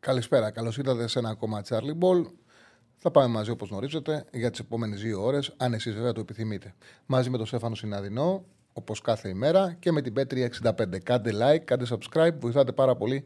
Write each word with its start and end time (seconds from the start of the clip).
Καλησπέρα, 0.00 0.50
καλώς 0.50 0.78
ήρθατε 0.78 1.08
σε 1.08 1.18
ένα 1.18 1.28
ακόμα 1.28 1.62
Charlie 1.68 1.98
Ball. 2.04 2.24
Θα 2.96 3.10
πάμε 3.10 3.26
μαζί 3.26 3.50
όπως 3.50 3.68
γνωρίζετε 3.68 4.24
για 4.32 4.50
τις 4.50 4.60
επόμενες 4.60 5.00
δύο 5.02 5.24
ώρες, 5.24 5.54
αν 5.56 5.72
εσείς 5.72 5.94
βέβαια 5.94 6.12
το 6.12 6.20
επιθυμείτε. 6.20 6.74
Μαζί 7.06 7.30
με 7.30 7.36
τον 7.36 7.46
Στέφανο 7.46 7.74
Συναδεινό, 7.74 8.44
όπως 8.72 9.00
κάθε 9.00 9.28
ημέρα, 9.28 9.76
και 9.78 9.92
με 9.92 10.02
την 10.02 10.12
Πέτρια 10.12 10.44
65. 10.44 10.98
Κάντε 11.02 11.30
like, 11.34 11.58
κάντε 11.58 11.86
subscribe, 11.88 12.34
βοηθάτε 12.38 12.72
πάρα 12.72 12.96
πολύ 12.96 13.24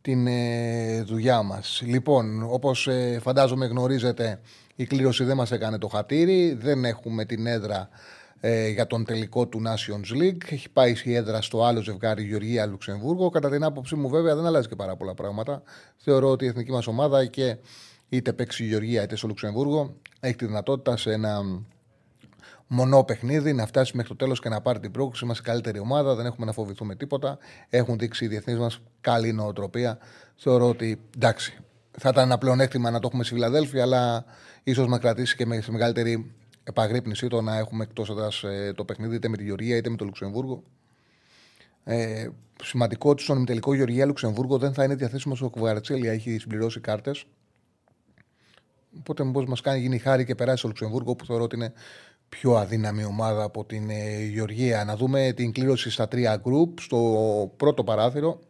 την 0.00 0.26
ε, 0.26 1.02
δουλειά 1.02 1.42
μας. 1.42 1.82
Λοιπόν, 1.84 2.42
όπως 2.42 2.88
ε, 2.88 3.18
φαντάζομαι 3.22 3.66
γνωρίζετε, 3.66 4.40
η 4.74 4.86
κλήρωση 4.86 5.24
δεν 5.24 5.36
μας 5.36 5.52
έκανε 5.52 5.78
το 5.78 5.88
χατήρι, 5.88 6.52
δεν 6.52 6.84
έχουμε 6.84 7.24
την 7.24 7.46
έδρα 7.46 7.88
ε, 8.40 8.68
για 8.68 8.86
τον 8.86 9.04
τελικό 9.04 9.46
του 9.46 9.62
Nations 9.66 10.22
League. 10.22 10.50
Έχει 10.50 10.70
πάει 10.70 10.94
η 11.04 11.14
έδρα 11.14 11.42
στο 11.42 11.64
άλλο 11.64 11.80
ζευγάρι 11.80 12.24
Γεωργία-Λουξεμβούργο. 12.24 13.30
Κατά 13.30 13.50
την 13.50 13.64
άποψή 13.64 13.94
μου, 13.94 14.08
βέβαια, 14.08 14.34
δεν 14.34 14.46
αλλάζει 14.46 14.68
και 14.68 14.76
πάρα 14.76 14.96
πολλά 14.96 15.14
πράγματα. 15.14 15.62
Θεωρώ 15.96 16.30
ότι 16.30 16.44
η 16.44 16.48
εθνική 16.48 16.70
μας 16.70 16.86
ομάδα 16.86 17.26
και 17.26 17.56
είτε 18.08 18.32
παίξει 18.32 18.64
η 18.64 18.66
Γεωργία 18.66 19.02
είτε 19.02 19.16
στο 19.16 19.26
Λουξεμβούργο 19.26 19.94
έχει 20.20 20.36
τη 20.36 20.46
δυνατότητα 20.46 20.96
σε 20.96 21.12
ένα 21.12 21.42
μονό 22.66 23.04
παιχνίδι 23.04 23.52
να 23.52 23.66
φτάσει 23.66 23.96
μέχρι 23.96 24.10
το 24.10 24.16
τέλος 24.16 24.40
και 24.40 24.48
να 24.48 24.60
πάρει 24.60 24.78
την 24.78 24.90
πρόκληση. 24.90 25.24
Είμαστε 25.24 25.42
καλύτερη 25.50 25.78
ομάδα, 25.78 26.14
δεν 26.14 26.26
έχουμε 26.26 26.46
να 26.46 26.52
φοβηθούμε 26.52 26.94
τίποτα. 26.94 27.38
Έχουν 27.68 27.98
δείξει 27.98 28.24
οι 28.24 28.28
διεθνείς 28.28 28.58
μας 28.58 28.80
καλή 29.00 29.32
νοοτροπία. 29.32 29.98
Θεωρώ 30.36 30.68
ότι 30.68 31.00
εντάξει, 31.16 31.58
θα 31.98 32.08
ήταν 32.08 32.24
ένα 32.24 32.38
πλεονέκτημα 32.38 32.90
να 32.90 32.98
το 32.98 33.06
έχουμε 33.06 33.24
στη 33.24 33.34
Φιλαδέλφια, 33.34 33.82
αλλά 33.82 34.24
ίσως 34.62 34.86
να 34.86 34.98
κρατήσει 34.98 35.36
και 35.36 35.60
σε 35.60 35.72
μεγαλύτερη 35.72 36.34
επαγρύπνηση 36.68 37.26
το 37.28 37.40
να 37.40 37.56
έχουμε 37.58 37.84
εκτός 37.84 38.10
έδρα 38.10 38.28
ε, 38.42 38.72
το 38.72 38.84
παιχνίδι 38.84 39.16
είτε 39.16 39.28
με 39.28 39.36
τη 39.36 39.44
Γεωργία 39.44 39.76
είτε 39.76 39.90
με 39.90 39.96
το 39.96 40.04
Λουξεμβούργο. 40.04 40.62
Ε, 41.84 42.28
σημαντικό 42.62 43.10
ότι 43.10 43.22
στον 43.22 43.36
ημιτελικό 43.36 43.74
Γεωργία-Λουξεμβούργο 43.74 44.58
δεν 44.58 44.72
θα 44.72 44.84
είναι 44.84 44.94
διαθέσιμο 44.94 45.36
ο 45.40 45.50
Κουβαρατσέλια, 45.50 46.12
έχει 46.12 46.38
συμπληρώσει 46.38 46.80
κάρτες. 46.80 47.24
Οπότε 48.98 49.24
μήπως 49.24 49.44
μας 49.44 49.60
κάνει 49.60 49.80
γίνει 49.80 49.98
χάρη 49.98 50.24
και 50.24 50.34
περάσει 50.34 50.58
στο 50.58 50.68
Λουξεμβούργο 50.68 51.16
που 51.16 51.24
θεωρώ 51.24 51.42
ότι 51.42 51.56
είναι 51.56 51.72
πιο 52.28 52.56
αδύναμη 52.56 53.04
ομάδα 53.04 53.42
από 53.42 53.64
την 53.64 53.90
ε, 53.90 54.24
Γεωργία. 54.24 54.84
Να 54.84 54.96
δούμε 54.96 55.32
την 55.36 55.52
κλήρωση 55.52 55.90
στα 55.90 56.08
τρία 56.08 56.36
γκρουπ. 56.36 56.80
Στο 56.80 56.98
πρώτο 57.56 57.84
παράθυρο, 57.84 58.40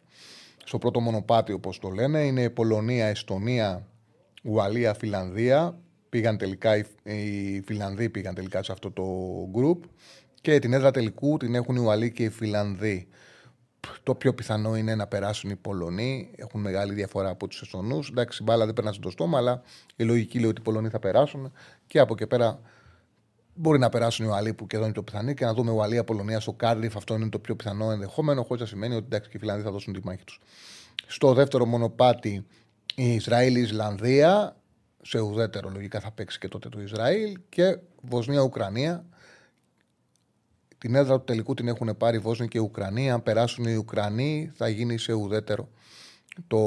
στο 0.64 0.78
πρώτο 0.78 1.00
μονοπάτι 1.00 1.52
όπως 1.52 1.78
το 1.78 1.88
λένε, 1.88 2.20
είναι 2.20 2.50
Πολωνία, 2.50 3.06
Εστονία, 3.06 3.86
Ουαλία, 4.42 4.94
Φιλανδία. 4.94 5.78
Πήγαν 6.08 6.38
τελικά 6.38 6.76
οι, 6.76 6.84
οι 7.02 7.62
Φιλανδοί 7.66 8.08
πήγαν 8.08 8.34
τελικά 8.34 8.62
σε 8.62 8.72
αυτό 8.72 8.90
το 8.90 9.04
γκρουπ 9.50 9.84
και 10.40 10.58
την 10.58 10.72
έδρα 10.72 10.90
τελικού 10.90 11.36
την 11.36 11.54
έχουν 11.54 11.76
οι 11.76 11.80
Ουαλοί 11.80 12.12
και 12.12 12.22
οι 12.22 12.28
Φιλανδοί. 12.28 13.08
Το 14.02 14.14
πιο 14.14 14.34
πιθανό 14.34 14.76
είναι 14.76 14.94
να 14.94 15.06
περάσουν 15.06 15.50
οι 15.50 15.56
Πολωνοί. 15.56 16.30
Έχουν 16.36 16.60
μεγάλη 16.60 16.94
διαφορά 16.94 17.28
από 17.28 17.48
τους 17.48 17.60
Εσθονούς. 17.60 18.00
Εντάξει, 18.10 18.42
μπάλα 18.42 18.64
δεν 18.64 18.74
περνά 18.74 18.92
στο 18.92 19.10
στόμα, 19.10 19.38
αλλά 19.38 19.62
η 19.96 20.04
λογική 20.04 20.38
λέει 20.38 20.50
ότι 20.50 20.60
οι 20.60 20.64
Πολωνοί 20.64 20.88
θα 20.88 20.98
περάσουν 20.98 21.52
και 21.86 21.98
από 21.98 22.12
εκεί 22.12 22.26
πέρα 22.26 22.60
μπορεί 23.54 23.78
να 23.78 23.88
περάσουν 23.88 24.24
οι 24.24 24.28
Ουαλοί 24.28 24.54
που 24.54 24.66
και 24.66 24.76
εδώ 24.76 24.84
είναι 24.84 24.94
το 24.94 25.02
πιθανό 25.02 25.32
και 25.32 25.44
να 25.44 25.54
δούμε 25.54 25.70
Ουαλία-Πολωνία 25.70 26.40
στο 26.40 26.52
Κάρδιφ. 26.52 26.96
Αυτό 26.96 27.14
είναι 27.14 27.28
το 27.28 27.38
πιο 27.38 27.56
πιθανό 27.56 27.90
ενδεχόμενο, 27.90 28.42
χωρίς 28.42 28.62
να 28.62 28.68
σημαίνει 28.68 28.94
ότι 28.94 29.04
εντάξει, 29.04 29.30
και 29.30 29.36
οι 29.36 29.40
Φιλανδοί 29.40 29.62
θα 29.62 29.70
δώσουν 29.70 29.92
τη 29.92 30.00
μάχη 30.04 30.24
τους. 30.24 30.40
Στο 31.06 31.32
δεύτερο 31.32 31.66
μονοπάτι 31.66 32.46
η 32.94 33.14
Ισραήλ-Ισλανδία 33.14 34.56
σε 35.08 35.20
ουδέτερο 35.20 35.70
λογικά 35.70 36.00
θα 36.00 36.10
παίξει 36.10 36.38
και 36.38 36.48
τότε 36.48 36.68
το 36.68 36.80
Ισραήλ 36.80 37.38
και 37.48 37.78
Βοσνία-Ουκρανία. 38.00 39.04
Την 40.78 40.94
έδρα 40.94 41.18
του 41.18 41.24
τελικού 41.24 41.54
την 41.54 41.68
έχουν 41.68 41.96
πάρει 41.96 42.18
Βόσνια 42.18 42.46
και 42.48 42.58
Ουκρανία. 42.58 43.14
Αν 43.14 43.22
περάσουν 43.22 43.64
οι 43.64 43.76
Ουκρανοί 43.76 44.50
θα 44.54 44.68
γίνει 44.68 44.98
σε 44.98 45.12
ουδέτερο 45.12 45.68
το 46.46 46.58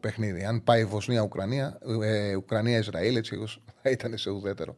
παιχνίδι. 0.00 0.44
Αν 0.44 0.64
πάει 0.64 0.84
Βοσνία-Ουκρανία, 0.84 1.78
ε, 2.02 2.34
Ουκρανία-Ισραήλ, 2.34 3.16
έτσι 3.16 3.44
θα 3.82 3.90
ήταν 3.90 4.16
σε 4.16 4.30
ουδέτερο. 4.30 4.76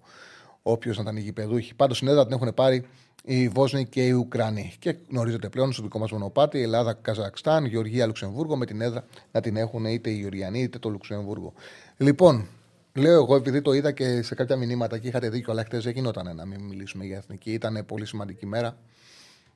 Όποιος 0.63 0.97
να 0.97 1.03
ήταν 1.03 1.17
οι 1.17 1.21
γηπεδούχοι. 1.21 1.75
Πάντως 1.75 1.99
την 1.99 2.09
έδρα 2.09 2.27
την 2.27 2.33
έχουν 2.33 2.55
πάρει 2.55 2.85
οι 3.25 3.49
Βόσνοι 3.49 3.87
και 3.87 4.07
οι 4.07 4.11
Ουκρανοί. 4.11 4.73
Και 4.79 4.97
γνωρίζετε 5.11 5.49
πλέον 5.49 5.73
στο 5.73 5.83
δικό 5.83 5.99
μας 5.99 6.11
μονοπάτι 6.11 6.63
Ελλάδα-Καζακστάν, 6.63 7.65
Γεωργία-Λουξεμβούργο 7.65 8.57
με 8.57 8.67
την 8.67 8.81
έδρα 8.81 9.05
να 9.33 9.41
την 9.41 9.57
έχουν 9.57 9.85
είτε 9.85 10.11
οι 10.11 10.15
Γεωργιανοί 10.15 10.61
είτε 10.63 10.79
το 10.79 10.89
Λουξεμβούργο. 10.89 11.53
Λοιπόν, 11.97 12.49
Λέω 12.97 13.15
εγώ, 13.15 13.37
επειδή 13.37 13.63
το 13.63 13.73
είδα 13.73 13.93
και 13.93 14.23
σε 14.23 14.35
κάποια 14.35 14.57
μηνύματα 14.57 14.99
και 14.99 15.09
είχατε 15.09 15.29
δίκιο, 15.29 15.53
αλλά 15.53 15.65
χτε 15.65 15.79
δεν 15.79 15.93
γινόταν 15.93 16.37
να 16.37 16.45
μην 16.47 16.61
μιλήσουμε 16.61 17.05
για 17.05 17.17
εθνική. 17.17 17.53
Ήταν 17.53 17.85
πολύ 17.87 18.07
σημαντική 18.07 18.47
μέρα. 18.47 18.79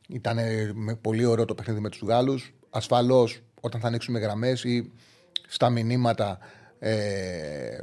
Ήταν 0.08 0.38
πολύ 1.00 1.24
ωραίο 1.24 1.44
το 1.44 1.54
παιχνίδι 1.54 1.80
με 1.80 1.88
τους 1.88 2.00
Γάλλους. 2.00 2.54
Ασφαλώς, 2.70 3.42
όταν 3.60 3.80
θα 3.80 3.86
ανοίξουμε 3.86 4.18
γραμμές 4.18 4.64
ή 4.64 4.92
στα 5.48 5.70
μηνύματα, 5.70 6.38
ε, 6.78 7.78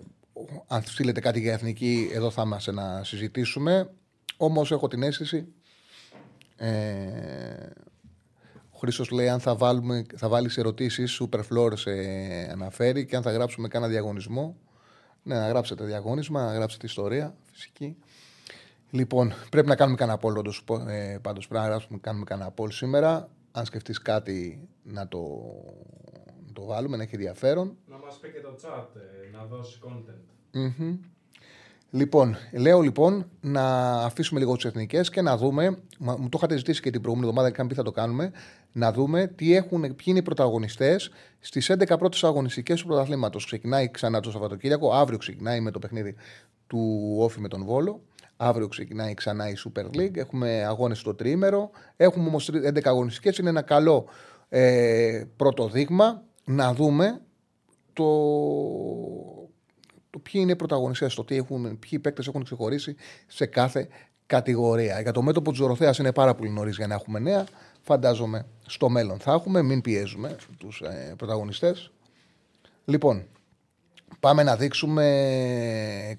αν 0.67 0.83
στείλετε 0.83 1.19
κάτι 1.19 1.39
για 1.39 1.53
εθνική, 1.53 2.09
εδώ 2.13 2.29
θα 2.29 2.41
είμαστε 2.45 2.71
να 2.71 3.03
συζητήσουμε. 3.03 3.89
Όμως 4.37 4.71
έχω 4.71 4.87
την 4.87 5.03
αίσθηση. 5.03 5.47
Ε, 6.57 6.69
ο 8.71 8.77
Χρήστος 8.77 9.09
λέει 9.09 9.29
αν 9.29 9.39
θα, 9.39 9.55
βάλουμε, 9.55 10.05
θα 10.15 10.27
βάλεις 10.27 10.57
ερωτήσεις, 10.57 11.21
Super 11.21 11.39
Floor 11.39 11.77
σε 11.77 11.91
αναφέρει 12.51 13.05
και 13.05 13.15
αν 13.15 13.21
θα 13.21 13.31
γράψουμε 13.31 13.67
κάνα 13.67 13.87
διαγωνισμό. 13.87 14.57
Ναι, 15.27 15.35
να 15.35 15.47
γράψετε 15.47 15.83
διαγώνισμα, 15.83 16.45
να 16.45 16.53
γράψετε 16.53 16.85
ιστορία 16.85 17.35
φυσική. 17.51 17.97
Λοιπόν, 18.89 19.33
πρέπει 19.49 19.67
να 19.67 19.75
κάνουμε 19.75 19.97
κανένα 19.97 20.17
πόλ, 20.17 20.35
ε, 20.87 21.17
πάντως 21.21 21.47
πρέπει 21.47 21.63
να 21.63 21.69
γράψουμε, 21.69 21.99
κάνουμε 22.01 22.25
κανένα 22.25 22.51
πόλ 22.51 22.71
σήμερα. 22.71 23.29
Αν 23.51 23.65
σκεφτείς 23.65 24.01
κάτι 24.01 24.67
να 24.83 25.07
το, 25.07 25.41
το 26.53 26.65
βάλουμε, 26.65 26.97
να 26.97 27.03
έχει 27.03 27.15
ενδιαφέρον. 27.15 27.77
Να 27.85 27.97
μας 27.97 28.17
πει 28.17 28.31
και 28.31 28.39
το 28.39 28.55
chat, 28.61 28.85
ε, 28.95 29.37
να 29.37 29.45
δώσει 29.45 29.79
content. 29.83 30.57
Mm-hmm. 30.57 30.97
Λοιπόν, 31.95 32.35
λέω 32.51 32.81
λοιπόν 32.81 33.29
να 33.41 33.91
αφήσουμε 33.91 34.39
λίγο 34.39 34.55
τις 34.55 34.65
εθνικές 34.65 35.09
και 35.09 35.21
να 35.21 35.37
δούμε. 35.37 35.77
Μου 35.99 36.29
το 36.29 36.37
είχατε 36.37 36.57
ζητήσει 36.57 36.81
και 36.81 36.89
την 36.89 37.01
προηγούμενη 37.01 37.29
εβδομάδα 37.29 37.55
και 37.55 37.61
αν 37.61 37.67
πει 37.67 37.75
θα 37.75 37.83
το 37.83 37.91
κάνουμε. 37.91 38.31
Να 38.71 38.91
δούμε 38.91 39.27
τι 39.27 39.55
έχουν, 39.55 39.81
ποιοι 39.81 40.05
είναι 40.05 40.17
οι 40.17 40.21
πρωταγωνιστές 40.21 41.11
στις 41.39 41.71
11 41.71 41.97
πρώτες 41.97 42.23
αγωνιστικές 42.23 42.81
του 42.81 42.87
πρωταθλήματος. 42.87 43.45
Ξεκινάει 43.45 43.91
ξανά 43.91 44.19
το 44.19 44.31
Σαββατοκύριακο. 44.31 44.93
Αύριο 44.93 45.17
ξεκινάει 45.17 45.59
με 45.59 45.71
το 45.71 45.79
παιχνίδι 45.79 46.15
του 46.67 47.15
Όφη 47.19 47.39
με 47.39 47.47
τον 47.47 47.63
Βόλο. 47.65 48.01
Αύριο 48.37 48.67
ξεκινάει 48.67 49.13
ξανά 49.13 49.49
η 49.49 49.53
Super 49.65 49.97
League. 49.97 50.17
Έχουμε 50.17 50.65
αγώνες 50.65 50.97
στο 50.97 51.15
τρίμερο. 51.15 51.69
Έχουμε 51.97 52.27
όμως 52.27 52.49
11 52.53 52.79
αγωνιστικές. 52.83 53.37
Είναι 53.37 53.49
ένα 53.49 53.61
καλό 53.61 54.05
ε, 54.49 55.23
πρώτο 55.35 55.67
δείγμα 55.67 56.23
να 56.45 56.73
δούμε 56.73 57.21
το 57.93 58.05
το 60.15 60.21
ποιοι 60.21 60.41
είναι 60.43 60.51
οι 60.51 60.55
πρωταγωνιστές, 60.55 61.15
το 61.15 61.23
τι 61.23 61.35
έχουν, 61.35 61.79
ποιοι 61.79 61.99
παίκτες 61.99 62.27
έχουν 62.27 62.43
ξεχωρίσει 62.43 62.95
σε 63.27 63.45
κάθε 63.45 63.87
κατηγορία. 64.25 65.01
Για 65.01 65.11
το 65.11 65.21
μέτωπο 65.21 65.51
της 65.51 65.59
Δωροθέα 65.59 65.93
είναι 65.99 66.11
πάρα 66.11 66.35
πολύ 66.35 66.49
νωρίς 66.49 66.75
για 66.75 66.87
να 66.87 66.93
έχουμε 66.93 67.19
νέα. 67.19 67.45
Φαντάζομαι 67.81 68.45
στο 68.65 68.89
μέλλον 68.89 69.19
θα 69.19 69.33
έχουμε, 69.33 69.61
μην 69.61 69.81
πιέζουμε 69.81 70.35
τους 70.57 70.81
ε, 70.81 71.13
πρωταγωνιστές. 71.17 71.91
Λοιπόν, 72.85 73.27
πάμε 74.19 74.43
να 74.43 74.55
δείξουμε 74.55 75.05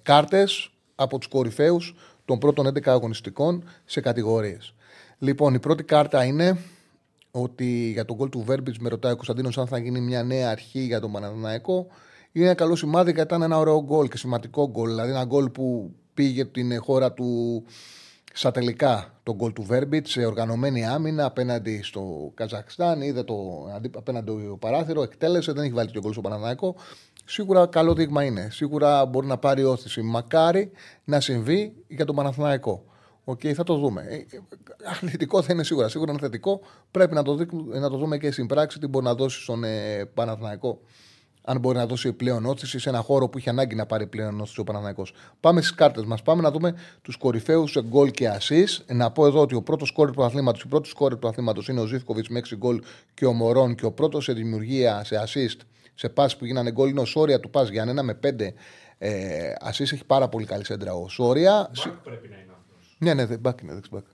κάρτες 0.03 0.71
από 0.95 1.19
τους 1.19 1.29
κορυφαίους 1.29 1.95
των 2.25 2.39
πρώτων 2.39 2.67
11 2.67 2.81
αγωνιστικών 2.85 3.65
σε 3.85 4.01
κατηγορίες. 4.01 4.75
Λοιπόν, 5.19 5.55
η 5.55 5.59
πρώτη 5.59 5.83
κάρτα 5.83 6.25
είναι 6.25 6.59
ότι 7.31 7.91
για 7.91 8.05
τον 8.05 8.17
γκολ 8.17 8.29
του 8.29 8.43
Βέρμπιτ 8.43 8.77
με 8.81 8.89
ρωτάει 8.89 9.13
ο 9.13 9.15
Κωνσταντίνος 9.15 9.59
αν 9.59 9.67
θα 9.67 9.79
γίνει 9.79 10.01
μια 10.01 10.23
νέα 10.23 10.51
αρχή 10.51 10.81
για 10.81 11.01
τον 11.01 11.13
Παναθηναϊκό 11.13 11.87
είναι 12.37 12.47
ένα 12.47 12.55
καλό 12.55 12.77
σημάδι 12.77 13.13
γιατί 13.13 13.29
ήταν 13.29 13.43
ένα 13.43 13.59
ωραίο 13.59 13.83
γκολ 13.85 14.09
και 14.09 14.17
σημαντικό 14.17 14.69
γκολ. 14.71 14.89
Δηλαδή 14.89 15.11
ένα 15.11 15.25
γκολ 15.25 15.51
που 15.51 15.95
πήγε 16.15 16.45
την 16.45 16.83
χώρα 16.83 17.13
του 17.13 17.63
στα 18.33 18.51
τελικά 18.51 19.21
το 19.23 19.35
γκολ 19.35 19.53
του 19.53 19.63
Βέρμπιτς 19.63 20.11
σε 20.11 20.25
οργανωμένη 20.25 20.87
άμυνα 20.87 21.25
απέναντι 21.25 21.81
στο 21.83 22.31
Καζακστάν. 22.35 23.01
Είδε 23.01 23.23
το 23.23 23.35
απέναντι 23.97 24.27
το 24.27 24.57
παράθυρο, 24.57 25.03
εκτέλεσε, 25.03 25.53
δεν 25.53 25.65
έχει 25.65 25.73
βάλει 25.73 25.91
το 25.91 26.01
γκολ 26.01 26.13
στο 26.13 26.21
Παναθηναϊκό. 26.21 26.77
Σίγουρα 27.25 27.67
καλό 27.67 27.95
δείγμα 27.95 28.25
είναι. 28.25 28.49
Σίγουρα 28.51 29.07
μπορεί 29.07 29.27
να 29.27 29.39
πάρει 29.39 29.65
ώθηση. 29.65 30.03
Μακάρι 30.03 30.71
να 31.05 31.21
συμβεί 31.21 31.85
για 31.89 32.05
τον 32.05 32.15
Παναθηναϊκό. 32.15 32.85
Οκ, 33.25 33.41
θα 33.55 33.63
το 33.63 33.77
δούμε. 33.77 34.05
Ε, 34.09 34.15
ε, 34.15 34.25
Θετικό 34.91 35.43
θα 35.43 35.53
είναι 35.53 35.65
σίγουρα. 35.65 35.89
Σίγουρα 35.89 36.11
είναι 36.13 36.21
θετικό. 36.21 36.61
Πρέπει 36.91 37.15
να 37.15 37.23
το, 37.23 37.35
δείξουμε- 37.35 37.79
να 37.79 37.91
το 37.91 37.97
δούμε 37.97 38.19
και 38.19 38.31
στην 38.31 38.47
πράξη 38.47 38.79
τι 38.79 38.87
μπορεί 38.87 39.05
να 39.05 39.15
δώσει 39.15 39.43
στον 39.43 39.65
ε, 39.65 40.05
Παναθηναϊκό. 40.15 40.81
Αν 41.49 41.59
μπορεί 41.61 41.77
να 41.77 41.87
δώσει 41.87 42.13
πλέον 42.13 42.47
ώθηση 42.47 42.79
σε 42.79 42.89
ένα 42.89 43.01
χώρο 43.01 43.29
που 43.29 43.39
είχε 43.39 43.51
ανάγκη 43.51 43.75
να 43.75 43.87
πάρει 43.87 44.07
πλέον 44.07 44.41
ώθηση 44.41 44.61
ο 44.61 44.65
Παναθηναϊκός. 44.65 45.13
Πάμε 45.41 45.61
στις 45.61 45.75
κάρτες 45.75 46.05
μας. 46.05 46.23
Πάμε 46.23 46.43
να 46.43 46.51
δούμε 46.51 46.75
τους 47.03 47.17
κορυφαίους 47.17 47.71
σε 47.71 47.83
γκολ 47.83 48.11
και 48.11 48.31
assist. 48.39 48.95
Να 48.95 49.11
πω 49.11 49.27
εδώ 49.27 49.41
ότι 49.41 49.55
ο 49.55 49.63
πρώτος 49.63 49.93
κόρη 49.93 50.13
του 50.13 50.25
αθλήματος, 50.25 50.63
η 50.63 50.67
πρώτη 50.67 50.93
κόρη 50.95 51.17
του 51.17 51.29
αθλήματος 51.29 51.69
είναι 51.69 51.81
ο 51.81 51.87
Ζήφκοβιτς 51.87 52.29
με 52.29 52.39
6 52.39 52.57
γκολ 52.57 52.83
και 53.15 53.27
ο 53.27 53.33
Μωρόν. 53.33 53.75
Και 53.75 53.85
ο 53.85 53.93
πρώτος 53.93 54.25
σε 54.25 54.33
δημιουργία, 54.33 55.05
σε 55.05 55.23
assist, 55.25 55.61
σε 55.95 56.09
πάση 56.09 56.39
που 56.39 56.45
γίνανε 56.45 56.71
γκολ 56.73 56.89
είναι 56.89 57.01
ο 57.01 57.05
Σόρια 57.05 57.41
του 57.41 57.51
Πας 57.51 57.69
Γιάννενα 57.69 58.03
με 58.03 58.19
5 58.23 58.55
ε, 58.99 59.53
assist. 59.71 59.81
Έχει 59.81 60.05
πάρα 60.07 60.29
πολύ 60.29 60.47
καλή 60.47 60.65
σέντρα 60.65 60.95
ο 60.95 61.09
Σόρια. 61.09 61.71
Μπακ 61.77 61.95
πρέπει 61.97 62.29
να 62.29 62.37
είναι 62.37 62.53
αυτός. 62.59 62.97
Ναι, 62.99 63.15
ναι, 63.15 63.23
back 63.25 63.63
είναι, 63.63 63.75
δεξιμπάκ. 63.75 64.05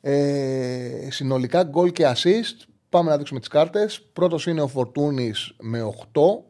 Ε, 0.00 1.08
συνολικά 1.10 1.62
γκολ 1.62 1.92
και 1.92 2.12
assist. 2.14 2.66
Πάμε 2.88 3.10
να 3.10 3.16
δείξουμε 3.16 3.40
τις 3.40 3.48
κάρτες. 3.48 4.00
Πρώτος 4.12 4.46
είναι 4.46 4.60
ο 4.60 4.68
Φορτούνης 4.68 5.54
με 5.58 5.82
8. 5.82 6.49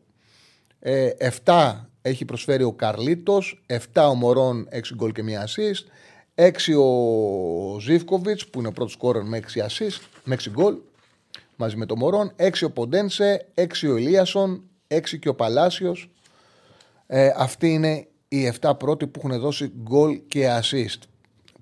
Ε, 0.81 1.11
7 1.45 1.87
έχει 2.03 2.25
προσφέρει 2.25 2.63
ο 2.63 2.73
Καρλίτος. 2.73 3.63
7 3.67 4.09
ο 4.11 4.15
Μωρόν, 4.15 4.69
6 4.71 4.95
γκολ 4.95 5.13
και 5.13 5.23
1 5.23 5.45
assist. 5.45 5.85
6 6.35 6.75
ο 6.75 7.79
Ζίβκοβιτς 7.81 8.47
που 8.47 8.59
είναι 8.59 8.69
ο 8.69 8.73
πρώτος 8.73 8.93
σκόρερ 8.93 9.23
με 9.23 9.37
6 9.37 9.61
assist, 9.61 10.01
με 10.25 10.35
6 10.35 10.51
γκολ 10.51 10.77
μαζί 11.57 11.77
με 11.77 11.87
τον 11.87 11.99
Μωρόν. 11.99 12.33
6 12.37 12.67
ο 12.67 12.71
Ποντένσε, 12.71 13.47
6 13.55 13.89
ο 13.89 13.97
Ηλίασον, 13.97 14.63
6 14.89 15.19
και 15.19 15.29
ο 15.29 15.35
Παλάσιος. 15.35 16.11
Ε, 17.07 17.33
αυτοί 17.37 17.73
είναι 17.73 18.07
οι 18.29 18.53
7 18.61 18.73
πρώτοι 18.79 19.07
που 19.07 19.21
έχουν 19.25 19.41
δώσει 19.41 19.73
γκολ 19.83 20.21
και 20.29 20.59
assist. 20.61 21.03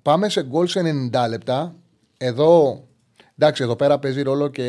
Πάμε 0.01 0.29
σε 0.29 0.43
γκολ 0.43 0.67
σε 0.67 0.81
90 1.13 1.27
λεπτά. 1.29 1.75
Εδώ, 2.17 2.83
εντάξει, 3.37 3.63
εδώ 3.63 3.75
πέρα 3.75 3.99
παίζει 3.99 4.21
ρόλο 4.21 4.47
και. 4.47 4.63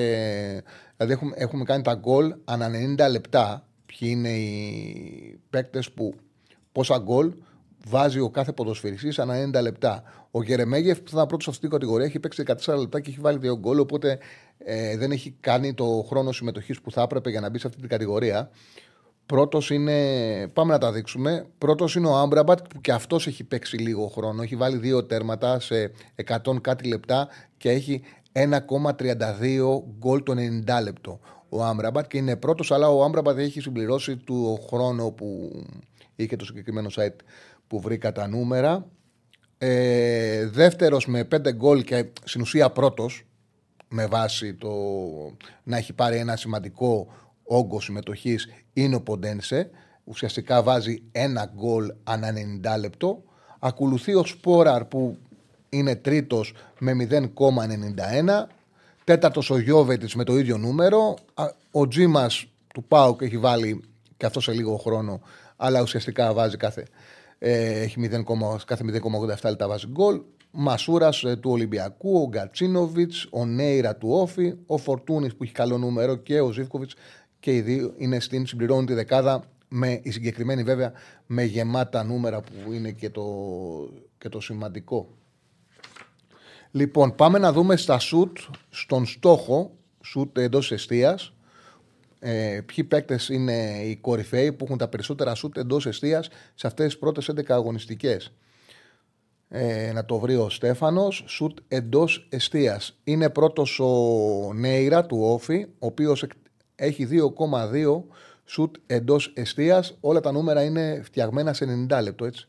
Δηλαδή, 0.96 1.12
έχουμε, 1.12 1.35
έχουμε 1.37 1.64
κάνει 1.64 1.82
τα 1.82 1.94
γκολ 1.94 2.35
ανά 2.44 2.70
90 3.06 3.11
λεπτά. 3.11 3.64
Ποιοι 3.99 4.09
είναι 4.13 4.29
οι 4.29 5.41
παίκτες 5.51 5.91
που. 5.91 6.15
Πόσα 6.73 6.99
γκολ 6.99 7.33
βάζει 7.87 8.21
ο 8.21 8.31
κάθε 8.31 8.53
ποδοσφαιριστής 8.53 9.19
ανά 9.19 9.35
90 9.59 9.63
λεπτά. 9.63 10.03
Ο 10.31 10.43
Γερεμέγεφ 10.43 11.01
που 11.01 11.09
θα 11.09 11.17
ήταν 11.17 11.27
πρώτος 11.27 11.45
σε 11.45 11.51
αυτή 11.51 11.63
την 11.63 11.71
κατηγορία 11.71 12.07
έχει 12.07 12.21
παίξει 12.21 12.43
14 12.47 12.79
λεπτά 12.79 13.01
και 13.01 13.11
έχει 13.11 13.21
βάλει 13.21 13.39
δύο 13.39 13.59
γκολ. 13.59 13.79
Οπότε 13.79 14.19
ε, 14.59 14.97
δεν 14.97 15.11
έχει 15.11 15.37
κάνει 15.41 15.75
το 15.75 16.05
χρόνο 16.09 16.33
συμμετοχής 16.33 16.81
που 16.81 16.91
θα 16.91 17.03
έπρεπε 17.03 17.31
για 17.31 17.41
να 17.41 17.51
μπει 17.51 17.59
σε 17.59 17.67
αυτή 17.67 17.81
την 17.81 17.89
κατηγορία. 17.89 18.51
Πρώτος 19.27 19.71
είναι. 19.71 20.49
Πάμε 20.53 20.73
να 20.73 20.79
τα 20.79 20.93
δείξουμε. 20.93 21.47
Πρώτος 21.59 21.95
είναι 21.95 22.07
ο 22.07 22.17
Άμπραμπατ 22.17 22.59
που 22.69 22.81
και 22.81 22.93
αυτός 22.93 23.27
έχει 23.27 23.45
παίξει 23.45 23.77
λίγο 23.77 24.07
χρόνο. 24.07 24.43
Έχει 24.43 24.57
βάλει 24.57 24.77
δύο 24.77 25.05
τέρματα 25.05 25.61
σε 25.61 25.93
100 26.27 26.61
κάτι 26.61 26.89
λεπτά 26.89 27.29
και 27.57 27.71
έχει 27.71 28.03
1,32 28.33 28.47
γκολ 29.99 30.23
το 30.23 30.35
90 30.37 30.83
λεπτό. 30.83 31.21
Ο 31.52 31.64
Άμπραμπατ 31.64 32.06
και 32.06 32.19
είναι 32.19 32.37
πρώτος, 32.37 32.70
αλλά 32.70 32.88
ο 32.88 33.05
Άμπραμπατ 33.05 33.38
έχει 33.38 33.61
συμπληρώσει 33.61 34.17
του 34.17 34.58
χρόνο 34.69 35.11
που 35.11 35.50
είχε 36.17 36.37
το 36.37 36.44
συγκεκριμένο 36.44 36.88
site 36.97 37.17
που 37.67 37.81
βρήκα 37.81 38.12
τα 38.12 38.26
νούμερα. 38.29 38.87
Ε, 39.58 40.47
δεύτερος 40.47 41.06
με 41.06 41.25
5 41.25 41.52
γκολ 41.52 41.85
και 41.85 42.06
στην 42.25 42.41
ουσία 42.41 42.70
πρώτος 42.70 43.25
με 43.88 44.06
βάση 44.06 44.55
το 44.55 44.70
να 45.62 45.76
έχει 45.76 45.93
πάρει 45.93 46.17
ένα 46.17 46.37
σημαντικό 46.37 47.06
όγκο 47.43 47.81
συμμετοχής 47.81 48.49
είναι 48.73 48.94
ο 48.94 49.00
Ποντένσε. 49.00 49.70
Ουσιαστικά 50.05 50.62
βάζει 50.62 51.03
ένα 51.12 51.53
γκολ 51.55 51.93
ανά 52.05 52.32
90 52.76 52.79
λεπτό. 52.81 53.23
Ακολουθεί 53.58 54.14
ο 54.14 54.25
Σπόραρ 54.25 54.85
που 54.85 55.19
είναι 55.69 55.96
τρίτος 55.96 56.55
με 56.79 56.93
0,91. 57.11 58.46
Τέταρτος 59.05 59.50
ο 59.50 59.58
Γιώβετης 59.58 60.14
με 60.14 60.25
το 60.25 60.38
ίδιο 60.38 60.56
νούμερο. 60.58 61.17
Α, 61.35 61.44
Ο 61.70 61.88
Τζίμας 61.88 62.47
του 62.75 62.85
Πάουκ 62.85 63.23
έχει 63.23 63.38
βάλει 63.38 63.82
και 64.17 64.26
αυτό 64.26 64.41
σε 64.41 64.52
λίγο 64.52 64.76
χρόνο, 64.76 65.20
αλλά 65.56 65.82
ουσιαστικά 65.82 66.32
βάζει 66.32 66.56
κάθε, 66.56 66.87
ε, 67.38 67.81
έχει 67.81 68.00
0, 68.00 68.64
κάθε 68.64 68.85
0,87 68.85 69.49
λεπτά 69.49 69.69
βάζει 69.69 69.87
γκολ. 69.87 70.20
Μασούρας 70.50 71.25
του 71.41 71.50
Ολυμπιακού, 71.50 72.23
ο 72.23 72.29
Γκατσίνοβιτς, 72.29 73.29
ο 73.31 73.47
Νέιρα 73.47 73.97
του 73.97 74.08
Όφη, 74.11 74.55
ο 74.67 74.76
Φορτούνης 74.76 75.35
που 75.35 75.43
έχει 75.43 75.53
καλό 75.53 75.79
νούμερο 75.79 76.17
και 76.17 76.41
ο 76.41 76.53
Ζήφκοβιτς 76.53 76.94
και 77.41 77.55
οι 77.55 77.61
δύο 77.61 77.94
είναι 77.96 78.20
στην 78.20 78.46
συμπληρώνουν 78.46 78.87
τη 78.87 78.94
δεκάδα 78.94 79.44
με 79.69 80.00
η 80.03 80.11
συγκεκριμένη 80.11 80.62
βέβαια 80.62 80.93
με 81.26 81.43
γεμάτα 81.43 82.05
νούμερα 82.05 82.41
που 82.41 82.73
είναι 82.73 82.91
και 82.91 83.11
το, 83.11 83.25
και 84.19 84.29
το 84.29 84.41
σημαντικό. 84.41 85.08
Λοιπόν, 86.72 87.14
πάμε 87.14 87.38
να 87.38 87.52
δούμε 87.52 87.76
στα 87.76 87.99
σουτ 87.99 88.38
στον 88.70 89.06
στόχο, 89.06 89.70
σουτ 90.05 90.38
εντός 90.38 90.72
αιστεία. 90.72 91.19
Ε, 92.19 92.61
ποιοι 92.67 92.84
παίκτες 92.84 93.28
είναι 93.28 93.82
οι 93.84 93.96
κορυφαίοι 93.96 94.52
που 94.52 94.64
έχουν 94.64 94.78
τα 94.78 94.88
περισσότερα 94.88 95.34
σουτ 95.34 95.56
εντός 95.56 95.87
αιστεία 95.87 96.22
σε 96.55 96.67
αυτές 96.67 96.87
τις 96.87 96.99
πρώτες 96.99 97.28
11 97.28 97.55
αγωνιστικές. 97.55 98.32
Ε, 99.49 99.93
να 99.93 100.05
το 100.05 100.19
βρει 100.19 100.37
ο 100.37 100.49
Στέφανος. 100.50 101.25
Σουτ 101.26 101.58
εντός 101.69 102.26
αιστεία. 102.31 102.81
Είναι 103.05 103.31
πρώτος 103.31 103.81
ο 103.81 104.52
Νέιρα 104.55 105.06
του 105.06 105.19
Όφη, 105.20 105.67
ο 105.78 105.87
οποίος 105.87 106.25
έχει 106.75 107.05
2,2 107.05 108.05
σουτ 108.44 108.76
εντός 108.87 109.32
αιστεία. 109.34 109.84
Όλα 110.00 110.20
τα 110.20 110.32
νούμερα 110.32 110.62
είναι 110.62 111.00
φτιαγμένα 111.05 111.52
σε 111.52 111.87
90 111.90 112.02
λεπτό, 112.02 112.25
έτσι. 112.25 112.49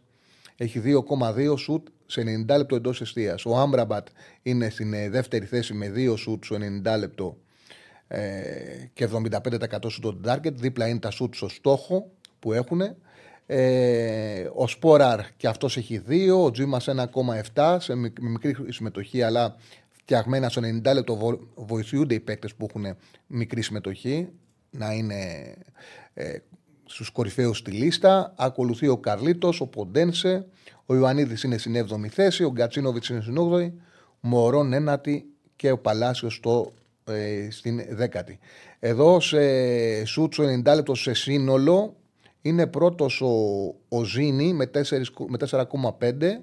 Έχει 0.58 0.80
2,2 0.80 1.58
σουτ 1.58 1.88
σε 2.12 2.22
90 2.50 2.58
λεπτό 2.58 2.76
εντός 2.76 3.02
αιστεία. 3.02 3.40
Ο 3.46 3.58
Άμπραμπατ 3.60 4.08
είναι 4.42 4.70
στην 4.70 4.94
ε, 4.94 5.10
δεύτερη 5.10 5.46
θέση 5.46 5.74
με 5.74 5.92
2 5.96 6.14
σουτς 6.18 6.48
σε 6.48 6.56
90 6.86 6.98
λεπτό 7.00 7.38
ε, 8.08 8.22
και 8.94 9.08
75% 9.12 9.78
στο 9.88 10.20
target. 10.28 10.54
Δίπλα 10.54 10.88
είναι 10.88 11.00
τα 11.00 11.12
σουτς 11.12 11.38
στο 11.38 11.50
στόχο 11.50 12.12
που 12.40 12.54
έχουν. 12.54 12.82
Ε, 13.46 14.50
ο 14.56 14.68
Σπόραρ 14.68 15.20
και 15.38 15.48
αυτός 15.48 15.78
έχει 15.78 16.02
2, 16.08 16.30
ο 16.44 16.52
Τζίμας 16.52 16.88
1,7 17.54 17.78
σε 17.80 17.96
μικ- 17.96 18.20
με 18.20 18.30
μικρή 18.30 18.56
συμμετοχή 18.70 19.22
αλλά 19.22 19.56
φτιαγμένα 19.90 20.50
στο 20.50 20.62
90 20.84 20.94
λεπτό 20.94 21.16
βο- 21.16 21.48
βοηθούνται 21.56 22.14
οι 22.14 22.20
παίκτες 22.20 22.54
που 22.56 22.68
έχουν 22.70 22.98
μικρή 23.28 23.62
συμμετοχή 23.62 24.28
να 24.70 24.92
είναι 24.94 25.16
ε, 26.14 26.38
στους 26.86 27.10
κορυφαίους 27.10 27.58
στη 27.58 27.72
λίστα. 27.72 28.34
Ακολουθεί 28.38 28.88
ο 28.88 28.98
Καρλίτος, 28.98 29.62
ο 29.62 29.68
Ποντένσε, 29.68 30.46
ο 30.92 30.96
Ιωαννίδης 30.96 31.44
είναι 31.44 31.58
στην 31.58 31.88
7η 31.90 32.08
θέση, 32.08 32.44
ο 32.44 32.52
Γκατσίνοβιτς 32.52 33.10
είναι 33.10 33.22
στην 33.22 33.36
8η, 33.38 33.72
Μωρόν 34.20 34.72
9η 34.74 35.22
και 35.56 35.72
ο 35.72 35.78
Παλάσιος 35.78 36.34
στο, 36.34 36.74
ε, 37.04 37.48
στην 37.52 37.82
10η. 38.00 38.38
Εδώ 38.80 39.20
σε 39.20 40.06
σούτσο 40.06 40.44
90 40.44 40.76
λεπτό 40.76 40.96
σε 40.96 41.14
σύνολο 41.14 41.96
είναι 42.42 42.68
πρώτος 42.68 43.22
ο, 43.22 43.36
ο 43.90 44.04
Ζήνη 44.04 44.54
με, 44.54 44.70
4, 44.74 44.80
με 45.28 45.38
4,5 45.50 46.42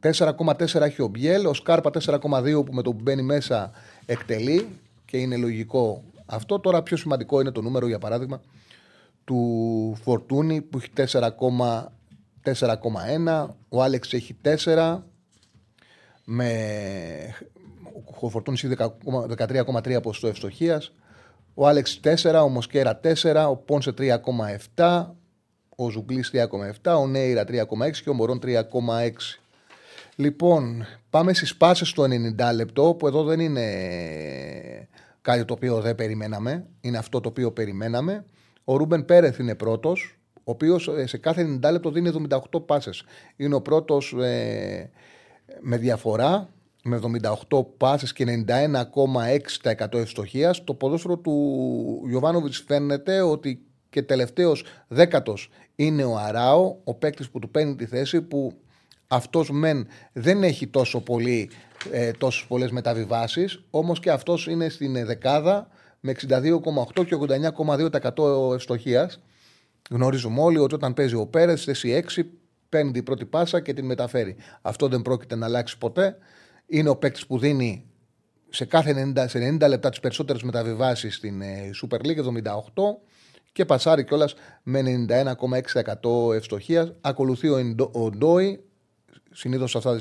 4,4 0.00 0.80
έχει 0.80 1.02
ο 1.02 1.06
Μπιέλ, 1.06 1.46
ο 1.46 1.54
Σκάρπα 1.54 1.90
4,2 2.04 2.64
που 2.64 2.72
με 2.72 2.82
το 2.82 2.92
που 2.92 3.00
μπαίνει 3.02 3.22
μέσα 3.22 3.70
εκτελεί 4.06 4.68
και 5.04 5.16
είναι 5.16 5.36
λογικό 5.36 6.04
αυτό. 6.26 6.60
Τώρα 6.60 6.82
πιο 6.82 6.96
σημαντικό 6.96 7.40
είναι 7.40 7.50
το 7.50 7.62
νούμερο 7.62 7.86
για 7.86 7.98
παράδειγμα 7.98 8.40
του 9.24 9.98
Φορτούνη 10.02 10.60
που 10.62 10.78
έχει 10.78 10.90
4,1, 12.54 13.46
ο 13.68 13.82
Άλεξ 13.82 14.12
έχει 14.12 14.36
4 14.64 15.02
με 16.24 16.50
ο 18.20 18.28
Φορτούνης 18.28 18.64
έχει 18.64 18.74
13,3 19.36 20.02
ποσοστό 20.02 20.26
ευστοχίας 20.26 20.92
ο 21.60 21.66
Άλεξ 21.66 22.00
4, 22.04 22.42
ο 22.44 22.48
Μοσκέρα 22.48 23.00
4, 23.04 23.46
ο 23.50 23.56
Πόνσε 23.56 23.94
3,7, 23.98 25.06
ο 25.76 25.90
Ζουγκλής 25.90 26.30
3,7, 26.32 26.96
ο 26.98 27.06
Νέιρα 27.06 27.44
3,6 27.48 27.64
και 28.02 28.10
ο 28.10 28.14
Μωρόν 28.14 28.40
3,6. 28.42 28.60
Λοιπόν, 30.16 30.86
πάμε 31.10 31.34
στις 31.34 31.56
πάσες 31.56 31.88
στο 31.88 32.02
90 32.02 32.54
λεπτό, 32.54 32.94
που 32.94 33.06
εδώ 33.06 33.24
δεν 33.24 33.40
είναι 33.40 33.66
κάτι 35.20 35.44
το 35.44 35.52
οποίο 35.52 35.80
δεν 35.80 35.94
περιμέναμε, 35.94 36.66
είναι 36.80 36.98
αυτό 36.98 37.20
το 37.20 37.28
οποίο 37.28 37.52
περιμέναμε. 37.52 38.24
Ο 38.64 38.76
Ρούμπεν 38.76 39.04
Πέρεθ 39.04 39.38
είναι 39.38 39.54
πρώτος, 39.54 40.17
ο 40.48 40.50
οποίος 40.50 40.88
ε, 40.88 41.06
σε 41.06 41.18
κάθε 41.18 41.58
90 41.62 41.70
λεπτό 41.70 41.90
δίνει 41.90 42.10
78 42.52 42.66
πάσες. 42.66 43.04
Είναι 43.36 43.54
ο 43.54 43.60
πρώτος 43.60 44.14
ε, 44.20 44.90
με 45.60 45.76
διαφορά, 45.76 46.48
με 46.84 47.00
78 47.48 47.66
πάσες 47.76 48.12
και 48.12 48.44
91,6% 48.46 49.94
ευστοχίας. 49.94 50.64
Το 50.64 50.74
ποδόσφαιρο 50.74 51.18
του 51.18 51.32
Ιωβάνοβιτς 52.10 52.64
φαίνεται 52.66 53.20
ότι 53.20 53.62
και 53.90 54.02
τελευταίος 54.02 54.64
δέκατος 54.88 55.50
είναι 55.74 56.04
ο 56.04 56.16
Αράο, 56.18 56.76
ο 56.84 56.94
παίκτης 56.94 57.30
που 57.30 57.38
του 57.38 57.50
παίρνει 57.50 57.76
τη 57.76 57.86
θέση 57.86 58.22
που 58.22 58.52
αυτός 59.08 59.50
μεν 59.50 59.86
δεν 60.12 60.42
έχει 60.42 60.66
τόσο 60.66 61.00
πολύ, 61.00 61.50
ε, 61.92 62.10
τόσες 62.10 62.44
πολλές 62.46 62.70
μεταβιβάσεις, 62.70 63.62
όμως 63.70 64.00
και 64.00 64.10
αυτός 64.10 64.46
είναι 64.46 64.68
στην 64.68 65.06
δεκάδα 65.06 65.68
με 66.00 66.10
62,8 66.10 67.04
και 67.04 67.14
89,2% 67.14 68.54
ευστοχίας. 68.54 69.20
Γνωρίζουμε 69.90 70.40
όλοι 70.40 70.58
ότι 70.58 70.74
όταν 70.74 70.94
παίζει 70.94 71.14
ο 71.14 71.26
Πέρες, 71.26 71.64
θέση 71.64 72.04
6, 72.16 72.22
παίρνει 72.68 72.90
την 72.90 73.02
πρώτη 73.02 73.24
πάσα 73.24 73.60
και 73.60 73.72
την 73.72 73.84
μεταφέρει. 73.84 74.36
Αυτό 74.62 74.88
δεν 74.88 75.02
πρόκειται 75.02 75.36
να 75.36 75.46
αλλάξει 75.46 75.78
ποτέ. 75.78 76.16
Είναι 76.66 76.88
ο 76.88 76.96
παίκτης 76.96 77.26
που 77.26 77.38
δίνει 77.38 77.86
σε 78.48 78.64
κάθε 78.64 79.12
90, 79.16 79.24
σε 79.28 79.56
90 79.60 79.68
λεπτά 79.68 79.88
τις 79.88 80.00
περισσότερες 80.00 80.42
μεταβιβάσεις 80.42 81.14
στην 81.14 81.40
ε, 81.40 81.70
Super 81.82 81.98
League, 81.98 82.18
78 82.18 82.52
και 83.52 83.64
πασάρει 83.64 84.04
κιόλας 84.04 84.34
με 84.62 85.06
91,6% 86.02 86.34
ευστοχίας. 86.34 86.92
Ακολουθεί 87.00 87.48
ο, 87.48 87.64
Ντο, 87.64 87.90
ο 87.94 88.10
Ντόι. 88.10 88.64
Συνήθως 89.32 89.70
σε 89.70 89.78
αυτέ 89.78 89.96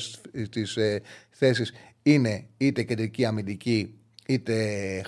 τις 0.50 0.78
ε, 0.78 1.02
θέσεις 1.30 1.74
είναι 2.04 2.48
είτε 2.58 2.84
κεντρική 2.84 3.26
αμυντική 3.26 4.00
είτε 4.28 4.56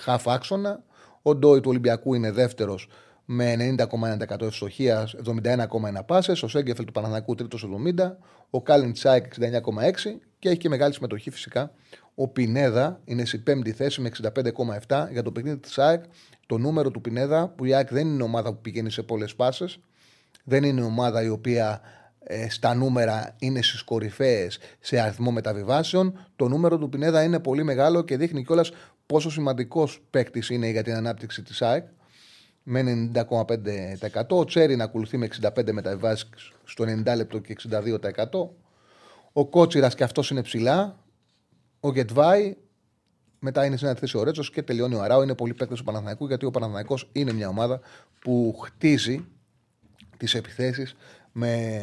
half 0.06 0.22
άξονα. 0.24 0.82
Ο 1.22 1.34
Ντόι 1.34 1.60
του 1.60 1.70
Ολυμπιακού 1.70 2.14
είναι 2.14 2.30
δεύτερος 2.30 2.88
με 3.32 3.56
90,1% 3.58 4.42
ευστοχία, 4.42 5.08
71,1 5.24 6.04
πάσες. 6.06 6.42
Ο 6.42 6.48
Σέγκεφελ 6.48 6.84
του 6.84 6.92
Παναναναϊκού 6.92 7.34
τρίτος 7.34 7.64
70. 7.64 8.16
Ο 8.50 8.62
Κάλιν 8.62 8.92
Τσάικ 8.92 9.32
69,6 9.40 10.20
και 10.38 10.48
έχει 10.48 10.58
και 10.58 10.68
μεγάλη 10.68 10.94
συμμετοχή 10.94 11.30
φυσικά. 11.30 11.72
Ο 12.14 12.28
Πινέδα 12.28 13.00
είναι 13.04 13.24
στη 13.24 13.38
πέμπτη 13.38 13.72
θέση 13.72 14.00
με 14.00 14.10
65,7 14.88 15.08
για 15.10 15.22
το 15.22 15.32
παιχνίδι 15.32 15.58
της 15.58 15.78
ΑΕΚ. 15.78 16.04
Το 16.46 16.58
νούμερο 16.58 16.90
του 16.90 17.00
Πινέδα, 17.00 17.48
που 17.48 17.64
η 17.64 17.74
ΑΕΚ 17.74 17.92
δεν 17.92 18.06
είναι 18.06 18.22
ομάδα 18.22 18.52
που 18.52 18.60
πηγαίνει 18.60 18.90
σε 18.90 19.02
πολλές 19.02 19.34
πάσες, 19.34 19.78
δεν 20.44 20.64
είναι 20.64 20.82
ομάδα 20.82 21.22
η 21.22 21.28
οποία 21.28 21.80
ε, 22.18 22.50
στα 22.50 22.74
νούμερα 22.74 23.36
είναι 23.38 23.62
στις 23.62 23.82
κορυφαίες 23.82 24.58
σε 24.80 25.00
αριθμό 25.00 25.30
μεταβιβάσεων. 25.30 26.26
Το 26.36 26.48
νούμερο 26.48 26.78
του 26.78 26.88
Πινέδα 26.88 27.22
είναι 27.22 27.40
πολύ 27.40 27.62
μεγάλο 27.62 28.02
και 28.02 28.16
δείχνει 28.16 28.44
κιόλας 28.44 28.70
πόσο 29.06 29.30
σημαντικός 29.30 30.02
παίκτης 30.10 30.50
είναι 30.50 30.68
για 30.68 30.82
την 30.82 30.94
ανάπτυξη 30.94 31.42
της 31.42 31.62
ΑΕΚ 31.62 31.86
με 32.62 33.10
90,5%. 33.14 34.28
Ο 34.28 34.44
Τσέρι 34.44 34.76
να 34.76 34.84
ακολουθεί 34.84 35.16
με 35.16 35.28
65 35.40 35.72
μεταβιβάσεις 35.72 36.28
στο 36.64 36.84
90 36.84 37.16
λεπτό 37.16 37.38
και 37.38 37.52
62%. 37.52 38.48
Ο 39.32 39.46
Κότσιρας 39.46 39.94
και 39.94 40.04
αυτός 40.04 40.30
είναι 40.30 40.42
ψηλά. 40.42 40.98
Ο 41.80 41.92
Γετβάη 41.92 42.56
μετά 43.38 43.64
είναι 43.64 43.76
σε 43.76 43.86
ένα 43.86 43.94
θέση 43.94 44.16
ο 44.16 44.22
Ρέτσος 44.22 44.50
και 44.50 44.62
τελειώνει 44.62 44.94
ο 44.94 45.02
Αράου. 45.02 45.22
Είναι 45.22 45.34
πολύ 45.34 45.54
παίκτη 45.54 45.74
του 45.74 45.84
Παναθηναϊκού 45.84 46.26
γιατί 46.26 46.46
ο 46.46 46.50
Παναθηναϊκός 46.50 47.08
είναι 47.12 47.32
μια 47.32 47.48
ομάδα 47.48 47.80
που 48.20 48.58
χτίζει 48.62 49.24
τις 50.16 50.34
επιθέσεις 50.34 50.96
με 51.32 51.80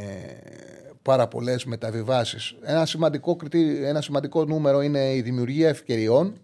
πάρα 1.01 1.27
πολλές 1.27 1.65
μεταβιβάσεις. 1.65 2.55
Ένα 2.61 2.85
σημαντικό, 2.85 3.37
ένα 3.83 4.01
σημαντικό 4.01 4.45
νούμερο 4.45 4.81
είναι 4.81 5.13
η 5.13 5.21
δημιουργία 5.21 5.69
ευκαιριών. 5.69 6.41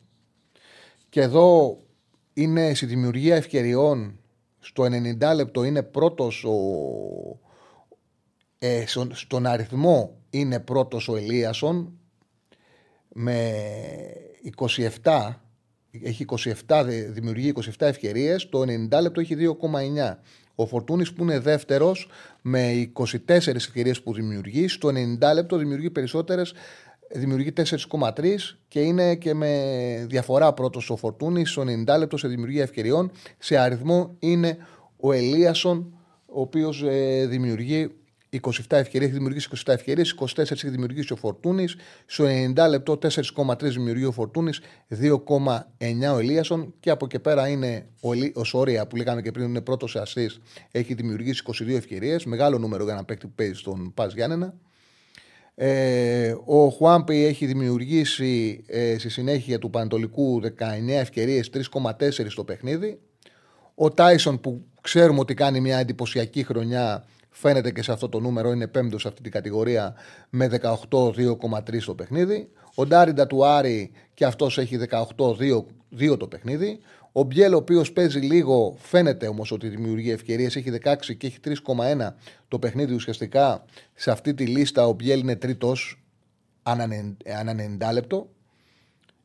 Και 1.10 1.22
εδώ 1.22 1.78
είναι 2.34 2.74
στη 2.74 2.86
δημιουργία 2.86 3.36
ευκαιριών 3.36 4.20
στο 4.64 4.84
90 4.84 5.36
λεπτό 5.36 5.64
είναι 5.64 5.84
πρώτος 5.84 6.44
ο, 6.44 6.58
ε, 8.60 8.86
στον 9.12 9.46
αριθμό 9.46 10.18
είναι 10.30 10.60
πρώτος 10.60 11.08
ο 11.08 11.16
Ελίασον 11.16 11.98
με 13.14 13.54
27 15.04 15.34
έχει 16.02 16.26
27, 16.68 16.86
δημιουργεί 17.10 17.54
27 17.56 17.72
ευκαιρίες, 17.78 18.50
το 18.50 18.62
90 18.62 19.02
λεπτό 19.02 19.20
έχει 19.20 19.36
2,9. 19.36 20.20
Ο 20.56 20.66
Φορτούνης 20.66 21.14
που 21.14 21.24
είναι 21.24 21.40
δεύτερος 21.40 22.10
με 22.42 22.92
24 22.94 23.56
ευκαιρίες 23.56 24.02
που 24.02 24.14
δημιουργεί, 24.14 24.68
στο 24.68 24.90
90 24.90 25.34
λεπτό 25.34 25.58
δημιουργεί 25.58 25.90
περισσότερες, 25.90 26.54
δημιουργεί 27.14 27.54
4,3 27.56 28.36
και 28.68 28.80
είναι 28.80 29.16
και 29.16 29.34
με 29.34 30.06
διαφορά 30.10 30.54
πρώτος 30.54 30.90
ο 30.90 30.96
Φορτούνης, 30.96 31.50
στο 31.50 31.64
90 31.88 31.98
λεπτό 31.98 32.18
σε 32.18 32.28
δημιουργία 32.28 32.64
ευκαιριών, 32.64 33.12
σε 33.38 33.58
αριθμό 33.58 34.16
είναι 34.20 34.58
ο 34.98 35.12
Ελίασον, 35.12 35.94
ο 36.26 36.42
οποίος 36.42 36.84
ε, 36.84 37.26
δημιουργεί 37.26 37.92
27 38.42 38.50
ευκαιρίες, 38.70 39.10
έχει 39.10 39.18
δημιουργήσει 39.18 39.50
27 39.66 39.74
ευκαιρίες, 39.74 40.16
24 40.20 40.38
έχει 40.38 40.70
δημιουργήσει 40.70 41.14
ο 41.14 41.16
Φορτούνης. 41.16 41.76
Στο 42.06 42.26
90 42.56 42.70
λεπτό 42.70 43.00
4,3 43.02 43.58
δημιουργεί 43.60 44.06
ο 44.06 44.12
Φορτούνης, 44.12 44.62
2,9 45.02 45.18
ο 46.14 46.18
Ελίασον 46.18 46.74
και 46.80 46.90
από 46.90 47.06
εκεί 47.06 47.20
πέρα 47.20 47.48
είναι 47.48 47.88
ο, 48.02 48.10
ο 48.34 48.44
Σόρια 48.44 48.88
που 48.88 48.96
λέγαμε 48.96 49.22
και 49.22 49.32
πριν 49.32 49.46
είναι 49.46 49.62
πρώτος 49.62 49.92
σε 49.92 50.04
assist, 50.06 50.42
έχει 50.72 50.94
δημιουργήσει 50.94 51.44
22 51.46 51.70
ευκαιρίες. 51.70 52.26
Μεγάλο 52.26 52.58
νούμερο 52.58 52.84
για 52.84 52.94
ένα 52.94 53.04
παίκτη 53.04 53.28
που 53.28 53.34
παίζει 53.36 53.54
στον 53.54 53.94
Πας 53.94 54.14
Γιάννενα. 54.14 54.54
Ε, 55.56 56.36
ο 56.46 56.70
Χουάμπι 56.70 57.26
έχει 57.26 57.46
δημιουργήσει 57.46 58.64
ε, 58.68 58.98
στη 58.98 59.10
συνέχεια 59.10 59.60
του 59.60 59.70
Πανατολικού 59.70 60.42
19 60.44 60.48
ευκαιρίες, 60.88 61.50
3,4 61.74 62.10
στο 62.28 62.44
παιχνίδι. 62.44 63.00
Ο 63.76 63.90
Τάισον 63.90 64.40
που 64.40 64.66
ξέρουμε 64.82 65.20
ότι 65.20 65.34
κάνει 65.34 65.60
μια 65.60 65.78
εντυπωσιακή 65.78 66.44
χρονιά 66.44 67.06
Φαίνεται 67.36 67.72
και 67.72 67.84
σε 67.84 67.92
αυτό 67.92 68.10
το 68.10 68.20
νούμερο, 68.20 68.52
είναι 68.52 68.68
πέμπτος 68.68 69.02
σε 69.02 69.08
αυτή 69.08 69.22
την 69.22 69.32
κατηγορία 69.32 69.96
με 70.30 70.50
18-2,3 70.90 71.84
το 71.86 71.96
παιχνίδι. 71.96 72.50
Ο 72.76 72.86
Ντάριντα 72.86 73.28
του 73.28 73.46
Άρη 73.46 73.92
και 74.14 74.26
αυτός 74.26 74.58
έχει 74.58 74.80
18-2 76.00 76.18
το 76.18 76.28
παιχνίδι. 76.28 76.80
Ο 77.16 77.24
Μπιέλ, 77.24 77.54
ο 77.54 77.58
οποίος 77.58 77.92
παίζει 77.92 78.20
λίγο, 78.20 78.76
φαίνεται 78.80 79.28
όμως 79.28 79.52
ότι 79.52 79.68
δημιουργεί 79.68 80.12
ευκαιρίες, 80.12 80.56
έχει 80.56 80.70
16 80.84 81.16
και 81.18 81.28
έχει 81.28 81.38
3,1 81.44 82.16
το 82.48 82.60
παιχνίδι. 82.60 82.94
Ουσιαστικά 82.94 83.66
σε 83.94 84.12
αυτή 84.12 84.34
τη 84.34 84.46
λίστα 84.46 84.88
ο 84.88 84.94
Μπιέλ 84.94 85.20
είναι 85.20 85.36
τρίτος 85.36 86.04
ανά 86.64 86.88
90 87.90 87.94
λεπτό. 87.94 88.30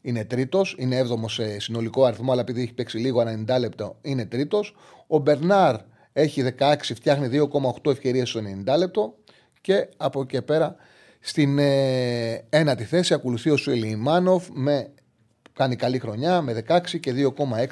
Είναι 0.00 0.24
τρίτος, 0.24 0.74
είναι 0.78 0.96
έβδομος 0.96 1.34
σε 1.34 1.60
συνολικό 1.60 2.04
αριθμό, 2.04 2.32
αλλά 2.32 2.40
επειδή 2.40 2.62
έχει 2.62 2.72
παίξει 2.72 2.98
λίγο 2.98 3.20
ανά 3.20 3.56
90 3.56 3.60
λεπτό, 3.60 3.98
είναι 4.02 4.26
τρίτος. 4.26 4.74
Ο 5.06 5.18
Μπερνάρ 5.18 5.76
έχει 6.12 6.42
16, 6.58 6.74
φτιάχνει 6.94 7.28
2,8 7.28 7.90
ευκαιρίες 7.90 8.28
στο 8.28 8.40
90 8.66 8.76
λεπτό 8.78 9.14
και 9.60 9.88
από 9.96 10.20
εκεί 10.20 10.42
πέρα 10.42 10.76
στην 11.20 11.58
ε, 11.58 12.44
ένατη 12.48 12.84
θέση 12.84 13.14
ακολουθεί 13.14 13.50
ο 13.50 13.56
Σουέλι 13.56 13.96
Μάνοφ 13.96 14.48
με 14.52 14.90
κάνει 15.58 15.76
καλή 15.76 15.98
χρονιά 15.98 16.42
με 16.42 16.64
16 16.68 16.80
και 17.00 17.12
2,6 17.16 17.66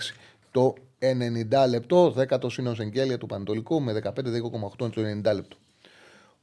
το 0.50 0.74
90 0.98 1.68
λεπτό. 1.68 2.10
Δέκατος 2.10 2.58
είναι 2.58 2.68
ο 2.68 2.74
Σεγγέλια 2.74 3.18
του 3.18 3.26
Πανατολικού 3.26 3.82
με 3.82 4.00
15-2,8 4.04 4.10
το 4.76 4.90
90 4.90 5.34
λεπτό. 5.34 5.56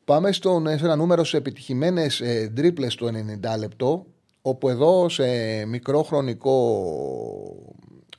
Πάμε 0.06 0.32
στον, 0.32 0.68
σε 0.68 0.86
ένα 0.86 0.96
νούμερο 0.96 1.24
σε 1.24 1.38
επιτυχημένες 1.38 2.22
ε, 2.22 2.52
τρίπλες 2.56 2.96
το 2.96 3.08
90 3.08 3.58
λεπτό. 3.60 4.06
Όπου 4.42 4.70
εδώ 4.70 5.10
σε 5.10 5.26
μικρό 5.66 6.04
χρονικό, 6.04 6.56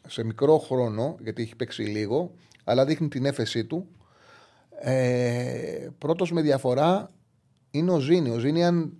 σε 0.08 0.24
μικρό 0.24 0.58
χρόνο, 0.58 1.16
γιατί 1.22 1.42
έχει 1.42 1.56
παίξει 1.56 1.82
λίγο, 1.82 2.30
αλλά 2.64 2.84
δείχνει 2.84 3.08
την 3.08 3.24
έφεσή 3.24 3.64
του. 3.64 3.86
Ε, 4.80 5.88
πρώτος 5.98 6.32
με 6.32 6.40
διαφορά 6.40 7.12
είναι 7.70 7.90
ο 7.90 7.98
Ζήνη. 7.98 8.30
Ο 8.30 8.38
Ζήνη, 8.38 8.64
αν 8.64 8.92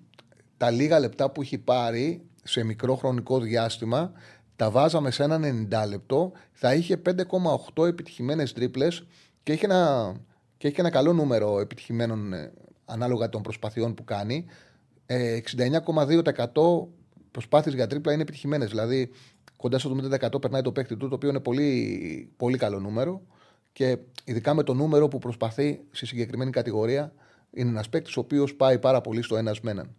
τα 0.57 0.71
λίγα 0.71 0.99
λεπτά 0.99 1.31
που 1.31 1.43
έχει 1.43 1.59
πάρει 1.59 2.29
σε 2.45 2.65
μικρό 2.65 2.95
χρονικό 2.95 3.41
διάστημα, 3.41 4.13
τα 4.57 4.71
βάζαμε 4.71 5.11
σε 5.11 5.23
ένα 5.23 5.41
90 5.85 5.89
λεπτό, 5.89 6.33
θα 6.53 6.75
είχε 6.75 7.03
5,8 7.75 7.87
επιτυχημένες 7.87 8.53
τρίπλες 8.53 9.07
και 9.43 9.53
έχει 9.53 9.65
ένα, 9.65 10.13
και 10.57 10.69
έχει 10.69 10.81
ένα 10.81 10.91
καλό 10.91 11.13
νούμερο 11.13 11.61
επιτυχημένων 11.61 12.33
ε, 12.33 12.53
ανάλογα 12.85 13.29
των 13.29 13.43
προσπαθειών 13.43 13.95
που 13.95 14.05
κάνει. 14.05 14.47
Ε, 15.07 15.41
69,2% 15.57 16.87
προσπάθειες 17.31 17.75
για 17.75 17.87
τρίπλα 17.87 18.13
είναι 18.13 18.23
επιτυχημένες. 18.23 18.71
Δηλαδή 18.71 19.11
κοντά 19.57 19.79
στο 19.79 19.97
70% 20.35 20.41
περνάει 20.41 20.63
το 20.63 20.73
παίκτη 20.73 20.97
του, 20.97 21.09
το 21.09 21.15
οποίο 21.15 21.29
είναι 21.29 21.41
πολύ, 21.41 22.33
πολύ 22.37 22.59
καλό 22.59 22.81
νούμερο. 22.81 23.23
Και 23.73 23.99
ειδικά 24.25 24.55
με 24.55 24.63
το 24.63 24.75
νούμερο 24.75 25.09
που 25.09 25.19
προσπαθεί 25.19 25.81
στη 25.91 26.07
συγκεκριμένη 26.07 26.51
κατηγορία, 26.51 27.13
είναι 27.51 27.69
ένας 27.69 27.89
παίκτης 27.89 28.17
ο 28.17 28.21
οποίος 28.21 28.55
πάει 28.55 28.79
πάρα 28.79 29.01
πολύ 29.01 29.23
στο 29.23 29.37
ένας 29.37 29.61
με 29.61 29.71
έναν. 29.71 29.95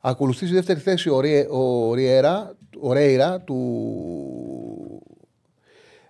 Ακολουθεί 0.00 0.46
στη 0.46 0.54
δεύτερη 0.54 0.80
θέση 0.80 1.08
ο, 1.08 1.20
Ρίε, 1.20 1.46
ο, 1.50 1.94
Ριέρα, 1.94 2.56
ο 2.80 2.92
Ρέιρα 2.92 3.40
του, 3.40 5.02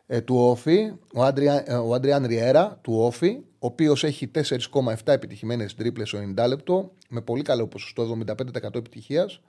ε, 0.07 0.21
του 0.21 0.37
Όφη, 0.37 0.93
ο, 1.15 1.23
Αντρια, 1.23 1.65
ε, 1.67 1.75
ο 1.75 1.95
Αντριάν 1.95 2.27
Ριέρα 2.27 2.79
του 2.83 2.93
Όφη, 2.95 3.41
ο 3.59 3.67
οποίος 3.67 4.05
έχει 4.05 4.31
4,7 4.35 4.95
επιτυχημένες 5.05 5.75
τρίπλες 5.75 6.09
στο 6.09 6.19
90 6.37 6.47
λεπτό, 6.49 6.93
με 7.09 7.21
πολύ 7.21 7.43
καλό 7.43 7.67
ποσοστό 7.67 8.19
75% 8.27 8.75
επιτυχίας. 8.75 9.41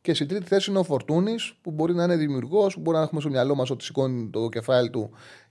Και 0.00 0.14
στην 0.14 0.28
τρίτη 0.28 0.46
θέση 0.46 0.70
είναι 0.70 0.78
ο 0.78 0.82
Φορτούνης, 0.82 1.54
που 1.62 1.70
μπορεί 1.70 1.94
να 1.94 2.04
είναι 2.04 2.16
δημιουργός, 2.16 2.74
που 2.74 2.80
μπορεί 2.80 2.96
να 2.96 3.02
έχουμε 3.02 3.20
στο 3.20 3.30
μυαλό 3.30 3.54
μας 3.54 3.70
ότι 3.70 3.84
σηκώνει 3.84 4.30
το 4.30 4.48
κεφάλι 4.48 4.90
του 4.90 5.10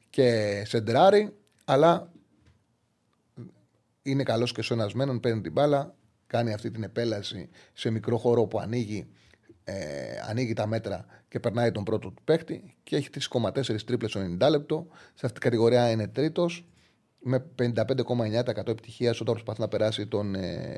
και 0.09 0.61
σεντράρει 0.65 1.33
αλλά 1.65 2.11
είναι 4.01 4.23
καλός 4.23 4.51
και 4.51 4.61
σονασμένο, 4.61 5.19
παίρνει 5.19 5.41
την 5.41 5.51
μπάλα, 5.51 5.95
κάνει 6.29 6.53
αυτή 6.53 6.71
την 6.71 6.83
επέλαση 6.83 7.49
σε 7.73 7.89
μικρό 7.89 8.17
χώρο 8.17 8.45
που 8.45 8.59
ανοίγει, 8.59 9.07
ε, 9.63 9.73
ανοίγει 10.29 10.53
τα 10.53 10.67
μέτρα 10.67 11.05
και 11.27 11.39
περνάει 11.39 11.71
τον 11.71 11.83
πρώτο 11.83 12.09
του 12.09 12.21
παίχτη 12.23 12.75
και 12.83 12.95
έχει 12.95 13.09
3,4 13.09 13.85
τρίπλες 13.85 14.11
στο 14.11 14.19
90 14.19 14.49
λεπτό. 14.49 14.87
Σε 14.91 15.25
αυτή 15.25 15.39
την 15.39 15.49
κατηγορία 15.49 15.91
είναι 15.91 16.07
τρίτος 16.07 16.65
με 17.19 17.45
55,9% 17.55 18.67
επιτυχία 18.67 19.09
όταν 19.09 19.25
προσπαθεί 19.25 19.61
να 19.61 19.67
περάσει 19.67 20.07
τον 20.07 20.35
ε, 20.35 20.77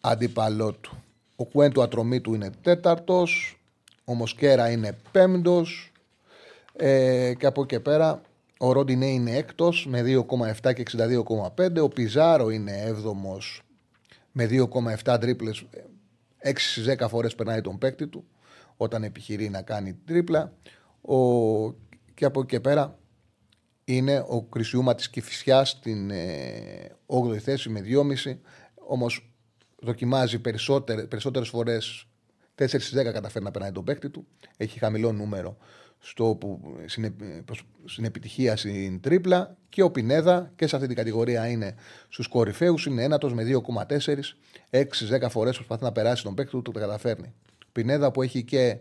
αντίπαλό 0.00 0.72
του. 0.72 1.02
Ο 1.36 1.44
Κουέν 1.44 1.72
του 1.72 1.82
ατρομή 1.82 2.20
του 2.20 2.34
είναι 2.34 2.50
τέταρτος. 2.62 3.60
Ο 4.04 4.14
Μοσκέρα 4.14 4.70
είναι 4.70 4.96
πέμπτος. 5.12 5.92
Ε, 6.76 7.32
και 7.38 7.46
από 7.46 7.62
εκεί 7.62 7.80
πέρα 7.80 8.20
ο 8.58 8.72
Ρόντινέ 8.72 9.06
είναι 9.06 9.36
έκτος 9.36 9.86
με 9.88 10.02
2,7 10.02 10.72
και 10.72 10.82
62,5. 10.82 11.82
Ο 11.82 11.88
Πιζάρο 11.88 12.50
είναι 12.50 12.82
έβδομος 12.86 13.62
με 14.32 14.48
2,7 15.04 15.18
τρίπλες. 15.20 15.64
6 16.42 16.52
στις 16.56 16.84
10 16.84 17.08
φορές 17.08 17.34
περνάει 17.34 17.60
τον 17.60 17.78
παίκτη 17.78 18.06
του 18.06 18.24
όταν 18.76 19.02
επιχειρεί 19.02 19.48
να 19.48 19.62
κάνει 19.62 19.94
τρίπλα. 19.94 20.52
Ο... 21.00 21.72
Και 22.14 22.24
από 22.24 22.40
εκεί 22.40 22.48
και 22.48 22.60
πέρα 22.60 22.98
είναι 23.84 24.24
ο 24.28 24.42
Κρυσιούμα 24.42 24.94
της 24.94 25.10
Κηφισιάς 25.10 25.68
στην 25.68 26.10
ε, 26.10 26.96
8η 27.06 27.36
θέση 27.36 27.68
με 27.68 27.80
2,5. 28.24 28.36
Όμως 28.74 29.34
δοκιμάζει 29.80 30.38
περισσότερες, 30.38 31.08
περισσότερες 31.08 31.48
φορές 31.48 32.06
4 32.54 32.64
στις 32.66 32.92
10 32.96 33.12
καταφέρει 33.12 33.44
να 33.44 33.50
περνάει 33.50 33.72
τον 33.72 33.84
παίκτη 33.84 34.10
του. 34.10 34.26
Έχει 34.56 34.78
χαμηλό 34.78 35.12
νούμερο 35.12 35.56
στο 36.00 36.36
που, 36.40 36.60
στην, 36.86 37.14
στην 37.84 38.04
επιτυχία 38.04 38.56
στην 38.56 39.00
τρίπλα 39.00 39.56
και 39.68 39.82
ο 39.82 39.90
Πινέδα 39.90 40.52
και 40.56 40.66
σε 40.66 40.76
αυτή 40.76 40.88
την 40.88 40.96
κατηγορία 40.96 41.48
είναι 41.48 41.74
στους 42.08 42.28
κορυφαίους 42.28 42.86
είναι 42.86 43.02
ένατος 43.02 43.34
με 43.34 43.44
2,4 43.90 44.14
6-10 44.70 44.84
φορές 45.28 45.54
προσπαθεί 45.54 45.84
να 45.84 45.92
περάσει 45.92 46.22
τον 46.22 46.34
παίκτη 46.34 46.50
του 46.50 46.62
το 46.62 46.70
καταφέρνει. 46.70 47.32
Πινέδα 47.72 48.10
που 48.10 48.22
έχει 48.22 48.42
και 48.42 48.76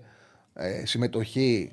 ε, 0.54 0.86
συμμετοχή 0.86 1.72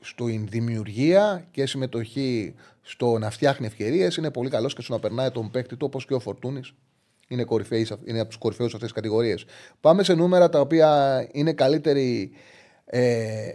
στην 0.00 0.46
δημιουργία 0.48 1.46
και 1.50 1.66
συμμετοχή 1.66 2.54
στο 2.82 3.18
να 3.18 3.30
φτιάχνει 3.30 3.66
ευκαιρίες. 3.66 4.16
Είναι 4.16 4.30
πολύ 4.30 4.50
καλός 4.50 4.74
και 4.74 4.82
στο 4.82 4.92
να 4.92 4.98
περνάει 4.98 5.30
τον 5.30 5.50
παίκτη 5.50 5.76
του 5.76 5.86
όπως 5.86 6.06
και 6.06 6.14
ο 6.14 6.18
Φορτούνης. 6.18 6.72
Είναι, 7.28 7.44
είναι 8.04 8.20
από 8.20 8.28
τους 8.28 8.38
κορυφαίους 8.38 8.74
αυτές 8.74 8.88
τις 8.88 8.92
κατηγορίες. 8.92 9.44
Πάμε 9.80 10.02
σε 10.02 10.14
νούμερα 10.14 10.48
τα 10.48 10.60
οποία 10.60 11.20
είναι 11.32 11.52
καλύτεροι 11.52 12.30
ε, 12.84 13.48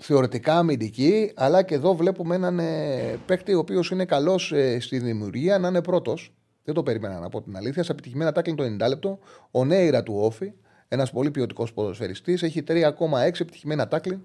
θεωρητικά 0.00 0.58
αμυντικοί, 0.58 1.32
αλλά 1.34 1.62
και 1.62 1.74
εδώ 1.74 1.94
βλέπουμε 1.94 2.34
έναν 2.34 2.58
ε, 2.58 3.18
παίκτη 3.26 3.54
ο 3.54 3.58
οποίος 3.58 3.90
είναι 3.90 4.04
καλός 4.04 4.52
ε, 4.52 4.80
στη 4.80 4.98
δημιουργία 4.98 5.58
να 5.58 5.68
είναι 5.68 5.82
πρώτος. 5.82 6.32
Δεν 6.64 6.74
το 6.74 6.82
περίμενα 6.82 7.18
να 7.18 7.28
πω 7.28 7.42
την 7.42 7.56
αλήθεια. 7.56 7.82
Σε 7.82 7.92
επιτυχημένα 7.92 8.32
τάκλιν 8.32 8.56
το 8.56 8.64
90 8.84 8.88
λεπτό. 8.88 9.18
Ο 9.50 9.64
Νέιρα 9.64 10.02
του 10.02 10.14
Όφη, 10.16 10.52
ένας 10.88 11.10
πολύ 11.10 11.30
ποιοτικός 11.30 11.72
ποδοσφαιριστής, 11.72 12.42
έχει 12.42 12.62
3,6 12.68 12.92
επιτυχημένα 13.22 13.88
τάκλιν 13.88 14.20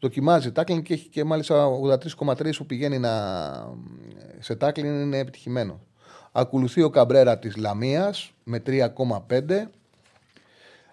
δοκιμάζει 0.00 0.52
τάκλινγκ 0.52 0.82
και 0.82 0.94
έχει 0.94 1.08
και 1.08 1.24
μάλιστα 1.24 1.68
83,3 2.16 2.50
που 2.56 2.66
πηγαίνει 2.66 2.98
να... 2.98 3.12
σε 4.38 4.54
τάκλινγκ 4.56 5.02
είναι 5.02 5.18
επιτυχημένο. 5.18 5.80
Ακολουθεί 6.32 6.82
ο 6.82 6.90
Καμπρέρα 6.90 7.38
της 7.38 7.56
Λαμίας 7.56 8.32
με 8.44 8.62
3,5. 8.66 8.82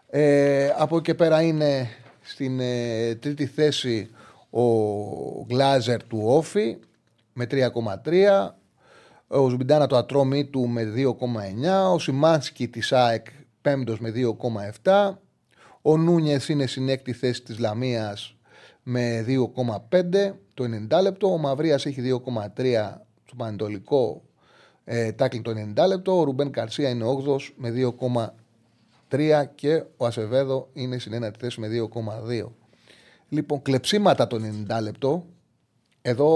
Ε, 0.10 0.74
από 0.78 0.98
εκεί 0.98 1.14
πέρα 1.14 1.42
είναι 1.42 1.88
στην 2.26 2.60
ε, 2.60 3.16
τρίτη 3.16 3.46
θέση 3.46 4.10
ο 4.50 4.64
Γκλάζερ 5.46 6.04
του 6.04 6.22
Όφη 6.24 6.78
με 7.34 7.48
3,3. 7.52 8.50
Ο 9.28 9.50
Ζουμπιντάνα 9.50 9.88
το 9.88 9.98
ατρόμι 9.98 10.46
του 10.46 10.68
με 10.68 10.94
2,9. 10.96 11.94
Ο 11.94 12.00
Σιμάνσκι 12.00 12.68
της 12.68 12.92
ΑΕΚ 12.92 13.26
πέμπτος 13.62 14.00
με 14.00 14.12
2,7. 14.84 15.14
Ο 15.82 15.98
Νούνιες 15.98 16.50
είναι 16.50 16.68
στην 16.68 16.90
έκτη 16.90 17.14
θέση 17.14 17.42
της 17.42 17.60
Λαμίας 17.60 18.36
με 18.84 19.26
2,5 19.28 20.34
το 20.54 20.64
90 20.92 21.02
λεπτό. 21.02 21.32
Ο 21.32 21.38
Μαυρίας 21.38 21.86
έχει 21.86 22.02
2,3 22.02 23.02
στο 23.26 23.36
Πανετολικό 23.38 24.22
ε, 24.84 25.12
τάκλι 25.12 25.42
το 25.42 25.52
90 25.76 25.88
λεπτό. 25.88 26.20
Ο 26.20 26.24
Ρουμπέν 26.24 26.52
Καρσία 26.52 26.90
είναι 26.90 27.06
8 27.28 27.38
με 27.56 27.70
2,3 29.18 29.46
και 29.56 29.84
ο 29.98 30.06
Ασεβέδο 30.06 30.70
είναι 30.74 31.00
στην 31.00 31.14
ένατη 31.14 31.40
θέση 31.40 31.60
με 31.60 31.68
2,2. 31.68 32.48
Λοιπόν, 33.30 33.62
κλεψίματα 33.62 34.28
το 34.28 34.40
90 34.70 34.82
λεπτό. 34.82 35.26
Εδώ 36.02 36.30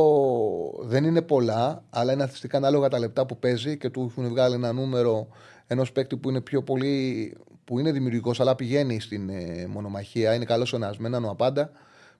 δεν 0.81 1.03
είναι 1.03 1.21
πολλά, 1.21 1.83
αλλά 1.89 2.13
είναι 2.13 2.23
αθλητικά 2.23 2.57
ανάλογα 2.57 2.87
τα 2.87 2.99
λεπτά 2.99 3.25
που 3.25 3.37
παίζει 3.39 3.77
και 3.77 3.89
του 3.89 4.07
έχουν 4.09 4.29
βγάλει 4.29 4.55
ένα 4.55 4.73
νούμερο 4.73 5.27
ενός 5.67 5.91
παίκτη 5.91 6.17
που 6.17 6.29
είναι 6.29 6.41
πιο 6.41 6.63
πολύ. 6.63 7.37
που 7.63 7.79
είναι 7.79 7.91
δημιουργικός, 7.91 8.39
αλλά 8.39 8.55
πηγαίνει 8.55 8.99
στην 8.99 9.29
ε, 9.29 9.67
μονομαχία. 9.67 10.33
Είναι 10.33 10.45
καλός 10.45 10.73
με 10.97 11.07
έναν 11.07 11.25
ο 11.25 11.29
Απάντα 11.29 11.71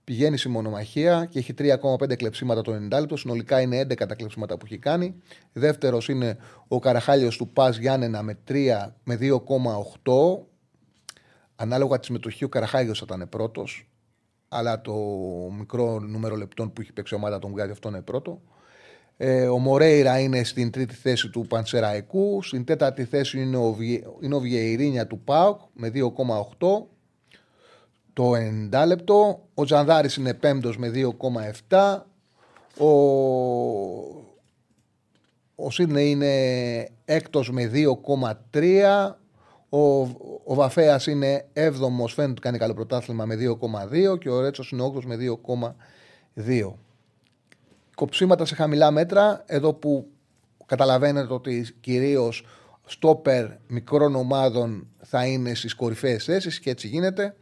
πηγαίνει 0.09 0.37
στη 0.37 0.49
μονομαχία 0.49 1.25
και 1.25 1.39
έχει 1.39 1.53
3,5 1.57 2.15
κλεψίματα 2.17 2.61
το 2.61 2.71
90 2.71 2.99
λεπτό. 2.99 3.17
Συνολικά 3.17 3.61
είναι 3.61 3.81
11 3.81 3.95
τα 4.07 4.15
κλεψίματα 4.15 4.57
που 4.57 4.65
έχει 4.65 4.77
κάνει. 4.77 5.15
Δεύτερος 5.53 6.09
είναι 6.09 6.37
ο 6.67 6.79
Καραχάλιος 6.79 7.37
του 7.37 7.47
Πας 7.47 7.77
Γιάννενα 7.77 8.21
με, 8.23 8.37
3, 8.47 8.93
με 9.03 9.17
2,8. 9.21 9.37
Ανάλογα 11.61 11.97
της 11.97 12.05
συμμετοχή, 12.05 12.43
ο 12.43 12.49
Καραχάλιο 12.49 12.93
θα 12.93 13.05
ήταν 13.07 13.29
πρώτος. 13.29 13.89
Αλλά 14.49 14.81
το 14.81 14.93
μικρό 15.57 15.99
νούμερο 15.99 16.35
λεπτών 16.35 16.73
που 16.73 16.81
έχει 16.81 16.93
παίξει 16.93 17.13
η 17.13 17.17
ομάδα 17.17 17.39
τον 17.39 17.51
βγάζει 17.51 17.71
αυτό 17.71 17.89
είναι 17.89 18.01
πρώτο. 18.01 18.41
Ε, 19.17 19.47
ο 19.47 19.57
Μορέιρα 19.57 20.19
είναι 20.19 20.43
στην 20.43 20.71
τρίτη 20.71 20.93
θέση 20.93 21.29
του 21.29 21.45
Πανσεραϊκού. 21.47 22.43
Στην 22.43 22.65
τέταρτη 22.65 23.05
θέση 23.05 23.41
είναι 23.41 23.57
ο, 23.57 23.71
Βιε, 23.71 24.01
είναι 24.19 24.35
ο 24.35 24.39
Βιεϊρίνια 24.39 25.07
του 25.07 25.19
ΠΑΟΚ 25.19 25.59
με 25.73 25.91
2,8 25.93 26.01
το 28.13 28.31
90 28.71 28.83
λεπτό. 28.87 29.47
Ο 29.53 29.63
Τζανδάρης 29.65 30.15
είναι 30.15 30.33
πέμπτος 30.33 30.77
με 30.77 30.91
2,7. 31.69 32.01
Ο, 32.77 32.89
ο 35.55 35.71
Σίδνε 35.71 36.01
είναι 36.01 36.33
έκτος 37.05 37.51
με 37.51 37.71
2,3. 37.73 39.13
Ο, 39.69 40.01
ο 40.43 40.53
Βαφέας 40.53 41.07
είναι 41.07 41.45
έβδομος, 41.53 42.13
φαίνεται 42.13 42.31
ότι 42.31 42.41
κάνει 42.41 42.57
καλό 42.57 42.73
πρωτάθλημα 42.73 43.25
με 43.25 43.35
2,2 44.11 44.19
και 44.19 44.29
ο 44.29 44.39
Ρέτσος 44.41 44.71
είναι 44.71 44.91
8 44.95 45.03
με 45.03 45.17
2,2. 46.35 46.73
Κοψίματα 47.95 48.45
σε 48.45 48.55
χαμηλά 48.55 48.91
μέτρα, 48.91 49.43
εδώ 49.45 49.73
που 49.73 50.07
καταλαβαίνετε 50.65 51.33
ότι 51.33 51.75
κυρίως 51.79 52.45
στόπερ 52.85 53.47
μικρών 53.67 54.15
ομάδων 54.15 54.87
θα 55.01 55.25
είναι 55.25 55.53
στις 55.53 55.73
κορυφαίες 55.75 56.23
θέσεις 56.23 56.59
και 56.59 56.69
έτσι 56.69 56.87
γίνεται. 56.87 57.35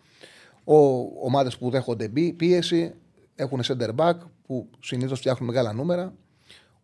Ομάδες 1.24 1.58
που 1.58 1.70
δέχονται 1.70 2.10
πίεση 2.38 2.94
έχουν 3.36 3.62
center 3.64 3.96
back 3.96 4.16
που 4.48 4.70
συνήθως 4.80 5.20
φτιάχνουν 5.20 5.50
μεγάλα 5.50 5.74
νούμερα. 5.74 6.14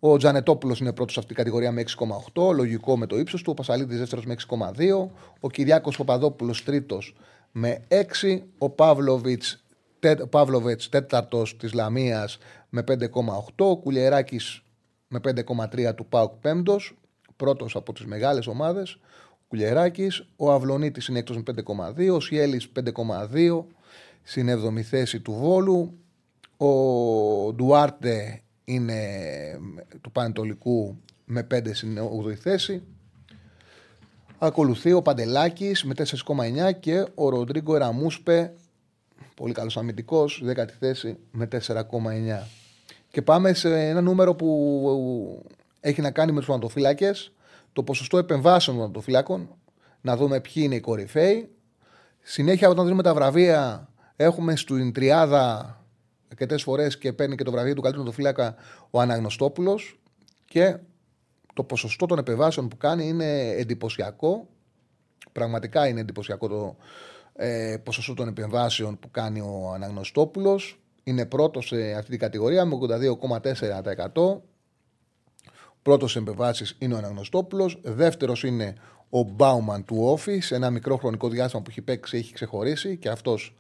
Ο 0.06 0.18
Τζανετόπουλος 0.18 0.80
είναι 0.80 0.94
πρώτος 0.94 1.14
σε 1.14 1.20
αυτή 1.20 1.34
την 1.34 1.44
κατηγορία 1.44 1.72
με 1.72 1.82
6,8, 2.34 2.54
λογικό 2.54 2.98
με 2.98 3.06
το 3.06 3.18
ύψος 3.18 3.42
του. 3.42 3.50
Ο 3.52 3.54
Πασαλίδης 3.54 3.98
δεύτερος 4.00 4.26
με 4.26 4.34
6,2. 4.34 5.12
Ο 5.40 5.50
Κυριάκος 5.50 5.98
Παπαδόπουλος 5.98 6.64
τρίτος 6.64 7.16
με 7.52 7.84
6. 7.88 8.44
Ο 8.58 8.70
Παύλοβιτς 10.30 10.90
τέταρτος 10.90 11.58
της 11.58 11.74
Λαμίας 11.74 12.38
με 12.70 12.84
5,8. 12.84 13.70
Ο 13.70 13.78
Κουλιεράκη 13.78 14.40
με 15.08 15.20
5,3 15.20 15.96
του 15.96 16.06
Πάουκ 16.06 16.34
πέμπτος. 16.42 16.98
Πρώτος 17.36 17.76
από 17.76 17.94
τις 17.94 18.06
μεγάλες 18.06 18.48
ομάδες. 18.48 18.98
Κουλιεράκη. 19.48 20.08
Ο 20.36 20.52
Αυλονίτης 20.52 21.08
είναι 21.08 21.20
εκτό 21.20 21.34
με 21.34 21.42
5,2. 21.42 22.16
Ο 22.16 22.20
Σιέλης 22.20 22.70
5,2 22.70 23.66
στην 24.24 24.50
7η 24.50 24.82
θέση 24.82 25.20
του 25.20 25.34
Βόλου. 25.34 25.98
Ο 26.58 26.68
Ντουάρτε 27.54 28.43
είναι 28.66 28.98
του 30.02 30.12
Πανετολικού 30.12 30.98
με 31.26 31.48
5 31.54 31.74
στην 31.74 31.98
8η 32.00 32.34
θέση. 32.34 32.84
Ακολουθεί 34.38 34.94
ο 34.94 35.02
Παντελάκης 35.02 35.84
με 35.84 35.94
4,9 35.98 36.72
και 36.80 37.06
ο 37.16 37.30
Ροντρίγκο 37.30 37.78
Ραμούσπε, 37.78 38.54
πολύ 39.36 39.54
καλός 39.54 39.78
αμυντικός, 39.78 40.44
10η 40.46 40.70
θέση 40.80 41.18
με 41.32 41.48
4,9. 41.52 42.48
Και 43.10 43.22
πάμε 43.22 43.54
σε 43.54 43.88
ένα 43.88 44.02
νούμερο 44.02 44.36
που 44.36 45.46
έχει 45.80 46.02
να 46.02 46.12
κάνει 46.12 46.32
με 46.32 46.40
τους 46.40 46.50
αντοφύλακε 46.50 47.12
το 47.74 47.84
ποσοστό 47.84 48.18
επεμβάσεων 48.18 48.92
των 48.92 49.02
φυλάκων, 49.02 49.56
να 50.02 50.18
δούμε 50.18 50.40
ποιοι 50.40 50.54
είναι 50.66 50.76
οι 50.76 50.80
κορυφαίοι. 50.80 51.50
Συνέχεια, 52.22 52.70
όταν 52.70 52.84
δίνουμε 52.84 53.04
τα 53.04 53.14
βραβεία, 53.14 53.90
έχουμε 54.16 54.56
στην 54.56 54.94
τριάδα 54.94 55.78
αρκετές 56.34 56.64
φορές 56.64 56.98
και 56.98 57.14
παίρνει 57.14 57.36
και 57.36 57.44
το 57.44 57.52
βραβείο 57.52 57.74
του 57.74 57.82
καλύτερου 57.82 58.12
φύλακα 58.12 58.56
ο 58.90 59.00
Αναγνωστόπουλος. 59.00 60.00
Και 60.46 60.78
το 61.54 61.64
ποσοστό 61.64 62.06
των 62.06 62.18
επεμβάσεων 62.18 62.68
που 62.68 62.78
κάνει 62.78 63.08
είναι 63.08 63.50
εντυπωσιακό. 63.50 64.48
Πραγματικά 65.32 65.88
είναι 65.88 66.00
εντυπωσιακό 66.00 66.48
το 66.48 66.76
ε, 67.34 67.78
ποσοστό 67.84 68.14
των 68.14 68.28
επεμβάσεων 68.28 69.00
που 69.00 69.12
κάνει 69.12 69.40
ο 69.40 69.72
Αναγνωστόπουλος. 69.74 70.80
Είναι 71.04 71.26
πρώτος 71.26 71.68
σε 71.68 71.94
αυτή 71.94 72.10
την 72.10 72.20
κατηγορία 72.20 72.66
με 72.66 72.78
82,4%. 74.14 74.42
Πρώτος 75.82 76.12
σε 76.12 76.20
επεμβάσει 76.20 76.76
είναι 76.80 76.94
ο 76.94 76.98
Αναγνωστόπουλος. 76.98 77.80
Δεύτερος 77.84 78.44
είναι 78.44 78.74
ο 79.16 79.24
Μπάουμαν 79.24 79.86
του 79.86 80.18
Office. 80.18 80.52
Ένα 80.52 80.70
μικρό 80.70 80.98
χρονικό 80.98 81.30
διάστημα 81.30 81.62
που 81.62 81.70
έχει 81.70 81.82
παίξει 81.82 82.18
έχει 82.18 82.34
ξεχωρίσει 82.34 82.98
και 82.98 83.10
αυτός. 83.10 83.56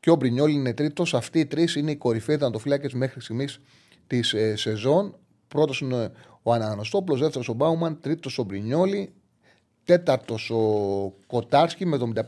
Και 0.00 0.10
ο 0.10 0.14
Μπρινιόλ 0.14 0.52
είναι 0.52 0.74
τρίτος. 0.74 1.14
Αυτοί 1.14 1.38
οι 1.38 1.46
τρεις 1.46 1.74
είναι 1.74 1.90
οι 1.90 1.96
κορυφαίοι 1.96 2.36
δαντοφυλάκε 2.36 2.96
μέχρι 2.96 3.20
στιγμής 3.20 3.60
της 4.06 4.32
ε, 4.32 4.56
σεζόν. 4.56 5.16
Πρώτος 5.48 5.80
είναι 5.80 6.10
ο 6.42 6.52
Αναγνωστόπουλος. 6.52 7.20
Δεύτερος 7.20 7.48
ο 7.48 7.52
Μπάουμαν. 7.52 8.00
Τρίτος 8.00 8.38
ο 8.38 8.42
Μπρινιόλη. 8.42 9.12
Τέταρτος 9.84 10.50
ο 10.50 11.12
Κοτάρσκι 11.26 11.86
με 11.86 11.98
75% 12.14 12.24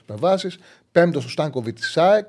επεμβάσεις. 0.00 0.58
Πέμπτος 0.92 1.24
ο 1.24 1.28
Στάνκοβιτς 1.28 1.90
Σάεκ. 1.90 2.28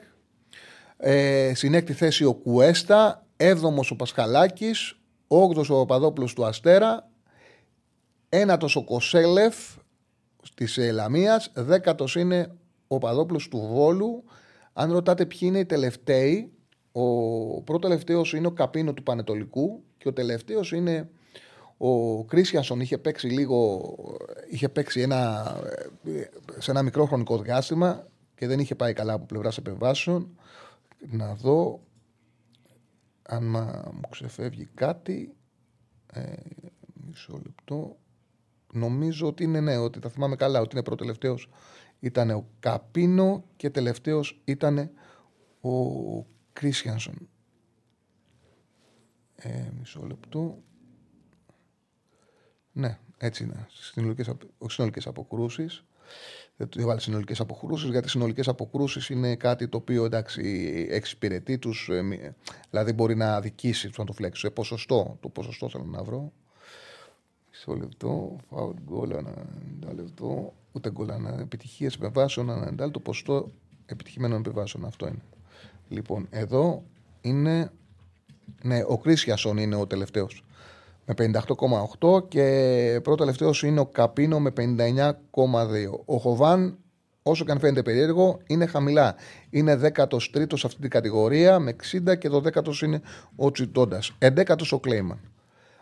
Ε, 0.97 1.51
στην 1.55 1.73
έκτη 1.73 1.93
θέση 1.93 2.23
ο 2.23 2.33
Κουέστα. 2.33 3.25
Έβδομος 3.37 3.91
ο 3.91 3.95
Πασχαλάκης. 3.95 4.97
Όγδος 5.27 5.69
ο 5.69 5.75
Παπαδόπουλος 5.75 6.33
του 6.33 6.45
Αστέρα. 6.45 7.08
Ένατος 8.29 8.75
ο 8.75 8.83
Κοσέλεφ. 8.83 9.55
της 10.55 10.77
Ελαμία. 10.77 11.41
Δέκατος 11.53 12.15
είναι 12.15 12.57
ο 12.87 12.97
Παδόπουλος 12.97 13.47
του 13.47 13.57
Βόλου. 13.57 14.23
Αν 14.73 14.91
ρωτάτε 14.91 15.25
ποιοι 15.25 15.39
είναι 15.41 15.59
οι 15.59 15.65
τελευταίοι, 15.65 16.51
ο 16.91 17.61
πρώτο 17.61 17.87
τελευταίο 17.87 18.21
είναι 18.35 18.47
ο 18.47 18.51
Καπίνο 18.51 18.93
του 18.93 19.03
Πανετολικού 19.03 19.83
και 19.97 20.07
ο 20.07 20.13
τελευταίος 20.13 20.71
είναι 20.71 21.09
ο 21.77 22.23
Κρίσιανσον. 22.23 22.79
Είχε 22.79 22.97
παίξει 22.97 23.27
λίγο, 23.27 23.95
είχε 24.49 24.69
παίξει 24.69 25.01
ένα, 25.01 25.55
σε 26.57 26.71
ένα 26.71 26.83
μικρό 26.83 27.05
χρονικό 27.05 27.37
διάστημα 27.37 28.07
και 28.35 28.47
δεν 28.47 28.59
είχε 28.59 28.75
πάει 28.75 28.93
καλά 28.93 29.13
από 29.13 29.25
πλευράς 29.25 29.57
επεμβάσεων. 29.57 30.39
Να 31.09 31.33
δω 31.33 31.79
αν 33.21 33.43
μου 33.93 34.09
ξεφεύγει 34.09 34.69
κάτι. 34.73 35.35
Ε, 36.13 36.33
μισό 37.07 37.41
λεπτό. 37.45 37.98
Νομίζω 38.73 39.27
ότι 39.27 39.43
είναι 39.43 39.59
ναι, 39.59 39.77
ότι 39.77 39.99
τα 39.99 40.09
θυμάμαι 40.09 40.35
καλά, 40.35 40.59
ότι 40.59 40.69
είναι 40.75 40.83
πρώτο 40.83 41.03
τελευταίο 41.03 41.37
ήταν 41.99 42.29
ο 42.29 42.47
Καπίνο 42.59 43.43
και 43.55 43.69
τελευταίος 43.69 44.41
ήταν 44.43 44.91
ο 45.61 45.71
Κρίσιανσον. 46.53 47.29
Ε, 49.35 49.69
μισό 49.79 50.05
λεπτό. 50.07 50.63
Ναι, 52.71 52.99
έτσι 53.17 53.43
είναι. 53.43 53.67
Συνολικές, 53.69 54.31
συνολικές 54.67 55.07
αποκρούσεις. 55.07 55.83
Δεν 56.55 56.67
του 56.69 56.81
έβαλε 56.81 56.99
συνολικές 56.99 57.39
αποκρούσεις, 57.39 57.89
γιατί 57.89 58.09
συνολικές 58.09 58.47
αποκρούσεις 58.47 59.09
είναι 59.09 59.35
κάτι 59.35 59.67
το 59.67 59.77
οποίο 59.77 60.05
εντάξει, 60.05 60.87
εξυπηρετεί 60.89 61.57
τους. 61.57 61.89
Ε, 61.89 62.35
δηλαδή 62.69 62.93
μπορεί 62.93 63.15
να 63.15 63.35
αδικήσει 63.35 63.89
τους 63.89 64.05
φλέξει. 64.11 64.41
Σε 64.41 64.49
ποσοστό. 64.49 65.17
Το 65.19 65.29
ποσοστό 65.29 65.69
θέλω 65.69 65.83
να 65.83 66.03
βρω. 66.03 66.33
Μισό 67.67 67.79
λεπτό. 67.79 68.35
Φάουλ 68.49 68.75
γκολ 68.85 69.09
ένα 69.09 69.33
λεπτό. 69.95 70.53
Ούτε 70.71 70.91
γκολ 70.91 71.09
ένα. 71.09 71.39
Επιτυχίες 71.39 71.95
επεμβάσεων 71.95 72.49
ένα 72.49 72.91
Το 72.91 72.99
ποσοστό 72.99 73.51
επιτυχημένων 73.85 74.39
επεμβάσεων. 74.39 74.85
Αυτό 74.85 75.07
είναι. 75.07 75.21
Λοιπόν, 75.89 76.27
εδώ 76.29 76.83
είναι. 77.21 77.71
Ναι, 78.63 78.83
ο 78.87 78.97
Κρίσιασον 78.97 79.57
είναι 79.57 79.75
ο 79.75 79.87
τελευταίος. 79.87 80.43
Με 81.05 81.13
58,8 81.13 82.27
και 82.27 82.99
πρώτο 83.03 83.17
τελευταίος 83.23 83.63
είναι 83.63 83.79
ο 83.79 83.85
Καπίνο 83.85 84.39
με 84.39 84.51
59,2. 84.57 86.03
Ο 86.05 86.17
Χοβάν, 86.17 86.77
όσο 87.23 87.45
και 87.45 87.51
αν 87.51 87.59
φαίνεται 87.59 87.81
περίεργο, 87.81 88.39
είναι 88.47 88.65
χαμηλά. 88.65 89.15
Είναι 89.49 89.79
13ο 89.95 90.57
σε 90.57 90.67
αυτή 90.67 90.81
την 90.81 90.89
κατηγορία 90.89 91.59
με 91.59 91.75
60 92.09 92.17
και 92.17 92.29
το 92.29 92.41
10ο 92.45 92.81
είναι 92.81 93.01
ο 93.35 93.51
Τσιτώντα. 93.51 94.01
11ο 94.19 94.67
ο 94.71 94.79
Κλέιμαν. 94.79 95.19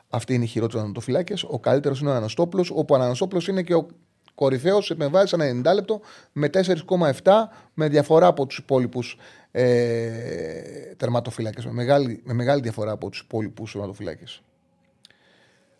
Αυτή 0.09 0.33
είναι 0.33 0.43
η 0.43 0.47
χειρότερη 0.47 0.83
ανατοφυλάκε. 0.83 1.33
Ο 1.47 1.59
καλύτερος 1.59 1.99
είναι 1.99 2.09
ο 2.09 2.13
Αναστόπλο, 2.13 2.69
όπου 2.73 2.93
ο 2.93 2.97
Αναστόπλο 2.97 3.41
είναι 3.49 3.63
και 3.63 3.73
ο 3.73 3.87
κορυφαίος 4.35 4.91
επεμβάσει 4.91 5.35
ένα 5.39 5.71
90 5.71 5.75
λεπτό 5.75 6.01
με 6.31 6.49
4,7 6.53 7.31
με 7.73 7.87
διαφορά 7.87 8.27
από 8.27 8.45
τους 8.45 8.57
υπόλοιπους 8.57 9.17
ε, 9.51 10.95
τερματοφυλάκες. 10.97 11.65
Με 11.65 11.71
μεγάλη, 11.71 12.21
με 12.23 12.33
μεγάλη 12.33 12.61
διαφορά 12.61 12.91
από 12.91 13.09
τους 13.09 13.19
υπόλοιπους 13.19 13.71
τερματοφυλάκες. 13.71 14.41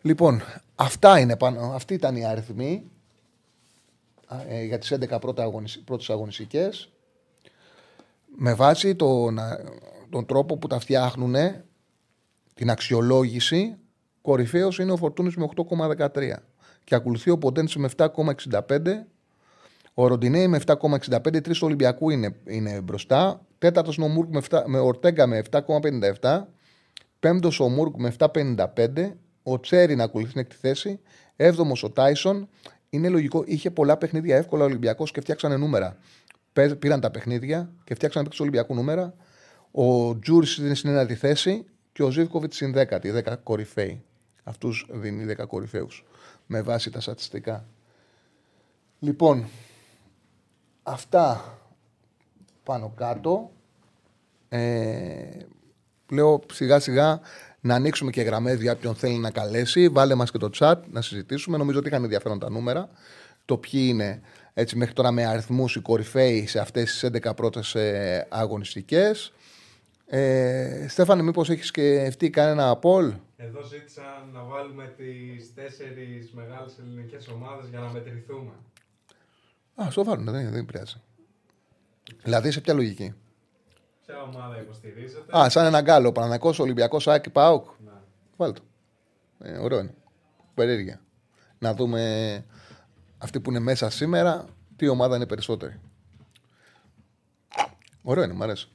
Λοιπόν, 0.02 0.42
αυτά 0.76 1.20
είναι 1.20 1.38
πάνω, 1.38 1.72
αυτοί 1.74 1.94
ήταν 1.94 2.16
οι 2.16 2.26
αριθμοί 2.26 2.92
ε, 4.48 4.64
για 4.64 4.78
τις 4.78 4.94
11 4.94 5.18
πρώτες 5.86 6.10
αγωνιστικές 6.10 6.90
με 8.38 8.54
βάση 8.54 8.96
τον, 8.96 9.40
τον 10.10 10.26
τρόπο 10.26 10.58
που 10.58 10.68
τα 10.68 10.80
φτιάχνουν 10.80 11.36
την 12.54 12.70
αξιολόγηση 12.70 13.78
κορυφαίος 14.28 14.80
είναι 14.80 14.92
ο 14.92 14.98
Φορτούνης 14.98 15.36
με 15.36 15.48
8,13 15.56 16.08
και 16.84 16.96
ακολουθεί 16.96 17.30
ο 17.30 17.38
Ποντένση 17.38 17.80
με 17.80 17.90
7,65 17.98 18.10
ο 19.94 20.08
Ροντινέη 20.08 20.48
με 20.48 20.60
7,65 20.66 21.44
τρεις 21.44 21.58
του 21.58 21.66
Ολυμπιακού 21.66 22.10
είναι, 22.10 22.36
είναι 22.48 22.82
μπροστά 22.82 23.46
τέταρτος 23.58 23.98
ο 23.98 24.08
Μούρκ 24.08 24.30
με, 24.34 24.42
με 24.66 24.80
Ορτέγκα 24.80 25.28
με 25.28 25.42
7,57 26.22 26.44
πέμπτος 27.20 27.60
ο 27.60 27.70
Μούρκ 27.70 27.96
με 27.98 28.16
7,55 28.18 29.12
ο 29.44 29.60
Τσέρι 29.60 29.96
να 29.96 30.04
ακολουθεί 30.04 30.32
την 30.32 30.42
έκτη 30.42 30.56
θέση. 30.56 31.00
Έβδομος 31.36 31.84
ο 31.84 31.90
Τάισον. 31.90 32.50
Είναι 32.90 33.10
λογικό, 33.10 33.44
είχε 33.46 33.72
πολλά 33.72 33.98
παιχνίδια 33.98 34.36
εύκολα 34.38 34.64
ο 34.64 34.66
Ολυμπιακός 34.66 35.12
και 35.12 35.22
φτιάξανε 35.22 35.58
νούμερα. 35.58 35.98
Πήραν 36.80 37.00
τα 37.00 37.12
παιχνίδια 37.12 37.70
και 37.84 37.96
φτιάξανε 37.96 38.26
παίξει 38.26 38.42
Ολυμπιακού 38.42 38.76
νούμερα. 38.76 39.14
Ο 39.72 40.20
Τζούρις 40.20 40.58
είναι 40.58 40.74
στην 40.74 40.90
ένατη 40.90 41.16
θέση 41.16 41.66
και 41.92 42.04
ο 42.04 42.10
Ζήβκοβιτ 42.10 42.54
στην 42.54 42.74
δέκατη, 42.74 43.10
δέκα 43.10 43.36
κορυφαίοι. 43.36 44.02
Αυτούς 44.48 44.88
δίνει 44.90 45.24
δέκα 45.24 45.46
κορυφαίους 45.46 46.06
με 46.46 46.62
βάση 46.62 46.90
τα 46.90 47.00
στατιστικά. 47.00 47.66
Λοιπόν, 49.00 49.46
αυτά 50.84 51.58
πάνω 52.64 52.94
κάτω. 52.96 53.52
Ε, 54.50 55.40
λέω 56.12 56.44
σιγά 56.54 56.80
σιγά 56.80 57.20
να 57.60 57.76
ανοίξουμε 57.76 58.12
και 58.12 58.22
γραμμές 58.22 58.62
για 58.62 58.72
όποιον 58.72 58.96
θέλει 58.96 59.18
να 59.18 59.32
καλέσει. 59.32 59.88
Βάλε 59.88 60.16
μας 60.16 60.32
και 60.32 60.38
το 60.38 60.50
chat 60.60 60.76
να 60.92 61.02
συζητήσουμε. 61.02 61.58
Νομίζω 61.58 61.80
ότι 61.80 61.88
είχαν 61.88 62.04
ενδιαφέρον 62.04 62.40
τα 62.40 62.50
νούμερα. 62.50 62.90
Το 63.46 63.58
ποιοι 63.58 63.86
είναι 63.88 64.22
έτσι 64.54 64.76
μέχρι 64.76 64.94
τώρα 64.94 65.12
με 65.12 65.26
αριθμούς 65.26 65.76
οι 65.76 65.80
κορυφαίοι 65.80 66.48
σε 66.48 66.60
αυτές 66.60 66.92
τις 66.92 67.22
11 67.24 67.36
πρώτες 67.36 67.76
ε, 67.76 68.28
αγωνιστικές. 68.30 69.34
Ε, 70.06 70.86
Στέφανε, 70.90 71.22
μήπως 71.22 71.50
έχεις 71.50 71.68
σκεφτεί 71.68 72.30
κανένα 72.30 72.70
απόλ. 72.70 73.14
Εδώ 73.40 73.64
ζήτησαν 73.64 74.30
να 74.34 74.44
βάλουμε 74.44 74.94
τις 74.98 75.54
τέσσερις 75.54 76.32
μεγάλες 76.32 76.78
ελληνικές 76.80 77.28
ομάδες 77.28 77.70
για 77.70 77.80
να 77.80 77.92
μετρηθούμε. 77.92 78.52
Α, 79.82 79.92
στο 79.92 80.04
βάλουν, 80.04 80.26
δεν, 80.26 80.52
δεν 80.52 80.66
πειράζει. 80.66 81.02
Δηλαδή, 82.24 82.52
σε 82.52 82.62
ποια 82.62 82.74
λογική; 82.74 83.14
Ποια 84.06 84.22
ομάδα 84.22 84.62
υποστηρίζετε. 84.62 85.38
Α, 85.38 85.50
σαν 85.50 85.66
ένα 85.66 85.82
γκάλο. 85.82 86.12
Πανανακό, 86.12 86.54
Ολυμπιακός, 86.58 87.08
Άκη, 87.08 87.30
Πάουκ. 87.30 87.66
Ναι. 87.86 87.92
Βάλτε. 88.38 88.62
Ε, 89.40 89.58
ωραίο 89.58 89.80
είναι. 89.80 89.94
Περίεργεια. 90.54 91.02
Να 91.60 91.74
δούμε 91.74 92.46
αυτοί 93.18 93.40
που 93.40 93.50
είναι 93.50 93.60
μέσα 93.60 93.90
σήμερα, 93.90 94.46
τι 94.76 94.88
ομάδα 94.88 95.16
είναι 95.16 95.26
περισσότερη. 95.26 95.80
Ωραίο 98.02 98.24
είναι, 98.24 98.34
μου 98.34 98.44
αρέσει. 98.44 98.70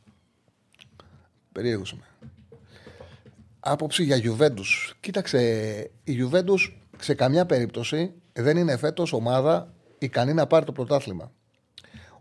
Περίεργος 1.52 1.92
είμαι. 1.92 2.06
Άποψη 3.64 4.04
για 4.04 4.16
Γιουβέντους. 4.16 4.94
Κοίταξε, 5.00 5.40
η 6.04 6.12
Γιουβέντους 6.12 6.80
σε 6.98 7.14
καμιά 7.14 7.46
περίπτωση 7.46 8.12
δεν 8.32 8.56
είναι 8.56 8.76
φέτος 8.76 9.12
ομάδα 9.12 9.74
ικανή 9.98 10.34
να 10.34 10.46
πάρει 10.46 10.64
το 10.64 10.72
πρωτάθλημα. 10.72 11.32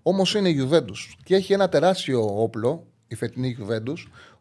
Όμως 0.01 0.35
είναι 0.35 0.49
η 0.49 0.51
Γιουβέντους 0.51 1.17
και 1.23 1.35
έχει 1.35 1.53
ένα 1.53 1.69
τεράστιο 1.69 2.41
όπλο 2.41 2.87
η 3.07 3.15
φετινή 3.15 3.57
Juventus 3.59 3.97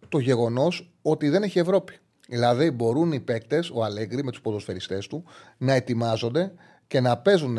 το 0.09 0.19
γεγονός 0.19 0.93
ότι 1.03 1.29
δεν 1.29 1.43
έχει 1.43 1.59
Ευρώπη. 1.59 1.99
Δηλαδή 2.29 2.71
μπορούν 2.71 3.13
οι 3.13 3.21
παίκτες, 3.21 3.71
ο 3.71 3.85
Αλέγκρι 3.85 4.25
με 4.25 4.31
τους 4.31 4.41
ποδοσφαιριστές 4.41 5.07
του, 5.07 5.25
να 5.59 5.73
ετοιμάζονται 5.73 6.53
και 6.87 7.01
να 7.01 7.19
παίζουν, 7.19 7.59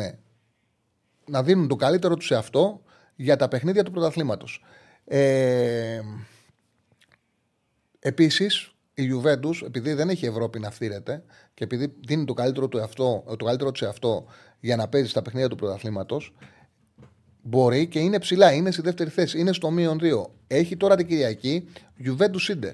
να 1.26 1.42
δίνουν 1.42 1.68
το 1.68 1.76
καλύτερο 1.76 2.16
τους 2.16 2.26
σε 2.26 2.34
αυτό 2.34 2.82
για 3.16 3.36
τα 3.36 3.48
παιχνίδια 3.48 3.82
του 3.82 3.90
πρωταθλήματος. 3.90 4.64
Ε, 5.04 6.00
Επίσης, 8.04 8.71
η 9.02 9.10
Juventus, 9.14 9.66
επειδή 9.66 9.92
δεν 9.92 10.08
έχει 10.08 10.26
Ευρώπη 10.26 10.58
να 10.58 10.70
φτύρεται 10.70 11.22
και 11.54 11.64
επειδή 11.64 11.94
δίνει 12.06 12.24
το 12.24 12.34
καλύτερο 12.34 12.68
του, 12.68 12.82
αυτό, 12.82 13.24
το 13.38 13.44
καλύτερο 13.44 13.70
του 13.70 13.78
σε 13.78 13.86
αυτό 13.86 14.24
για 14.60 14.76
να 14.76 14.88
παίζει 14.88 15.08
στα 15.08 15.22
παιχνίδια 15.22 15.48
του 15.48 15.56
πρωταθλήματος, 15.56 16.34
Μπορεί 17.42 17.86
και 17.86 17.98
είναι 17.98 18.18
ψηλά, 18.18 18.52
είναι 18.52 18.70
στη 18.70 18.82
δεύτερη 18.82 19.10
θέση, 19.10 19.38
είναι 19.38 19.52
στο 19.52 19.70
μείον 19.70 19.98
2. 20.02 20.30
Έχει 20.46 20.76
τώρα 20.76 20.96
την 20.96 21.06
Κυριακή 21.06 21.68
Γιουβέντους 21.96 22.44
Σίντερ. 22.44 22.72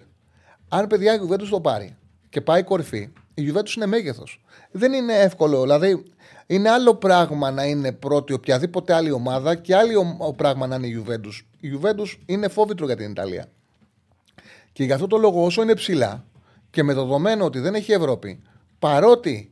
Αν 0.69 0.87
παιδιά 0.87 1.15
η 1.15 1.17
Γιουβέντους 1.17 1.49
το 1.49 1.61
πάρει 1.61 1.97
και 2.29 2.41
πάει 2.41 2.63
κορυφή, 2.63 3.13
η 3.35 3.43
Γιουβέντους 3.43 3.75
είναι 3.75 3.87
μέγεθος. 3.87 4.45
Δεν 4.71 4.93
είναι 4.93 5.15
εύκολο. 5.15 5.63
Δηλαδή, 5.63 6.03
είναι 6.47 6.69
άλλο 6.71 6.95
πράγμα 6.95 7.51
να 7.51 7.65
είναι 7.65 7.93
πρώτη 7.93 8.33
οποιαδήποτε 8.33 8.95
άλλη 8.95 9.11
ομάδα 9.11 9.55
και 9.55 9.77
άλλο 9.77 10.35
πράγμα 10.37 10.67
να 10.67 10.75
είναι 10.75 10.87
η 10.87 10.91
Γιουβέντους. 10.91 11.49
Η 11.61 11.69
Γιουβέντους 11.69 12.23
είναι 12.27 12.49
φόβητρο 12.49 12.87
για 12.87 12.97
την 12.97 13.11
Ιταλία. 13.11 13.47
Και 14.79 14.85
γι' 14.85 14.93
αυτό 14.93 15.07
το 15.07 15.17
λόγο, 15.17 15.45
όσο 15.45 15.63
είναι 15.63 15.75
ψηλά 15.75 16.25
και 16.71 16.83
με 16.83 16.95
δεδομένο 16.95 17.45
ότι 17.45 17.59
δεν 17.59 17.75
έχει 17.75 17.93
Ευρώπη, 17.93 18.43
παρότι 18.79 19.51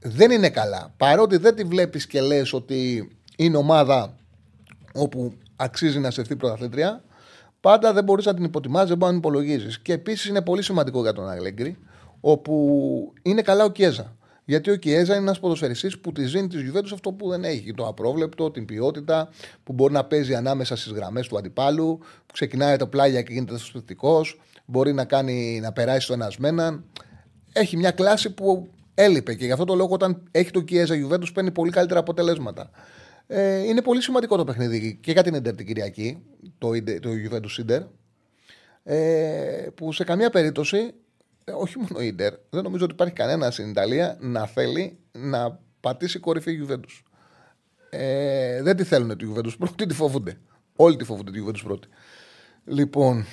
δεν 0.00 0.30
είναι 0.30 0.50
καλά, 0.50 0.94
παρότι 0.96 1.36
δεν 1.36 1.54
τη 1.54 1.64
βλέπεις 1.64 2.06
και 2.06 2.20
λες 2.20 2.52
ότι 2.52 3.10
είναι 3.36 3.56
ομάδα 3.56 4.16
όπου 4.94 5.32
αξίζει 5.56 5.98
να 5.98 6.10
σεφθεί 6.10 6.36
πρωταθλήτρια, 6.36 7.02
πάντα 7.60 7.92
δεν 7.92 8.04
μπορείς 8.04 8.24
να 8.24 8.34
την 8.34 8.44
υποτιμάζει, 8.44 8.88
δεν 8.88 8.96
μπορείς 8.96 9.14
να 9.14 9.20
την 9.20 9.30
υπολογίζεις. 9.30 9.80
Και 9.80 9.92
επίσης 9.92 10.24
είναι 10.26 10.42
πολύ 10.42 10.62
σημαντικό 10.62 11.00
για 11.00 11.12
τον 11.12 11.28
Αλέγκρι, 11.28 11.76
όπου 12.20 13.12
είναι 13.22 13.42
καλά 13.42 13.64
ο 13.64 13.70
Κιέζα. 13.70 14.16
Γιατί 14.44 14.70
ο 14.70 14.76
Κιέζα 14.76 15.14
είναι 15.14 15.22
ένας 15.22 15.40
ποδοσφαιριστής 15.40 15.98
που 15.98 16.12
τη 16.12 16.26
ζήνει 16.26 16.48
της 16.48 16.62
Γιουβέντους 16.62 16.92
αυτό 16.92 17.12
που 17.12 17.28
δεν 17.28 17.44
έχει. 17.44 17.74
Το 17.74 17.86
απρόβλεπτο, 17.86 18.50
την 18.50 18.64
ποιότητα, 18.64 19.28
που 19.64 19.72
μπορεί 19.72 19.92
να 19.92 20.04
παίζει 20.04 20.34
ανάμεσα 20.34 20.76
στις 20.76 20.92
γραμμές 20.92 21.28
του 21.28 21.38
αντιπάλου, 21.38 21.98
που 21.98 22.32
ξεκινάει 22.32 22.76
το 22.76 22.86
πλάγια 22.86 23.22
και 23.22 23.32
γίνεται 23.32 23.58
θετικό, 23.72 24.20
μπορεί 24.64 24.92
να, 24.92 25.04
κάνει, 25.04 25.60
να 25.62 25.72
περάσει 25.72 26.06
το 26.06 26.12
ένας 26.12 26.38
με 26.38 26.48
έναν. 26.48 26.84
Έχει 27.52 27.76
μια 27.76 27.90
κλάση 27.90 28.34
που 28.34 28.68
έλειπε 28.94 29.34
και 29.34 29.44
γι' 29.44 29.52
αυτό 29.52 29.64
το 29.64 29.74
λόγο 29.74 29.92
όταν 29.92 30.22
έχει 30.30 30.50
το 30.50 30.60
Κιέζα 30.60 30.94
Γιουβέντους 30.94 31.32
παίρνει 31.32 31.50
πολύ 31.50 31.70
καλύτερα 31.70 32.00
αποτελέσματα. 32.00 32.70
Ε, 33.26 33.58
είναι 33.58 33.82
πολύ 33.82 34.02
σημαντικό 34.02 34.36
το 34.36 34.44
παιχνίδι 34.44 34.98
και 35.02 35.12
για 35.12 35.22
την 35.22 35.34
Ιντερ 35.34 35.54
την 35.54 35.66
Κυριακή, 35.66 36.22
το, 36.58 36.70
το 37.00 37.10
Juventus 37.10 37.58
Ιντερ. 37.58 37.82
Ε, 38.86 39.68
που 39.74 39.92
σε 39.92 40.04
καμία 40.04 40.30
περίπτωση, 40.30 40.76
ε, 40.76 40.92
όχι 41.52 41.78
μόνο 41.78 42.00
η 42.00 42.06
Ιντερ, 42.06 42.34
δεν 42.50 42.62
νομίζω 42.62 42.84
ότι 42.84 42.92
υπάρχει 42.92 43.14
κανένα 43.14 43.50
στην 43.50 43.68
Ιταλία 43.68 44.16
να 44.20 44.46
θέλει 44.46 44.98
να 45.12 45.58
πατήσει 45.80 46.18
κορυφή 46.18 46.52
η 46.52 46.66
Juventus. 46.68 47.02
Ε, 47.90 48.62
δεν 48.62 48.76
τη 48.76 48.84
θέλουν 48.84 49.16
τη 49.16 49.26
Juventus 49.34 49.58
πρώτη, 49.58 49.86
τη 49.86 49.94
φοβούνται. 49.94 50.38
Όλοι 50.76 50.96
τη 50.96 51.04
φοβούνται 51.04 51.30
τη 51.30 51.38
Juventus 51.46 51.62
πρώτη. 51.64 51.88
Λοιπόν, 52.64 53.24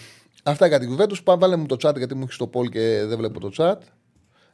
αυτά 0.44 0.68
για 0.68 0.80
την 0.80 0.96
Juventus. 0.96 1.24
Πάμε, 1.24 1.40
βάλε 1.40 1.56
μου 1.56 1.66
το 1.66 1.76
chat 1.82 1.98
γιατί 1.98 2.16
μου 2.16 2.24
έχεις 2.24 2.38
το 2.38 2.48
πόλ 2.48 2.70
και 2.70 3.04
δεν 3.06 3.18
βλέπω 3.18 3.40
το 3.40 3.52
chat. 3.58 3.78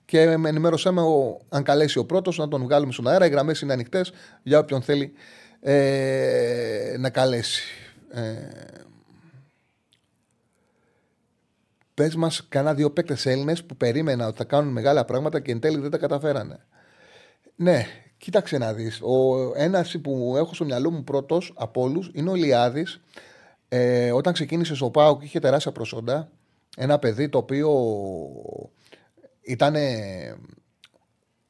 Και 0.05 0.37
με 0.37 0.49
ενημέρωσέ 0.49 0.91
με 0.91 1.01
ο, 1.01 1.41
αν 1.49 1.63
καλέσει 1.63 1.99
ο 1.99 2.05
πρώτος 2.05 2.37
να 2.37 2.47
τον 2.47 2.63
βγάλουμε 2.63 2.91
στον 2.91 3.07
αέρα. 3.07 3.25
Οι 3.25 3.29
γραμμές 3.29 3.61
είναι 3.61 3.73
ανοιχτές 3.73 4.11
για 4.43 4.59
όποιον 4.59 4.81
θέλει 4.81 5.13
ε, 5.59 6.95
να 6.99 7.09
καλέσει. 7.09 7.63
Ε, 8.11 8.21
Πες 11.97 12.15
μας, 12.15 12.47
κανένα 12.49 12.73
δύο 12.73 12.91
παίκτες 12.91 13.25
Έλληνες 13.25 13.63
που 13.63 13.75
περίμενα 13.75 14.27
ότι 14.27 14.37
θα 14.37 14.43
κάνουν 14.43 14.71
μεγάλα 14.71 15.05
πράγματα 15.05 15.39
και 15.39 15.51
εν 15.51 15.59
τέλει 15.59 15.79
δεν 15.79 15.91
τα 15.91 15.97
καταφέρανε. 15.97 16.65
Ναι, 17.55 17.85
κοίταξε 18.17 18.57
να 18.57 18.73
δεις. 18.73 19.01
Ένας 19.55 19.97
που 20.01 20.33
έχω 20.37 20.53
στο 20.53 20.65
μυαλό 20.65 20.91
μου 20.91 21.03
πρώτος 21.03 21.53
από 21.55 21.81
όλους 21.81 22.11
είναι 22.13 22.29
ο 22.29 22.35
Λιάδης. 22.35 23.01
Ε, 23.67 24.11
όταν 24.11 24.33
ξεκίνησε 24.33 24.75
στο 24.75 24.89
ΠΑΟ 24.89 25.17
και 25.17 25.25
είχε 25.25 25.39
τεράστια 25.39 25.71
προσόντα, 25.71 26.31
ένα 26.77 26.99
παιδί 26.99 27.29
το 27.29 27.37
οποίο 27.37 27.71
ήταν 29.41 29.75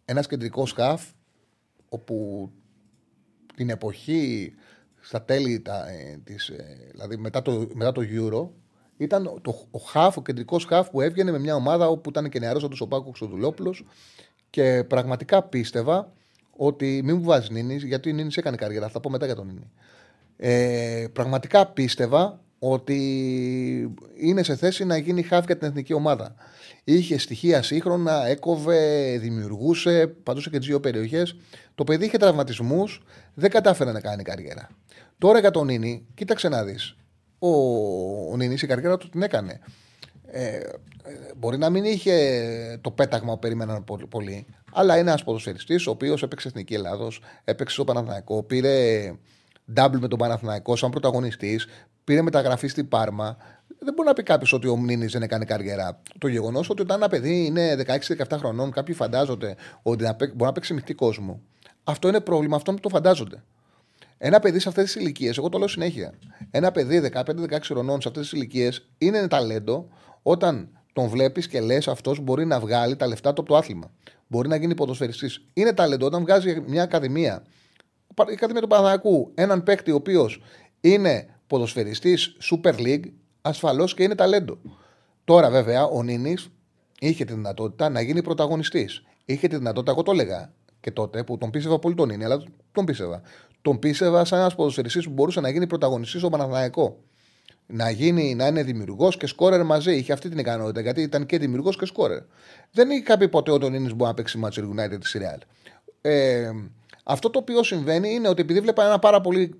ένας 0.05 0.27
κεντρικός 0.27 0.69
σκαφ 0.69 1.03
όπου 1.89 2.49
την 3.55 3.69
εποχή 3.69 4.53
στα 4.99 5.23
τέλη 5.23 5.59
τα, 5.59 5.89
ε, 5.89 6.19
της, 6.23 6.49
ε, 6.49 6.89
δηλαδή 6.91 7.17
μετά 7.17 7.41
το, 7.41 7.67
μετά 7.73 7.91
το 7.91 8.01
Euro 8.01 8.49
ήταν 8.97 9.39
το, 9.41 9.55
ο 9.71 9.79
χαφ, 9.79 10.17
ο 10.17 10.21
κεντρικός 10.21 10.65
χαφ 10.65 10.89
που 10.89 11.01
έβγαινε 11.01 11.31
με 11.31 11.39
μια 11.39 11.55
ομάδα 11.55 11.87
όπου 11.87 12.09
ήταν 12.09 12.29
και 12.29 12.39
νεαρός 12.39 12.63
ο 12.79 12.87
Πάκο 12.87 13.03
Χρυστοδουλόπουλο 13.03 13.75
και 14.49 14.83
πραγματικά 14.87 15.43
πίστευα 15.43 16.11
ότι 16.57 17.01
μην 17.03 17.15
μου 17.15 17.23
βάζεις 17.23 17.49
Νίνης, 17.49 17.83
γιατί 17.83 18.09
η 18.09 18.13
Νίνης 18.13 18.37
έκανε 18.37 18.57
καριέρα. 18.57 18.89
Θα 18.89 18.99
πω 18.99 19.09
μετά 19.09 19.25
για 19.25 19.35
τον 19.35 19.45
Νίνη. 19.45 19.71
Ε, 20.37 21.07
πραγματικά 21.13 21.67
πίστευα 21.67 22.39
ότι 22.59 22.97
είναι 24.17 24.43
σε 24.43 24.55
θέση 24.55 24.85
να 24.85 24.97
γίνει 24.97 25.21
χαφ 25.21 25.45
για 25.45 25.57
την 25.57 25.67
εθνική 25.67 25.93
ομάδα. 25.93 26.35
Είχε 26.83 27.17
στοιχεία 27.17 27.61
σύγχρονα, 27.61 28.25
έκοβε, 28.25 29.17
δημιουργούσε, 29.17 30.07
παντούσε 30.07 30.49
και 30.49 30.59
τι 30.59 30.65
δύο 30.65 30.79
περιοχές. 30.79 31.35
Το 31.75 31.83
παιδί 31.83 32.05
είχε 32.05 32.17
τραυματισμούς, 32.17 33.03
δεν 33.33 33.49
κατάφερε 33.49 33.91
να 33.91 34.01
κάνει 34.01 34.23
καριέρα. 34.23 34.69
Τώρα 35.17 35.39
για 35.39 35.51
τον 35.51 35.65
Νίνη, 35.65 36.05
κοίταξε 36.13 36.49
να 36.49 36.63
δεις 36.63 36.95
ο, 37.39 37.49
ο 38.31 38.35
Νινής 38.37 38.61
η 38.61 38.67
καριέρα 38.67 38.97
του 38.97 39.09
την 39.09 39.21
έκανε. 39.21 39.59
Ε, 40.31 40.59
μπορεί 41.37 41.57
να 41.57 41.69
μην 41.69 41.83
είχε 41.83 42.79
το 42.81 42.91
πέταγμα 42.91 43.33
που 43.33 43.39
περίμεναν 43.39 43.83
πολύ, 44.09 44.45
αλλά 44.73 44.97
είναι 44.97 45.09
ένας 45.09 45.23
ποδοσφαιριστής 45.23 45.87
ο 45.87 45.91
οποίος 45.91 46.23
έπαιξε 46.23 46.47
Εθνική 46.47 46.73
Ελλάδος, 46.73 47.21
έπαιξε 47.43 47.73
στο 47.73 47.83
Παναθηναϊκό, 47.83 48.43
πήρε 48.43 49.13
double 49.75 49.97
με 49.99 50.07
τον 50.07 50.17
Παναθηναϊκό 50.17 50.75
σαν 50.75 50.89
πρωταγωνιστής, 50.89 51.67
πήρε 52.03 52.21
μεταγραφή 52.21 52.67
στην 52.67 52.87
Πάρμα. 52.87 53.37
Δεν 53.79 53.93
μπορεί 53.93 54.07
να 54.07 54.13
πει 54.13 54.23
κάποιος 54.23 54.53
ότι 54.53 54.67
ο 54.67 54.75
Μνήνη 54.75 55.05
δεν 55.05 55.21
έκανε 55.21 55.45
καριέρα. 55.45 56.01
Το 56.17 56.27
γεγονός 56.27 56.69
ότι 56.69 56.81
όταν 56.81 56.97
ένα 56.97 57.07
παιδί 57.07 57.45
είναι 57.45 57.75
16-17 58.27 58.37
χρονών, 58.37 58.71
κάποιοι 58.71 58.95
φαντάζονται 58.95 59.55
ότι 59.81 60.05
μπορεί 60.19 60.35
να 60.37 60.51
παίξει 60.51 60.73
μειχτή 60.73 60.93
κόσμο. 60.93 61.41
Αυτό 61.83 62.07
είναι 62.07 62.19
πρόβλημα 62.19 62.55
αυτών 62.55 62.75
που 62.75 62.81
το 62.81 62.89
φαντάζονται. 62.89 63.43
Ένα 64.17 64.39
παιδί 64.39 64.59
σε 64.59 64.69
αυτές 64.69 64.83
τις 64.83 64.95
ηλικίες, 64.95 65.37
εγώ 65.37 65.49
το 65.49 65.57
λέω 65.57 65.67
συνέχεια. 65.67 66.13
Ένα 66.51 66.71
παιδί 66.71 67.11
15-16 67.13 67.59
χρονών 67.63 68.01
σε 68.01 68.07
αυτές 68.07 68.23
τις 68.23 68.31
ηλικίες 68.31 68.89
είναι 68.97 69.27
ταλέντο 69.27 69.87
όταν 70.21 70.69
τον 70.93 71.07
βλέπεις 71.07 71.47
και 71.47 71.61
λες 71.61 71.87
αυτός 71.87 72.19
μπορεί 72.19 72.45
να 72.45 72.59
βγάλει 72.59 72.95
τα 72.95 73.07
λεφτά 73.07 73.33
του 73.33 73.41
από 73.41 73.49
το 73.49 73.57
άθλημα. 73.57 73.91
Μπορεί 74.27 74.47
να 74.47 74.55
γίνει 74.55 74.75
ποδοσφαιριστής. 74.75 75.45
Είναι 75.53 75.73
ταλέντο 75.73 76.05
όταν 76.05 76.21
βγάζει 76.21 76.63
μια 76.67 76.83
ακαδημία. 76.83 77.43
Η 78.29 78.33
Ακαδημία 78.33 78.61
του 78.61 78.67
Παναδάκου, 78.67 79.31
έναν 79.35 79.63
παίκτη 79.63 79.91
ο 79.91 79.95
οποίος 79.95 80.41
είναι 80.81 81.27
ποδοσφαιριστής 81.47 82.37
Super 82.51 82.73
League, 82.73 83.03
ασφαλώς 83.41 83.93
και 83.93 84.03
είναι 84.03 84.15
ταλέντο. 84.15 84.57
Τώρα 85.23 85.49
βέβαια 85.49 85.85
ο 85.85 86.03
Νίνης 86.03 86.49
είχε 86.99 87.25
τη 87.25 87.33
δυνατότητα 87.33 87.89
να 87.89 88.01
γίνει 88.01 88.21
πρωταγωνιστής. 88.21 89.03
Είχε 89.25 89.47
τη 89.47 89.55
δυνατότητα, 89.55 89.91
εγώ 89.91 90.03
το 90.03 90.11
έλεγα 90.11 90.53
και 90.79 90.91
τότε 90.91 91.23
που 91.23 91.37
τον 91.37 91.49
πίστευα 91.49 91.79
πολύ 91.79 91.95
τον 91.95 92.07
Νίνη, 92.07 92.23
αλλά 92.23 92.43
τον 92.71 92.85
πίστευα 92.85 93.21
τον 93.61 93.79
πίστευα 93.79 94.25
σαν 94.25 94.39
ένας 94.39 94.55
ποδοσφαιριστής 94.55 95.05
που 95.05 95.11
μπορούσε 95.11 95.41
να 95.41 95.49
γίνει 95.49 95.67
πρωταγωνιστής 95.67 96.19
στο 96.19 96.29
Παναθηναϊκό. 96.29 96.99
Να, 97.69 97.89
γίνει, 97.89 98.35
να 98.35 98.47
είναι 98.47 98.63
δημιουργός 98.63 99.17
και 99.17 99.27
σκόρερ 99.27 99.63
μαζί. 99.63 99.95
Είχε 99.95 100.13
αυτή 100.13 100.29
την 100.29 100.37
ικανότητα 100.37 100.81
γιατί 100.81 101.01
ήταν 101.01 101.25
και 101.25 101.37
δημιουργός 101.37 101.77
και 101.77 101.85
σκόρερ. 101.85 102.21
Δεν 102.71 102.89
είχε 102.89 103.17
πει 103.17 103.27
ποτέ 103.29 103.51
ότι 103.51 103.65
ο 103.65 103.69
Νίνης 103.69 103.93
μπορεί 103.93 104.09
να 104.09 104.13
παίξει 104.13 104.39
Manchester 104.43 104.63
United 104.63 104.99
τη 104.99 105.19
Real. 105.19 105.39
Ε, 106.01 106.51
αυτό 107.03 107.29
το 107.29 107.39
οποίο 107.39 107.63
συμβαίνει 107.63 108.13
είναι 108.13 108.27
ότι 108.27 108.41
επειδή 108.41 108.59
βλέπα 108.59 108.85
ένα 108.85 108.99
πάρα 108.99 109.21
πολύ 109.21 109.59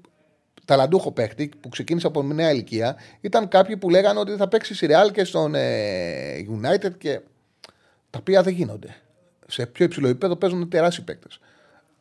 ταλαντούχο 0.65 1.11
παίχτη 1.11 1.51
που 1.61 1.69
ξεκίνησε 1.69 2.07
από 2.07 2.23
νέα 2.23 2.51
ηλικία, 2.51 2.95
ήταν 3.21 3.47
κάποιοι 3.47 3.77
που 3.77 3.89
λέγανε 3.89 4.19
ότι 4.19 4.35
θα 4.35 4.47
παίξει 4.47 4.75
στη 4.75 4.87
Real 4.89 5.11
και 5.11 5.23
στον 5.23 5.55
ε, 5.55 6.45
United 6.61 6.97
και 6.97 7.19
τα 8.09 8.19
οποία 8.19 8.43
δεν 8.43 8.53
γίνονται. 8.53 8.95
Σε 9.47 9.65
πιο 9.65 9.85
υψηλό 9.85 10.07
επίπεδο 10.07 10.35
παίζουν 10.35 10.69
τεράστιοι 10.69 11.03
παίκτες. 11.03 11.39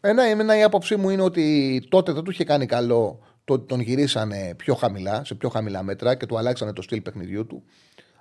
Ένα, 0.01 0.23
εμένα 0.23 0.59
η 0.59 0.63
άποψή 0.63 0.97
μου 0.97 1.11
είναι 1.11 1.23
ότι 1.23 1.87
τότε 1.89 2.13
δεν 2.13 2.23
του 2.23 2.31
είχε 2.31 2.45
κάνει 2.45 2.67
καλό 2.67 3.21
το 3.45 3.53
ότι 3.53 3.67
τον 3.67 3.81
γυρίσανε 3.81 4.55
πιο 4.57 4.75
χαμηλά, 4.75 5.25
σε 5.25 5.35
πιο 5.35 5.49
χαμηλά 5.49 5.83
μέτρα 5.83 6.15
και 6.15 6.27
του 6.27 6.39
αλλάξανε 6.39 6.73
το 6.73 6.83
στυλ 6.83 7.01
παιχνιδιού 7.01 7.47
του. 7.47 7.63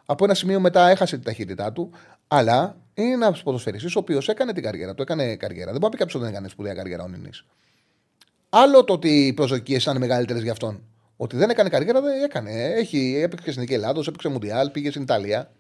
Από 0.06 0.24
ένα 0.24 0.34
σημείο 0.34 0.60
μετά 0.60 0.90
έχασε 0.90 1.16
την 1.16 1.26
ταχύτητά 1.26 1.72
του, 1.72 1.92
αλλά 2.28 2.78
είναι 2.94 3.14
ένας 3.14 3.44
ποδοσφαιριστής 3.44 3.96
ο 3.96 4.00
οποίος 4.00 4.30
έκανε 4.30 4.54
την 4.54 4.64
καριέρα 4.64 4.94
του. 4.94 5.02
Έκανε 5.02 5.36
καριέρα. 5.36 5.72
Δεν 5.72 5.80
μπορεί 5.80 5.84
να 5.84 5.90
πει 5.90 5.98
κάποιος 5.98 6.16
ότι 6.16 6.24
δεν 6.24 6.34
έκανε 6.34 6.50
σπουδαία 6.50 6.74
καριέρα 6.74 7.04
ο 7.04 7.08
Νινής. 7.08 7.46
Άλλο 8.50 8.84
το 8.84 8.94
ότι 8.94 9.26
οι 9.26 9.34
προσδοκίες 9.34 9.84
ήταν 9.84 9.98
μεγαλύτερες 9.98 10.42
για 10.42 10.52
αυτόν. 10.52 10.84
Ότι 11.18 11.36
δεν 11.36 11.50
έκανε 11.50 11.70
καριέρα, 11.70 12.02
δεν 12.02 12.24
έκανε. 12.24 12.52
Έχει, 12.52 13.20
έπαιξε 13.24 13.52
στην 13.52 13.66
Ελλάδα, 13.70 14.02
έπαιξε 14.08 14.30
Μουντιάλ, 14.30 14.70
πήγε 14.70 14.90
στην 14.90 15.02
Ιταλία. 15.02 15.52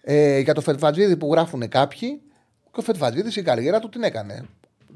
Ε, 0.00 0.38
για 0.38 0.54
το 0.54 0.60
Φετβατζίδη 0.60 1.16
που 1.16 1.32
γράφουν 1.32 1.68
κάποιοι, 1.68 2.20
και 2.72 2.80
ο 2.80 2.82
Φετβατζίδη 2.82 3.40
η 3.40 3.42
καριέρα 3.42 3.78
του 3.78 3.88
την 3.88 4.02
έκανε 4.02 4.48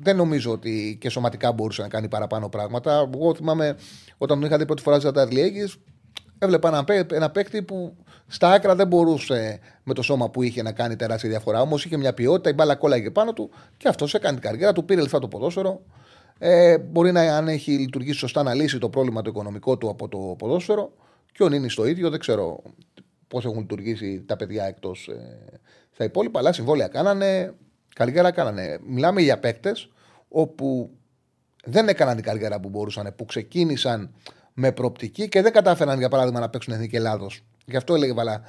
δεν 0.02 0.16
νομίζω 0.16 0.52
ότι 0.52 0.96
και 1.00 1.08
σωματικά 1.08 1.52
μπορούσε 1.52 1.82
να 1.82 1.88
κάνει 1.88 2.08
παραπάνω 2.08 2.48
πράγματα. 2.48 3.10
Εγώ 3.14 3.34
θυμάμαι 3.34 3.76
όταν 4.18 4.38
τον 4.38 4.48
είχα 4.48 4.58
δει 4.58 4.66
πρώτη 4.66 4.82
φορά 4.82 4.96
στις 4.96 5.08
Αταρλιέγε, 5.08 5.64
έβλεπα 6.38 6.68
ένα, 6.68 7.06
ένα 7.12 7.30
παίκτη 7.30 7.62
που 7.62 7.96
στα 8.26 8.52
άκρα 8.52 8.74
δεν 8.74 8.86
μπορούσε 8.86 9.60
με 9.84 9.94
το 9.94 10.02
σώμα 10.02 10.30
που 10.30 10.42
είχε 10.42 10.62
να 10.62 10.72
κάνει 10.72 10.96
τεράστια 10.96 11.28
διαφορά. 11.28 11.60
Όμως 11.60 11.84
είχε 11.84 11.96
μια 11.96 12.14
ποιότητα, 12.14 12.50
η 12.50 12.52
μπάλα 12.52 12.74
κόλλαγε 12.74 13.10
πάνω 13.10 13.32
του 13.32 13.50
και 13.76 13.88
αυτός 13.88 14.14
έκανε 14.14 14.38
την 14.38 14.48
καριέρα 14.48 14.72
του, 14.72 14.84
πήρε 14.84 15.00
λεφτά 15.00 15.18
το 15.18 15.28
ποδόσφαιρο. 15.28 15.82
Ε, 16.38 16.78
μπορεί 16.78 17.12
να, 17.12 17.20
αν 17.36 17.48
έχει 17.48 17.72
λειτουργήσει 17.72 18.18
σωστά, 18.18 18.42
να 18.42 18.54
λύσει 18.54 18.78
το 18.78 18.88
πρόβλημα 18.88 19.22
το 19.22 19.30
οικονομικό 19.30 19.78
του 19.78 19.88
από 19.88 20.08
το 20.08 20.34
ποδόσφαιρο. 20.38 20.92
Και 21.32 21.42
ο 21.42 21.48
Νίνη 21.48 21.68
το 21.68 21.86
ίδιο, 21.86 22.10
δεν 22.10 22.18
ξέρω 22.18 22.62
πώς 23.28 23.44
έχουν 23.44 23.58
λειτουργήσει 23.58 24.24
τα 24.26 24.36
παιδιά 24.36 24.64
εκτός 24.64 25.08
ε, 25.08 25.60
στα 25.90 26.04
υπόλοιπα, 26.04 26.38
αλλά 26.38 26.52
συμβόλαια 26.52 26.88
κάνανε. 26.88 27.54
Καριέρα 27.94 28.30
κάνανε. 28.30 28.78
Μιλάμε 28.86 29.20
για 29.20 29.38
παίκτες 29.38 29.88
όπου 30.28 30.90
δεν 31.64 31.88
έκαναν 31.88 32.14
την 32.14 32.24
καριέρα 32.24 32.60
που 32.60 32.68
μπορούσαν, 32.68 33.14
που 33.16 33.24
ξεκίνησαν 33.24 34.14
με 34.54 34.72
προοπτική 34.72 35.28
και 35.28 35.42
δεν 35.42 35.52
κατάφεραν 35.52 35.98
για 35.98 36.08
παράδειγμα 36.08 36.40
να 36.40 36.48
παίξουν 36.48 36.72
εθνική 36.72 36.96
Ελλάδος. 36.96 37.44
Γι' 37.64 37.76
αυτό 37.76 37.94
έλεγε 37.94 38.12
Βαλά. 38.12 38.42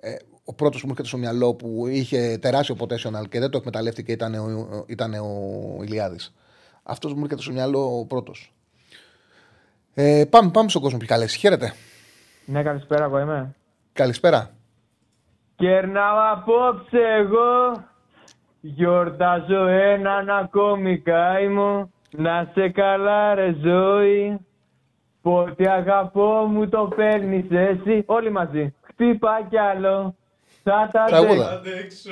Ε, 0.00 0.14
ο 0.44 0.54
πρώτος 0.54 0.80
που 0.80 0.86
μου 0.86 0.92
έρχεται 0.92 1.08
στο 1.08 1.18
μυαλό 1.18 1.54
που 1.54 1.86
είχε 1.86 2.38
τεράστιο 2.40 2.76
potential 2.78 3.28
και 3.28 3.38
δεν 3.38 3.50
το 3.50 3.58
εκμεταλλεύτηκε 3.58 4.12
ήταν 4.12 4.34
ο, 4.34 4.84
ήταν 4.86 5.14
ο 5.14 5.82
Ηλιάδης. 5.82 6.34
Αυτός 6.82 7.14
μου 7.14 7.22
έρχεται 7.22 7.42
στο 7.42 7.52
μυαλό 7.52 7.98
ο 7.98 8.06
πρώτος. 8.06 8.54
Ε, 9.94 10.24
πάμε, 10.30 10.50
πάμε 10.50 10.68
στον 10.68 10.82
κόσμο 10.82 10.98
που 10.98 11.06
καλέσει. 11.06 11.38
Χαίρετε. 11.38 11.72
Ναι, 12.44 12.62
καλησπέρα, 12.62 13.04
εγώ 13.04 13.18
είμαι. 13.18 13.54
Καλησπέρα. 13.92 14.50
Κερνάω 15.56 16.16
απόψε 16.32 16.98
εγώ 16.98 17.84
Γιορτάζω 18.74 19.66
έναν 19.66 20.30
ακόμη 20.30 20.98
κάημο 20.98 21.90
Να 22.10 22.50
σε 22.54 22.68
καλά 22.68 23.34
ρε 23.34 23.54
ζωή. 23.62 24.38
Πότε 25.22 25.70
αγαπώ 25.70 26.46
μου 26.48 26.68
το 26.68 26.88
παίρνεις 26.96 27.44
εσύ. 27.50 28.02
Όλοι 28.06 28.30
μαζί. 28.30 28.74
Χτύπα 28.80 29.46
κι 29.50 29.58
άλλο. 29.58 30.14
Θα 30.62 30.88
τα 30.92 31.02
αντέξω 31.02 32.10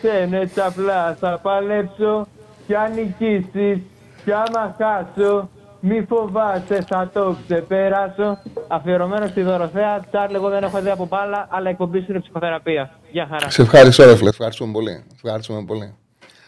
Δεν 0.00 0.32
έτσι 0.32 0.60
απλά. 0.60 1.14
Θα 1.14 1.38
παλέψω 1.42 2.26
Κι 2.66 2.74
αν 2.74 2.94
νικήσεις 2.94 3.78
Κι 4.24 4.32
άμα 4.32 4.76
χάσω 4.78 5.48
μη 5.84 6.04
φοβάσαι, 6.08 6.80
θα 6.88 7.10
το 7.12 7.36
ξεπεράσω. 7.44 8.38
Αφιερωμένο 8.68 9.26
στη 9.26 9.42
Δωροθέα. 9.42 10.00
Τσάρλ, 10.10 10.34
εγώ 10.34 10.48
δεν 10.48 10.62
έχω 10.62 10.78
ιδέα 10.78 10.92
από 10.92 11.06
μπάλα, 11.06 11.46
αλλά 11.50 11.70
εκπομπή 11.70 12.06
είναι 12.08 12.20
ψυχοθεραπεία. 12.20 12.98
Γεια 13.12 13.26
χαρά. 13.26 13.50
Σε 13.50 13.62
ευχαριστώ, 13.62 14.04
ρε 14.04 14.16
φίλε. 14.16 14.28
Ευχαριστούμε 14.28 14.72
πολύ. 14.72 15.04
Ευχαριστούμε 15.14 15.64
πολύ. 15.64 15.94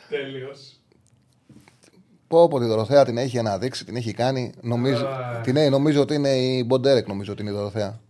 Τέλειος. 0.09 0.70
Πω 2.29 2.49
πω 2.49 2.59
τη 2.59 2.64
Δωροθέα 2.64 3.05
την 3.05 3.16
έχει 3.18 3.38
αναδείξει, 3.38 3.85
την 3.85 3.96
έχει 3.96 4.12
κάνει. 4.12 4.53
Νομίζω, 4.61 5.07
Α. 5.07 5.40
την, 5.42 5.57
έχει- 5.57 5.70
νομίζω 5.70 6.01
ότι 6.01 6.14
είναι 6.14 6.29
η 6.29 6.64
Μποντέρεκ, 6.66 7.07
νομίζω 7.09 7.33
ότι 7.33 7.42
είναι 7.42 7.51
η 7.51 7.55
Δωροθέα. 7.55 8.01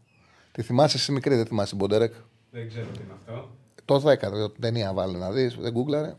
Τη 0.52 0.62
θυμάσαι 0.62 0.96
εσύ 0.96 1.12
μικρή, 1.12 1.34
δεν 1.36 1.46
θυμάσαι 1.46 1.68
την 1.68 1.78
Μποντέρεκ; 1.78 2.12
Δεν 2.50 2.68
ξέρω 2.68 2.86
τι 2.86 3.00
είναι 3.04 3.12
αυτό. 3.18 3.48
Το 3.84 4.10
10, 4.10 4.16
το 4.30 4.50
ταινία 4.50 4.92
βάλει 4.92 5.16
να 5.16 5.30
δεις, 5.30 5.56
δεν 5.60 5.72
γκούγκλαρε. 5.72 6.14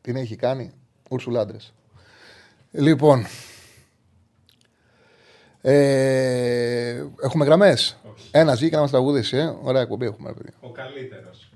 Την 0.00 0.16
έχει 0.16 0.36
κάνει. 0.36 0.72
Ουρσουλάντρε. 1.10 1.56
Λοιπόν. 2.72 3.26
Ε, 5.60 7.06
έχουμε 7.22 7.44
γραμμές. 7.44 7.96
Όχι. 8.12 8.28
Ένας 8.30 8.58
βγήκε 8.58 8.74
να 8.74 8.80
μας 8.80 8.90
τραγουδήσει. 8.90 9.36
Ε. 9.36 9.54
Ωραία 9.62 9.82
εκπομπή 9.82 10.06
έχουμε, 10.06 10.28
ρε 10.28 10.34
παιδί. 10.34 10.50
Ο 10.60 10.70
καλύτερος. 10.70 11.52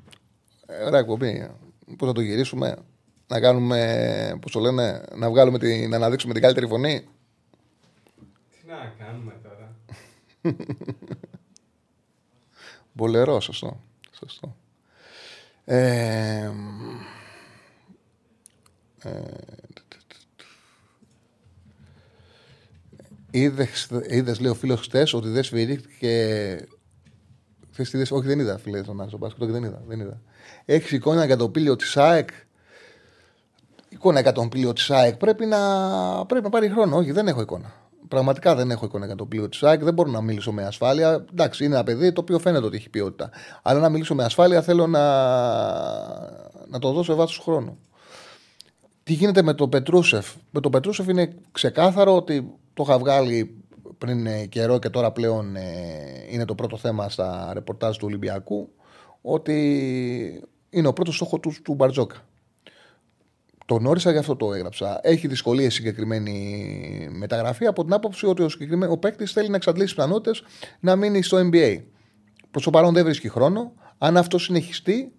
Ε, 0.67 0.85
ωραία 0.85 1.01
εκπομπή. 1.01 1.51
Πώς 1.99 2.09
θα 2.09 2.15
το 2.15 2.21
γυρίσουμε, 2.21 2.77
να 3.27 3.41
κάνουμε, 3.41 4.39
πώς 4.41 4.53
το 4.53 4.61
λένε, 4.61 5.03
να 5.15 5.31
βγάλουμε 5.31 5.59
την, 5.59 5.89
να 5.91 5.97
αναδείξουμε 5.97 6.33
την 6.33 6.43
καλύτερη 6.43 6.67
φωνή. 6.67 7.09
Τι 8.51 8.67
να 8.67 8.95
κάνουμε 8.99 9.33
τώρα. 9.43 9.77
Μπολερό, 12.93 13.41
σωστό. 13.41 13.81
σωστό. 14.11 14.57
Ε, 15.65 16.51
ε, 19.03 19.11
Είδες, 23.31 23.89
είδες, 24.09 24.41
λέει 24.41 24.51
ο 24.51 24.55
φίλος 24.55 24.81
χτε, 24.81 25.07
ότι 25.13 25.29
δεν 25.29 25.43
σφυρίχτηκε. 25.43 26.57
Χθες 27.73 27.91
τι 27.91 27.97
είδες; 27.97 28.11
όχι, 28.11 28.27
δεν 28.27 28.39
είδα, 28.39 28.59
φίλε, 28.59 28.83
τον 28.83 29.01
Άρη 29.01 29.17
Μπάσκετ, 29.17 29.43
όχι, 29.43 29.53
δεν 29.53 29.63
είδα. 29.63 29.83
Δεν 29.87 30.01
είδα. 30.01 30.21
Έχεις 30.65 30.91
εικόνα 30.91 31.25
για 31.25 31.37
το 31.37 31.49
πύλιο 31.49 31.77
της 31.77 31.97
ΑΕΚ; 31.97 32.29
Εικόνα 33.89 34.21
για 34.21 34.33
τον 34.33 34.49
πύλιο 34.49 34.73
της 34.73 34.91
ΑΕΚ 34.91 35.17
πρέπει 35.17 35.47
να, 35.47 35.59
πρέπει 36.27 36.45
να 36.45 36.51
πάρει 36.51 36.69
χρόνο. 36.69 36.97
Όχι, 36.97 37.13
δεν 37.13 37.29
έχω 37.29 37.41
εικόνα. 37.41 37.73
Πραγματικά 38.09 38.55
δεν 38.55 38.71
έχω 38.71 38.85
εικόνα 38.85 39.07
για 39.07 39.15
το 39.15 39.27
πλοίο 39.27 39.49
της 39.49 39.63
ΑΕΚ. 39.63 39.85
Δεν 39.85 39.95
μπορώ 39.95 40.11
να 40.11 40.21
μιλήσω 40.21 40.53
με 40.53 40.65
ασφάλεια. 40.65 41.25
Εντάξει, 41.33 41.65
είναι 41.65 41.75
ένα 41.75 41.85
παιδί 41.85 42.13
το 42.13 42.21
οποίο 42.21 42.39
φαίνεται 42.39 42.67
ότι 42.67 42.77
έχει 42.77 42.91
ποιότητα. 42.91 43.31
Αλλά 43.63 43.81
να 43.81 43.89
μιλήσω 43.89 44.15
με 44.15 44.25
ασφάλεια 44.25 44.63
θέλω 44.63 44.87
να, 44.87 45.01
να 46.69 46.79
το 46.79 46.93
δώσω 46.93 47.15
βάθος 47.15 47.39
χρόνου. 47.39 47.79
Τι 49.03 49.13
γίνεται 49.13 49.43
με 49.43 49.55
τον 49.55 49.69
Πετρούσεφ; 49.69 50.35
Με 50.51 50.61
τον 50.61 50.71
Πετρούσεφ 50.73 51.09
είναι 51.09 51.35
ξεκάθαρο 51.53 52.17
ότι 52.17 52.53
το 52.77 52.83
είχα 52.83 52.99
βγάλει 52.99 53.65
πριν 53.99 54.27
ε, 54.27 54.47
καιρό 54.47 54.79
και 54.79 54.89
τώρα 54.89 55.13
πλέον 55.13 55.57
ε, 55.57 55.63
είναι 56.31 56.45
το 56.45 56.55
πρώτο 56.55 56.77
θέμα 56.77 57.09
στα 57.09 57.51
ρεπορτάζ 57.53 57.97
του 57.97 58.05
Ολυμπιακού 58.07 58.69
ότι 59.23 60.49
είναι 60.71 60.89
ο 60.89 60.93
πρώτος 60.93 61.15
στόχος 61.15 61.41
του, 61.41 61.53
του 61.63 61.75
Μπαρτζόκα. 61.75 62.17
Το 63.67 63.75
γνώρισα, 63.75 64.11
γι' 64.11 64.19
αυτό 64.19 64.37
το 64.37 64.53
έγραψα. 64.53 65.01
Έχει 65.03 65.27
δυσκολίες 65.27 65.75
συγκεκριμένη 65.75 67.09
μεταγραφή 67.11 67.67
από 67.67 67.85
την 67.85 67.93
άποψη 67.93 68.27
ότι 68.27 68.43
ο, 68.43 68.49
συγκεκριμένο- 68.49 68.93
ο 68.93 68.99
παίκτης 68.99 69.33
θέλει 69.33 69.49
να 69.49 69.57
εξαντλήσει 69.57 69.95
πιθανότητες 69.95 70.43
να 70.81 70.97
μείνει 70.97 71.23
στο 71.23 71.39
NBA. 71.53 71.83
Προς 72.51 72.65
το 72.65 72.71
παρόν 72.71 72.95
δεν 72.95 73.05
βρίσκει 73.05 73.29
χρόνο. 73.29 73.73
Αν 73.99 74.17
αυτό 74.17 74.39
συνεχιστεί 74.39 75.13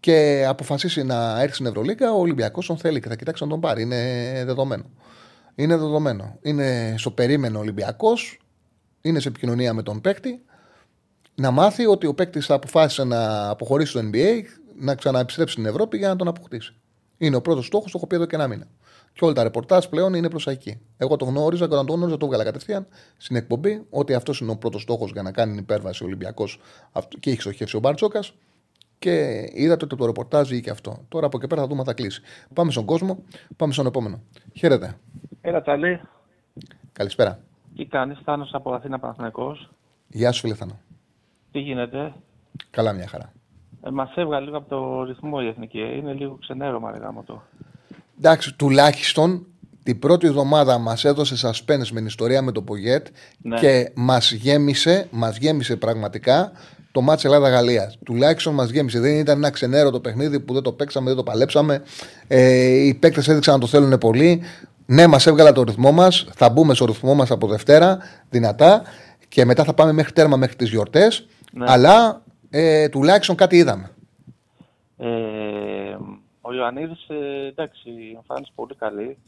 και 0.00 0.44
αποφασίσει 0.48 1.02
να 1.02 1.40
έρθει 1.40 1.54
στην 1.54 1.66
Ευρωλίγα, 1.66 2.12
ο 2.12 2.20
Ολυμπιακός 2.20 2.66
τον 2.66 2.76
θέλει 2.78 3.00
και 3.00 3.08
θα 3.08 3.16
κοιτάξει 3.16 3.42
να 3.42 3.48
τον 3.48 3.60
πάρει. 3.60 3.82
Είναι 3.82 4.42
δεδομένο. 4.46 4.84
Είναι 5.54 5.76
δεδομένο. 5.76 6.38
Είναι 6.42 6.94
στο 6.98 7.10
περίμενο 7.10 7.58
Ολυμπιακός, 7.58 8.40
είναι 9.00 9.20
σε 9.20 9.28
επικοινωνία 9.28 9.74
με 9.74 9.82
τον 9.82 10.00
παίκτη. 10.00 10.42
Να 11.34 11.50
μάθει 11.50 11.86
ότι 11.86 12.06
ο 12.06 12.14
παίκτης 12.14 12.46
θα 12.46 12.54
αποφάσισε 12.54 13.04
να 13.04 13.48
αποχωρήσει 13.48 13.90
στο 13.90 14.00
NBA, 14.00 14.42
να 14.78 14.94
ξαναεπιστρέψει 14.94 15.52
στην 15.52 15.66
Ευρώπη 15.66 15.98
για 15.98 16.08
να 16.08 16.16
τον 16.16 16.28
αποκτήσει. 16.28 16.74
Είναι 17.18 17.36
ο 17.36 17.40
πρώτος 17.40 17.66
στόχος, 17.66 17.90
το 17.90 17.98
έχω 17.98 18.06
πει 18.06 18.14
εδώ 18.14 18.26
και 18.26 18.34
ένα 18.34 18.46
μήνα. 18.46 18.66
Και 19.12 19.24
όλα 19.24 19.32
τα 19.32 19.42
ρεπορτάζ 19.42 19.86
πλέον 19.86 20.14
είναι 20.14 20.30
προ 20.30 20.40
εκεί. 20.50 20.80
Εγώ 20.96 21.16
το 21.16 21.24
γνώριζα 21.24 21.66
και 21.66 21.74
όταν 21.74 21.86
το 21.86 21.92
γνώριζα 21.92 22.16
το 22.16 22.24
έβγαλα 22.24 22.44
κατευθείαν 22.44 22.86
στην 23.16 23.36
εκπομπή 23.36 23.86
ότι 23.90 24.14
αυτός 24.14 24.40
είναι 24.40 24.50
ο 24.50 24.56
πρώτος 24.56 24.82
στόχος 24.82 25.10
για 25.12 25.22
να 25.22 25.32
κάνει 25.32 25.50
την 25.50 25.60
υπέρβαση 25.60 26.02
ο 26.02 26.06
Ολυμπιακός 26.06 26.60
και 27.20 27.30
έχει 27.30 27.40
στοχεύσει 27.40 27.76
ο 27.76 27.80
Μπάρτσοκα. 27.80 28.20
Και 29.02 29.48
είδατε 29.52 29.84
ότι 29.84 29.96
το 29.96 30.06
ρεπορτάζ 30.06 30.48
βγήκε 30.48 30.70
αυτό. 30.70 31.04
Τώρα 31.08 31.26
από 31.26 31.36
εκεί 31.38 31.46
πέρα 31.46 31.60
θα 31.60 31.66
δούμε 31.66 31.80
αν 31.80 31.86
θα 31.86 31.92
κλείσει. 31.94 32.22
Πάμε 32.54 32.70
στον 32.70 32.84
κόσμο, 32.84 33.22
πάμε 33.56 33.72
στον 33.72 33.86
επόμενο. 33.86 34.20
Χαίρετε. 34.54 34.94
Έλα, 35.40 35.62
Τσαλή. 35.62 36.00
Καλησπέρα. 36.92 37.38
Τι 37.76 37.84
κάνεις, 37.86 38.18
Θάνος 38.24 38.50
από 38.52 38.72
Αθήνα 38.74 38.98
Παναθηναϊκός. 38.98 39.70
Γεια 40.08 40.32
σου, 40.32 40.40
φίλε 40.40 40.54
Θανό. 40.54 40.78
Τι 41.52 41.58
γίνεται; 41.58 42.12
Καλά, 42.70 42.92
μια 42.92 43.06
χαρά. 43.06 43.32
Ε, 43.82 43.90
μας 43.90 44.12
έβγαλε 44.14 44.44
λίγο 44.44 44.56
από 44.56 44.68
το 44.68 45.02
ρυθμό 45.04 45.38
η 45.42 45.46
Εθνική. 45.46 45.78
Ε, 45.78 45.96
Είναι 45.96 46.12
λίγο 46.12 46.38
ξενέρωμα, 46.40 46.90
ρε 46.90 46.98
γάμο 46.98 47.22
το. 47.22 47.42
Εντάξει, 48.18 48.54
τουλάχιστον 48.56 49.46
την 49.82 49.98
πρώτη 49.98 50.26
εβδομάδα 50.26 50.78
μας 50.78 51.04
έδωσε 51.04 51.48
suspense 51.48 51.88
με 51.92 51.96
την 51.98 52.06
ιστορία 52.06 52.42
με 52.42 52.52
το 52.52 52.62
Πογέτ 52.62 53.06
Ναι. 53.42 53.58
και 53.58 53.92
μας 53.94 54.32
γέμισε, 54.32 55.08
μας 55.10 55.36
γέμισε 55.38 55.76
πραγματικά 55.76 56.52
το 56.92 57.00
μάτς 57.00 57.24
Ελλάδα-Γαλλία. 57.24 57.92
Τουλάχιστον 58.04 58.54
μας 58.54 58.70
γέμισε. 58.70 59.00
Δεν 59.00 59.18
ήταν 59.18 59.36
ένα 59.36 59.50
ξενέρωτο 59.50 60.00
παιχνίδι 60.00 60.40
που 60.40 60.52
δεν 60.52 60.62
το 60.62 60.72
παίξαμε, 60.72 61.06
δεν 61.06 61.16
το 61.16 61.22
παλέψαμε. 61.22 61.82
Ε, 62.28 62.86
οι 62.86 62.94
παίκτες 62.94 63.28
έδειξαν 63.28 63.54
να 63.54 63.60
το 63.60 63.66
θέλουν 63.66 63.98
πολύ. 63.98 64.42
Ναι, 64.86 65.06
μας 65.06 65.26
έβγαλε 65.26 65.52
το 65.52 65.62
ρυθμό 65.62 65.92
μας. 65.92 66.26
Θα 66.34 66.50
μπούμε 66.50 66.74
στο 66.74 66.84
ρυθμό 66.84 67.14
μας 67.14 67.30
από 67.30 67.46
Δευτέρα 67.46 67.98
δυνατά 68.30 68.82
και 69.28 69.44
μετά 69.44 69.64
θα 69.64 69.74
πάμε 69.74 69.92
μέχρι 69.92 70.12
τέρμα 70.12 70.36
μέχρι 70.36 70.56
τις 70.56 70.70
γιορτές. 70.70 71.26
Ναι. 71.52 71.64
Αλλά 71.68 72.22
ε, 72.50 72.88
τουλάχιστον 72.88 73.36
κάτι 73.36 73.56
είδαμε. 73.56 73.90
Ε, 74.96 75.08
ο 76.40 76.52
Ιωαννίδης, 76.52 77.06
ε, 77.08 77.46
εντάξει, 77.48 77.90
η 77.90 78.14
εμφάνιση 78.16 78.52
πολύ 78.54 78.74
καλή. 78.74 79.18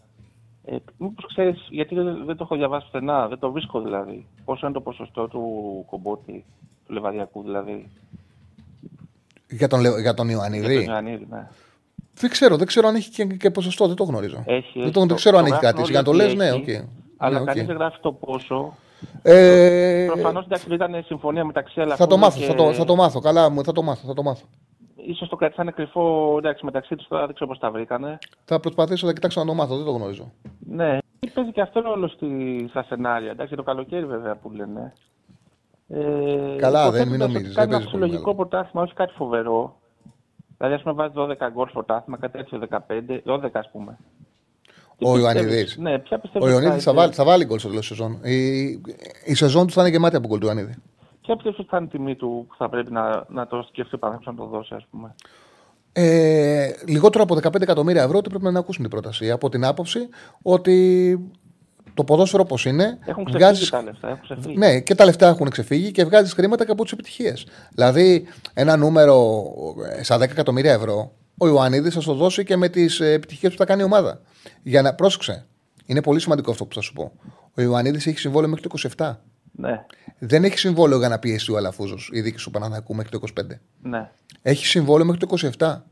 Ε, 0.67 0.77
μήπως 0.99 1.27
ξέρεις, 1.27 1.67
γιατί 1.71 1.95
δεν, 1.95 2.25
δεν 2.27 2.37
το 2.37 2.45
έχω 2.45 2.57
διαβάσει 2.57 2.85
πουθενά, 2.87 3.29
δεν 3.29 3.39
το 3.39 3.51
βρίσκω 3.53 3.81
δηλαδή. 3.81 4.27
Πόσο 4.45 4.67
είναι 4.67 4.75
το 4.75 4.81
ποσοστό 4.81 5.29
του 5.29 5.43
κομπότη, 5.91 6.45
του 6.87 6.93
λεβαδιακού 6.93 7.43
δηλαδή. 7.43 7.89
Για 9.51 9.69
τον, 9.69 9.81
Λε- 9.81 10.01
για 10.01 10.15
τον 10.15 10.27
Για 10.27 10.37
Ιωαννίδη. 10.37 10.75
τον 10.75 10.85
Ιωαννίδη, 10.85 11.27
ναι. 11.31 11.49
Δεν 12.15 12.31
ξέρω, 12.31 12.57
δεν 12.57 12.67
ξέρω 12.67 12.89
αν 12.89 12.95
έχει 12.95 13.11
και, 13.11 13.25
και 13.25 13.51
ποσοστό, 13.51 13.87
δεν 13.87 13.97
το 13.97 14.05
γνωρίζω. 14.05 14.43
Έχει, 14.47 14.71
δεν, 14.75 14.83
έχει. 14.83 14.91
το, 14.93 14.99
δεν 15.01 15.09
Το- 15.09 15.15
ξέρω 15.15 15.39
αν 15.39 15.45
το 15.45 15.55
έχει 15.55 15.59
γράφουν 15.65 15.83
κρατήσει. 15.83 15.83
όλοι 15.83 15.91
Για 15.93 15.99
να 16.01 16.05
το 16.05 16.11
ότι 16.11 16.19
λες, 16.19 16.35
ναι, 16.35 16.47
έχει, 16.73 16.81
οκ. 16.81 16.89
Αλλά 17.17 17.39
Ναι, 17.39 17.45
κανείς 17.45 17.61
οκ. 17.63 17.67
δεν 17.69 17.77
γράφει 17.77 17.99
το 18.01 18.13
πόσο. 18.13 18.75
Ε, 19.23 20.07
Προφανώς 20.13 20.45
εντάξει 20.45 20.75
ήταν 20.75 21.03
συμφωνία 21.07 21.45
μεταξύ 21.45 21.75
θα 21.75 21.85
το 21.85 21.93
Αλαφούζου 21.93 22.19
μάθω, 22.19 22.39
και... 22.41 22.47
θα, 22.47 22.55
το, 22.55 22.73
θα 22.73 22.85
το 22.85 22.97
μάθω. 22.97 23.21
Καλά 23.21 23.51
μου, 23.51 23.65
θα 23.65 23.73
το 23.73 23.83
μάθω. 23.83 24.07
Θα 24.07 24.15
το 24.15 24.23
μάθω. 24.23 24.45
Ίσως 25.07 25.29
το 25.29 25.37
κρατήσανε 25.37 25.71
κρυφό 25.71 26.35
εντάξει, 26.39 26.65
μεταξύ 26.65 26.97
τους 26.97 27.07
τώρα, 27.09 27.25
δεν 27.27 27.35
ξέρω 27.35 27.51
πώς 27.51 27.59
τα 27.59 27.71
βρήκανε. 27.71 28.19
Θα 28.45 28.61
προσπαθήσω 28.61 29.07
να 29.07 29.13
κοιτάξω 29.13 29.41
να 29.41 29.47
το 29.47 29.55
μάθω, 29.55 29.77
δεν 29.77 29.85
το 29.85 29.91
γνωρίζω. 29.93 30.33
Ναι, 30.59 30.99
παίζει 31.35 31.53
και 31.53 31.61
αυτό 31.61 31.81
ρόλο 31.81 32.09
στη, 32.09 32.27
στα 32.71 32.83
σενάρια. 32.89 33.31
Εντάξει, 33.31 33.55
το 33.55 33.63
καλοκαίρι 33.63 34.07
βέβαια 34.07 34.37
που 34.37 34.51
λένε. 34.51 34.93
Ε, 35.89 36.01
Καλά, 36.01 36.57
υποθέτοντας 36.57 36.91
δεν- 36.93 37.09
μην 37.09 37.21
ότι 37.23 37.33
νομίζεις, 37.33 37.55
Κάνει 37.55 37.55
δεν 37.55 37.63
ένα 37.65 37.69
παίζεις 37.71 37.91
πολύ 37.91 38.03
συλλογικό 38.05 38.31
μεγάλο. 38.31 38.35
πρωτάθλημα, 38.49 38.83
όχι 38.85 38.95
κάτι 38.95 39.13
φοβερό. 39.17 39.77
Δηλαδή, 40.59 40.75
ας 40.75 40.83
πούμε, 40.83 40.95
βάζει 40.95 41.13
12 41.17 41.51
γκολ 41.53 41.69
στο 41.69 41.83
πρωτάθλημα, 41.83 42.19
κάτι 42.19 42.37
τέτοιο 42.39 42.59
15, 42.59 43.23
12 43.25 43.59
ας 43.59 43.71
πούμε. 43.71 43.97
Τι 44.99 45.05
Ο 45.07 45.13
πιστεύεις- 45.13 45.23
Ιωαννιδής. 45.23 45.77
Ναι, 45.77 45.99
ποια 45.99 46.19
πιστεύεις. 46.19 46.49
Ο 46.49 46.51
Ιωαννίδης 46.51 46.83
θα, 46.85 46.93
βάλει- 46.95 47.15
θα 47.15 47.25
βάλει 47.25 47.45
γκολ 47.45 47.59
στο 47.59 47.69
τέλος 47.69 47.89
της 47.89 47.97
σεζόν. 47.97 48.19
Η, 48.25 48.65
η 49.25 49.35
σεζόν 49.35 49.67
του 49.67 49.73
θα 49.73 49.81
είναι 49.81 49.91
γεμάτη 49.91 50.17
από 50.17 50.27
γκολ 50.27 50.39
του 50.39 50.47
Ιωαννίδη. 50.47 50.75
Ποια 51.27 51.35
πιστεύει 51.37 51.57
ότι 51.61 51.69
θα 51.71 51.77
είναι 51.77 51.87
η 51.87 51.89
τιμή 51.89 52.15
του 52.17 52.45
που 52.49 52.55
θα 52.59 52.69
πρέπει 52.69 52.93
να, 52.93 53.25
να 53.29 53.47
το 53.47 53.67
σκεφτεί 53.69 53.95
ο 53.95 53.99
Παναθηναϊκός 53.99 54.35
να 54.45 54.51
το 54.51 54.57
δώσει, 54.57 54.75
ας 54.75 54.87
πούμε. 54.91 55.15
Ε, 55.93 56.71
λιγότερο 56.87 57.25
από 57.25 57.35
15 57.43 57.61
εκατομμύρια 57.61 58.03
ευρώ 58.03 58.19
ότι 58.19 58.29
πρέπει 58.29 58.45
να 58.45 58.59
ακούσουν 58.59 58.83
την 58.83 58.91
πρόταση. 58.91 59.31
Από 59.31 59.49
την 59.49 59.65
άποψη 59.65 60.09
ότι 60.43 61.19
το 61.95 62.05
ποδόσφαιρο 62.05 62.43
όπω 62.43 62.69
είναι. 62.69 62.99
Έχουν 63.05 63.25
ξεφύγει 63.25 63.45
βγάζεις- 63.45 63.71
τα 63.71 63.83
λεφτά. 63.83 64.09
Έχουν 64.09 64.21
ξεφύγει. 64.23 64.57
Ναι, 64.57 64.81
και 64.81 64.95
τα 64.95 65.05
λεφτά 65.05 65.29
έχουν 65.29 65.51
ξεφύγει 65.51 65.91
και 65.91 66.05
βγάζεις 66.05 66.33
χρήματα 66.33 66.65
και 66.65 66.71
από 66.71 66.83
τις 66.83 66.93
επιτυχίες. 66.93 67.47
Δηλαδή, 67.75 68.27
ένα 68.55 68.77
νούμερο 68.77 69.43
ε, 69.99 70.03
στα 70.03 70.17
10 70.19 70.21
εκατομμύρια 70.31 70.73
ευρώ, 70.73 71.13
ο 71.39 71.47
Ιωαννίδης 71.47 71.95
θα 71.95 72.01
το 72.01 72.15
δώσει 72.15 72.45
και 72.45 72.57
με 72.57 72.69
τις 72.69 73.01
επιτυχίες 73.01 73.53
που 73.53 73.59
θα 73.59 73.65
κάνει 73.65 73.81
η 73.83 73.85
ομάδα. 73.85 74.21
Για 74.63 74.83
να 74.83 74.95
πρόσεξε. 74.95 75.47
Είναι 75.87 76.03
πολύ 76.03 76.21
σημαντικό 76.21 76.51
αυτό 76.51 76.65
που 76.67 76.75
θα 76.75 76.81
σου 76.81 76.93
πω. 76.93 77.13
Ο 77.57 77.63
Ιωαννίδης 77.63 78.07
έχει 78.07 78.19
συμβόλαιο 78.19 78.49
μέχρι 78.51 78.69
το 78.69 78.91
27. 78.97 79.17
Ναι, 79.57 79.85
Δεν 80.19 80.45
έχει 80.45 80.59
συμβόλαιο 80.59 80.99
για 80.99 81.09
να 81.09 81.19
πιέσει 81.19 81.53
ο 81.53 81.57
Αλαφούζος, 81.57 82.11
η 82.13 82.21
δίκη 82.21 82.43
του 82.43 82.51
Παναναναϊκού 82.51 82.95
μέχρι 82.95 83.11
το 83.11 83.21
25. 83.41 83.43
ναι. 83.83 84.11
Έχει 84.43 84.67
συμβόλαιο 84.67 85.07
μέχρι 85.07 85.27
το 85.27 85.51
27. 85.59 85.83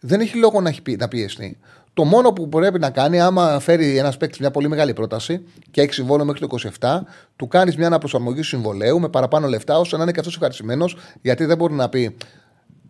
Δεν 0.00 0.20
έχει 0.20 0.36
λόγο 0.38 0.60
να, 0.60 0.68
έχει 0.68 0.82
πει- 0.82 0.98
να 1.00 1.08
πιεστεί. 1.08 1.58
Το 1.94 2.04
μόνο 2.04 2.32
που 2.32 2.48
πρέπει 2.48 2.78
να 2.78 2.90
κάνει, 2.90 3.20
άμα 3.20 3.58
φέρει 3.60 3.98
ένας 3.98 4.16
παίκτης 4.16 4.38
μια 4.38 4.50
πολύ 4.50 4.68
μεγάλη 4.68 4.92
πρόταση 4.92 5.44
και 5.70 5.80
έχει 5.80 5.92
συμβόλαιο 5.94 6.24
μέχρι 6.26 6.46
το 6.46 6.70
27, 6.80 7.00
του 7.36 7.48
κάνεις 7.48 7.76
μια 7.76 7.86
αναπροσαρμογή 7.86 8.40
του 8.40 8.46
συμβολέου 8.46 9.00
με 9.00 9.08
παραπάνω 9.08 9.46
λεφτά, 9.48 9.78
ώστε 9.78 9.96
να 9.96 10.02
είναι 10.02 10.12
και 10.12 10.18
αυτός 10.18 10.34
ευχαριστημένος, 10.34 10.96
γιατί 11.22 11.44
δεν 11.44 11.56
μπορεί 11.56 11.74
να 11.74 11.88
πει 11.88 12.16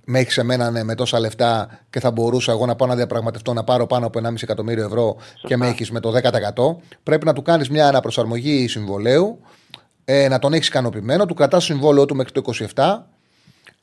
με 0.04 0.18
έχεις 0.18 0.38
εμένα 0.38 0.70
ναι, 0.70 0.82
με 0.84 0.94
τόσα 0.94 1.20
λεφτά 1.20 1.68
και 1.90 2.00
θα 2.00 2.10
μπορούσα 2.10 2.52
εγώ 2.52 2.66
να 2.66 2.76
πάω 2.76 2.88
να 2.88 2.94
διαπραγματευτώ 2.96 3.52
να 3.52 3.64
πάρω 3.64 3.86
πάνω 3.86 4.06
από 4.06 4.20
1,5 4.24 4.42
εκατομμύριο 4.42 4.84
ευρώ 4.84 5.16
και 5.46 5.56
με 5.56 5.68
έχεις 5.68 5.90
με 5.90 6.00
το 6.00 6.12
10%. 6.12 6.76
Πρέπει 7.02 7.24
να 7.26 7.32
του 7.32 7.42
κάνεις 7.42 7.68
μια 7.70 7.88
αναπροσαρμογή 7.88 8.68
συμβολέου, 8.68 9.40
ε, 10.08 10.28
να 10.28 10.38
τον 10.38 10.52
έχεις 10.52 10.68
ικανοποιημένο, 10.68 11.26
του 11.26 11.34
κρατάς 11.34 11.64
συμβόλαιο 11.64 12.06
του 12.06 12.16
μέχρι 12.16 12.32
το 12.32 12.42
27 12.74 12.98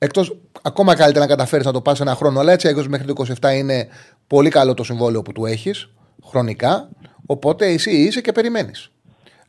Εκτός 0.03 0.37
ακόμα 0.61 0.95
καλύτερα 0.95 1.25
να 1.25 1.31
καταφέρεις 1.31 1.65
να 1.65 1.71
το 1.71 1.81
πας 1.81 1.99
ένα 1.99 2.15
χρόνο, 2.15 2.39
αλλά 2.39 2.51
έτσι 2.51 2.67
αλλιώ 2.67 2.85
μέχρι 2.89 3.13
το 3.13 3.25
27 3.41 3.53
είναι 3.55 3.87
πολύ 4.27 4.49
καλό 4.49 4.73
το 4.73 4.83
συμβόλαιο 4.83 5.21
που 5.21 5.31
του 5.31 5.45
έχεις 5.45 5.89
χρονικά. 6.25 6.89
Οπότε 7.25 7.65
εσύ 7.65 7.91
είσαι 7.91 8.21
και 8.21 8.31
περιμένεις. 8.31 8.91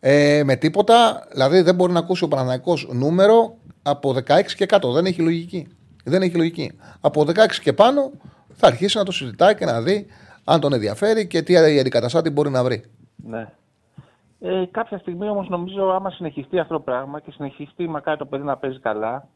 Ε, 0.00 0.42
με 0.44 0.56
τίποτα, 0.56 1.26
δηλαδή 1.32 1.60
δεν 1.60 1.74
μπορεί 1.74 1.92
να 1.92 1.98
ακούσει 1.98 2.24
ο 2.24 2.28
Παναθηναϊκός 2.28 2.88
νούμερο 2.92 3.56
από 3.82 4.14
16 4.26 4.42
και 4.56 4.66
κάτω. 4.66 4.92
Δεν 4.92 5.06
έχει 5.06 5.22
λογική. 5.22 5.66
Δεν 6.04 6.22
έχει 6.22 6.36
λογική. 6.36 6.72
Από 7.00 7.24
16 7.26 7.32
και 7.62 7.72
πάνω 7.72 8.10
θα 8.54 8.66
αρχίσει 8.66 8.96
να 8.96 9.04
το 9.04 9.12
συζητάει 9.12 9.54
και 9.54 9.64
να 9.64 9.82
δει 9.82 10.06
αν 10.44 10.60
τον 10.60 10.72
ενδιαφέρει 10.72 11.26
και 11.26 11.42
τι 11.42 11.56
αντικαταστάτη 11.56 12.30
μπορεί 12.30 12.50
να 12.50 12.64
βρει. 12.64 12.84
Ναι. 13.16 13.48
Ε, 14.46 14.64
κάποια 14.70 14.98
στιγμή 14.98 15.28
όμως 15.28 15.48
νομίζω, 15.48 15.90
άμα 15.90 16.10
συνεχιστεί 16.10 16.58
αυτό 16.58 16.74
το 16.74 16.80
πράγμα 16.80 17.20
και 17.20 17.30
συνεχιστεί 17.30 17.88
μακάρι 17.88 18.18
το 18.18 18.26
παιδί 18.26 18.44
να 18.44 18.56
παίζει 18.56 18.80
καλά, 18.80 19.28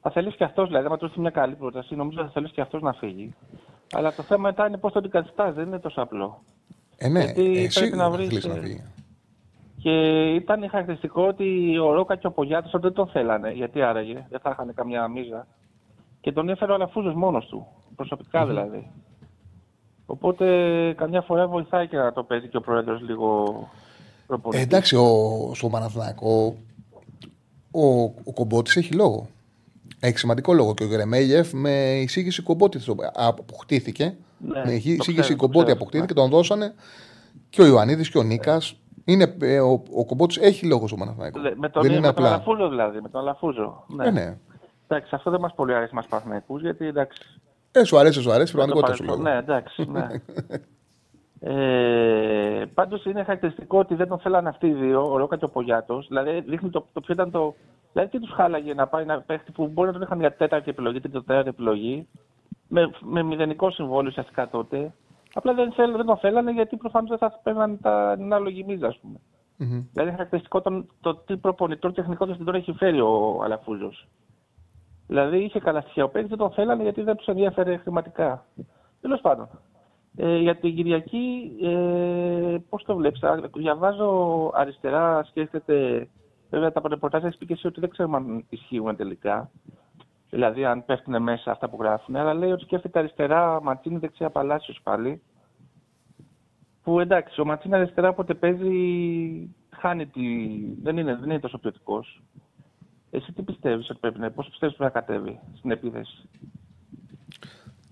θα 0.00 0.10
θελήσει 0.10 0.36
και 0.36 0.44
αυτός, 0.44 0.66
δηλαδή, 0.66 0.86
άμα 0.86 0.96
του 0.96 1.12
μια 1.16 1.30
καλή 1.30 1.54
πρόταση, 1.54 1.94
νομίζω 1.94 2.22
θα 2.22 2.28
θελήσει 2.28 2.52
και 2.52 2.60
αυτός 2.60 2.82
να 2.82 2.92
φύγει. 2.92 3.34
Αλλά 3.92 4.14
το 4.14 4.22
θέμα 4.22 4.40
μετά 4.40 4.66
είναι 4.66 4.76
πώς 4.76 4.92
το 4.92 4.98
αντικαθιστά, 4.98 5.52
δεν 5.52 5.66
είναι 5.66 5.78
τόσο 5.78 6.00
απλό. 6.00 6.42
Ε, 6.96 7.08
ναι, 7.08 7.24
Γιατί 7.24 7.58
εσύ 7.58 7.80
πρέπει 7.80 7.96
να 7.96 8.02
θα 8.02 8.10
βρεις, 8.10 8.28
θελήσεις 8.28 8.50
να 8.50 8.56
ε, 8.56 8.60
φύγει. 8.60 8.84
Και 9.82 10.24
ήταν 10.34 10.68
χαρακτηριστικό 10.68 11.26
ότι 11.26 11.78
ο 11.78 11.92
Ρόκα 11.92 12.16
και 12.16 12.26
ο 12.26 12.32
Πογιάτος 12.32 12.80
δεν 12.80 12.92
τον 12.92 13.08
θέλανε. 13.08 13.50
Γιατί 13.50 13.82
άραγε, 13.82 14.26
δεν 14.30 14.40
θα 14.40 14.50
είχαν 14.50 14.74
καμιά 14.74 15.08
μίζα. 15.08 15.46
Και 16.20 16.32
τον 16.32 16.48
έφερε 16.48 16.72
ο 16.72 16.74
Αλαφούζος 16.74 17.14
μόνος 17.14 17.46
του, 17.46 17.66
προσωπικά 17.96 18.46
δηλαδή. 18.46 18.90
Οπότε 20.06 20.46
καμιά 20.96 21.20
φορά 21.20 21.46
βοηθάει 21.46 21.88
και 21.88 21.96
να 21.96 22.12
το 22.12 22.22
παίζει 22.22 22.48
και 22.48 22.56
ο 22.56 22.60
πρόεδρος 22.60 23.00
λίγο 23.00 23.68
Ε, 24.24 24.26
προπονητή. 24.26 24.62
εντάξει, 24.62 24.96
ο, 24.96 25.50
στο 25.54 25.68
Παναθηναϊκό 25.68 26.56
ο, 27.70 27.86
ο 28.02 28.32
Κομπότης 28.34 28.76
έχει 28.76 28.92
λόγο. 28.94 29.28
Έχει 30.00 30.18
σημαντικό 30.18 30.52
λόγο. 30.52 30.74
Και 30.74 30.84
ο 30.84 30.86
Γερεμέγεφ 30.86 31.52
με 31.52 32.00
εισήγηση 32.00 32.42
Κομπότη 32.42 32.78
στο- 32.80 32.96
αποκτήθηκε. 33.14 34.04
Ναι, 34.38 34.58
με 34.58 34.64
το 34.64 34.70
εισήγηση 34.70 35.12
ξέρω, 35.12 35.28
το 35.28 35.36
Κομπότη 35.36 35.64
ξέρω. 35.64 35.78
αποκτήθηκε, 35.80 36.14
τον 36.14 36.30
δώσανε 36.30 36.74
και 37.50 37.62
ο 37.62 37.66
Ιωαννίδης 37.66 38.10
και 38.10 38.18
ο 38.18 38.22
Νίκας. 38.22 38.76
Είναι, 39.04 39.34
ε, 39.40 39.60
ο 39.60 39.82
ο 39.94 40.04
Κομπότης 40.06 40.36
έχει 40.36 40.66
λόγο 40.66 40.86
στο 40.86 40.96
Παναθηναϊκό. 40.96 41.38
Λε- 41.38 41.56
Με 41.56 41.68
τον, 41.68 41.82
Δεν 41.82 41.90
είναι 41.90 42.00
με 42.00 42.06
τον 42.06 42.16
απλά. 42.16 42.34
Αλαφούζο 42.34 42.68
δηλαδή, 42.68 43.00
με 43.00 43.08
τον 43.08 43.20
Αλαφούζο. 43.20 43.84
Ναι. 43.88 44.06
Ε, 44.06 44.10
ναι. 44.10 44.36
Εντάξει, 44.88 45.14
αυτό 45.14 45.30
δεν 45.30 45.40
μας 45.40 45.54
πολύ 45.54 45.74
αρέσει 45.74 45.94
μας 45.94 46.06
Παναθηναϊκούς, 46.06 46.60
γιατί 46.60 46.86
εντάξει. 46.86 47.22
Ε, 47.72 47.84
σου 47.84 47.98
αρέσει, 47.98 48.20
σου 48.20 48.32
αρέσει, 48.32 48.56
δεν 48.56 48.66
το 48.66 48.72
πραγματικότητα 48.72 49.14
σου 49.14 49.20
παρελθόν. 49.20 49.24
λέω. 49.24 49.32
Ναι, 49.32 49.38
εντάξει. 49.38 49.84
Ναι. 49.90 50.06
ε, 51.46 52.64
Πάντως 52.74 53.04
είναι 53.04 53.22
χαρακτηριστικό 53.22 53.78
ότι 53.78 53.94
δεν 53.94 54.08
τον 54.08 54.18
θέλανε 54.18 54.48
αυτοί 54.48 54.66
οι 54.66 54.72
δύο, 54.72 55.12
ο 55.12 55.16
Ρόκα 55.16 55.36
και 55.36 55.44
ο 55.44 55.48
Πογιάτος. 55.48 56.06
Δηλαδή 56.06 56.40
δείχνει 56.40 56.70
το, 56.70 56.86
το 56.92 57.00
ποιο 57.00 57.14
ήταν 57.14 57.30
το. 57.30 57.54
Δηλαδή 57.92 58.10
τι 58.10 58.20
τους 58.20 58.32
χάλαγε 58.32 58.74
να 58.74 58.86
πάει 58.86 59.02
ένα 59.02 59.20
παίχτη 59.20 59.52
που 59.52 59.66
μπορεί 59.66 59.86
να 59.86 59.92
τον 59.92 60.02
είχαν 60.02 60.20
για 60.20 60.36
τέταρτη 60.36 60.70
επιλογή, 60.70 61.00
τρίτη 61.00 61.22
τέταρτη 61.24 61.48
επιλογή, 61.48 62.08
με, 62.68 62.90
με 63.00 63.22
μηδενικό 63.22 63.70
συμβόλαιο 63.70 64.08
ουσιαστικά 64.08 64.48
τότε. 64.48 64.92
Απλά 65.34 65.54
δεν, 65.54 65.72
θέλ, 65.72 65.96
δεν 65.96 66.06
τον 66.06 66.16
θέλανε 66.16 66.50
γιατί 66.50 66.76
προφανώς 66.76 67.08
δεν 67.08 67.18
θα 67.18 67.40
παίρναν 67.42 67.80
τα 67.80 68.14
την 68.16 68.32
άλογη 68.32 68.64
μίζα, 68.64 68.86
ας 68.86 68.98
πούμε. 68.98 69.18
Μμμ. 69.56 69.68
Δηλαδή 69.68 70.08
είναι 70.08 70.10
χαρακτηριστικό 70.10 70.60
το, 70.60 70.84
το 71.00 71.14
τι 71.14 71.36
προπονητών 71.36 71.94
τεχνικό 71.94 72.26
την 72.26 72.44
τώρα 72.44 72.56
έχει 72.56 72.72
φέρει 72.72 73.00
ο 73.00 73.40
Αλαφούζος. 73.44 74.08
Δηλαδή 75.06 75.38
είχε 75.44 75.60
καλά 75.60 75.80
στοιχεία 75.80 76.04
ο 76.04 76.08
παίκτης, 76.08 76.30
δεν 76.30 76.38
τον 76.38 76.50
θέλανε 76.50 76.82
γιατί 76.82 77.02
δεν 77.02 77.16
τους 77.16 77.26
ενδιαφέρε 77.26 77.76
χρηματικά. 77.76 78.44
Τέλος 79.00 79.20
πάντων. 79.20 79.48
Ε, 80.16 80.36
για 80.36 80.56
την 80.56 80.74
Κυριακή, 80.74 81.56
ε, 81.62 82.56
πώς 82.68 82.82
το 82.82 82.96
βλέπεις, 82.96 83.20
διαβάζω 83.56 84.50
αριστερά, 84.54 85.24
σκέφτεται. 85.24 86.08
Βέβαια 86.50 86.72
τα 86.72 86.82
ρεπορτάζ 86.88 87.24
έχει 87.24 87.38
πει 87.38 87.46
και 87.46 87.52
εσύ 87.52 87.66
ότι 87.66 87.80
δεν 87.80 87.90
ξέρουμε 87.90 88.16
αν 88.16 88.44
ισχύουν 88.48 88.96
τελικά. 88.96 89.50
Δηλαδή 90.30 90.64
αν 90.64 90.84
πέφτουν 90.84 91.22
μέσα 91.22 91.50
αυτά 91.50 91.68
που 91.68 91.76
γράφουν. 91.80 92.16
Αλλά 92.16 92.34
λέει 92.34 92.50
ότι 92.50 92.62
σκέφτεται 92.62 92.98
αριστερά, 92.98 93.62
Ματσίνη 93.62 93.98
δεξιά 93.98 94.30
Παλάσιος 94.30 94.80
πάλι. 94.82 95.22
Που 96.82 97.00
εντάξει, 97.00 97.40
ο 97.40 97.44
Ματσίνη 97.44 97.74
αριστερά 97.74 98.08
όποτε 98.08 98.34
παίζει 98.34 98.70
χάνει 99.70 100.06
τη. 100.06 100.22
Δεν 100.82 100.96
είναι, 100.96 101.14
δεν 101.14 101.30
είναι 101.30 101.40
τόσο 101.40 101.58
ποιοτικός. 101.58 102.22
Εσύ 103.10 103.32
τι 103.32 103.42
πιστεύεις 103.42 103.90
ότι 103.90 103.98
πρέπει 103.98 104.18
να, 104.18 104.30
πώς 104.30 104.48
πιστεύεις 104.48 104.80
ότι 104.80 104.90
πρέπει 104.90 104.94
να 104.94 105.00
κατέβει 105.00 105.40
στην 105.56 105.70
επίθεση; 105.70 106.28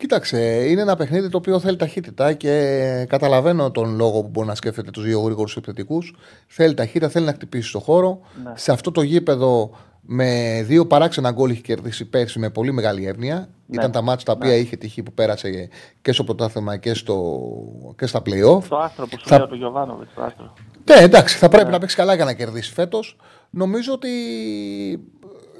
Κοίταξε, 0.02 0.64
είναι 0.68 0.80
ένα 0.80 0.96
παιχνίδι 0.96 1.28
το 1.28 1.36
οποίο 1.36 1.58
θέλει 1.60 1.76
ταχύτητα 1.76 2.32
και 2.32 3.06
καταλαβαίνω 3.08 3.70
τον 3.70 3.96
λόγο 3.96 4.22
που 4.22 4.28
μπορεί 4.28 4.46
να 4.46 4.54
σκέφτεται 4.54 4.90
τους 4.90 5.04
δύο 5.04 5.20
γρήγορους 5.20 5.56
επιθετικούς. 5.56 6.14
Θέλει 6.46 6.74
ταχύτητα, 6.74 7.08
θέλει 7.08 7.26
να 7.26 7.32
χτυπήσει 7.32 7.72
το 7.72 7.78
χώρο. 7.78 8.20
Ναι. 8.44 8.52
Σε 8.54 8.72
αυτό 8.72 8.90
το 8.90 9.02
γήπεδο 9.02 9.70
με 10.00 10.62
δύο 10.66 10.86
παράξενα 10.86 11.30
γκολ 11.30 11.50
έχει 11.50 11.60
κερδίσει 11.60 12.04
πέρσι 12.04 12.38
με 12.38 12.50
πολύ 12.50 12.72
μεγάλη 12.72 13.06
εύνοια. 13.06 13.36
Ναι. 13.36 13.46
Ήταν 13.76 13.90
τα 13.90 14.02
μάτια 14.02 14.24
τα 14.24 14.32
οποία 14.32 14.54
είχε 14.54 14.76
τυχή 14.76 15.02
που 15.02 15.12
πέρασε 15.12 15.68
και 16.02 16.12
στο 16.12 16.24
πρωτάθλημα 16.24 16.76
και, 16.76 16.94
στο, 16.94 17.40
και 17.96 18.06
στα 18.06 18.18
playoff. 18.18 18.62
Το 18.68 18.76
άστρο 18.78 19.06
που 19.06 19.18
σου 19.18 19.26
Θα- 19.28 19.36
λέω, 19.38 19.48
το 19.48 19.54
Γιωβάνοβιτς, 19.54 20.10
το 20.14 20.22
άστρο. 20.22 20.52
Ναι, 20.90 20.96
εντάξει, 20.96 21.36
θα 21.38 21.48
πρέπει 21.48 21.70
να 21.70 21.78
παίξει 21.78 21.96
καλά 21.96 22.14
για 22.14 22.24
να 22.24 22.32
κερδίσει 22.32 22.72
φέτος. 22.72 23.16
Νομίζω 23.50 23.92
ότι 23.92 24.08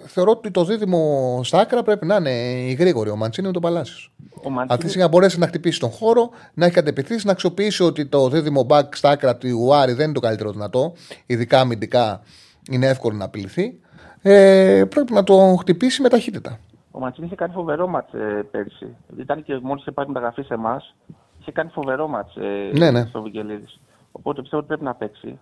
θεωρώ 0.06 0.30
ότι 0.30 0.50
το 0.50 0.64
δίδυμο 0.64 1.40
στα 1.44 1.58
άκρα 1.60 1.82
πρέπει 1.82 2.06
να 2.06 2.16
είναι 2.16 2.30
η 2.70 2.72
γρήγορη, 2.72 3.10
ο 3.10 3.16
Μαντσίνη 3.16 3.46
με 3.46 3.52
τον 3.52 3.62
Παλάσιος. 3.62 4.12
Ο 4.34 4.40
Μαντσίνη- 4.50 4.70
Αυτή 4.72 4.84
τη 4.84 4.88
στιγμή 4.88 5.02
να 5.02 5.08
μπορέσει 5.08 5.38
να 5.38 5.46
χτυπήσει 5.46 5.80
τον 5.80 5.90
χώρο, 5.90 6.30
να 6.54 6.64
έχει 6.64 6.74
κατεπιθήσει, 6.74 7.26
να 7.26 7.32
αξιοποιήσει 7.32 7.82
ότι 7.82 8.06
το 8.06 8.28
δίδυμο 8.28 8.66
back 8.70 8.82
στα 8.94 9.10
άκρα 9.10 9.36
του 9.36 9.74
Άρη 9.74 9.92
δεν 9.92 10.04
είναι 10.04 10.14
το 10.14 10.20
καλύτερο 10.20 10.50
δυνατό, 10.50 10.92
ειδικά 11.26 11.60
αμυντικά 11.60 12.22
είναι 12.70 12.86
εύκολο 12.86 13.16
να 13.16 13.24
απειληθεί. 13.24 13.80
Ε, 14.22 14.84
πρέπει 14.88 15.12
να 15.12 15.22
τον 15.24 15.58
χτυπήσει 15.58 16.02
με 16.02 16.08
ταχύτητα. 16.08 16.58
Ο 16.90 16.98
Μαντσίνη 16.98 17.26
είχε 17.26 17.34
κάνει 17.36 17.52
φοβερό 17.52 17.86
μάτς 17.88 18.12
ε, 18.12 18.46
πέρσι. 18.50 18.86
Ήταν 19.18 19.42
και 19.44 19.58
μόλις 19.62 19.82
είχε 19.82 19.92
πάρει 19.92 20.08
μεταγραφή 20.08 20.42
σε 20.42 20.54
εμάς. 20.54 20.94
Είχε 21.40 21.52
κάνει 21.52 21.70
φοβερό 21.72 22.08
μάτς 22.08 22.36
ε, 22.36 22.78
Ναι, 22.78 22.90
ναι. 22.90 23.04
στο 23.08 23.22
Βικελίδης. 23.22 23.80
Οπότε 24.12 24.40
πιστεύω 24.40 24.58
ότι 24.62 24.66
πρέπει 24.68 24.84
να 24.84 24.94
παίξει. 24.94 25.38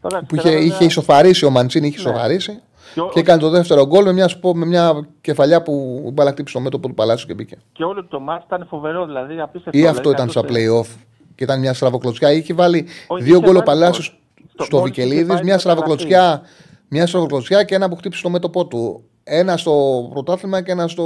Τώρα, 0.00 0.18
Που 0.18 0.26
αριστερά, 0.30 0.48
είχε, 0.48 0.58
βέβαια, 0.60 0.74
είχε 0.76 0.84
ισοφαρίσει 0.84 1.44
ο 1.44 1.50
Μαντσίνη, 1.50 1.86
είχε 1.86 2.02
Ναι. 2.02 2.10
ισοφαρίσει 2.10 2.60
Και 2.94 3.00
ο- 3.00 3.08
και 3.12 3.20
έκανε 3.20 3.40
το 3.40 3.48
δεύτερο 3.48 3.86
γκολ 3.86 4.04
με 4.04 4.12
μια, 4.12 4.28
σπο- 4.28 4.54
με 4.54 4.66
μια 4.66 5.06
κεφαλιά 5.20 5.62
που 5.62 6.02
μπάλα 6.12 6.30
χτύπησε 6.30 6.54
στο 6.54 6.60
μέτωπο 6.64 6.88
του 6.88 6.94
Παλάσιου 6.94 7.26
και 7.26 7.34
μπήκε. 7.34 7.56
Και 7.72 7.84
όλο 7.84 8.04
το 8.04 8.20
μάτς 8.20 8.44
ήταν 8.44 8.66
φοβερό, 8.70 9.06
δηλαδή 9.06 9.40
απίστευτο. 9.40 9.78
Ή 9.78 9.80
δηλαδή, 9.80 9.96
αυτό 9.96 10.10
ήταν 10.10 10.28
στα 10.30 10.40
κάποιος, 10.40 10.58
ε, 10.58 10.68
playoff 10.70 10.96
και 11.34 11.44
ήταν 11.44 11.60
μια 11.60 11.74
στραβοκλωτσιά. 11.74 12.32
Είχε 12.32 12.54
βάλει 12.54 12.86
Όχι, 13.06 13.22
δύο 13.22 13.36
είχε 13.36 13.44
γκολ 13.44 13.56
ο 13.56 13.58
βάλει 13.58 13.64
Παλάσιος 13.64 14.04
στο- 14.06 14.16
στο- 14.54 14.64
στο 14.64 14.76
μόλις 14.78 14.92
είχε 14.92 15.02
Βικελίδης, 15.02 15.34
πάει 15.34 15.44
μια 15.44 15.58
στην 15.58 15.70
μεταγραφή. 15.70 16.00
στραβοκλωτσιά, 16.02 16.42
μια 16.88 17.06
στραβοκλωτσιά 17.06 17.62
και 17.62 17.74
ένα 17.74 17.88
που 17.88 17.96
χτύπησε 17.96 18.20
στο 18.20 18.30
μέτωπό 18.30 18.66
του. 18.66 19.04
Ένα 19.24 19.56
στο 19.56 20.06
πρωτάθλημα 20.12 20.62
και 20.62 20.70
ένα 20.72 20.88
στο 20.88 21.04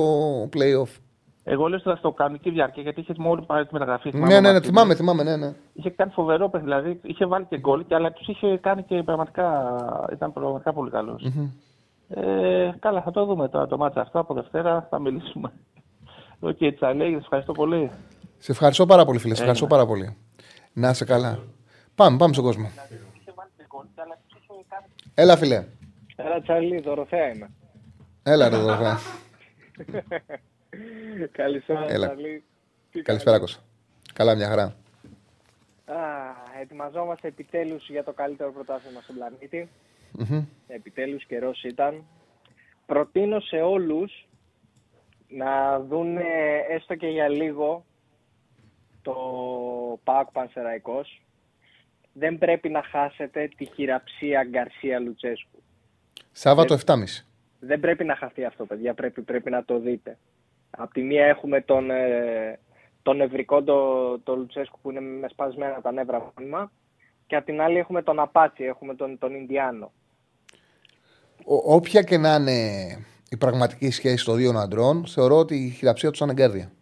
playoff. 0.56 0.88
Εγώ 1.48 1.66
λέω 1.68 1.78
στο 1.78 2.12
κανονική 2.12 2.50
διάρκεια 2.50 2.82
γιατί 2.82 3.00
είχες 3.00 3.16
μόνο 3.18 3.42
πάρει 3.42 3.66
τη 3.66 3.72
μεταγραφή. 3.72 4.10
θυμάμαι, 4.10 4.28
Ναι, 4.28 4.36
ο 4.36 4.40
ναι, 4.40 4.48
ναι, 4.48 4.58
Μαρτίνez. 4.58 4.64
θυμάμαι, 4.66 4.94
θυμάμαι, 4.94 5.22
ναι, 5.22 5.36
ναι. 5.36 5.52
Είχε 5.72 5.90
κάνει 5.90 6.10
φοβερό 6.10 6.48
παιχνίδι, 6.48 6.74
δηλαδή 6.76 7.00
είχε 7.02 7.26
βάλει 7.26 7.44
και 7.44 7.58
γκολ, 7.58 7.86
και- 7.86 7.94
αλλά 7.94 8.12
τους 8.12 8.26
είχε 8.28 8.56
κάνει 8.58 8.82
και 8.82 9.02
πραγματικά. 9.02 9.74
ήταν 10.12 10.32
πραγματικά 10.32 10.72
πολύ 10.72 10.90
καλός. 10.90 11.22
Ε, 12.08 12.70
καλά, 12.78 13.02
θα 13.02 13.10
το 13.10 13.24
δούμε 13.24 13.48
τώρα 13.48 13.66
το 13.66 13.76
μάτσα 13.76 14.00
αυτό 14.00 14.18
από 14.18 14.34
Δευτέρα, 14.34 14.86
θα 14.90 14.98
μιλήσουμε. 15.00 15.52
OK, 16.40 16.56
okay, 16.60 16.72
Τσαλέγη, 16.74 17.14
σας 17.14 17.22
ευχαριστώ 17.22 17.52
πολύ. 17.52 17.90
Σε 18.38 18.52
ευχαριστώ 18.52 18.86
πάρα 18.86 19.04
πολύ, 19.04 19.18
φίλε. 19.18 19.34
Σε 19.34 19.40
ευχαριστώ 19.40 19.66
Έγινε. 19.66 19.80
πάρα 19.84 19.90
πολύ. 19.96 20.16
Να 20.72 20.88
είσαι 20.90 21.04
καλά. 21.04 21.38
Πάμε, 21.94 22.16
πάμε 22.16 22.32
στον 22.32 22.44
κόσμο. 22.44 22.70
Έλα, 25.14 25.36
φίλε. 25.36 25.64
Έλα 26.16 26.40
Τσάρλι, 26.42 26.80
Δωροθέα 26.80 27.28
είμαι. 27.28 27.50
Έλα, 28.22 28.48
ρε, 28.48 28.56
εδώ. 28.56 28.76
Καλησπέρα 31.32 31.86
Έλα. 31.88 32.06
Τσάρλι. 32.06 32.44
Τι 32.90 33.02
Καλησπέρα, 33.02 33.38
Κώστα. 33.38 33.62
Καλά, 34.14 34.34
μια 34.34 34.48
χαρά. 34.48 34.76
κάνεις; 35.86 36.00
Α, 36.02 36.60
ετοιμαζόμαστε 36.60 37.28
επιτέλους 37.28 37.88
για 37.88 38.04
το 38.04 38.12
καλύτερο 38.12 38.52
πρωτάθλημα 38.52 39.00
στον 39.00 39.14
πλανήτη. 39.14 39.68
Μμμ. 40.12 40.44
Επιτέλους 40.66 41.24
καιρός 41.24 41.62
ήταν. 41.62 42.04
Προτείνω 42.86 43.40
σε 43.40 43.56
όλους 43.56 44.28
να 45.28 45.80
δουν 45.80 46.16
έστω 46.68 46.94
και 46.94 47.06
για 47.06 47.28
λίγο 47.28 47.84
το 49.02 49.14
ΠΑΟΚ 50.04 50.30
Πανσεραϊκός. 50.32 51.22
Δεν 52.12 52.38
πρέπει 52.38 52.68
να 52.68 52.82
χάσετε 52.82 53.48
τη 53.56 53.64
χειραψία 53.64 54.44
Γκαρσία 54.44 54.98
Λουτσέσκου. 54.98 55.62
Σάββατο 56.32 56.74
7.30. 56.86 56.94
Δεν 57.60 57.80
πρέπει 57.80 58.04
να 58.04 58.16
χαθεί 58.16 58.44
αυτό, 58.44 58.66
παιδιά. 58.66 58.94
Πρέπει, 58.94 59.22
πρέπει 59.22 59.50
να 59.50 59.64
το 59.64 59.78
δείτε. 59.78 60.18
Απ' 60.76 60.92
τη 60.92 61.02
μία 61.02 61.26
έχουμε 61.26 61.60
τον, 61.60 61.90
ε, 61.90 62.58
τον 63.02 63.16
νευρικό 63.16 63.62
το, 63.62 64.18
το 64.18 64.36
Λουτσέσκου 64.36 64.78
που 64.82 64.90
είναι 64.90 65.00
με 65.00 65.28
σπασμένα 65.28 65.80
τα 65.80 65.92
νεύρα 65.92 66.32
μόνιμα 66.36 66.72
και 67.26 67.36
απ' 67.36 67.44
την 67.44 67.60
άλλη 67.60 67.78
έχουμε 67.78 68.02
τον 68.02 68.18
Απάτσι, 68.20 68.64
έχουμε 68.64 68.94
τον, 68.94 69.18
τον 69.18 69.34
Ινδιάνο. 69.34 69.92
Ό- 71.44 71.74
Όποια 71.74 72.02
και 72.02 72.16
να 72.18 72.34
είναι 72.34 72.60
η 73.30 73.36
πραγματική 73.36 73.90
σχέση 73.90 74.24
των 74.24 74.36
δύο 74.36 74.50
αντρών, 74.58 75.06
θεωρώ 75.06 75.36
ότι 75.36 75.54
η 75.56 75.68
χειραψία 75.70 76.10
τους 76.10 76.20
είναι 76.20 76.30
εγκάρδια. 76.30 76.72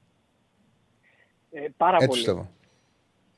Ε, 1.51 1.61
πάρα 1.76 1.95
Έτσι 1.97 2.07
πολύ. 2.07 2.18
πιστεύω. 2.18 2.49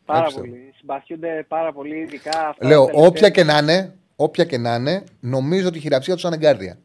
Πάρα 0.04 0.24
Έτσι 0.24 0.38
πολύ. 0.38 0.72
Συμπαθιούνται 0.76 1.44
πάρα 1.48 1.72
πολύ, 1.72 1.96
ειδικά 1.98 2.48
αυτά 2.48 2.66
Λέω, 2.66 2.80
τα 2.80 2.86
τελευταία- 2.86 3.08
όποια 3.10 3.28
και 3.30 3.44
να 3.44 3.58
είναι, 3.58 3.94
όποια 4.16 4.44
και 4.44 4.58
να 4.58 4.74
είναι, 4.74 5.04
νομίζω 5.20 5.68
ότι 5.68 5.78
η 5.78 5.80
χειραψία 5.80 6.14
τους 6.14 6.22
είναι 6.22 6.34
εγκάρδια. 6.34 6.78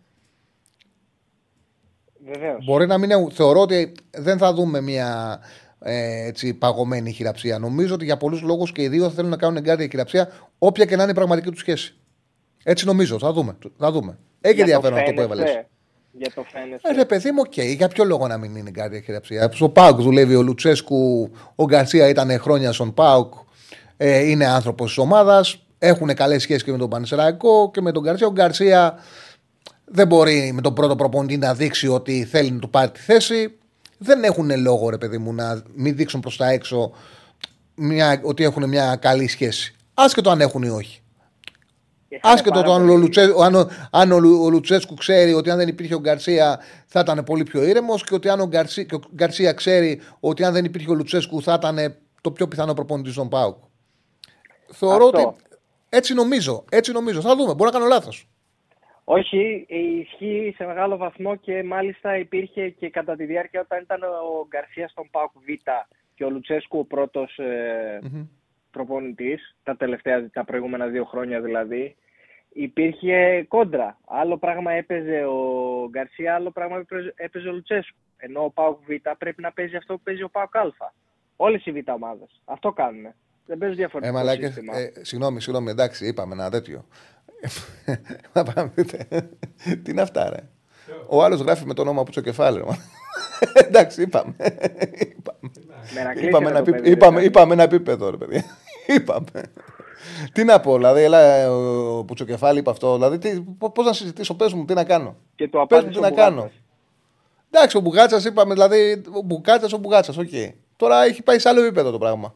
Βεβαίως. 2.25 2.65
Μπορεί 2.65 2.87
να 2.87 2.97
μην 2.97 3.09
είναι. 3.09 3.27
Θεωρώ 3.31 3.61
ότι 3.61 3.91
δεν 4.11 4.37
θα 4.37 4.53
δούμε 4.53 4.81
μια 4.81 5.39
ε, 5.79 6.27
έτσι, 6.27 6.53
παγωμένη 6.53 7.11
χειραψία. 7.11 7.59
Νομίζω 7.59 7.93
ότι 7.93 8.05
για 8.05 8.17
πολλούς 8.17 8.41
λόγους 8.41 8.71
και 8.71 8.81
οι 8.81 8.87
δύο 8.87 9.03
θα 9.03 9.09
θέλουν 9.09 9.29
να 9.29 9.37
κάνουν 9.37 9.57
εγκάρδια 9.57 9.87
χειραψία, 9.87 10.29
όποια 10.57 10.85
και 10.85 10.95
να 10.95 11.01
είναι 11.01 11.11
η 11.11 11.15
πραγματική 11.15 11.49
τους 11.49 11.59
σχέση. 11.59 11.95
Έτσι 12.63 12.85
νομίζω. 12.85 13.19
Θα 13.19 13.33
δούμε. 13.33 13.57
Θα 13.77 13.91
δούμε. 13.91 14.17
Έχει 14.41 14.53
Για 14.55 14.63
ενδιαφέρον 14.63 14.97
αυτό 14.97 15.11
που 15.11 15.17
φαίνεσαι. 15.21 15.41
έβαλες. 15.43 15.65
Για 16.11 16.31
το 16.35 16.43
φαίνεσαι. 16.51 16.87
Ε, 16.87 16.93
ρε 16.93 17.05
παιδί 17.05 17.31
μου, 17.31 17.41
οκ. 17.45 17.57
Για 17.61 17.87
ποιο 17.87 18.03
λόγο 18.03 18.27
να 18.27 18.37
μην 18.37 18.55
είναι 18.55 18.69
εγκάρδια 18.69 18.99
χειραψία; 18.99 19.49
Στο 19.53 19.69
ΠΑΟΚ 19.69 20.01
δουλεύει 20.01 20.35
ο 20.35 20.41
Λουτσέσκου, 20.41 21.31
ο 21.55 21.65
Γκαρσία 21.65 22.07
ήταν 22.07 22.39
χρόνια 22.39 22.71
στον 22.71 22.93
ΠΑΟΚ, 22.93 23.33
ε, 23.97 24.29
είναι 24.29 24.45
άνθρωπος 24.45 24.87
της 24.87 24.97
ομάδας. 24.97 25.65
Έχουν 25.77 26.13
καλές 26.13 26.41
σχέσεις 26.41 26.63
και 26.63 26.71
με 26.71 26.77
τον 26.77 26.89
Πανσερραϊκό 26.89 27.71
και 27.73 27.81
με 27.81 27.91
τον 27.91 28.03
Γκαρσία. 28.03 28.27
Ο 28.27 28.31
Γκαρσία 28.31 28.95
δεν 29.93 30.07
μπορεί 30.07 30.51
με 30.53 30.61
τον 30.61 30.73
πρώτο 30.73 30.95
προπονητή 30.95 31.37
να 31.37 31.53
δείξει 31.53 31.87
ότι 31.87 32.25
θέλει 32.25 32.51
να 32.51 32.59
του 32.59 32.69
πάρει 32.69 32.91
τη 32.91 32.99
θέση. 32.99 33.57
Δεν 33.97 34.23
έχουν 34.23 34.61
λόγο, 34.61 34.89
ρε 34.89 34.97
παιδί 34.97 35.17
μου, 35.17 35.33
να 35.33 35.63
μην 35.75 35.95
δείξουν 35.95 36.19
προς 36.19 36.37
τα 36.37 36.49
έξω 36.49 36.91
μια, 37.75 38.21
ότι 38.23 38.43
έχουν 38.43 38.67
μια 38.69 38.95
καλή 38.95 39.27
σχέση. 39.27 39.75
Άσχετο 39.93 40.29
αν 40.29 40.41
έχουν 40.41 40.63
ή 40.63 40.69
όχι. 40.69 41.01
Είχαν 42.07 42.31
Άσχετο 42.33 42.51
πάρα 42.51 42.63
το 42.65 42.73
αν, 42.73 42.81
ο, 42.81 42.85
πολύ- 42.85 43.01
Λουτσε, 43.03 43.33
αν, 43.41 43.55
ο, 43.55 43.67
αν 43.91 44.11
ο, 44.11 44.19
Λου- 44.19 44.41
ο 44.43 44.49
Λουτσέσκου 44.49 44.93
ξέρει 44.93 45.33
ότι 45.33 45.49
αν 45.49 45.57
δεν 45.57 45.67
υπήρχε 45.67 45.93
ο 45.95 45.99
Γκαρσία 45.99 46.59
θα 46.85 46.99
ήταν 46.99 47.23
πολύ 47.23 47.43
πιο 47.43 47.63
ήρεμος 47.63 48.03
και 48.03 48.13
ότι 48.15 48.29
αν 48.29 48.39
ο, 48.39 48.45
Γκαρσί, 48.47 48.85
και 48.85 48.95
ο 48.95 48.99
Γκαρσία 49.15 49.53
ξέρει 49.53 50.01
ότι 50.19 50.43
αν 50.43 50.53
δεν 50.53 50.65
υπήρχε 50.65 50.89
ο 50.89 50.93
Λουτσέσκου 50.93 51.41
θα 51.41 51.53
ήταν 51.53 51.95
το 52.21 52.31
πιο 52.31 52.47
πιθανό 52.47 52.73
προπονητή 52.73 53.11
στον 53.11 53.29
Πάουκ. 53.29 53.55
Θεωρώ 54.71 55.05
Αυτό. 55.05 55.27
ότι. 55.27 55.35
Έτσι 55.89 56.13
νομίζω. 56.13 56.63
Έτσι 56.69 56.91
νομίζω. 56.91 57.21
Θα 57.21 57.35
δούμε. 57.35 57.53
Μπορεί 57.53 57.71
να 57.71 57.77
κάνω 57.79 57.85
λάθος. 57.85 58.29
Όχι, 59.13 59.65
ισχύει 60.01 60.53
σε 60.57 60.65
μεγάλο 60.65 60.97
βαθμό 60.97 61.35
και 61.35 61.63
μάλιστα 61.63 62.17
υπήρχε 62.17 62.69
και 62.69 62.89
κατά 62.89 63.15
τη 63.15 63.25
διάρκεια 63.25 63.61
όταν 63.61 63.81
ήταν 63.81 64.03
ο 64.03 64.47
Γκαρσίας 64.47 64.91
στον 64.91 65.09
ΠΑΟΚ 65.11 65.31
Β 65.33 65.47
και 66.15 66.23
ο 66.25 66.29
Λουτσέσκου 66.29 66.79
ο 66.79 66.85
πρώτος 66.85 67.37
ε, 67.37 67.99
προπονητής, 68.71 69.55
τα 69.63 69.75
τελευταία, 69.77 70.29
τα 70.29 70.45
προηγούμενα 70.45 70.87
δύο 70.87 71.05
χρόνια 71.05 71.41
δηλαδή, 71.41 71.95
υπήρχε 72.53 73.45
κόντρα. 73.47 73.97
Άλλο 74.07 74.37
πράγμα 74.37 74.71
έπαιζε 74.71 75.23
ο 75.25 75.39
Γκαρσία, 75.89 76.35
άλλο 76.35 76.51
πράγμα 76.51 76.77
έπαιζε- 76.77 77.13
έπαιζε 77.15 77.47
ο 77.47 77.51
Λουτσέσκου. 77.53 77.97
Ενώ 78.17 78.43
ο 78.43 78.49
ΠΑΟΚ 78.51 78.79
Β 78.85 78.89
πρέπει 79.17 79.41
να 79.41 79.51
παίζει 79.51 79.75
αυτό 79.75 79.93
που 79.93 80.01
παίζει 80.03 80.23
ο 80.23 80.29
ΠΑΟΚ 80.29 80.55
Α. 80.57 80.63
Όλες 81.35 81.65
οι 81.65 81.71
Β 81.71 81.89
ομάδες. 81.89 82.41
Αυτό 82.45 82.71
κάνουν. 82.71 83.13
Δεν 83.45 83.57
παίζουν 83.57 83.77
Ε, 83.77 83.81
διαφορετικό 83.81 84.17
μαλάκες, 84.17 84.53
σύστημα. 84.53 84.77
ε, 84.77 84.91
συγγνώμη, 85.01 85.41
συγγνώμη, 85.41 85.69
εντάξει, 85.69 86.07
είπαμε 86.07 86.33
ένα 86.33 86.49
τέτοιο. 86.49 86.85
Να 88.33 88.43
πάμε, 88.43 88.71
πείτε. 88.75 89.07
Τι 89.83 89.91
είναι 89.91 90.01
αυτά, 90.01 90.29
ρε; 90.29 90.39
Ο 91.07 91.23
άλλος 91.23 91.39
γράφει 91.39 91.65
με 91.65 91.73
το 91.73 91.81
όνομα 91.81 92.03
που 92.03 92.11
στο 92.11 92.21
κεφάλι. 92.21 92.57
ρε. 92.57 92.63
εντάξει, 93.67 94.01
είπαμε. 94.01 94.33
είπαμε. 94.93 95.51
Μερακλής 95.93 96.27
Είπαμε 96.27 96.49
είναι 96.49 96.57
ένα, 96.57 96.63
το 96.65 96.69
επί- 96.69 96.81
παιδί, 96.81 96.91
είπαμε, 96.91 97.17
δεν 97.17 97.25
είπαμε 97.27 97.53
ένα 97.53 97.63
επίπεδο, 97.63 98.09
ρε 98.09 98.17
παιδί. 98.17 98.43
είπαμε. 98.87 99.23
τι 100.33 100.43
να 100.43 100.59
πω, 100.59 100.75
δηλαδή, 100.75 101.01
έλα, 101.03 101.51
ο 101.51 102.03
Πουτσοκεφάλι 102.03 102.59
είπε 102.59 102.69
αυτό. 102.69 102.93
Δηλαδή, 102.93 103.41
πώς 103.73 103.85
να 103.85 103.93
συζητήσω, 103.93 104.33
πες 104.35 104.53
μου, 104.53 104.65
τι 104.65 104.73
να 104.73 104.83
κάνω. 104.83 105.15
Και 105.35 105.47
το 105.49 105.65
Πες 105.67 105.79
μου 105.81 105.87
απάντησε 105.87 105.99
τι 105.99 106.05
ο 106.05 106.09
να 106.09 106.11
κάνω. 106.15 106.35
Μπουγάτσας. 106.35 106.59
Εντάξει, 107.51 107.77
ο 107.77 107.79
Μπουγάτσας 107.79 108.25
είπαμε, 108.25 108.53
δηλαδή, 108.53 109.01
ο 109.13 109.21
Μπουγάτσας, 109.21 109.73
ο 109.73 109.77
Μπουγάτσας, 109.77 110.17
οκ. 110.17 110.29
Τώρα 110.75 111.03
έχει 111.03 111.21
πάει 111.23 111.39
σε 111.39 111.49
άλλο 111.49 111.61
επίπεδο 111.63 111.91
το 111.91 111.97
πράγμα. 111.97 112.35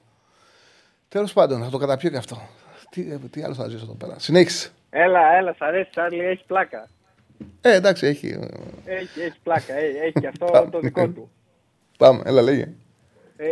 Τέλος 1.07 1.33
πάντων, 1.33 1.63
θα 1.63 1.69
το 1.69 1.77
καταπιώ 1.77 2.09
και 2.09 2.17
αυτό. 2.17 2.41
Τι, 2.89 3.03
τι 3.17 3.43
άλλο 3.43 3.53
θα 3.53 3.67
ζήσω 3.67 3.83
εδώ 3.83 3.93
πέρα. 3.93 4.15
Συνέχισε. 4.19 4.69
Έλα, 4.97 5.35
έλα, 5.35 5.53
σ' 5.53 5.61
αρέσει, 5.61 5.89
Τσάρλι, 5.89 6.25
έχεις 6.25 6.45
πλάκα. 6.45 6.87
Ε, 7.61 7.75
εντάξει, 7.75 8.07
έχει. 8.07 8.27
Έχει, 8.85 9.21
έχεις 9.21 9.39
πλάκα, 9.43 9.73
έχει, 9.73 9.97
έχει 9.97 10.11
και 10.11 10.27
αυτό 10.27 10.45
Πάμε. 10.45 10.69
το 10.69 10.79
δικό 10.79 11.09
του. 11.09 11.31
Πάμε, 11.97 12.21
έλα, 12.25 12.41
λέγε. 12.41 12.73
Ε, 13.37 13.49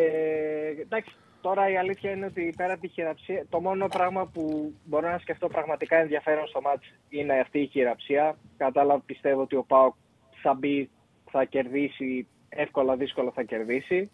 εντάξει, 0.82 1.16
τώρα 1.42 1.70
η 1.70 1.78
αλήθεια 1.78 2.12
είναι 2.12 2.26
ότι 2.26 2.54
πέρα 2.58 2.74
από 2.74 2.82
τη 2.82 2.88
χειραψία, 2.88 3.46
το 3.50 3.60
μόνο 3.62 3.88
πράγμα 3.88 4.26
που 4.26 4.74
μπορώ 4.84 5.10
να 5.10 5.18
σκεφτώ 5.18 5.48
πραγματικά 5.48 5.98
ενδιαφέρον 5.98 6.48
στο 6.48 6.62
μάτς 6.62 6.94
είναι 7.10 7.40
αυτή 7.40 7.60
η 7.60 7.68
χειραψία. 7.68 8.38
Κατάλαβα, 8.58 9.02
πιστεύω 9.06 9.42
ότι 9.42 9.56
ο 9.56 9.64
ΠΑΟΚ 9.64 9.96
θα 10.42 10.54
μπει, 10.54 10.90
θα 11.32 11.44
κερδίσει, 11.44 12.28
εύκολα 12.50 12.96
δύσκολα 12.96 13.32
θα 13.32 13.44
κερδίσει. 13.44 14.10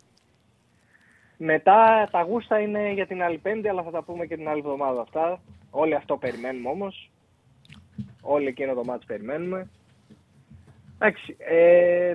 Μετά 1.38 2.08
τα 2.12 2.22
γούστα 2.22 2.60
είναι 2.60 2.92
για 2.92 3.08
την 3.08 3.24
άλλη 3.24 3.38
πέμπτη, 3.38 3.68
αλλά 3.68 3.84
θα 3.84 3.92
τα 3.92 4.04
πούμε 4.04 4.26
και 4.26 4.36
την 4.36 4.48
άλλη 4.48 4.60
εβδομάδα 4.60 5.02
αυτά. 5.02 5.42
Όλοι 5.70 5.96
αυτό 5.96 6.18
περιμένουμε 6.18 6.70
όμως. 6.70 7.10
Όλοι 8.32 8.48
εκείνο 8.48 8.74
το 8.74 8.84
μάτς 8.84 9.06
περιμένουμε. 9.06 9.70
Εντάξει, 11.00 11.36
ε, 11.40 12.14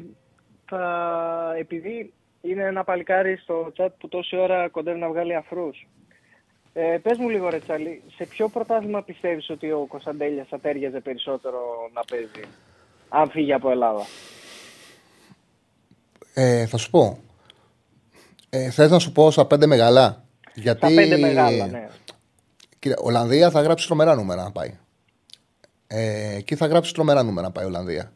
θα, 0.64 1.54
επειδή 1.58 2.12
είναι 2.40 2.62
ένα 2.62 2.84
παλικάρι 2.84 3.36
στο 3.36 3.72
chat 3.76 3.88
που 3.98 4.08
τόση 4.08 4.36
ώρα 4.36 4.68
κοντεύει 4.68 4.98
να 4.98 5.08
βγάλει 5.08 5.34
αφρούς. 5.34 5.88
Ε, 6.72 6.98
πες 7.02 7.18
μου 7.18 7.28
λίγο 7.28 7.48
ρε 7.48 7.58
Τσάλι, 7.58 8.02
σε 8.16 8.24
ποιο 8.24 8.48
πρωτάθλημα 8.48 9.02
πιστεύεις 9.02 9.50
ότι 9.50 9.72
ο 9.72 9.86
Κωνσταντέλιας 9.88 10.48
θα 10.48 10.58
τέριαζε 10.58 11.00
περισσότερο 11.00 11.60
να 11.92 12.00
παίζει, 12.10 12.48
αν 13.08 13.30
φύγει 13.30 13.52
από 13.52 13.70
Ελλάδα; 13.70 14.02
Ε, 16.34 16.66
θα 16.66 16.76
σου 16.76 16.90
πω. 16.90 17.18
Ε, 18.50 18.70
Θες 18.70 18.90
να 18.90 18.98
σου 18.98 19.12
πω 19.12 19.30
στα 19.30 19.46
πέντε 19.46 19.66
μεγάλα; 19.66 20.24
Γιατί... 20.54 20.86
Στα 20.86 20.94
πέντε 20.94 21.16
μεγάλα, 21.16 21.66
ναι. 21.66 21.88
Κύριε, 22.78 22.96
Ολλανδία 23.00 23.50
θα 23.50 23.60
γράψει 23.60 23.86
τρομερά 23.86 24.14
νούμερα 24.14 24.42
να 24.42 24.52
πάει. 24.52 24.78
Ε, 25.86 26.34
εκεί 26.36 26.54
θα 26.54 26.66
γράψει 26.66 26.92
τρομερά 26.94 27.22
νούμερα 27.22 27.46
να 27.46 27.52
πάει 27.52 27.64
η 27.64 27.68
Ολλανδία. 27.68 28.12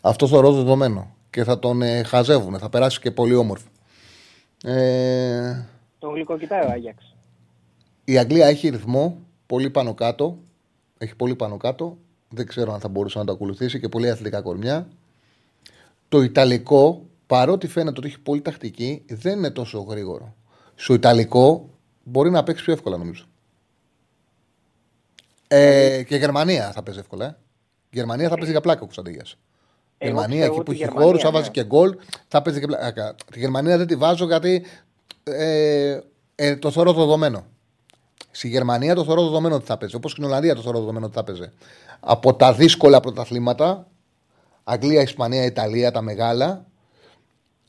Αυτό 0.00 0.28
θεωρώ 0.28 0.52
δεδομένο. 0.52 1.14
Και 1.30 1.44
θα 1.44 1.58
τον 1.58 1.82
ε, 1.82 2.02
χαζεύουν. 2.02 2.58
Θα 2.58 2.68
περάσει 2.68 3.00
και 3.00 3.10
πολύ 3.10 3.34
όμορφο. 3.34 3.68
Ε, 4.64 5.66
Τον 5.98 6.14
γλυκό 6.14 6.38
κοιτάει 6.38 6.66
ο 6.66 6.70
Άγιαξ. 6.70 7.14
η 8.04 8.18
Αγγλία 8.18 8.46
έχει 8.46 8.68
ρυθμό 8.68 9.18
πολύ 9.46 9.70
πάνω 9.70 9.94
κάτω. 9.94 10.38
Έχει 10.98 11.16
πολύ 11.16 11.34
πάνω 11.34 11.56
κάτω. 11.56 11.98
Δεν 12.28 12.46
ξέρω 12.46 12.72
αν 12.72 12.80
θα 12.80 12.88
μπορούσε 12.88 13.18
να 13.18 13.24
το 13.24 13.32
ακολουθήσει 13.32 13.80
και 13.80 13.88
πολύ 13.88 14.10
αθλητικά 14.10 14.40
κορμιά. 14.42 14.88
Το 16.08 16.22
Ιταλικό, 16.22 17.02
παρότι 17.26 17.66
φαίνεται 17.66 17.98
ότι 17.98 18.08
έχει 18.08 18.20
πολύ 18.20 18.40
τακτική, 18.40 19.02
δεν 19.08 19.38
είναι 19.38 19.50
τόσο 19.50 19.80
γρήγορο. 19.80 20.34
Στο 20.74 20.94
Ιταλικό 20.94 21.68
μπορεί 22.04 22.30
να 22.30 22.42
παίξει 22.42 22.64
πιο 22.64 22.72
εύκολα 22.72 22.96
νομίζω. 22.96 23.24
Ε, 25.52 26.02
και 26.02 26.14
η 26.14 26.18
Γερμανία 26.18 26.72
θα 26.72 26.82
παίζει 26.82 27.00
εύκολα. 27.00 27.24
Ε. 27.24 27.36
Η 27.90 27.96
Γερμανία 27.96 28.28
θα 28.28 28.34
παίζει 28.34 28.50
για 28.50 28.60
πλάκα 28.60 28.78
ο 28.78 28.82
Κωνσταντίνια. 28.82 29.24
Η 29.24 29.36
Εγώ 29.98 30.08
Γερμανία 30.08 30.28
πιστεύω 30.28 30.54
εκεί 30.54 30.54
που 30.54 30.60
ότι 30.60 30.70
η 30.70 30.74
έχει 30.74 30.82
Γερμανία, 30.82 31.06
χώρους, 31.06 31.22
θα 31.22 31.30
βάζει 31.30 31.44
ναι. 31.44 31.50
και 31.50 31.64
γκολ, 31.64 31.96
θα 32.28 32.42
παίζει 32.42 32.60
και 32.60 32.66
πλάκα. 32.66 33.14
Τη 33.32 33.38
Γερμανία 33.38 33.76
δεν 33.76 33.86
τη 33.86 33.96
βάζω 33.96 34.26
γιατί 34.26 34.64
ε, 35.24 36.00
ε, 36.34 36.56
το 36.56 36.70
θεωρώ 36.70 36.92
δεδομένο. 36.92 37.46
Στη 38.30 38.48
Γερμανία 38.48 38.94
το 38.94 39.04
θεωρώ 39.04 39.22
δεδομένο 39.22 39.54
ότι 39.54 39.64
θα 39.64 39.78
παίζει. 39.78 39.96
Όπως 39.96 40.10
στην 40.10 40.24
Ολλανδία 40.24 40.54
το 40.54 40.62
θεωρώ 40.62 40.78
δεδομένο 40.78 41.06
ότι 41.06 41.14
θα 41.14 41.24
παίζει. 41.24 41.50
Από 42.00 42.34
τα 42.34 42.52
δύσκολα 42.52 43.00
πρωταθλήματα, 43.00 43.86
Αγγλία, 44.64 45.02
Ισπανία, 45.02 45.44
Ιταλία, 45.44 45.90
τα 45.90 46.00
μεγάλα, 46.02 46.66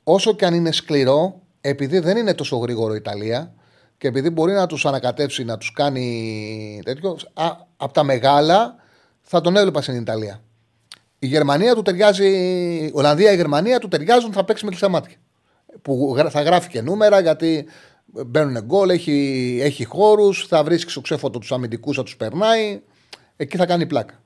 όσο 0.04 0.34
και 0.34 0.46
αν 0.46 0.54
είναι 0.54 0.72
σκληρό, 0.72 1.42
επειδή 1.62 2.00
δεν 2.00 2.18
είναι 2.18 2.34
τόσο 2.34 2.58
γρήγορο 2.58 2.94
η 2.94 2.98
Ιταλία 2.98 3.54
και 4.02 4.08
επειδή 4.08 4.30
μπορεί 4.30 4.54
να 4.54 4.66
τους 4.68 4.86
ανακατεύσει, 4.86 5.44
να 5.44 5.58
τους 5.58 5.72
κάνει 5.72 6.82
τέτοιο, 6.86 7.18
α, 7.34 7.46
από 7.78 7.94
τα 7.94 8.04
μεγάλα 8.04 8.76
θα 9.22 9.42
τον 9.42 9.56
έβλεπα 9.56 9.82
στην 9.82 9.96
Ιταλία. 9.96 10.42
Η 11.20 11.28
Γερμανία 11.28 11.76
του 11.76 11.82
ταιριάζει, 11.82 12.28
η 12.28 12.92
Ολλανδία, 12.94 13.32
η 13.32 13.36
Γερμανία 13.36 13.80
του 13.80 13.88
ταιριάζουν, 13.88 14.34
θα 14.34 14.44
παίξει 14.44 14.64
με 14.64 14.70
κλειστά 14.70 14.90
μάτια. 14.90 15.16
Που 15.82 16.14
γρα- 16.18 16.30
θα 16.30 16.42
γράφει 16.42 16.70
και 16.70 16.82
νούμερα 16.82 17.20
γιατί 17.20 17.66
μπαίνουν 18.06 18.64
γκολ, 18.64 18.90
έχει, 18.90 19.60
έχει 19.62 19.86
χώρους, 19.86 20.48
θα 20.48 20.64
βρίσκει 20.64 20.92
στο 20.92 21.02
ξέφωτο 21.02 21.40
τους 21.40 21.52
αμυντικούς, 21.52 21.96
θα 21.96 22.04
τους 22.04 22.18
περνάει. 22.18 22.82
Εκεί 23.36 23.58
θα 23.58 23.66
κάνει 23.66 23.86
πλάκα. 23.86 24.22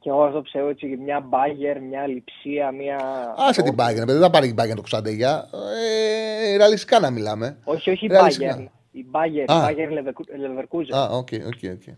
Και 0.00 0.08
εγώ 0.08 0.22
αυτό 0.24 0.40
πιστεύω 0.42 0.68
έτσι 0.68 0.86
μια 0.86 1.20
Bayer, 1.20 1.80
μια 1.82 2.06
Λειψία, 2.06 2.70
μια... 2.72 2.98
Άσε 3.36 3.62
την 3.62 3.74
Bayern, 3.74 3.94
παιδί, 4.06 4.12
δεν 4.12 4.20
θα 4.20 4.30
πάρει 4.30 4.46
την 4.46 4.56
Bayern 4.58 4.68
το 4.68 4.74
Κωνσταντέλια. 4.76 5.48
Ε, 6.52 6.56
ρεαλιστικά 6.56 7.00
να 7.00 7.10
μιλάμε. 7.10 7.58
Όχι, 7.64 7.90
όχι 7.90 8.04
η 8.04 8.08
Ρεαλιστικά. 8.08 8.52
Bayer. 8.54 8.66
Η 8.92 9.04
Bayer, 9.08 9.50
Α. 9.50 9.56
η 9.56 9.60
Bayer 9.60 9.88
Leverkusen. 9.90 10.96
Α, 10.96 11.02
OK, 11.02 11.28
OK, 11.32 11.72
OK. 11.72 11.86
Ε, 11.86 11.96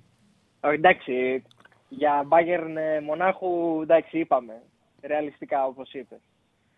Εντάξει, 0.61 1.42
για 1.88 2.26
Bayern 2.28 2.76
ε, 2.96 3.01
Μονάχου, 3.01 3.80
εντάξει, 3.82 4.18
είπαμε. 4.18 4.62
Ρεαλιστικά, 5.03 5.64
όπως 5.66 5.92
είπες. 5.92 6.18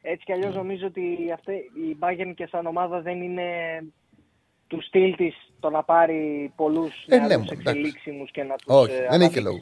Έτσι 0.03 0.25
κι 0.25 0.33
αλλιώς 0.33 0.53
Ναι. 0.53 0.57
νομίζω 0.61 0.87
ότι 0.87 1.03
αυτή, 1.35 1.53
η 1.53 1.97
Bayern 2.01 2.33
και 2.37 2.47
σαν 2.51 2.66
ομάδα 2.66 3.01
δεν 3.01 3.23
είναι 3.23 3.43
του 4.66 4.83
στυλ 4.83 5.14
της 5.16 5.35
το 5.61 5.70
να 5.70 5.83
πάρει 5.83 6.53
πολλούς 6.57 7.05
Ε, 7.09 7.16
νεαρούς 7.16 7.29
ναι, 7.29 7.35
εντάξει. 7.43 7.57
εξελίξιμους 7.59 8.31
και 8.31 8.43
να 8.43 8.55
τους 8.55 8.66
Όχι, 8.77 8.93
δεν 9.11 9.20
έχει 9.20 9.33
και 9.33 9.41
λόγο. 9.41 9.59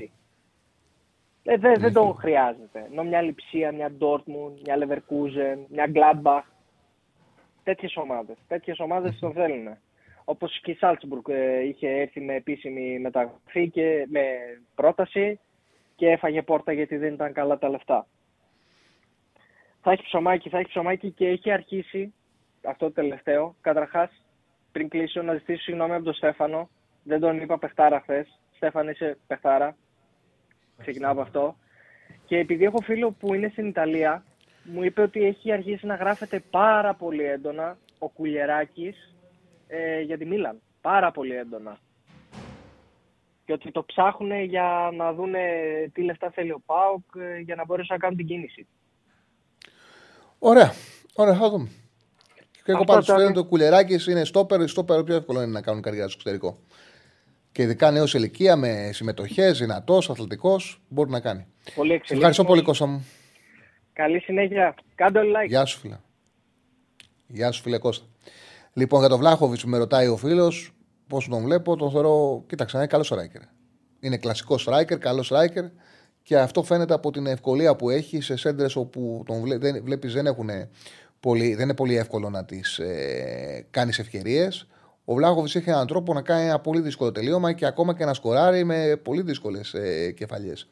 Ε, 1.44 1.56
δεν 1.56 1.80
δεν 1.80 1.92
τον 1.92 2.14
χρειάζεται. 2.14 2.86
Ενώ 2.90 3.02
μια 3.04 3.22
Λιψία, 3.22 3.72
μια 3.72 3.92
Dortmund, 4.00 4.52
μια 4.64 4.78
Leverkusen, 4.78 5.58
μια 5.68 5.90
Gladbach. 5.94 6.42
Τέτοιες 7.62 7.96
ομάδες. 7.96 8.36
Τέτοιες 8.48 8.78
ομάδες 8.78 9.18
τον 9.18 9.32
θέλουν. 9.32 9.76
Όπως 10.24 10.60
και 10.60 10.70
η 10.70 10.78
Salzburg 10.80 11.28
ε, 11.28 11.60
είχε 11.60 11.88
έρθει 11.88 12.20
με 12.20 12.34
επίσημη 12.34 12.98
μεταγραφή 12.98 13.70
και 13.70 14.06
με 14.08 14.22
πρόταση 14.74 15.40
και 15.96 16.08
έφαγε 16.08 16.42
πόρτα 16.42 16.72
γιατί 16.72 16.96
δεν 16.96 17.12
ήταν 17.12 17.32
καλά 17.32 17.58
τα 17.58 17.68
λεφτά. 17.68 18.06
θα 19.80 19.90
έχει 19.90 20.02
ψωμάκι, 20.02 20.48
θα 20.48 20.58
έχει 20.58 20.68
ψωμάκι 20.68 21.10
και 21.10 21.28
έχει 21.28 21.50
αρχίσει 21.50 22.14
αυτό 22.64 22.86
το 22.86 22.92
τελευταίο. 22.92 23.54
Καταρχάς, 23.60 24.10
πριν 24.72 24.88
κλείσω, 24.88 25.22
να 25.22 25.34
ζητήσω 25.34 25.62
συγγνώμη 25.62 25.94
από 25.94 26.04
τον 26.04 26.14
Στέφανο. 26.14 26.68
Δεν 27.02 27.20
τον 27.20 27.40
είπα 27.40 27.58
παιχτάρα 27.58 28.00
χθες. 28.00 28.38
Στέφαν, 28.56 28.88
είσαι 28.88 29.18
παιχτάρα. 29.26 29.76
Ξεκινάω 30.80 31.12
από 31.12 31.20
αυτό. 31.20 31.56
Και 32.26 32.36
επειδή 32.38 32.64
έχω 32.64 32.80
φίλο 32.80 33.10
που 33.10 33.34
είναι 33.34 33.48
στην 33.52 33.66
Ιταλία, 33.66 34.24
μου 34.62 34.82
είπε 34.82 35.02
ότι 35.02 35.24
έχει 35.24 35.52
αρχίσει 35.52 35.86
να 35.86 35.94
γράφεται 35.94 36.42
πάρα 36.50 36.94
πολύ 36.94 37.24
έντονα 37.24 37.78
ο 37.98 38.08
Κουλιεράκης 38.08 39.14
ε, 39.66 40.00
για 40.00 40.18
τη 40.18 40.24
Μίλαν. 40.26 40.60
Πάρα 40.80 41.10
πολύ 41.10 41.34
έντονα. 41.36 41.78
Και 43.44 43.52
ότι 43.52 43.70
το 43.70 43.84
ψάχνουν 43.84 44.42
για 44.42 44.90
να 44.96 45.12
δουν 45.12 45.32
τι 45.92 46.02
λεφτά 46.02 46.30
θέλει 46.30 46.50
ο 46.50 46.62
ΠΑΟΚ 46.66 47.04
ε, 47.18 47.38
για 47.38 47.54
να 47.54 47.64
μπορέσουν 47.64 47.94
να 47.94 48.00
κάνουν 48.00 48.16
την 48.16 48.26
κίνηση. 48.26 48.66
Ωραία. 50.38 50.72
Ωραία, 51.14 51.34
θα 51.34 51.50
δούμε. 51.50 51.68
Και 52.64 52.70
εγώ 52.72 52.80
Αυτό 52.80 52.92
πάντως 52.92 53.04
ήταν. 53.04 53.16
φαίνεται 53.16 53.38
ότι 53.38 53.46
ο 53.46 53.50
Κουλεράκη 53.50 54.10
είναι 54.10 54.24
στόπερ. 54.24 54.68
Στόπερ 54.68 55.02
πιο 55.02 55.14
εύκολο 55.14 55.42
είναι 55.42 55.52
να 55.52 55.62
κάνουν 55.62 55.82
καριέρα 55.82 56.08
στο 56.08 56.16
εξωτερικό. 56.18 56.58
Και 57.52 57.62
ειδικά 57.62 57.90
νέος 57.90 58.14
ηλικία 58.14 58.56
με 58.56 58.90
συμμετοχές, 58.92 59.58
δυνατός, 59.58 60.10
αθλητικός, 60.10 60.80
μπορεί 60.88 61.10
να 61.10 61.20
κάνει. 61.20 61.46
Πολύ 61.74 61.88
Σε 61.88 61.94
εξελίξιμος. 61.94 62.10
ευχαριστώ 62.10 62.44
πολύ, 62.44 62.62
Κώστα 62.62 62.86
μου. 62.86 63.06
Καλή 63.92 64.18
συνέχεια. 64.20 64.74
Κάντε 64.94 65.18
όλοι 65.18 65.32
like. 65.36 65.48
Γεια 65.48 65.64
σου, 65.64 65.78
φίλε. 65.78 65.96
Γεια 67.26 67.50
σου, 67.50 67.62
φίλε 67.62 67.78
Κώστα. 67.78 68.06
Λοιπόν, 68.72 69.00
για 69.00 69.08
τον 69.08 69.18
Βλάχοβιτς 69.18 69.64
με 69.64 69.78
ρωτάει 69.78 70.06
ο 70.06 70.16
φίλος 70.16 70.72
πώς 71.10 71.28
τον 71.28 71.42
βλέπω. 71.42 71.76
Τον 71.76 71.90
θεωρώ, 71.90 72.44
κοίταξε, 72.46 72.76
είναι 72.76 72.86
καλός 72.86 73.12
striker. 73.14 73.42
Είναι 74.00 74.16
κλασικός 74.16 74.68
striker, 74.68 74.98
καλός 74.98 75.32
striker. 75.32 75.70
Και 76.22 76.38
αυτό 76.38 76.62
φαίνεται 76.62 76.94
από 76.94 77.10
την 77.10 77.26
ευκολία 77.26 77.76
που 77.76 77.90
έχει 77.90 78.20
σε 78.20 78.36
σέντρες 78.36 78.76
όπου 78.76 79.22
τον 79.26 79.40
βλέ, 79.40 79.58
δεν, 79.58 79.84
βλέπεις 79.84 80.12
δεν, 80.12 80.26
έχουν 80.26 80.50
πολύ, 81.20 81.54
δεν 81.54 81.64
είναι 81.64 81.74
πολύ 81.74 81.96
εύκολο 81.96 82.30
να 82.30 82.44
τις 82.44 82.78
ε, 82.78 83.66
κάνεις 83.70 83.98
ευκαιρίες. 83.98 84.66
Ο 85.04 85.14
Βλάχοβιτς 85.14 85.54
έχει 85.54 85.70
έναν 85.70 85.86
τρόπο 85.86 86.12
να 86.12 86.22
κάνει 86.22 86.44
ένα 86.44 86.58
πολύ 86.58 86.80
δύσκολο 86.80 87.12
τελείωμα 87.12 87.52
και 87.52 87.66
ακόμα 87.66 87.94
και 87.94 88.04
να 88.04 88.14
σκοράρει 88.14 88.64
με 88.64 88.96
πολύ 89.02 89.22
δύσκολες 89.22 89.74
ε, 89.74 90.12
κεφαλιές. 90.12 90.68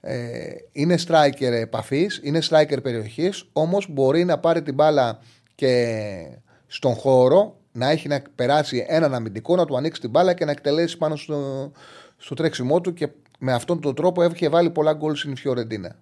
Ε, 0.00 0.48
είναι 0.72 0.96
striker 1.06 1.52
επαφής, 1.52 2.20
είναι 2.22 2.38
striker 2.50 2.82
περιοχής, 2.82 3.48
όμως 3.52 3.86
μπορεί 3.90 4.24
να 4.24 4.38
πάρει 4.38 4.62
την 4.62 4.74
μπάλα 4.74 5.18
και 5.54 6.38
στον 6.66 6.94
χώρο 6.94 7.56
να 7.72 7.90
έχει 7.90 8.08
να 8.08 8.22
περάσει 8.34 8.84
έναν 8.88 9.14
αμυντικό, 9.14 9.56
να 9.56 9.64
του 9.64 9.76
ανοίξει 9.76 10.00
την 10.00 10.10
μπάλα 10.10 10.34
και 10.34 10.44
να 10.44 10.50
εκτελέσει 10.50 10.96
πάνω 10.96 11.16
στο, 11.16 11.72
στο 12.16 12.34
τρέξιμό 12.34 12.80
του 12.80 12.92
και 12.92 13.08
με 13.38 13.52
αυτόν 13.52 13.80
τον 13.80 13.94
τρόπο 13.94 14.22
έχει 14.22 14.48
βάλει 14.48 14.70
πολλά 14.70 14.92
γκολ 14.92 15.14
στην 15.14 15.36
Φιωρεντίνα. 15.36 15.96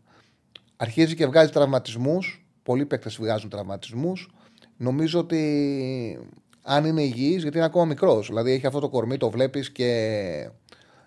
Αρχίζει 0.76 1.14
και 1.14 1.26
βγάζει 1.26 1.50
τραυματισμούς. 1.50 2.46
Πολλοί 2.62 2.86
παίκτες 2.86 3.16
βγάζουν 3.16 3.50
τραυματισμούς. 3.50 4.30
Νομίζω 4.76 5.18
ότι 5.18 6.28
αν 6.66 6.84
είναι 6.84 7.02
υγιής, 7.02 7.42
γιατί 7.42 7.56
είναι 7.56 7.66
ακόμα 7.66 7.84
μικρός, 7.84 8.26
δηλαδή 8.26 8.52
έχει 8.52 8.66
αυτό 8.66 8.80
το 8.80 8.88
κορμί, 8.88 9.16
το 9.16 9.30
βλέπεις 9.30 9.70
και 9.70 9.90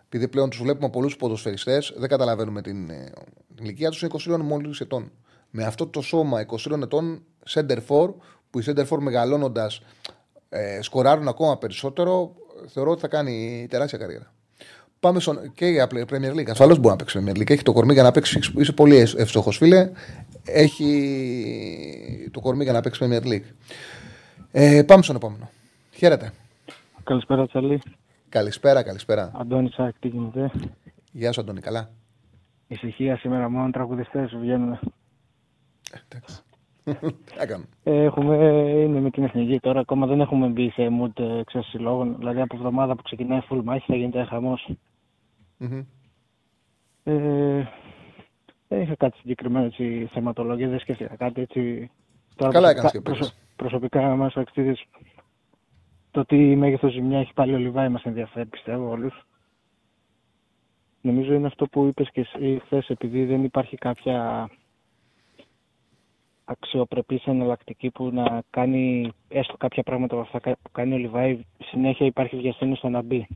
επειδή 0.06 0.28
πλέον 0.28 0.50
τους 0.50 0.62
βλέπουμε 0.62 0.90
πολλούς 0.90 1.16
ποδοσφαιριστές, 1.16 1.94
δεν 1.98 2.10
καταλαβαίνουμε 2.10 2.62
την, 2.62 2.90
ε, 2.90 3.12
την 3.56 3.66
ηλικία 3.66 3.90
τους, 3.90 4.02
είναι 4.02 4.12
20 4.12 4.38
μόλις 4.42 4.80
ετών. 4.80 5.12
Με 5.50 5.64
αυτό 5.64 5.88
το 5.88 6.02
σώμα 6.02 6.40
20 6.40 6.82
ετών, 6.84 7.24
center 7.50 7.78
for, 7.88 8.14
που 8.50 8.60
οι 8.60 8.64
center 8.66 8.88
for 8.88 8.98
μεγαλώνοντας 9.00 9.82
ε, 10.50 10.82
σκοράρουν 10.82 11.28
ακόμα 11.28 11.58
περισσότερο, 11.58 12.36
θεωρώ 12.68 12.92
ότι 12.92 13.02
θα 13.02 13.08
κάνει 13.08 13.68
τεράστια 13.70 13.98
καριέρα. 13.98 14.34
Πάμε 15.00 15.20
στον, 15.20 15.52
και 15.54 15.66
για 15.66 15.88
Premier 15.92 16.34
League. 16.34 16.50
Ασφαλώς 16.50 16.78
μπορεί 16.78 16.90
να 16.90 16.96
παίξει 16.96 17.24
Premier 17.24 17.38
League. 17.38 17.50
Έχει 17.50 17.64
το 17.64 17.74
κορμί 17.74 17.94
για 17.94 18.04
να 18.04 18.12
παίξει. 18.12 18.40
Είσαι 18.58 18.72
πολύ 18.72 18.96
εύστοχος, 18.98 19.58
φίλε. 19.58 19.90
Έχει 20.44 22.30
το 22.32 22.40
κορμί 22.40 22.64
για 22.64 22.74
να 22.74 22.82
παίξει 22.82 23.06
Premier 23.06 23.28
League. 23.28 23.46
Ε, 24.52 24.84
πάμε 24.88 25.04
στον 25.04 25.16
επόμενο. 25.16 25.50
Χαίρετε. 25.92 26.32
Καλησπέρα, 27.04 27.48
Τσαλή. 27.48 27.82
Καλησπέρα, 28.30 28.84
καλησπέρα. 28.84 29.32
Αντώνη 29.36 29.70
Σάκ, 29.70 30.00
τι 30.00 30.08
γίνεται; 30.08 30.52
Γεια 31.12 31.32
σου, 31.32 31.42
Αντώνη, 31.42 31.60
καλά. 31.62 31.90
Ησυχία 32.68 33.18
σήμερα, 33.18 33.50
μόνο 33.50 33.72
τραγουδιστές 33.72 34.30
σου 34.30 34.40
βγαίνουν. 34.40 34.72
Ε, 34.72 34.80
Εντάξει. 36.10 36.42
Τι 37.26 37.38
να 37.38 37.46
κάνουμε. 37.46 37.68
Ε, 37.84 38.04
Έχουμε, 38.04 38.36
είναι 38.72 39.00
με 39.00 39.10
την 39.10 39.24
εθνική 39.24 39.60
τώρα, 39.60 39.80
ακόμα 39.80 40.08
δεν 40.08 40.20
έχουμε 40.20 40.48
μπει 40.48 40.70
σε 40.70 40.88
mood 41.02 41.20
ε, 41.20 41.42
ξέρεις, 41.46 41.68
συλλόγων. 41.68 42.16
Δηλαδή 42.18 42.42
από 42.42 42.56
εβδομάδα 42.56 42.96
που 42.96 43.02
ξεκινάει 43.02 43.40
full 43.50 43.62
μάχη 43.64 43.86
θα 43.88 43.96
γίνεται 43.96 44.24
χαμός. 44.24 44.70
Μμμ. 45.58 45.84
Ε, 47.04 47.68
δεν 48.68 48.82
είχα 48.82 48.96
κάτι 48.96 49.18
συγκεκριμένο 49.18 49.66
έτσι, 49.66 50.10
θεματολόγια, 50.14 50.68
δεν 50.70 50.80
σκέφτηκα 50.80 51.16
κάτι 51.16 51.42
έτσι. 51.42 51.92
Τώρα 52.36 52.52
Καλά 52.52 52.68
προσωπικά- 52.68 52.70
έκανες 52.70 52.92
και 52.92 53.02
πήρες. 53.02 53.18
προσω- 53.18 53.36
Προσωπικά 53.58 54.16
μας 54.16 54.36
ο 54.36 54.40
Αξίδης, 54.40 54.84
το 56.12 56.26
τι 56.26 56.36
μέγεθος 56.36 56.92
ζημιά 56.92 57.20
έχει 57.20 57.34
πάλι 57.34 57.54
ο 57.54 57.58
Λιβάη 57.58 57.90
μας 57.90 58.04
ενδιαφέρει 58.04 58.46
πιστεύω 58.46 58.90
όλους. 58.90 59.26
Νομίζω 61.02 61.34
είναι 61.34 61.48
αυτό 61.48 61.68
που 61.68 61.86
είπες 61.86 62.10
και 62.12 62.22
εσύ 62.22 62.62
χθες, 62.66 62.88
επειδή 62.88 63.26
δεν 63.26 63.44
υπάρχει 63.44 63.78
κάποια 63.78 64.50
αξιοπρεπής 66.46 67.26
εναλλακτική 67.26 67.90
που 67.90 68.10
να 68.14 68.42
κάνει 68.50 69.12
έστω 69.28 69.58
κάποια 69.58 69.84
πράγματα 69.84 70.16
από 70.16 70.24
αυτά 70.24 70.58
που 70.62 70.72
κάνει 70.72 70.94
ο 70.94 70.98
Λιβάη, 70.98 71.46
συνέχεια 71.64 72.06
υπάρχει 72.06 72.36
βιασύνη 72.36 72.76
στο 72.76 72.90
να 72.90 73.02
μπει. 73.02 73.28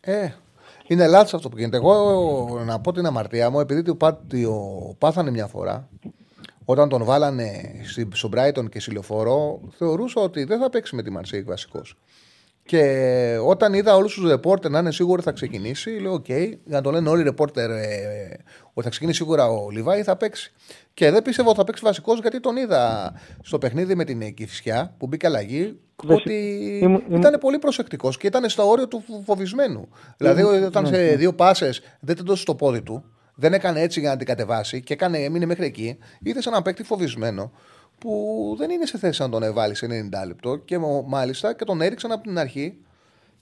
Ε, 0.00 0.28
είναι 0.86 1.06
λάθος 1.06 1.34
αυτό 1.34 1.48
που 1.48 1.58
γίνεται. 1.58 1.76
Εγώ 1.76 1.94
να 2.64 2.80
πω 2.80 2.92
την 2.92 3.06
αμαρτία 3.06 3.50
μου, 3.50 3.60
επειδή 3.60 3.82
το, 3.82 3.94
πά- 3.94 4.28
το 4.28 4.38
πάθανε 4.98 5.30
μια 5.30 5.46
φορά, 5.46 5.88
όταν 6.70 6.88
τον 6.88 7.04
βάλανε 7.04 7.60
στη- 7.84 8.08
στο 8.12 8.28
Brighton 8.36 8.68
και 8.70 8.80
στη 8.80 8.90
λεωφόρο, 8.92 9.60
θεωρούσα 9.76 10.20
ότι 10.20 10.44
δεν 10.44 10.58
θα 10.60 10.70
παίξει 10.70 10.94
με 10.94 11.02
τη 11.02 11.10
Μαρσέιγ 11.10 11.46
βασικός. 11.46 11.96
Και 12.64 13.36
όταν 13.44 13.74
είδα 13.74 13.96
όλους 13.96 14.14
τους 14.14 14.28
ρεπόρτερ 14.28 14.70
να 14.70 14.78
είναι 14.78 14.92
σίγουροι 14.92 15.22
θα 15.22 15.32
ξεκινήσει, 15.32 15.90
λέω: 15.90 16.12
Οκ, 16.12 16.28
για 16.28 16.58
να 16.64 16.80
το 16.80 16.90
λένε 16.90 17.08
όλοι 17.08 17.20
οι 17.20 17.24
ρεπόρτερ 17.24 17.70
ε, 17.70 18.38
ότι 18.72 18.82
θα 18.84 18.88
ξεκινήσει 18.90 19.18
σίγουρα 19.18 19.46
ο 19.50 19.70
Λιβάι, 19.70 20.02
θα 20.02 20.16
παίξει. 20.16 20.52
Και 20.94 21.10
δεν 21.10 21.22
πίστευα 21.22 21.48
ότι 21.48 21.58
θα 21.58 21.64
παίξει 21.64 21.82
βασικός 21.84 22.20
γιατί 22.20 22.40
τον 22.40 22.56
είδα 22.56 23.12
στο 23.42 23.58
παιχνίδι 23.58 23.94
με 23.94 24.04
την 24.04 24.34
Κηφισιά 24.34 24.94
που 24.98 25.06
μπήκε 25.06 25.26
αλλαγή. 25.26 25.78
Δεν 26.04 26.16
Ότι 26.16 26.32
ήμουν- 26.82 27.02
ήμουν- 27.08 27.18
ήταν 27.24 27.40
πολύ 27.40 27.58
προσεκτικός 27.58 28.16
και 28.16 28.26
ήταν 28.26 28.48
στο 28.48 28.68
όριο 28.68 28.88
του 28.88 29.02
φο- 29.06 29.22
φοβισμένου. 29.26 29.88
Δηλαδή, 30.16 30.42
όταν 30.42 30.82
ναι, 30.82 30.88
σε 30.88 31.14
δύο 31.16 31.32
πάσες 31.34 31.80
δεν 32.00 32.16
την 32.16 32.24
δώσει 32.24 32.44
το 32.44 32.54
πόδι 32.54 32.82
του, 32.82 33.04
δεν 33.40 33.52
έκανε 33.52 33.80
έτσι 33.80 34.00
για 34.00 34.10
να 34.10 34.16
την 34.16 34.26
κατεβάσει 34.26 34.82
και 34.82 34.92
έκανε, 34.92 35.18
έμεινε 35.18 35.46
μέχρι 35.46 35.64
εκεί, 35.64 35.98
ήρθε 36.22 36.42
σε 36.42 36.48
έναν 36.48 36.62
παίκτη 36.62 36.82
φοβισμένο 36.82 37.52
που 37.98 38.54
δεν 38.58 38.70
είναι 38.70 38.86
σε 38.86 38.98
θέση 38.98 39.22
να 39.22 39.28
τον 39.28 39.52
βάλει 39.52 39.74
σε 39.74 39.86
90 39.86 40.26
λεπτό 40.26 40.56
και 40.56 40.78
μο- 40.78 41.04
μάλιστα 41.06 41.54
και 41.54 41.64
τον 41.64 41.80
έριξαν 41.80 42.12
από 42.12 42.22
την 42.22 42.38
αρχή. 42.38 42.78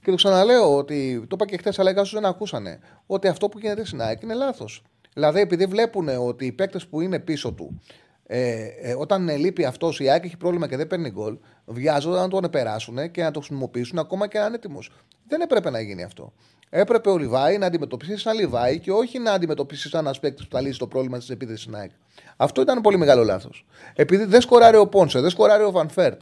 Και 0.03 0.11
το 0.11 0.17
ξαναλέω 0.17 0.77
ότι 0.77 1.19
το 1.21 1.27
είπα 1.35 1.47
και 1.47 1.57
χθες, 1.57 1.79
αλλά 1.79 1.91
οι 1.91 1.95
δεν 2.13 2.25
ακούσανε. 2.25 2.79
Ότι 3.07 3.29
αυτό 3.29 3.49
που 3.49 3.59
γίνεται 3.59 3.85
στην 3.85 4.01
ΑΕΚ 4.01 4.23
είναι 4.23 4.35
λάθος. 4.35 4.83
Δηλαδή, 5.15 5.41
επειδή 5.41 5.67
βλέπουν 5.67 6.09
ότι 6.09 6.47
οι 6.47 6.53
παίκτες 6.53 6.87
που 6.87 7.01
είναι 7.01 7.19
πίσω 7.19 7.53
του, 7.53 7.81
ε, 8.27 8.67
ε, 8.81 8.95
όταν 8.99 9.29
ε, 9.29 9.37
λείπει 9.37 9.65
αυτός, 9.65 10.01
η 10.01 10.09
ΑΕΚ 10.09 10.25
έχει 10.25 10.37
πρόβλημα 10.37 10.69
και 10.69 10.77
δεν 10.77 10.87
παίρνει 10.87 11.11
γκολ, 11.11 11.39
βιάζονται 11.65 12.19
να 12.19 12.29
τον 12.29 12.51
περάσουν 12.51 13.11
και 13.11 13.23
να 13.23 13.31
το 13.31 13.41
χρησιμοποιήσουν 13.41 13.99
ακόμα 13.99 14.29
και 14.29 14.39
να 14.39 14.45
είναι 14.45 14.55
έτοιμος. 14.55 14.91
Δεν 15.29 15.41
έπρεπε 15.41 15.71
να 15.71 15.81
γίνει 15.81 16.03
αυτό. 16.03 16.33
Έπρεπε 16.71 17.11
ο 17.11 17.19
Λιβάη 17.19 17.59
να 17.59 17.67
αντιμετωπίσει 17.67 18.17
σαν 18.17 18.37
Λιβάη 18.37 18.79
και 18.81 18.93
όχι 18.93 19.19
να 19.19 19.33
αντιμετωπίσει 19.33 19.89
σαν 19.89 20.01
ένας 20.01 20.21
παίκτης 20.21 20.47
που 20.47 20.55
θα 20.55 20.61
λύσει 20.61 20.79
το 20.79 20.87
πρόβλημα 20.87 21.19
της 21.19 21.31
επίθεσης 21.31 21.63
στην 21.63 21.75
ΑΕΚ. 21.77 21.91
Αυτό 22.37 22.61
ήταν 22.61 22.81
πολύ 22.81 22.97
μεγάλο 22.97 23.25
λάθος. 23.25 23.67
Επειδή 23.95 24.25
δεν 24.25 24.41
σκοράρει 24.41 24.77
ο 24.77 24.87
Πόνσε, 24.87 25.21
δεν 25.21 25.31
σκοράρει 25.31 25.63
ο 25.63 25.71
Βανφέρτ 25.71 26.21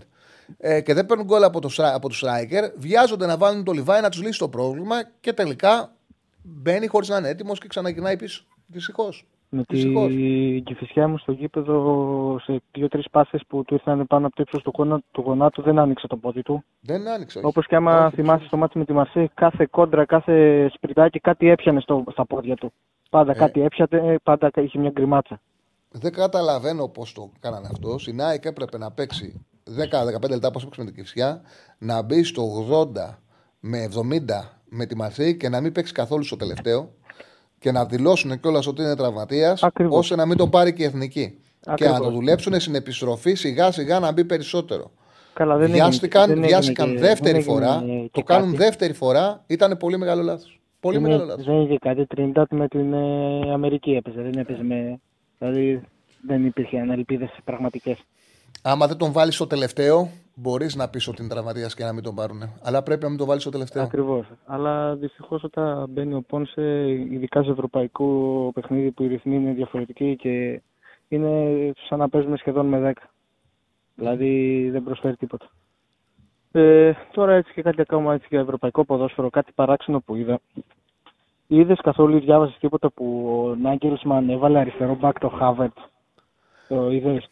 ε, 0.59 0.80
και 0.80 0.94
δεν 0.94 1.07
παίρνουν 1.07 1.26
γκολ 1.26 1.42
από 1.42 1.61
το, 1.61 1.68
στρα- 1.68 1.94
από 1.94 2.09
το 2.09 2.16
striker, 2.22 2.70
βιάζονται 2.76 3.26
να 3.26 3.36
βάλουν 3.36 3.64
το 3.64 3.72
Λιβάη 3.72 4.01
να 4.01 4.09
τους 4.09 4.22
λύσει 4.22 4.38
το 4.38 4.49
πρόβλημα 4.49 4.97
και 5.20 5.32
τελικά 5.32 5.92
μπαίνει 6.42 6.86
χωρίς 6.86 7.09
να 7.09 7.16
είναι 7.16 7.28
έτοιμος 7.28 7.59
και 7.59 7.68
ξαναγυρνάει 7.68 8.16
πίσω. 8.16 8.44
Δυστυχώς. 8.66 9.26
Με 9.49 9.62
Δυστυχώς. 9.68 10.09
την 10.12 10.64
Κηφισιά 10.64 11.09
μου 11.09 11.18
στο 11.18 11.32
γήπεδο 11.32 12.38
σε 12.42 12.62
δύο-τρεις 12.72 13.11
πάσες 13.11 13.39
που 13.49 13.64
του 13.64 13.74
ήρθαν 13.74 14.07
πάνω 14.07 14.26
από 14.26 14.36
το 14.36 14.42
ύψος 14.42 14.62
του, 14.62 14.72
γόνα- 14.76 15.03
του 15.11 15.20
γονάτου 15.20 15.62
δεν 15.62 15.78
άνοιξε 15.78 16.07
το 16.07 16.16
πόδι 16.16 16.42
του. 16.42 16.64
Δεν 16.80 17.09
άνοιξε. 17.09 17.38
όχι. 17.38 17.47
Όπως 17.47 17.66
και 17.66 17.76
άμα 17.76 18.07
Όχι, 18.07 18.14
θυμάσαι 18.14 18.47
στο 18.47 18.57
ματς 18.57 18.78
με 18.78 18.84
τη 18.84 18.92
Μαρσέιγ, 18.93 19.30
κάθε 19.34 19.66
κόντρα, 19.70 20.05
κάθε 20.05 20.68
σπιρτάκι 20.74 21.20
κάτι 21.20 21.49
έπιανε 21.49 21.80
στο, 21.80 22.05
στα 22.11 22.26
πόδια 22.26 22.55
του. 22.57 22.72
Πάντα 23.11 23.30
Ε. 23.30 23.34
κάτι 23.34 23.61
έπιανε, 23.62 24.16
πάντα 24.22 24.51
είχε 24.55 24.78
μια 24.78 24.90
γκριμάτσα. 24.90 25.40
Δεν 25.90 26.12
καταλαβαίνω 26.12 26.88
πώς 26.88 27.12
το 27.12 27.30
κάνανε 27.40 27.68
αυτό. 27.70 27.97
Η 28.07 28.12
Νάικ 28.12 28.44
έπρεπε 28.44 28.78
να 28.78 28.90
παίξει 28.90 29.47
10-15 29.64 30.30
λεπτά 30.30 30.51
πώς 30.51 30.59
έπαιξε 30.61 30.80
με 30.80 30.84
την 30.86 30.94
Κηφισιά, 30.95 31.41
να 31.78 32.03
μπει 32.03 32.22
στο 32.22 32.42
80 32.70 33.18
με 33.61 33.78
70 33.82 34.59
με 34.68 34.86
τη 34.86 34.97
Μαρσέιγ 34.97 35.37
και 35.36 35.49
να 35.49 35.61
μην 35.61 35.72
παίξει 35.72 35.92
καθόλου 35.92 36.24
στο 36.24 36.36
τελευταίο 36.36 36.90
και 37.59 37.72
να 37.72 37.84
δηλώσουν 37.84 38.40
κιόλας 38.40 38.66
ότι 38.66 38.82
είναι 38.82 38.96
τραυματίας, 38.96 39.62
Ακριβώς. 39.62 39.98
ώστε 39.98 40.16
να 40.16 40.26
μην 40.26 40.36
τον 40.36 40.50
πάρει 40.50 40.72
και 40.72 40.82
η 40.82 40.86
εθνική. 40.86 41.38
Και 41.61 41.70
Ακριβώς. 41.72 41.98
να 41.98 42.04
το 42.04 42.11
δουλέψουν 42.11 42.61
στην 42.61 42.74
επιστροφή 42.74 43.34
σιγά 43.34 43.70
σιγά 43.72 43.98
να 43.98 44.12
μπει 44.12 44.24
περισσότερο. 44.24 44.90
Καλά, 45.32 45.57
δεν 45.57 45.70
Βιάστηκαν, 45.70 46.22
έγινε, 46.22 46.40
δεν 46.40 46.48
βιάστηκαν 46.48 46.86
έγινε 46.88 47.00
και- 47.00 47.07
δεύτερη 47.09 47.40
δεν 47.42 47.50
έγινε 47.57 47.66
φορά. 47.66 47.82
και 48.04 48.09
Το 48.12 48.22
κάνουν 48.22 48.46
κάτι. 48.50 48.57
δεύτερη 48.62 48.92
φορά. 48.92 49.44
Ήταν 49.46 49.76
πολύ 49.76 49.98
μεγάλο 49.98 50.22
λάθος. 50.22 50.61
Πολύ 50.80 50.94
Δεν 50.98 51.04
μεγάλο 51.04 51.22
έγινε- 51.22 51.38
λάθος. 51.38 51.54
Δεν 51.57 51.64
είχε 51.64 51.78
κάτι. 51.78 52.07
Τριντάτ 52.07 52.52
με 52.52 52.68
την 52.68 52.92
ε, 52.92 53.52
Αμερική 53.52 53.90
έπαιζε. 53.90 54.20
Δεν 54.22 54.32
έπαιζε 54.40 54.62
με. 54.62 55.00
Δηλαδή 55.38 55.82
δεν 56.26 56.44
υπήρχε 56.46 56.76
ελπίδε 56.90 57.30
πραγματικές. 57.44 57.96
Άμα 58.62 58.86
δεν 58.86 58.96
τον 58.96 59.12
βάλεις 59.12 59.34
στο 59.34 59.46
τελευταίο, 59.46 60.11
μπορείς 60.39 60.74
να 60.74 60.89
πεις 60.89 61.09
ότι 61.09 61.22
είναι 61.22 61.30
τραυματίας 61.30 61.74
και 61.74 61.84
να 61.84 61.93
μην 61.93 62.03
τον 62.03 62.14
πάρουν. 62.14 62.43
Αλλά 62.62 62.82
πρέπει 62.82 63.03
να 63.03 63.09
μην 63.09 63.18
τον 63.18 63.26
βάλεις 63.26 63.43
στο 63.43 63.51
τελευταίο. 63.51 63.82
Ακριβώς. 63.82 64.26
Αλλά 64.47 64.95
δυστυχώς 64.95 65.43
όταν 65.43 65.89
μπαίνει 65.89 66.14
ο 66.14 66.22
Πόνσε, 66.22 66.91
ειδικά 66.91 67.43
σε 67.43 67.51
ευρωπαϊκό 67.51 68.51
παιχνίδι 68.55 68.91
που 68.91 69.03
οι 69.03 69.07
ρυθμοί 69.07 69.34
είναι 69.34 69.53
διαφορετικοί 69.53 70.16
και 70.16 70.62
είναι 71.09 71.72
σαν 71.89 71.99
να 71.99 72.09
παίζουμε 72.09 72.37
σχεδόν 72.37 72.66
με 72.66 72.95
10. 72.97 73.03
Δηλαδή 73.95 74.68
δεν 74.70 74.82
προσφέρει 74.82 75.16
τίποτα. 75.16 75.51
Ε, 76.53 76.93
τώρα 77.12 77.34
έτσι 77.34 77.53
και 77.53 77.62
κάτι 77.62 77.80
ακόμα 77.80 78.14
έτσι 78.14 78.26
για 78.30 78.41
ευρωπαϊκό 78.41 78.84
ποδόσφαιρο, 78.84 79.30
κάτι 79.30 79.53
παράξενο 79.55 80.01
που 80.01 80.14
είδα. 80.14 80.41
Είδες 81.47 81.80
καθόλου 81.82 82.20
διάβασες 82.20 82.59
τίποτα 82.59 82.91
που 82.91 83.28
ο 83.28 83.55
Νάγκελσμαν 83.55 84.28
έβαλε 84.28 84.59
αριστερό 84.59 84.95
μπακ 84.95 85.18
το 85.18 85.28
Χάβερτ; 85.28 85.76
Το 86.68 86.91
είδες; 86.91 87.28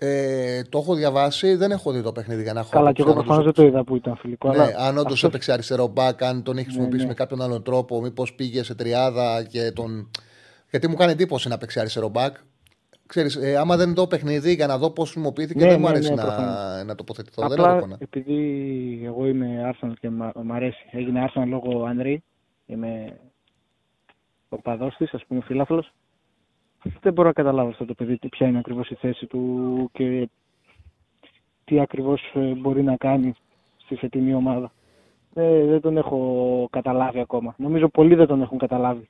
Ε, 0.00 0.62
το 0.62 0.78
έχω 0.78 0.94
διαβάσει, 0.94 1.54
δεν 1.54 1.70
έχω 1.70 1.92
δει 1.92 2.02
το 2.02 2.12
παιχνίδι 2.12 2.42
για 2.42 2.52
να 2.52 2.60
έχω. 2.60 2.70
Καλά, 2.70 2.92
και 2.92 3.02
εγώ 3.02 3.12
προφανώς 3.12 3.44
δεν 3.44 3.52
το 3.52 3.62
είδα 3.62 3.84
που 3.84 3.96
ήταν 3.96 4.16
φιλικό. 4.16 4.48
Ναι, 4.50 4.54
αλλά 4.62 4.74
αν 4.78 4.98
όντως 4.98 5.12
αυτό- 5.12 5.26
έπαιξε 5.26 5.52
αριστερό 5.52 5.86
μπακ, 5.86 6.22
αν 6.22 6.42
τον 6.42 6.56
έχει 6.56 6.64
χρησιμοποιήσει 6.66 7.02
ναι. 7.02 7.08
με 7.08 7.14
κάποιον 7.14 7.42
άλλον 7.42 7.62
τρόπο, 7.62 8.00
μήπως 8.00 8.34
πήγε 8.34 8.62
σε 8.62 8.74
τριάδα 8.74 9.44
και 9.44 9.72
τον. 9.72 10.10
Γιατί 10.70 10.88
μου 10.88 10.94
κάνει 10.94 11.12
εντύπωση 11.12 11.48
να 11.48 11.58
παίξει 11.58 11.80
αριστερό 11.80 12.08
μπακ. 12.08 12.36
Ξέρεις, 13.06 13.36
ε, 13.36 13.56
άμα 13.56 13.76
δεν 13.76 13.94
δω 13.94 14.06
παιχνίδι 14.06 14.54
για 14.54 14.66
να 14.66 14.78
δω 14.78 14.90
πώς 14.90 15.10
χρησιμοποιήθηκε, 15.10 15.64
Ναι, 15.64 15.70
δεν 15.70 15.78
μου 15.80 15.84
ναι, 15.86 15.90
αρέσει 15.92 16.08
ναι, 16.08 16.14
να, 16.14 16.22
προφανώς. 16.22 16.84
να 16.84 16.94
τοποθετηθώ. 16.94 17.42
Δεν 17.48 17.52
Απλά 17.60 17.68
έχω 17.68 17.78
εικόνα. 17.78 17.96
επειδή 18.00 19.02
εγώ 19.04 19.26
είμαι 19.26 19.72
Arsenal 19.74 19.92
και 20.00 20.10
μ' 20.10 20.30
μ' 20.42 20.52
αρέσει, 20.52 20.78
έγινε 20.90 21.24
Arsenal 21.28 21.46
λόγω 21.46 21.84
Ανρή, 21.84 22.22
είμαι 22.66 23.18
ο 24.48 24.56
παδός 24.60 24.94
της, 24.96 25.14
ας 25.14 25.24
πούμε 25.28 25.40
φιλάθλος, 25.44 25.92
δεν 27.00 27.12
μπορώ 27.12 27.28
να 27.28 27.34
καταλάβω 27.34 27.68
αυτό 27.68 27.84
το 27.84 27.94
παιδί 27.94 28.18
τι- 28.18 28.28
ποια 28.28 28.46
είναι 28.46 28.58
ακριβώς 28.58 28.90
η 28.90 28.94
θέση 28.94 29.26
του 29.26 29.88
και 29.92 30.28
τι 31.64 31.80
ακριβώς 31.80 32.32
ε, 32.34 32.40
μπορεί 32.54 32.82
να 32.82 32.96
κάνει 32.96 33.32
στη 33.76 33.94
φετινή 33.94 34.34
ομάδα. 34.34 34.72
Ε, 35.34 35.64
δεν 35.64 35.80
τον 35.80 35.96
έχω 35.96 36.68
καταλάβει 36.70 37.20
ακόμα. 37.20 37.54
Νομίζω 37.58 37.88
πολλοί 37.88 38.14
δεν 38.14 38.26
τον 38.26 38.42
έχουν 38.42 38.58
καταλάβει. 38.58 39.08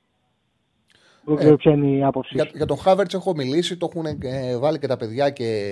Δεν 1.23 1.35
ξέρω 1.37 1.55
ποια 1.55 1.71
είναι 1.71 1.87
η 1.87 2.03
άποψη. 2.03 2.31
Για, 2.35 2.49
για 2.53 2.65
τον 2.65 2.77
Χάβερτς 2.77 3.13
έχω 3.13 3.33
μιλήσει, 3.35 3.77
το 3.77 3.89
έχουν 3.91 4.05
ε, 4.21 4.57
βάλει 4.57 4.79
και 4.79 4.87
τα 4.87 4.97
παιδιά 4.97 5.29
και 5.29 5.71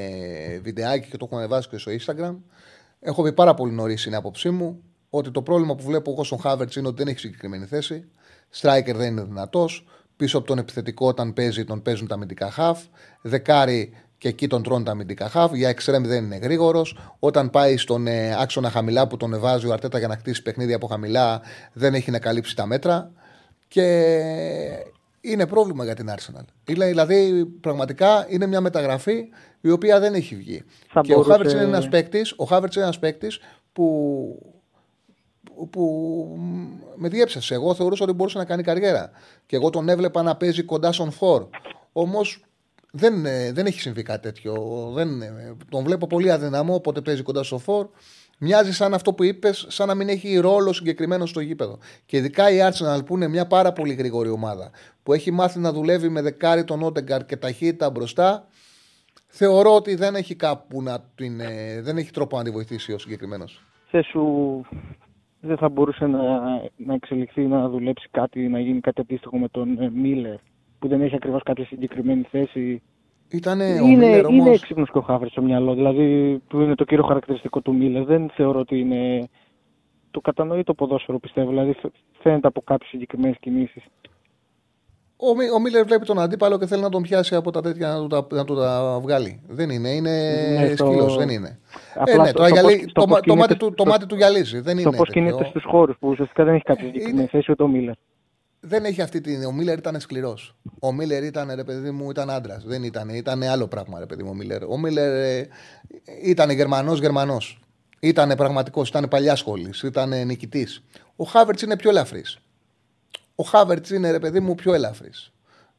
βιντεάκι 0.64 1.10
και 1.10 1.18
το 1.18 1.28
έχουν 1.32 1.48
βάσει 1.50 1.70
και 1.70 1.78
στο 1.78 1.92
Instagram. 1.92 2.36
Έχω 3.00 3.24
πει 3.24 3.34
πάρα 3.34 3.54
πολύ 3.54 3.72
νωρίς 3.74 4.06
είναι 4.06 4.16
η 4.16 4.18
άποψή 4.18 4.50
μου 4.50 4.84
ότι 5.10 5.32
το 5.32 5.42
πρόβλημα 5.42 5.76
που 5.76 5.84
βλέπω 5.84 6.12
εγώ 6.12 6.24
στον 6.24 6.40
Χάβερτς 6.40 6.76
είναι 6.76 6.88
ότι 6.88 6.98
δεν 6.98 7.08
έχει 7.08 7.20
συγκεκριμένη 7.20 7.66
θέση. 7.66 8.10
Striker 8.62 8.94
δεν 8.96 9.12
είναι 9.12 9.24
δυνατός. 9.24 9.86
Πίσω 10.18 10.38
από 10.38 10.48
τον 10.48 10.58
επιθετικό, 10.58 11.08
όταν 11.08 11.34
παίζει, 11.34 11.64
τον 11.64 11.82
παίζουν 11.82 12.08
τα 12.08 12.16
αμυντικά 12.16 12.52
χαφ. 12.52 12.80
Δεκάρι 13.22 13.94
και 14.18 14.28
εκεί 14.28 14.48
τον 14.48 14.64
τρώνε 14.64 14.84
τα 14.84 14.92
αμυντικά 14.92 15.30
χαφ. 15.30 15.54
Για 15.54 15.70
εξτρέμ 15.70 16.04
δεν 16.04 16.24
είναι 16.24 16.36
γρήγορος. 16.38 16.98
Όταν 17.20 17.50
πάει 17.50 17.78
στον 17.78 18.08
ε, 18.08 18.42
άξονα 18.42 18.70
χαμηλά 18.70 19.08
που 19.08 19.18
τον 19.18 19.40
βάζει 19.40 19.68
ο 19.68 19.74
Αρτέτα 19.74 19.98
για 19.98 20.08
να 20.08 20.16
χτίσει 20.16 20.42
παιχνίδι 20.42 20.74
από 20.74 20.88
χαμηλά, 20.88 21.42
δεν 21.74 21.94
έχει 21.94 22.12
να 22.12 22.20
καλύψει 22.20 22.56
τα 22.56 22.66
μέτρα. 22.66 23.12
Και 23.68 23.84
είναι 25.22 25.48
πρόβλημα 25.48 25.84
για 25.84 25.96
την 25.96 26.10
Arsenal. 26.10 26.46
Είναι, 26.68 26.86
δηλαδή, 26.88 27.46
πραγματικά 27.46 28.26
είναι 28.30 28.46
μια 28.46 28.62
μεταγραφή 28.62 29.24
η 29.62 29.70
οποία 29.70 30.00
δεν 30.00 30.14
έχει 30.14 30.36
βγει. 30.36 30.64
Θα 30.90 31.02
και 31.02 31.14
μπορούσε- 31.14 31.32
ο 31.32 31.34
Χάβερτ 31.34 31.52
είναι 31.52 31.64
ένας 31.64 31.90
παίκτης 31.90 32.32
ο 32.32 32.48
Havertz 32.50 32.76
είναι 32.76 32.84
ένας 32.84 33.00
παίκτης 33.00 33.40
που, 33.74 33.84
που, 35.58 35.70
που 35.70 36.38
με 36.96 37.10
διέψασε. 37.10 37.54
Εγώ 37.54 37.74
θεωρούσα 37.74 38.04
ότι 38.04 38.14
μπορούσε 38.14 38.38
να 38.38 38.46
κάνει 38.46 38.64
καριέρα. 38.64 39.12
Και 39.46 39.56
εγώ 39.56 39.70
τον 39.70 39.90
έβλεπα 39.90 40.22
να 40.24 40.36
παίζει 40.36 40.64
κοντά 40.64 40.92
στον 40.92 41.12
Φορ. 41.12 41.48
Όμως 41.92 42.42
δεν, 42.92 43.26
ε, 43.26 43.52
δεν 43.52 43.66
έχει 43.66 43.80
συμβεί 43.80 44.02
κάτι 44.04 44.22
τέτοιο. 44.22 44.54
Δεν, 44.94 45.22
ε, 45.22 45.56
τον 45.70 45.84
βλέπω 45.84 46.08
πολύ 46.08 46.32
αδυναμό, 46.32 46.74
όποτε 46.74 47.02
παίζει 47.02 47.22
κοντά 47.22 47.44
στο 47.44 47.58
Φορ. 47.58 47.88
Μοιάζει 48.40 48.74
σαν 48.74 48.94
αυτό 48.94 49.14
που 49.14 49.24
είπες, 49.24 49.66
σαν 49.70 49.88
να 49.88 49.96
μην 49.96 50.10
έχει 50.10 50.38
ρόλο 50.38 50.74
συγκεκριμένο 50.74 51.26
στο 51.26 51.40
γήπεδο. 51.40 51.78
Και 52.06 52.18
ειδικά 52.18 52.52
η 52.52 52.58
Arsenal 52.62 53.06
που 53.06 53.16
είναι 53.16 53.28
μια 53.28 53.48
πάρα 53.48 53.74
πολύ 53.74 53.94
γρήγορη 53.94 54.30
ομάδα, 54.30 54.72
που 55.04 55.14
έχει 55.14 55.32
μάθει 55.32 55.60
να 55.60 55.72
δουλεύει 55.72 56.10
με 56.10 56.22
δεκάρι 56.22 56.64
τον 56.64 56.84
Ότεγκαρ 56.84 57.26
και 57.26 57.38
ταχύτητα 57.38 57.90
μπροστά, 57.90 58.48
θεωρώ 59.28 59.76
ότι 59.76 59.96
δεν 59.96 60.16
έχει 60.16 60.36
κάπου 60.36 60.82
να 60.82 61.00
την. 61.16 61.40
ε, 61.40 61.82
δεν 61.82 61.98
έχει 61.98 62.12
τρόπο 62.12 62.38
να 62.38 62.44
τη 62.44 62.50
βοηθήσει 62.50 62.94
ο 62.94 62.98
συγκεκριμένος. 62.98 63.64
θέσου 63.92 64.22
δεν 65.42 65.58
θα 65.58 65.70
μπορούσε 65.70 66.08
να, 66.08 66.40
να 66.78 66.94
εξελιχθεί, 66.94 67.42
να 67.42 67.70
δουλέψει 67.70 68.08
κάτι, 68.12 68.48
να 68.48 68.60
γίνει 68.60 68.80
κάτι 68.80 69.02
αντίστοιχο 69.02 69.38
με 69.38 69.48
τον 69.48 69.82
ε, 69.82 69.90
Μίλλερ, 69.90 70.36
που 70.80 70.88
δεν 70.88 71.02
έχει 71.02 71.16
ακριβώς 71.16 71.44
κάποια 71.44 71.66
συγκεκριμένη 71.66 72.22
θέση. 72.22 72.82
Ήταν 73.30 73.60
ο 73.60 73.64
είναι 73.64 73.82
Μίλλερ 73.86 74.18
είναι 74.18 74.42
όμως... 74.42 74.56
έξυπνος 74.56 74.92
και 74.92 74.98
ο 74.98 75.02
Χάβρης 75.02 75.32
στο 75.32 75.42
μυαλό, 75.42 75.74
δηλαδή 75.74 76.38
που 76.48 76.60
είναι 76.60 76.76
το 76.76 76.84
κύριο 76.84 77.04
χαρακτηριστικό 77.04 77.62
του 77.62 77.76
Μίλλερ. 77.76 78.04
Δεν 78.04 78.30
θεωρώ 78.30 78.60
ότι 78.60 78.80
είναι... 78.80 79.28
Το 80.12 80.22
κατανοεί 80.22 80.64
το 80.64 80.74
ποδόσφαιρο 80.74 81.20
πιστεύω, 81.20 81.50
δηλαδή 81.50 81.74
φ- 81.74 81.94
φαίνεται 82.20 82.48
από 82.48 82.62
κάποιες 82.62 82.90
συγκεκριμένες 82.90 83.38
κινήσεις. 83.40 83.84
Ο, 85.20 85.36
Μι- 85.36 85.52
ο 85.52 85.60
Μίλλερ 85.60 85.84
βλέπει 85.86 86.06
τον 86.06 86.20
αντίπαλο 86.20 86.58
και 86.58 86.66
θέλει 86.66 86.82
να 86.82 86.90
τον 86.90 87.02
πιάσει 87.02 87.36
από 87.36 87.52
τα 87.52 87.62
τέτοια 87.62 87.88
να 87.88 88.00
του 88.00 88.08
τα, 88.08 88.28
να 88.36 88.46
του 88.46 88.56
τα 88.56 89.00
βγάλει. 89.02 89.42
Δεν 89.48 89.70
είναι, 89.70 89.90
είναι 89.90 90.12
Ναι, 90.60 90.76
το- 90.76 90.86
σκύλος, 90.86 91.18
δεν 91.18 91.30
είναι. 91.30 91.60
Απλά 91.96 92.14
ε, 92.14 92.18
ναι, 92.18 92.24
στο- 92.28 92.34
τώρα 92.38 92.48
στο 92.48 92.58
γυαλί- 92.60 92.84
πώς- 92.84 92.92
το, 92.94 93.02
στο 93.02 93.08
μα- 93.08 93.16
πώς 93.18 93.26
το, 93.28 93.36
μάτι 93.36 93.48
κινείται 93.48 93.56
του, 93.66 93.68
το 93.76 93.82
στο- 93.84 93.92
μάτι 93.92 94.06
του 94.06 94.16
γυαλίζει. 94.16 94.60
Δεν 94.60 94.76
Το 94.76 94.82
είναι 94.82 94.98
πώς 94.98 95.08
τέτοιο. 95.08 95.24
κινείται 95.24 95.46
στους 95.50 95.64
χώρους 95.68 95.98
που 96.00 96.08
ουσιαστικά 96.10 96.44
δεν 96.44 96.54
έχει 96.54 96.64
κάποια 96.64 96.86
συγκεκριμένη 96.86 97.28
θέση 97.28 97.52
ούτε 97.52 97.64
ο 97.64 97.68
Μίλλερ. 97.68 97.94
Δεν 98.60 98.86
έχει 98.86 99.02
αυτή 99.02 99.22
την. 99.22 99.46
Ο 99.46 99.52
Μίλλερ 99.52 99.78
ήταν 99.78 100.00
σκληρός. 100.00 100.56
Ο 100.80 100.92
Μίλλερ 100.92 101.24
ήταν, 101.24 101.52
ρε 101.56 101.64
παιδί 101.64 101.92
μου, 101.92 102.10
ήταν 102.10 102.30
άντρας. 102.30 102.64
Δεν 102.66 102.84
ήταν, 102.84 103.10
ήταν 103.10 103.44
άλλο 103.44 103.68
πράγμα, 103.68 104.00
ρε 104.00 104.06
παιδί 104.06 104.24
μου, 104.24 104.30
ο 104.32 104.36
Μίλλερ. 104.36 104.64
Ο 104.64 104.78
Μίλλερ 104.78 105.12
ε, 105.12 105.48
ήταν 106.24 106.50
Γερμανός 106.50 107.00
Γερμανός. 107.00 107.60
Ήταν 108.00 108.34
πραγματικός, 108.38 108.90
ήταν 108.90 109.08
παλιά 109.10 109.36
σχολή, 109.36 109.70
ήταν 109.84 110.26
νικητής. 110.26 110.84
Ο 111.16 111.24
Χάβερτς 111.24 111.62
είναι 111.62 111.78
πιο 111.78 111.90
ελαφρύς. 111.90 112.38
Ο 113.40 113.44
Χάβερτς 113.44 113.90
είναι, 113.90 114.12
ρε 114.12 114.20
παιδί 114.20 114.40
μου, 114.40 114.56
πιο 114.56 114.74
ελαφρύς. 114.74 115.32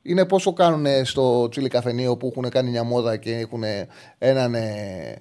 Είναι 0.03 0.25
πόσο 0.25 0.53
κάνουν 0.53 1.05
στο 1.05 1.49
τσίλι 1.49 1.69
καφενείο 1.69 2.17
που 2.17 2.27
έχουν 2.37 2.51
κάνει 2.51 2.71
μια 2.71 2.83
μόδα 2.85 3.17
και 3.17 3.37
έχουν 3.37 3.63
έναν. 4.19 4.55
ε, 4.55 5.17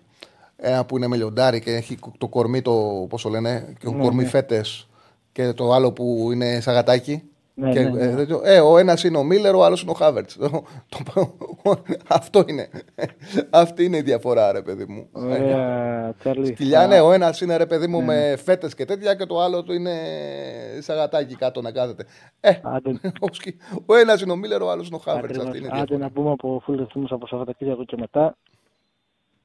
Ένα 0.59 0.85
που 0.85 0.97
είναι 0.97 1.07
με 1.07 1.15
λιοντάρι 1.15 1.59
και 1.61 1.75
έχει 1.75 1.99
το 2.17 2.27
κορμί 2.27 2.61
το. 2.61 3.05
Πώς 3.09 3.21
το 3.21 3.29
λένε, 3.29 3.73
και 3.79 3.85
το 3.85 3.91
Ναι, 3.91 4.01
κορμί 4.03 4.23
ναι. 4.23 4.29
φέτες 4.29 4.87
και 5.31 5.53
το 5.53 5.71
άλλο 5.73 5.91
που 5.91 6.29
είναι 6.31 6.59
σαγατάκι. 6.59 7.23
Ναι, 7.59 7.71
και, 7.71 7.79
ναι, 7.79 7.89
ναι. 7.89 8.03
ε, 8.03 8.15
τέτοιο. 8.15 8.41
ε, 8.43 8.59
ο 8.59 8.77
ένας 8.77 9.03
είναι 9.03 9.17
ο 9.17 9.23
Μίλλερ, 9.23 9.55
ο 9.55 9.63
άλλος 9.63 9.81
είναι 9.81 9.91
ο 9.91 9.93
Χάβερτς. 9.93 10.37
Αυτό 12.07 12.43
είναι. 12.47 12.69
Αυτή 13.49 13.83
είναι 13.83 13.97
η 13.97 14.01
διαφορά, 14.01 14.51
ρε 14.51 14.61
παιδί 14.61 14.85
μου. 14.87 15.09
Ωραία, 15.11 16.13
Τσάρλι. 16.19 16.45
Σκυλιά, 16.45 16.87
ναι, 16.87 16.99
ο 16.99 17.11
ένας 17.11 17.41
είναι 17.41 17.57
ρε 17.57 17.65
παιδί 17.65 17.87
μου 17.87 17.99
Ναι, 17.99 18.05
με 18.05 18.35
φέτες 18.37 18.75
και 18.75 18.85
τέτοια 18.85 19.15
και 19.15 19.25
το 19.25 19.39
άλλο 19.41 19.63
του 19.63 19.73
είναι 19.73 19.93
σαγατάκι 20.79 21.35
κάτω 21.35 21.61
να 21.61 21.71
κάθεται. 21.71 22.05
Ε, 22.39 22.51
Άντε, 22.63 22.99
ο, 23.19 23.27
σκυ- 23.33 23.61
ο 23.85 23.95
ένας 23.95 24.21
είναι 24.21 24.31
ο 24.31 24.35
Μίλλερ, 24.35 24.61
ο 24.61 24.71
άλλος 24.71 24.87
είναι 24.87 24.95
ο 24.95 24.99
Χάβερτς. 24.99 25.25
Ακριβώς. 25.29 25.45
Αυτή 25.47 25.57
είναι 25.57 25.67
η 25.67 25.69
Άντε 25.71 25.83
διαφορά. 25.85 25.99
να 26.05 26.11
πούμε 26.11 26.31
από 26.31 26.63
full 26.67 26.75
ρυθμούς 26.77 27.11
από 27.11 27.27
Σαββατοκύριακο 27.27 27.83
και 27.85 27.95
μετά. 27.99 28.37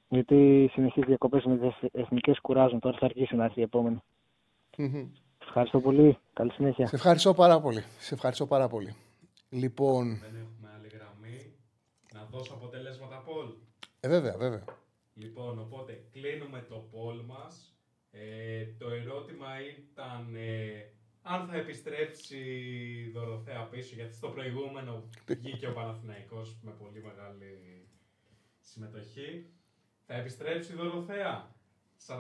Γιατί 0.09 0.71
συνεχείς 0.73 1.05
διακοπές 1.07 1.45
με 1.45 1.57
τις 1.57 1.89
εθνικές 1.93 2.41
κουράζουν. 2.41 2.79
Τώρα 2.81 2.97
θα 3.01 3.05
αρχίσει 3.05 3.37
να 3.37 3.45
έρθει 3.45 3.61
η 3.61 3.63
επόμενη. 3.63 4.03
Μμμ. 5.55 5.59
Ευχαριστώ 5.65 5.81
πολύ. 5.81 6.19
Καλή 6.33 6.51
συνέχεια. 6.53 6.87
Σε 6.87 6.95
ευχαριστώ 6.97 7.35
πάρα 7.35 7.61
πολύ. 7.61 7.85
Σε 7.99 8.15
ευχαριστώ 8.15 8.47
πάρα 8.47 8.69
πολύ. 8.69 8.95
Λοιπόν, 9.49 10.19
Δεν 10.19 10.35
έχουμε 10.37 10.71
άλλη 10.77 10.89
γραμμή. 10.89 11.55
Να 12.15 12.25
δώσω 12.25 12.53
αποτελέσματα 12.55 13.25
poll. 13.27 13.55
ε, 14.01 14.09
βέβαια, 14.09 14.37
βέβαια. 14.37 14.65
Λοιπόν, 15.15 15.59
οπότε 15.59 16.05
κλείνουμε 16.13 16.67
το 16.69 16.89
poll 16.93 17.25
μας. 17.27 17.77
Ε, 18.11 18.67
το 18.79 18.91
ερώτημα 18.91 19.47
ήταν 19.69 20.35
ε, 20.35 20.93
αν 21.23 21.47
θα 21.47 21.57
επιστρέψει 21.57 22.39
η 23.07 23.11
Δωροθέα 23.11 23.63
πίσω, 23.69 23.95
γιατί 23.95 24.15
στο 24.15 24.29
προηγούμενο 24.29 25.09
βγήκε 25.27 25.67
ο 25.67 25.73
Παναθηναϊκός 25.73 26.59
με 26.63 26.71
πολύ 26.71 27.03
μεγάλη 27.03 27.87
συμμετοχή. 28.61 29.47
Θα 30.07 30.15
επιστρέψει 30.15 30.73
η 30.73 30.77
Δωροθέα; 30.77 31.55
44% 32.07 32.13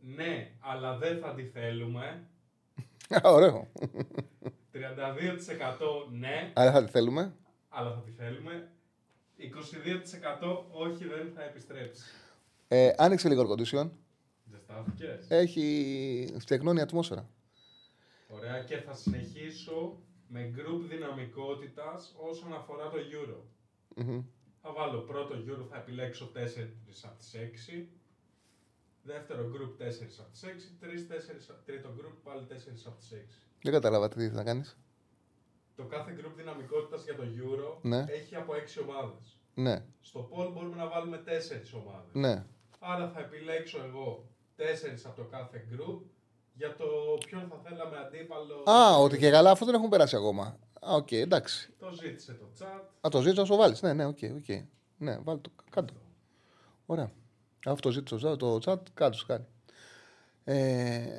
ναι, 0.00 0.50
αλλά 0.60 0.98
δεν 0.98 1.18
θα 1.18 1.34
τη 1.34 1.42
θέλουμε. 1.44 2.26
Α, 3.08 3.20
Ωραίο. 3.30 3.68
32% 4.72 4.78
ναι, 6.10 6.52
Άρα 6.54 6.72
θα 6.72 6.84
τη 6.84 6.90
θέλουμε. 6.90 7.34
αλλά 7.68 7.90
θα 7.94 8.00
τη 8.00 8.10
θέλουμε. 8.10 8.68
22% 9.38 10.64
όχι, 10.72 11.04
δεν 11.08 11.32
θα 11.34 11.42
επιστρέψει. 11.44 12.02
Ε, 12.68 12.90
άνοιξε 12.96 13.28
λίγο 13.28 13.42
air 13.42 13.50
condition. 13.58 13.90
Ζεστάθηκες. 14.50 15.26
Έχει 15.30 16.34
στεγνώνει 16.38 16.78
η 16.78 16.82
ατμόσφαιρα. 16.82 17.28
Ωραία 18.28 18.62
και 18.62 18.76
θα 18.76 18.92
συνεχίσω 18.94 19.98
με 20.28 20.52
group 20.56 20.80
δυναμικότητας 20.88 22.14
όσον 22.30 22.52
αφορά 22.54 22.88
το 22.88 22.96
Euro. 22.96 23.38
Μμμ. 23.96 24.22
Θα 24.62 24.72
βάλω 24.72 25.00
πρώτο 25.00 25.34
Euro, 25.34 25.66
θα 25.70 25.76
επιλέξω 25.76 26.30
4 26.34 26.74
από 27.04 27.18
τις 27.18 27.34
6. 27.34 27.88
Δεύτερο 29.06 29.42
group 29.54 29.82
4 29.82 30.20
από 30.20 30.30
τις 30.32 30.42
6. 30.42 30.76
Τρεις, 30.80 31.06
τέσσερις, 31.08 31.50
τρίτο 31.64 31.88
group 31.98 32.14
πάλι 32.24 32.46
4 32.48 32.86
από 32.86 32.96
τις 32.98 33.10
6. 33.12 33.16
Δεν 33.62 33.72
κατάλαβα 33.72 34.08
τι 34.08 34.18
θες 34.20 34.32
να 34.32 34.44
κάνεις. 34.44 34.78
το 35.76 35.84
κάθε 35.84 36.16
group 36.18 36.32
δυναμικότητας 36.36 37.04
για 37.04 37.16
το 37.16 37.22
Euro 37.22 37.78
Ναι. 37.82 38.04
έχει 38.08 38.36
από 38.36 38.54
6 38.54 38.80
ομάδες. 38.80 39.38
Ναι, 39.54 39.84
Στο 40.00 40.28
poll 40.32 40.50
μπορούμε 40.52 40.76
να 40.76 40.88
βάλουμε 40.88 41.16
4 41.18 41.74
ομάδες. 41.74 42.10
ναι. 42.12 42.44
Άρα 42.78 43.08
θα 43.10 43.20
επιλέξω 43.20 43.78
εγώ 43.84 44.28
4 44.56 45.04
από 45.04 45.16
το 45.16 45.24
κάθε 45.24 45.64
group 45.72 46.00
για 46.54 46.74
το 46.74 46.84
ποιον 47.26 47.48
θα 47.48 47.56
θέλαμε 47.64 47.96
αντίπαλο. 47.96 48.62
Α, 48.70 48.96
ότι 48.98 49.18
και 49.18 49.30
καλά, 49.30 49.50
αυτό 49.50 49.64
δεν 49.64 49.74
έχουν 49.74 49.88
περάσει 49.88 50.16
ακόμα. 50.16 50.58
Α, 50.80 50.94
οκ, 50.94 51.12
εντάξει. 51.12 51.72
Το 51.78 51.90
ζήτησε 51.92 52.32
το 52.32 52.46
chat. 52.58 52.82
Α, 53.06 53.08
το 53.10 53.20
ζήτησα 53.20 53.42
να 53.42 53.48
το 53.48 53.56
βάλεις. 53.56 53.82
Ναι, 53.82 53.92
ναι, 53.92 54.04
OK, 54.04 54.18
OK. 54.36 54.64
Ναι, 54.98 55.18
βάλει 55.18 55.40
το 55.40 55.50
κάτω. 55.70 55.94
Ωραία. 56.86 57.12
Αυτό 57.64 57.90
ζήτησε 57.90 58.16
το, 58.16 58.36
το 58.36 58.60
chat, 58.64 58.80
κάτω 58.94 59.16
σου 59.16 59.26
κάνει. 59.26 59.44
Ε, 60.44 61.18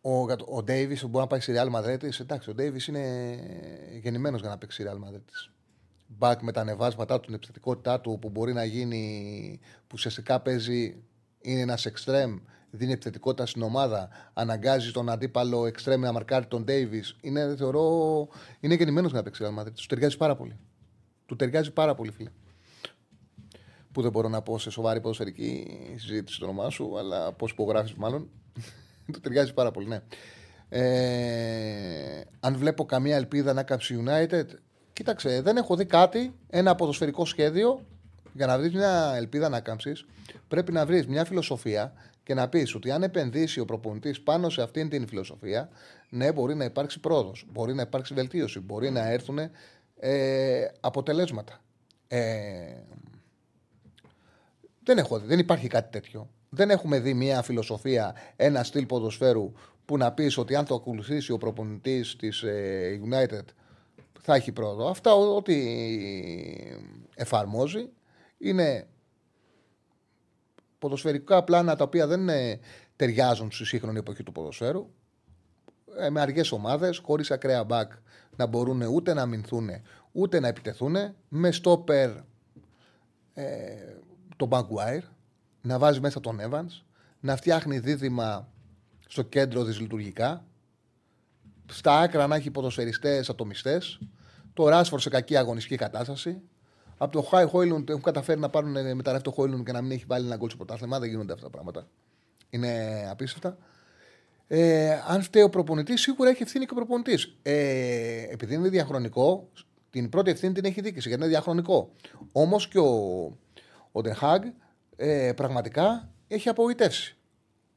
ο, 0.00 0.20
ο 0.56 0.62
Ντέιβις 0.62 1.02
μπορεί 1.02 1.16
να 1.18 1.26
πάει 1.26 1.40
στη 1.40 1.54
Real 1.56 1.74
Madrid. 1.74 2.20
Εντάξει, 2.20 2.50
ο 2.50 2.54
Ντέιβις 2.54 2.86
είναι 2.86 3.38
γεννημένος 4.02 4.40
για 4.40 4.48
να 4.48 4.58
παίξει 4.58 4.82
στη 4.82 4.90
Real 4.92 5.08
Madrid. 5.08 5.50
Μπακ 6.06 6.42
με 6.42 6.52
τα 6.52 6.60
ανεβάσματά 6.60 7.20
του, 7.20 7.26
την 7.26 7.34
επιθετικότητά 7.34 8.00
του 8.00 8.18
που 8.20 8.28
μπορεί 8.28 8.52
να 8.52 8.64
γίνει, 8.64 9.60
που 9.80 9.92
ουσιαστικά 9.92 10.40
παίζει, 10.40 11.02
είναι 11.40 11.60
ένας 11.60 11.86
εξτρέμ, 11.86 12.38
δίνει 12.70 12.92
επιθετικότητα 12.92 13.46
στην 13.46 13.62
ομάδα, 13.62 14.08
αναγκάζει 14.32 14.90
τον 14.90 15.08
αντίπαλο 15.08 15.66
εξτρέμ 15.66 16.00
να 16.00 16.12
μαρκάρει 16.12 16.46
τον 16.46 16.64
Ντέιβις. 16.64 17.16
Είναι, 17.20 17.56
θεωρώ, 17.56 18.28
είναι 18.60 18.74
γεννημένος 18.74 19.10
για 19.10 19.18
να 19.18 19.24
παίξει 19.24 19.44
στη 19.44 19.54
Real 19.54 19.62
Madrid. 19.62 19.72
Του 19.74 19.86
ταιριάζει 19.86 20.16
πάρα 20.16 20.36
πολύ. 20.36 20.56
Του 21.26 21.36
ταιριάζει 21.36 21.72
πάρα 21.72 21.94
πολύ, 21.94 22.10
φίλε. 22.10 22.30
Που 23.92 24.02
δεν 24.02 24.10
μπορώ 24.10 24.28
να 24.28 24.42
πω 24.42 24.58
σε 24.58 24.70
σοβαρή 24.70 25.00
ποδοσφαιρική 25.00 25.66
συζήτηση 25.96 26.38
το 26.38 26.44
όνομά 26.44 26.70
σου, 26.70 26.98
αλλά 26.98 27.32
πώ 27.32 27.46
υπογράφεις 27.46 27.94
μάλλον. 27.94 28.28
Του 29.12 29.20
ταιριάζει 29.20 29.54
πάρα 29.54 29.70
πολύ, 29.70 29.86
ναι. 29.86 30.00
Ε, 30.68 32.20
αν 32.40 32.56
βλέπω 32.56 32.84
καμία 32.84 33.16
ελπίδα 33.16 33.52
να 33.52 33.62
κάψει 33.62 34.04
United, 34.06 34.44
κοίταξε, 34.92 35.40
δεν 35.42 35.56
έχω 35.56 35.76
δει 35.76 35.84
κάτι, 35.84 36.34
ένα 36.48 36.74
ποδοσφαιρικό 36.74 37.24
σχέδιο 37.24 37.84
για 38.32 38.46
να 38.46 38.58
βρεις 38.58 38.72
μια 38.72 39.12
ελπίδα 39.16 39.48
να 39.48 39.60
κάμψει. 39.60 39.92
Πρέπει 40.48 40.72
να 40.72 40.86
βρεις 40.86 41.06
μια 41.06 41.24
φιλοσοφία 41.24 41.92
και 42.22 42.34
να 42.34 42.48
πεις 42.48 42.74
ότι 42.74 42.90
αν 42.90 43.02
επενδύσει 43.02 43.60
ο 43.60 43.64
προπονητής 43.64 44.20
πάνω 44.20 44.48
σε 44.48 44.62
αυτήν 44.62 44.88
την 44.88 45.08
φιλοσοφία, 45.08 45.68
ναι, 46.08 46.32
μπορεί 46.32 46.54
να 46.54 46.64
υπάρξει 46.64 47.00
πρόοδος, 47.00 47.46
μπορεί 47.52 47.74
να 47.74 47.82
υπάρξει 47.82 48.14
βελτίωση, 48.14 48.60
μπορεί 48.60 48.90
να 48.90 49.10
έρθουν 49.10 49.38
ε, 50.00 50.64
αποτελέσματα. 50.80 51.60
Ε, 52.08 52.20
δεν, 54.88 54.98
έχω, 54.98 55.18
δει, 55.18 55.26
δεν 55.26 55.38
υπάρχει 55.38 55.66
κάτι 55.66 55.90
τέτοιο. 55.90 56.30
Δεν 56.48 56.70
έχουμε 56.70 56.98
δει 57.00 57.14
μια 57.14 57.42
φιλοσοφία, 57.42 58.14
ένα 58.36 58.62
στυλ 58.62 58.86
ποδοσφαίρου 58.86 59.52
που 59.84 59.96
να 59.96 60.12
πεις 60.12 60.38
ότι 60.38 60.54
αν 60.54 60.64
το 60.64 60.74
ακολουθήσει 60.74 61.32
ο 61.32 61.38
προπονητής 61.38 62.16
της 62.16 62.42
ε, 62.42 63.00
United 63.04 63.44
θα 64.20 64.34
έχει 64.34 64.52
πρόοδο. 64.52 64.88
Αυτά 64.88 65.14
ό- 65.14 65.36
ό,τι 65.36 65.56
εφαρμόζει 67.14 67.88
είναι 68.38 68.86
ποδοσφαιρικά 70.78 71.44
πλάνα 71.44 71.76
τα 71.76 71.84
οποία 71.84 72.06
δεν 72.06 72.28
ε, 72.28 72.58
ταιριάζουν 72.96 73.50
στη 73.50 73.64
σύγχρονη 73.64 73.98
εποχή 73.98 74.22
του 74.22 74.32
ποδοσφαίρου. 74.32 74.90
Ε, 75.98 76.10
με 76.10 76.20
αργές 76.20 76.52
ομάδες, 76.52 76.98
χωρίς 76.98 77.30
ακραία 77.30 77.64
μπακ 77.64 77.92
να 78.36 78.46
μπορούν 78.46 78.82
ούτε 78.82 79.14
να 79.14 79.22
αμυνθούν 79.22 79.70
ούτε 80.12 80.40
να 80.40 80.48
επιτεθούν. 80.48 80.96
Με 81.28 81.52
στόπερ 81.52 82.10
ε, 83.34 83.98
τον 84.38 84.48
Maguire, 84.52 85.02
να 85.62 85.78
βάζει 85.78 86.00
μέσα 86.00 86.20
τον 86.20 86.38
Evans, 86.40 86.82
να 87.20 87.36
φτιάχνει 87.36 87.78
δίδυμα 87.78 88.48
στο 89.08 89.22
κέντρο 89.22 89.64
δυσλειτουργικά, 89.64 90.44
στα 91.66 91.98
άκρα 91.98 92.26
να 92.26 92.36
έχει 92.36 92.50
ποδοσφαιριστές 92.50 93.28
ατομιστές, 93.28 94.00
το 94.54 94.68
Ράσφορ 94.68 95.00
σε 95.00 95.08
κακή 95.08 95.36
αγωνιστική 95.36 95.76
κατάσταση. 95.76 96.40
Από 96.98 97.12
το 97.12 97.22
Χάι 97.22 97.44
Χόιλουντ 97.44 97.90
έχουν 97.90 98.02
καταφέρει 98.02 98.40
να 98.40 98.48
πάρουν 98.48 98.76
ε, 98.76 98.94
μεταγραφή 98.94 99.24
το 99.24 99.30
Χόιλουντ 99.30 99.66
και 99.66 99.72
να 99.72 99.82
μην 99.82 99.90
έχει 99.90 100.04
βάλει 100.06 100.26
ένα 100.26 100.36
γκολ 100.36 100.48
στο 100.48 100.56
πρωτάθλημα. 100.56 100.98
Δεν 100.98 101.08
γίνονται 101.08 101.32
αυτά 101.32 101.44
τα 101.44 101.50
πράγματα. 101.50 101.86
Είναι 102.50 103.06
απίστευτα. 103.10 103.56
Ε, 104.46 104.90
αν 105.08 105.22
φταίει 105.22 105.42
ο 105.42 105.50
προπονητής, 105.50 106.00
σίγουρα 106.00 106.30
έχει 106.30 106.42
ευθύνη 106.42 106.64
και 106.64 106.72
ο 106.72 106.76
προπονητής. 106.76 107.36
Ε, 107.42 108.22
επειδή 108.30 108.54
είναι 108.54 108.68
διαχρονικό, 108.68 109.48
την 109.90 110.08
πρώτη 110.08 110.30
ευθύνη 110.30 110.52
την 110.52 110.64
έχει 110.64 110.80
δίκηση 110.80 111.08
γιατί 111.08 111.22
είναι 111.22 111.32
διαχρονικό. 111.32 111.92
Όμως 112.32 112.68
και 112.68 112.78
ο, 112.78 113.36
ο 113.98 114.00
Ντεχάγκ 114.00 114.42
ε, 114.96 115.32
πραγματικά 115.36 116.10
έχει 116.28 116.48
απογοητεύσει. 116.48 117.16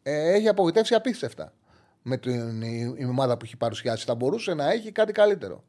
Ε, 0.04 0.34
έχει 0.34 0.48
απογοητεύσει 0.48 0.94
απίστευτα 0.94 1.54
με 2.02 2.18
την 2.18 2.62
η, 2.62 2.96
η 2.98 3.06
ομάδα 3.06 3.38
που 3.38 3.46
έχει 3.46 3.58
παρουσιάσει. 3.58 4.06
Θα 4.06 4.16
μπορούσε 4.16 4.54
να 4.54 4.72
έχει 4.72 4.92
κάτι 4.92 5.12
καλύτερο. 5.12 5.64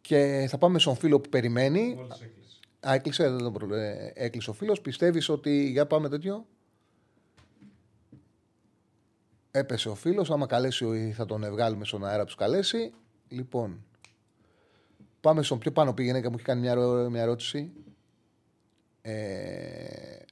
Και 0.00 0.46
θα 0.48 0.58
πάμε 0.58 0.78
στον 0.78 0.96
φίλο 0.96 1.20
που 1.20 1.28
περιμένει. 1.28 1.94
Μόλις 1.94 2.20
έκλεισε. 2.20 2.58
Α, 2.88 2.94
έκλεισε, 2.94 3.28
δεν 3.28 3.38
το 3.38 3.50
προ... 3.50 3.74
ε, 3.74 4.12
έκλεισε 4.14 4.50
ο 4.50 4.52
φίλος. 4.52 4.80
Πιστεύεις 4.80 5.28
ότι. 5.28 5.70
Για 5.70 5.86
πάμε 5.86 6.08
τέτοιο. 6.08 6.46
Έπεσε 9.50 9.88
ο 9.88 9.94
φίλος. 9.94 10.30
Άμα 10.30 10.46
καλέσει, 10.46 10.84
ο- 10.84 11.12
θα 11.14 11.26
τον 11.26 11.50
βγάλουμε 11.50 11.84
στον 11.84 12.04
αέρα 12.04 12.18
που 12.18 12.24
τους 12.24 12.34
καλέσει. 12.34 12.92
Λοιπόν. 13.28 13.84
Πάμε 15.20 15.42
στον 15.42 15.58
πιο 15.58 15.72
πάνω 15.72 15.94
πήγαινε 15.94 16.20
και 16.20 16.28
μου 16.28 16.34
έχει 16.34 16.44
κάνει 16.44 16.60
μια, 16.60 16.70
ερώ- 16.70 17.08
μια 17.10 17.22
ερώτηση. 17.22 17.72
Ε, 19.06 19.14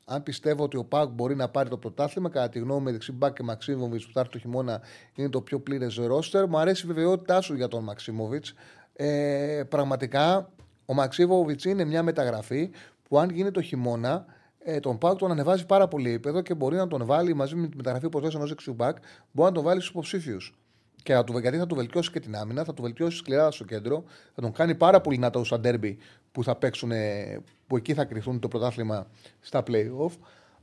αν 0.05 0.23
πιστεύω 0.23 0.65
ότι 0.65 0.77
ο 0.77 0.85
Πάουκ 0.85 1.11
μπορεί 1.11 1.35
να 1.35 1.49
πάρει 1.49 1.69
το 1.69 1.77
πρωτάθλημα, 1.77 2.29
κατά 2.29 2.49
τη 2.49 2.59
γνώμη 2.59 2.79
μου, 2.79 2.85
μεταξύ 2.85 3.13
Μπακ 3.13 3.35
και 3.35 3.43
Μαξίμοβιτς 3.43 4.07
που 4.07 4.13
θα 4.13 4.21
έρθει 4.21 4.33
το 4.33 4.39
χειμώνα 4.39 4.81
είναι 5.15 5.29
το 5.29 5.41
πιο 5.41 5.61
πλήρες 5.61 5.97
ρόστερ. 5.97 6.49
Μου 6.49 6.59
αρέσει 6.59 6.85
η 6.85 6.89
βεβαιότητά 6.89 7.41
σου 7.41 7.55
για 7.55 7.69
τον 7.69 7.85
Μαξίμοβιτς. 7.85 8.55
Ε, 8.93 9.63
πραγματικά, 9.69 10.51
ο 10.87 10.95
Μαξίμοβιτς 10.95 11.65
είναι 11.65 11.85
μια 11.85 12.03
μεταγραφή 12.03 12.71
που 13.09 13.19
αν 13.19 13.31
γίνει 13.31 13.51
το 13.51 13.63
χειμώνα, 13.63 14.25
ε, 14.59 14.81
τον 14.81 14.99
Πάουκ 14.99 15.19
τον 15.19 15.31
ανεβάζει 15.31 15.67
πάρα 15.67 15.89
πολύ 15.89 16.09
επίπεδο 16.09 16.41
και 16.41 16.55
μπορεί 16.55 16.77
να 16.77 16.87
τον 16.87 17.07
βάλει 17.07 17.35
μαζί 17.35 17.55
με 17.55 17.69
τη 17.69 17.77
μεταγραφή 17.77 18.09
που 18.09 18.19
ενό 18.19 18.47
εξουμπάκ, 18.51 18.97
μπορεί 19.33 19.49
να 19.49 19.55
τον 19.55 19.65
βάλει 19.65 19.81
στους 19.81 19.91
υποψήφιους. 19.91 20.62
Και 21.03 21.13
θα 21.13 21.25
του, 21.25 21.39
γιατί 21.39 21.59
θα 21.59 21.67
του 21.67 21.75
βελτιώσει 21.75 22.11
και 22.11 22.21
την 22.21 22.37
άμυνα, 22.37 22.65
θα 22.65 22.75
του 22.75 22.83
βελτιώσει 22.83 23.17
σκληρά 23.17 23.51
στο 23.51 23.65
κέντρο, 23.65 24.05
θα 24.35 24.43
τον 24.43 24.53
κάνει 24.53 24.75
πάρα 24.75 25.01
πολύ 25.01 25.17
δυνατό 25.17 25.45
στα 25.45 25.61
ντέρμπι 25.61 25.99
που 26.33 26.45
θα 26.45 26.57
παίξουν, 26.57 26.91
ε, 26.91 27.41
που 27.67 27.77
εκεί 27.77 27.95
θα 27.95 28.05
κρυθούν 28.05 28.39
το 28.41 28.49
πρωτάθλημα 28.49 29.07
στα 29.41 29.63
playoff. 29.67 30.13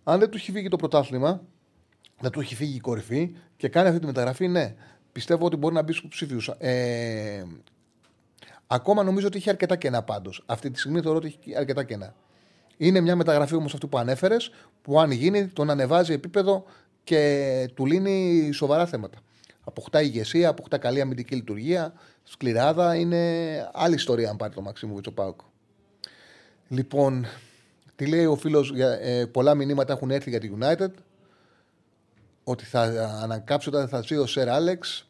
Αν 0.04 0.20
δεν 0.20 0.30
του 0.30 0.38
έχει 0.38 0.52
φύγει 0.52 0.68
το 0.68 0.76
πρωτάθλημα, 0.76 1.42
δεν 2.20 2.32
του 2.32 2.40
έχει 2.40 2.56
φύγει 2.56 2.76
η 2.76 2.80
κορυφή 2.80 3.36
και 3.58 3.68
κάνει 3.70 3.88
αυτή 3.88 4.00
τη 4.00 4.06
μεταγραφή, 4.06 4.48
ναι. 4.48 4.76
Πιστεύω 5.12 5.46
ότι 5.46 5.56
μπορεί 5.56 5.76
να 5.76 5.82
μπει 5.82 5.94
στους 5.94 6.22
υποψήφιου. 6.22 6.54
Ε, 6.58 7.44
ακόμα 8.68 9.04
νομίζω 9.04 9.28
ότι 9.28 9.38
έχει 9.38 9.50
αρκετά 9.50 9.76
κενά 9.76 10.04
πάντως. 10.04 10.44
Αυτή 10.46 10.72
τη 10.72 10.80
στιγμή 10.80 11.02
θεωρώ 11.02 11.18
ότι 11.18 11.28
έχει 11.28 11.58
αρκετά 11.58 11.84
κενά. 11.84 12.14
Είναι 12.78 13.00
μια 13.00 13.16
μεταγραφή 13.16 13.56
όμως 13.56 13.74
αυτή 13.74 13.88
που 13.88 13.98
ανέφερες, 13.98 14.52
που 14.82 15.00
αν 15.00 15.12
γίνει 15.12 15.48
τον 15.48 15.70
ανεβάζει 15.70 16.14
επίπεδο 16.14 16.64
και 17.04 17.70
του 17.74 17.86
λύνει 17.86 18.50
σοβαρά 18.52 18.86
θέματα. 18.86 19.18
Αποκτά 19.70 20.02
ηγεσία, 20.02 20.50
αποκτά 20.50 20.78
καλή 20.78 21.02
αμυντική 21.02 21.36
λειτουργία, 21.36 21.94
σκληράδα. 22.24 22.96
Είναι 22.96 23.20
άλλη 23.74 23.96
ιστορία 23.96 24.30
αν 24.30 24.38
πάρει 24.38 24.54
το 24.54 24.62
Μαξίμου 24.62 25.00
ο 25.08 25.12
Πάουκ. 25.12 25.40
Λοιπόν, 26.68 27.26
τι 27.96 28.06
λέει 28.06 28.26
ο 28.26 28.36
φίλος, 28.36 28.74
ε, 29.02 29.26
πολλά 29.26 29.56
μηνύματα 29.56 29.94
έχουν 29.94 30.12
έρθει 30.12 30.30
για 30.30 30.40
τη 30.40 30.52
United. 30.60 30.90
Ότι 32.44 32.66
θα 32.66 32.82
ανακάψει 33.22 33.70
όταν 33.70 33.88
θα 33.88 34.02
ζει 34.02 34.16
ο 34.16 34.26
Σερ 34.26 34.50
Άλεξ. 34.50 35.08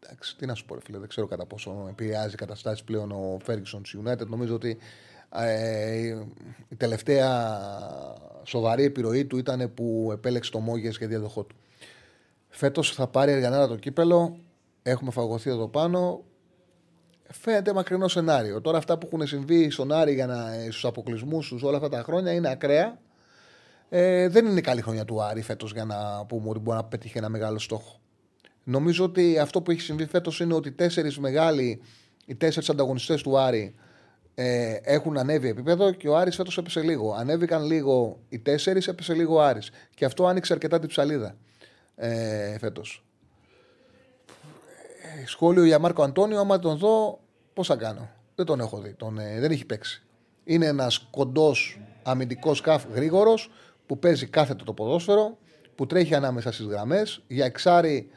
Εντάξει, 0.00 0.36
τι 0.36 0.46
να 0.46 0.54
σου 0.54 0.64
πω, 0.64 0.74
ρε 0.74 0.80
φίλε, 0.80 0.98
δεν 0.98 1.08
ξέρω 1.08 1.26
κατά 1.26 1.46
πόσο 1.46 1.86
επηρεάζει 1.90 2.34
καταστάσεις 2.34 2.84
πλέον 2.84 3.10
ο 3.12 3.38
Ferguson 3.46 3.80
στη 3.82 4.02
United. 4.04 4.26
Νομίζω 4.26 4.54
ότι 4.54 4.78
ε, 5.34 6.16
η 6.68 6.76
τελευταία 6.76 7.58
σοβαρή 8.44 8.84
επιρροή 8.84 9.24
του 9.24 9.36
ήταν 9.36 9.74
που 9.74 10.10
επέλεξε 10.12 10.50
το 10.50 10.58
Μόγες 10.58 10.96
για 10.96 11.06
διαδοχό 11.06 11.42
του. 11.42 11.56
Φέτος 12.50 12.94
θα 12.94 13.06
πάρει 13.06 13.32
αργανάρα 13.32 13.68
το 13.68 13.76
κύπελο. 13.76 14.36
Έχουμε 14.82 15.10
φαγωθεί 15.10 15.50
εδώ 15.50 15.68
πάνω. 15.68 16.24
Φαίνεται 17.32 17.72
μακρινό 17.72 18.08
σενάριο. 18.08 18.60
Τώρα 18.60 18.78
αυτά 18.78 18.98
που 18.98 19.06
έχουν 19.12 19.26
συμβεί 19.26 19.70
στον 19.70 19.92
Άρη 19.92 20.14
για 20.14 20.26
να, 20.26 20.52
στους 20.62 20.84
αποκλεισμούς 20.84 21.48
τους 21.48 21.62
όλα 21.62 21.76
αυτά 21.76 21.88
τα 21.88 22.02
χρόνια 22.02 22.32
είναι 22.32 22.50
ακραία. 22.50 22.98
Ε, 23.88 24.28
δεν 24.28 24.46
είναι 24.46 24.60
καλή 24.60 24.80
χρονιά 24.80 25.04
του 25.04 25.22
Άρη 25.22 25.42
φέτος 25.42 25.72
για 25.72 25.84
να 25.84 26.26
πούμε 26.26 26.48
ότι 26.48 26.58
μπορεί 26.58 26.76
να 26.76 26.84
πετύχει 26.84 27.18
ένα 27.18 27.28
μεγάλο 27.28 27.58
στόχο. 27.58 28.00
Νομίζω 28.64 29.04
ότι 29.04 29.38
αυτό 29.38 29.62
που 29.62 29.70
έχει 29.70 29.80
συμβεί 29.80 30.06
φέτος 30.06 30.40
είναι 30.40 30.54
ότι 30.54 30.68
οι 30.68 30.72
τέσσερις 30.72 31.18
μεγάλοι, 31.18 31.82
οι 32.26 32.34
τέσσερις 32.34 32.70
ανταγωνιστές 32.70 33.22
του 33.22 33.38
Άρη 33.38 33.74
ε, 34.34 34.76
έχουν 34.82 35.18
ανέβει 35.18 35.48
επίπεδο 35.48 35.92
και 35.92 36.08
ο 36.08 36.16
Άρης 36.16 36.36
φέτος 36.36 36.58
έπεσε 36.58 36.80
λίγο. 36.80 37.12
Ανέβηκαν 37.12 37.64
λίγο 37.64 38.20
οι 38.28 38.38
τέσσερις, 38.38 38.88
έπεσε 38.88 39.14
λίγο 39.14 39.34
ο 39.34 39.42
Άρης. 39.42 39.70
Και 39.94 40.04
αυτό 40.04 40.26
άνοιξε 40.26 40.52
αρκετά 40.52 40.78
την 40.78 40.88
ψαλίδα 40.88 41.36
ε, 42.00 42.58
φέτος. 42.58 43.04
Ε, 45.22 45.26
σχόλιο 45.26 45.64
για 45.64 45.78
Μάρκο 45.78 46.02
Αντώνιο, 46.02 46.40
άμα 46.40 46.58
τον 46.58 46.76
δω, 46.76 47.20
πώς 47.54 47.66
θα 47.66 47.76
κάνω; 47.76 48.08
Δεν 48.34 48.46
τον 48.46 48.60
έχω 48.60 48.78
δει. 48.78 48.94
Τον, 48.94 49.18
ε, 49.18 49.40
δεν 49.40 49.50
έχει 49.50 49.64
παίξει. 49.64 50.02
Είναι 50.44 50.66
ένας 50.66 51.06
κοντός 51.10 51.80
αμυντικός 52.02 52.58
σκάφ 52.58 52.84
γρήγορος 52.94 53.50
που 53.86 53.98
παίζει 53.98 54.26
κάθετο 54.26 54.64
το 54.64 54.72
ποδόσφαιρο, 54.72 55.38
που 55.74 55.86
τρέχει 55.86 56.14
ανάμεσα 56.14 56.52
στις 56.52 56.66
γραμμές. 56.66 57.22
Για 57.26 57.44
εξάρι 57.44 58.10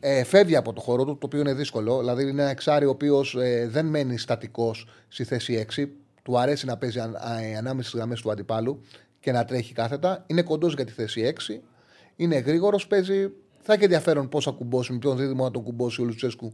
ε, 0.00 0.24
φεύγει 0.24 0.56
από 0.56 0.72
το 0.72 0.80
χώρο 0.80 1.04
του, 1.04 1.18
το 1.18 1.26
οποίο 1.26 1.40
είναι 1.40 1.54
δύσκολο. 1.54 1.98
Δηλαδή 1.98 2.22
είναι 2.22 2.42
ένα 2.42 2.50
εξάρι 2.50 2.86
ο 2.86 2.90
οποίος 2.90 3.34
ε, 3.34 3.68
δεν 3.68 3.86
μένει 3.86 4.18
στατικός 4.18 4.88
στη 5.08 5.24
θέση 5.24 5.66
6. 5.76 5.86
Του 6.22 6.38
αρέσει 6.38 6.66
να 6.66 6.76
παίζει 6.76 7.00
αν, 7.00 7.14
α, 7.16 7.20
ανάμεσα 7.58 7.88
στις 7.88 7.98
γραμμές 7.98 8.20
του 8.20 8.30
αντιπάλου 8.30 8.80
και 9.20 9.32
να 9.32 9.44
τρέχει 9.44 9.72
κάθετα. 9.72 10.24
Είναι 10.26 10.42
κοντός 10.42 10.74
για 10.74 10.84
τη 10.84 10.92
θέση 10.92 11.34
6. 11.48 11.60
Είναι 12.16 12.38
γρήγορος, 12.38 12.86
παίζει. 12.86 13.30
Θα 13.60 13.72
έχει 13.72 13.82
ενδιαφέρον 13.84 14.28
πώς 14.28 14.44
θα 14.44 14.50
κουμπώσει, 14.50 14.92
με 14.92 14.98
ποιον 14.98 15.16
δίδυμο 15.16 15.44
να 15.44 15.50
τον 15.50 15.62
κουμπώσει 15.62 16.02
ο 16.02 16.04
Λουτσέσκου 16.04 16.52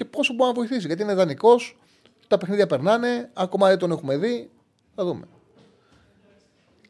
και 0.00 0.06
πόσο 0.06 0.32
μπορεί 0.34 0.48
να 0.48 0.54
βοηθήσει. 0.56 0.86
Γιατί 0.86 1.02
είναι 1.02 1.14
δανεικό, 1.14 1.54
τα 2.28 2.38
παιχνίδια 2.38 2.66
περνάνε, 2.66 3.30
ακόμα 3.32 3.68
δεν 3.68 3.78
τον 3.78 3.90
έχουμε 3.90 4.16
δει. 4.16 4.50
Θα 4.94 5.04
δούμε. 5.04 5.24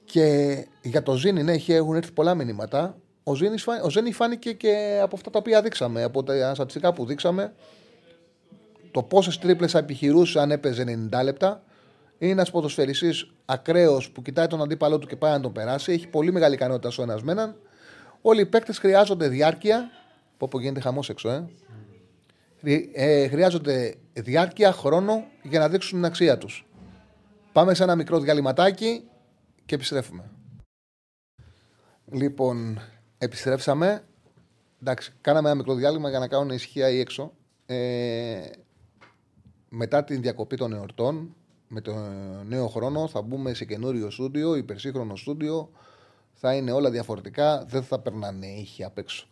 Και 0.04 0.56
για 0.82 1.02
το 1.02 1.14
Ζήνη, 1.14 1.42
ναι, 1.42 1.54
έχουν 1.66 1.94
έρθει 1.94 2.12
πολλά 2.12 2.34
μηνύματα. 2.34 2.96
Ο, 3.24 3.34
Ζήνης, 3.34 3.66
ο 3.82 3.90
Ζήνη 3.90 4.12
φάνηκε 4.12 4.52
και 4.52 5.00
από 5.02 5.16
αυτά 5.16 5.30
τα 5.30 5.38
οποία 5.38 5.62
δείξαμε, 5.62 6.02
από 6.02 6.22
τα 6.22 6.54
στατιστικά 6.54 6.92
που 6.92 7.04
δείξαμε. 7.04 7.54
Το 8.90 9.02
πόσες 9.02 9.38
τρίπλες 9.38 9.70
θα 9.70 9.78
επιχειρούσε 9.78 10.40
αν 10.40 10.50
έπαιζε 10.50 11.08
90 11.12 11.22
λεπτά. 11.24 11.62
Είναι 12.22 12.32
ένας 12.32 12.50
ποδοσφαιριστής 12.50 13.30
ακραίος 13.44 14.10
που 14.10 14.22
κοιτάει 14.22 14.46
τον 14.46 14.62
αντίπαλό 14.62 14.98
του 14.98 15.06
και 15.06 15.16
πάει 15.16 15.32
να 15.32 15.40
τον 15.40 15.52
περάσει. 15.52 15.92
Έχει 15.92 16.08
πολύ 16.08 16.32
μεγάλη 16.32 16.54
ικανότητα 16.54 16.90
στο 16.90 17.02
ένας 17.02 17.22
με 17.22 17.32
έναν. 17.32 17.56
Όλοι 18.22 18.40
οι 18.40 18.46
παίκτες 18.46 18.78
χρειάζονται 18.78 19.28
διάρκεια. 19.28 19.90
Πω 20.36 20.48
πω 20.48 20.60
γίνεται 20.60 20.80
χαμός 20.80 21.08
έξω, 21.08 21.28
ε. 21.28 21.48
ε. 22.92 23.28
Χρειάζονται 23.28 23.94
διάρκεια, 24.12 24.72
χρόνο 24.72 25.24
για 25.42 25.58
να 25.58 25.68
δείξουν 25.68 25.98
την 25.98 26.04
αξία 26.04 26.38
τους. 26.38 26.66
Πάμε 27.52 27.74
σε 27.74 27.82
ένα 27.82 27.96
μικρό 27.96 28.18
διαλυματάκι 28.18 29.04
και 29.66 29.74
επιστρέφουμε. 29.74 30.30
Λοιπόν, 32.12 32.80
επιστρέψαμε. 33.18 34.04
Εντάξει, 34.80 35.12
κάναμε 35.20 35.48
ένα 35.48 35.56
μικρό 35.56 35.74
διάλειμμα 35.74 36.08
για 36.10 36.18
να 36.18 36.28
κάνουν 36.28 36.50
ησυχία 36.50 36.90
ή 36.90 36.98
έξω. 36.98 37.32
Ε, 37.66 38.40
μετά 39.68 40.04
την 40.04 40.22
διακοπή 40.22 40.56
των 40.56 40.72
εορτών, 40.72 41.34
με 41.72 41.80
το 41.80 41.94
νέο 42.44 42.68
χρόνο, 42.68 43.08
θα 43.08 43.22
μπούμε 43.22 43.54
σε 43.54 43.64
καινούριο 43.64 44.10
στούντιο, 44.10 44.54
υπερσύγχρονο 44.54 45.16
στούντιο. 45.16 45.70
Θα 46.32 46.54
είναι 46.54 46.72
όλα 46.72 46.90
διαφορετικά, 46.90 47.64
δεν 47.64 47.82
θα 47.82 47.98
περνάνε 47.98 48.46
ήχοι 48.46 48.84
απ' 48.84 48.98
έξω. 48.98 49.26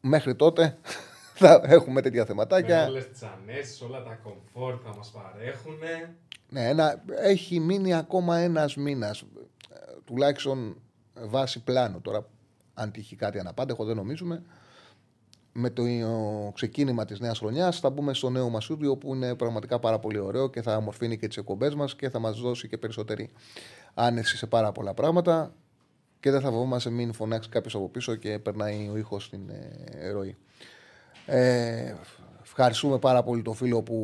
Μέχρι 0.00 0.34
τότε 0.34 0.78
θα 1.40 1.60
έχουμε 1.64 2.00
τέτοια 2.00 2.24
θεματάκια. 2.24 2.82
Με 2.82 2.90
όλες 2.90 3.08
τις 3.08 3.22
ανέσεις, 3.22 3.80
όλα 3.80 4.02
τα 4.02 4.18
κομφόρ 4.22 4.80
θα 4.84 4.94
μας 4.96 5.10
παρέχουν. 5.10 5.78
Ναι, 6.48 6.68
ένα, 6.68 7.02
έχει 7.22 7.60
μείνει 7.60 7.94
ακόμα 7.94 8.38
ένας 8.38 8.76
μήνας, 8.76 9.20
ε, 9.20 9.24
τουλάχιστον 10.04 10.76
βάση 11.14 11.62
πλάνου. 11.62 12.00
Τώρα, 12.00 12.26
αν 12.74 12.90
τύχει 12.90 13.16
κάτι 13.16 13.38
αναπάντεχο, 13.38 13.84
δεν 13.84 13.96
νομίζουμε. 13.96 14.42
Με 15.58 15.70
το 15.70 15.82
ξεκίνημα 16.54 17.04
της 17.04 17.20
νέας 17.20 17.38
χρονιάς 17.38 17.80
θα 17.80 17.90
μπούμε 17.90 18.14
στο 18.14 18.30
νέο 18.30 18.48
μας 18.48 18.64
στούντιο 18.64 18.96
που 18.96 19.14
είναι 19.14 19.34
πραγματικά 19.34 19.78
πάρα 19.78 19.98
πολύ 19.98 20.18
ωραίο 20.18 20.50
και 20.50 20.62
θα 20.62 20.74
αμορφύνει 20.74 21.18
και 21.18 21.28
τις 21.28 21.36
εκπομπές 21.36 21.74
μας 21.74 21.96
και 21.96 22.10
θα 22.10 22.18
μας 22.18 22.40
δώσει 22.40 22.68
και 22.68 22.78
περισσότερη 22.78 23.30
άνεση 23.94 24.36
σε 24.36 24.46
πάρα 24.46 24.72
πολλά 24.72 24.94
πράγματα. 24.94 25.54
Και 26.20 26.30
δεν 26.30 26.40
θα 26.40 26.50
φοβόμαστε 26.50 26.90
μην 26.90 27.12
φωνάξει 27.12 27.48
κάποιος 27.48 27.74
από 27.74 27.88
πίσω 27.88 28.14
και 28.14 28.38
περνάει 28.38 28.88
ο 28.92 28.96
ήχος 28.96 29.24
στην 29.24 29.40
ε, 29.90 30.10
ροή. 30.10 30.36
Ε, 31.26 31.94
ευχαριστούμε 32.42 32.98
πάρα 32.98 33.22
πολύ 33.22 33.42
το 33.42 33.52
φίλο 33.52 33.82
που 33.82 33.96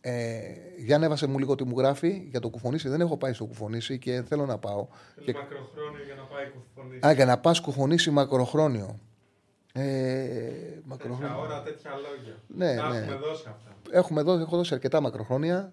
ε, 0.00 0.40
για 0.76 0.96
ανέβασε 0.96 1.26
μου 1.26 1.38
λίγο 1.38 1.54
τι 1.54 1.64
μου 1.64 1.78
γράφει 1.78 2.28
για 2.30 2.40
το 2.40 2.48
κουφονίσι. 2.48 2.88
Δεν 2.88 3.00
έχω 3.00 3.16
πάει 3.16 3.32
στο 3.32 3.44
κουφονίσι 3.44 3.98
και 3.98 4.22
θέλω 4.22 4.46
να 4.46 4.58
πάω. 4.58 4.86
Θέλει 5.14 5.26
και... 5.26 5.32
μακροχρόνιο 5.32 6.04
για 6.04 6.14
να 6.14 6.22
πάει 6.22 6.44
κουφονίσι. 6.50 7.06
Α, 7.06 7.12
για 7.12 7.24
να 7.24 7.38
πας 7.38 7.60
κουφονίσι 7.60 8.10
μακροχρόνιο. 8.10 8.98
Ε, 9.78 10.80
μακροχρόνιο. 10.84 11.28
Τέτοια 11.28 11.42
ώρα, 11.42 11.62
τέτοια 11.62 11.90
λόγια. 11.90 12.36
Ναι, 12.46 12.76
Τα 12.76 12.88
ναι. 12.88 12.98
έχουμε 12.98 13.16
δώσει 13.16 13.44
αυτά. 13.48 13.76
Έχουμε 13.90 14.22
δώσει, 14.22 14.42
έχω 14.42 14.56
δώσει 14.56 14.74
αρκετά 14.74 15.00
μακροχρόνια. 15.00 15.72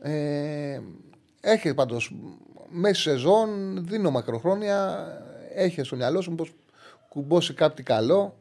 Ε, 0.00 0.80
έχει 1.40 1.74
πάντως 1.74 2.14
μέσα 2.68 3.00
σεζόν, 3.00 3.76
δίνω 3.86 4.10
μακροχρόνια. 4.10 5.06
Έχει 5.54 5.82
στο 5.82 5.96
μυαλό 5.96 6.20
σου 6.20 6.34
πως 6.34 6.54
κουμπώσει 7.08 7.54
κάτι 7.54 7.82
καλό 7.82 8.36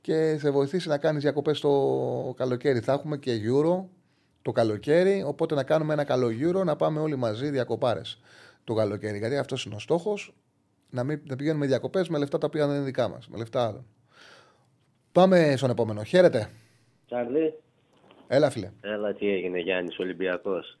και 0.00 0.38
σε 0.38 0.50
βοηθήσει 0.50 0.88
να 0.88 0.98
κάνεις 0.98 1.22
διακοπές 1.22 1.60
το 1.60 2.34
καλοκαίρι. 2.36 2.80
Θα 2.80 2.92
έχουμε 2.92 3.16
και 3.16 3.40
Euro 3.44 3.84
το 4.42 4.52
καλοκαίρι. 4.52 5.22
Οπότε 5.26 5.54
να 5.54 5.62
κάνουμε 5.62 5.92
ένα 5.92 6.04
καλό 6.04 6.30
γύρο, 6.30 6.64
να 6.64 6.76
πάμε 6.76 7.00
όλοι 7.00 7.16
μαζί 7.16 7.50
διακοπάρες 7.50 8.20
το 8.64 8.74
καλοκαίρι. 8.74 9.18
Γιατί 9.18 9.36
αυτός 9.36 9.64
είναι 9.64 9.74
ο 9.74 9.78
στόχος, 9.78 10.34
να, 10.90 11.04
μην, 11.04 11.20
να 11.24 11.36
πηγαίνουμε 11.36 11.66
διακοπές 11.66 12.08
με 12.08 12.18
λεφτά 12.18 12.38
τα 12.38 12.46
οποία 12.46 12.66
δεν 12.66 12.76
είναι 12.76 12.84
δικά 12.84 13.08
μας, 13.08 13.28
με 13.28 13.36
λεφτά 13.38 13.66
άλλων. 13.66 13.86
Πάμε 15.12 15.54
στον 15.56 15.70
επόμενο. 15.70 16.02
Χαίρετε. 16.02 16.50
Τσάρλι. 17.06 17.54
Έλα, 18.28 18.50
φίλε. 18.50 18.70
Έλα, 18.80 19.12
τι 19.12 19.28
έγινε, 19.30 19.58
Γιάννης 19.58 19.98
Ολυμπιακός. 19.98 20.78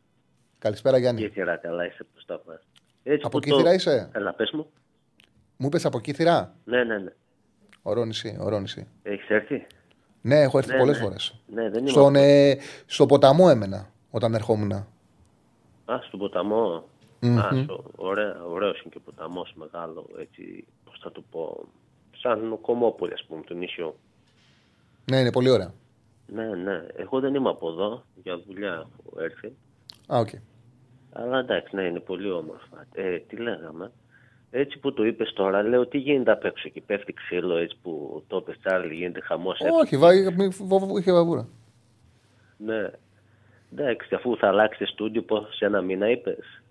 Καλησπέρα, 0.58 0.98
Γιάννη. 0.98 1.20
Κύθυρα, 1.20 1.56
καλά 1.56 1.86
είσαι, 1.86 2.06
πώ 2.14 2.24
τα 2.24 2.38
πας. 2.38 2.60
Από 3.22 3.40
Κύθυρα 3.40 3.74
είσαι; 3.74 4.10
Έλα, 4.12 4.32
πες 4.34 4.50
μου. 4.50 4.66
Μου 5.56 5.66
είπες 5.66 5.84
από 5.84 6.00
Κύθυρα. 6.00 6.54
Ναι, 6.64 6.84
ναι, 6.84 6.98
ναι. 6.98 7.12
Ορό 7.82 8.04
νησί, 8.04 8.36
ορό 8.40 8.60
νησί. 8.60 8.86
Έχεις 9.02 9.28
έρθει; 9.28 9.66
Ναι, 10.20 10.40
έχω 10.40 10.58
έρθει 10.58 10.72
Ναι, 10.72 10.78
πολλές 10.78 10.98
ναι. 10.98 11.04
φορές. 11.04 11.40
Ναι, 11.46 11.70
δεν 11.70 11.80
είμαι. 11.80 11.90
Στον, 11.90 12.14
ε, 12.16 12.56
στο 12.86 13.06
ποταμό 13.06 13.46
έμενα 13.50 13.90
όταν 14.10 14.34
ερχόμουν. 14.34 14.72
Α, 14.72 14.86
στον 16.06 16.18
ποταμό. 16.18 16.84
Μμμ. 17.20 17.38
Α, 17.38 17.62
στο... 17.62 17.84
ωραία, 17.96 18.42
ωραίος 18.44 18.80
είναι 18.80 18.88
και 18.90 18.96
ο 18.96 19.00
ποταμός 19.04 19.52
μεγάλο, 19.56 20.06
έτσι, 20.18 20.64
πώς 20.84 20.98
θα 21.02 21.12
το 21.12 21.22
πω, 21.30 21.68
σαν 22.16 22.58
κομμόπολη, 22.60 23.12
ας 23.12 23.24
πούμε, 23.28 23.42
του 23.42 23.54
νησιού. 23.54 23.94
Ναι, 25.10 25.18
είναι 25.18 25.32
πολύ 25.32 25.50
ωραία. 25.50 25.72
Ναι, 26.26 26.44
ναι. 26.44 26.86
Εγώ 26.96 27.20
δεν 27.20 27.34
είμαι 27.34 27.48
από 27.48 27.68
εδώ, 27.68 28.04
για 28.22 28.38
δουλειά 28.46 28.72
έχω 28.72 29.20
έρθει. 29.20 29.46
Α, 30.06 30.18
οκ. 30.18 30.28
Αλλά 31.12 31.38
εντάξει, 31.38 31.76
ναι, 31.76 31.82
είναι 31.82 32.00
πολύ 32.00 32.30
όμορφα. 32.30 32.86
Ε, 32.94 33.18
τι 33.18 33.36
λέγαμε. 33.36 33.90
Έτσι 34.50 34.78
που 34.78 34.92
το 34.92 35.04
είπες 35.04 35.32
τώρα, 35.32 35.62
λέω 35.62 35.86
τι 35.86 35.98
γίνεται 35.98 36.30
απ' 36.30 36.44
έξω 36.44 36.62
εκεί. 36.66 36.80
Πέφτει 36.80 37.12
ξύλο 37.12 37.56
έτσι 37.56 37.76
που 37.82 38.22
το 38.26 38.36
είπες 38.36 38.58
Τσάρλι, 38.58 38.94
γίνεται 38.94 39.20
χαμός 39.20 39.58
έξω. 39.60 39.74
Όχι, 39.76 39.96
βά, 39.96 40.08
μη- 40.36 40.48
βο- 40.48 40.98
είχε 40.98 41.12
βαβούρα. 41.12 41.48
Ναι. 42.56 42.90
Εντάξει, 43.72 44.14
αφού 44.14 44.36
θα 44.36 44.48
αλλάξει 44.48 44.86
στούντιο, 44.86 45.22
πώς 45.22 45.56
σε 45.56 45.64
ένα 45.64 45.80
μήνα 45.80 46.10
είπες. 46.10 46.62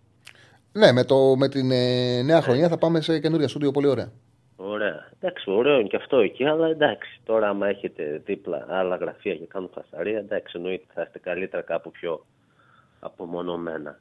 Ναι, 0.71 0.91
με, 0.91 1.03
το, 1.03 1.35
με 1.35 1.49
την 1.49 1.71
ε, 1.71 2.21
νέα 2.21 2.41
χρονιά 2.41 2.69
θα 2.69 2.77
πάμε 2.77 3.01
σε 3.01 3.19
καινούρια 3.19 3.47
στούντιο 3.47 3.71
πολύ 3.71 3.87
ωραία. 3.87 4.11
Ωραία. 4.63 5.09
Εντάξει, 5.19 5.49
ωραίο 5.51 5.79
είναι 5.79 5.87
και 5.87 5.95
αυτό 5.95 6.17
εκεί, 6.17 6.45
αλλά 6.45 6.67
εντάξει, 6.67 7.19
τώρα 7.23 7.49
άμα 7.49 7.67
έχετε 7.67 8.21
δίπλα 8.25 8.65
άλλα 8.69 8.95
γραφεία 8.95 9.35
και 9.35 9.45
κάνουν 9.45 9.69
φασαρία, 9.73 10.17
εντάξει, 10.17 10.53
εννοείται 10.55 10.85
θα 10.93 11.01
είστε 11.01 11.19
καλύτερα 11.19 11.61
κάπου 11.61 11.91
πιο 11.91 12.25
απομονωμένα. 12.99 13.99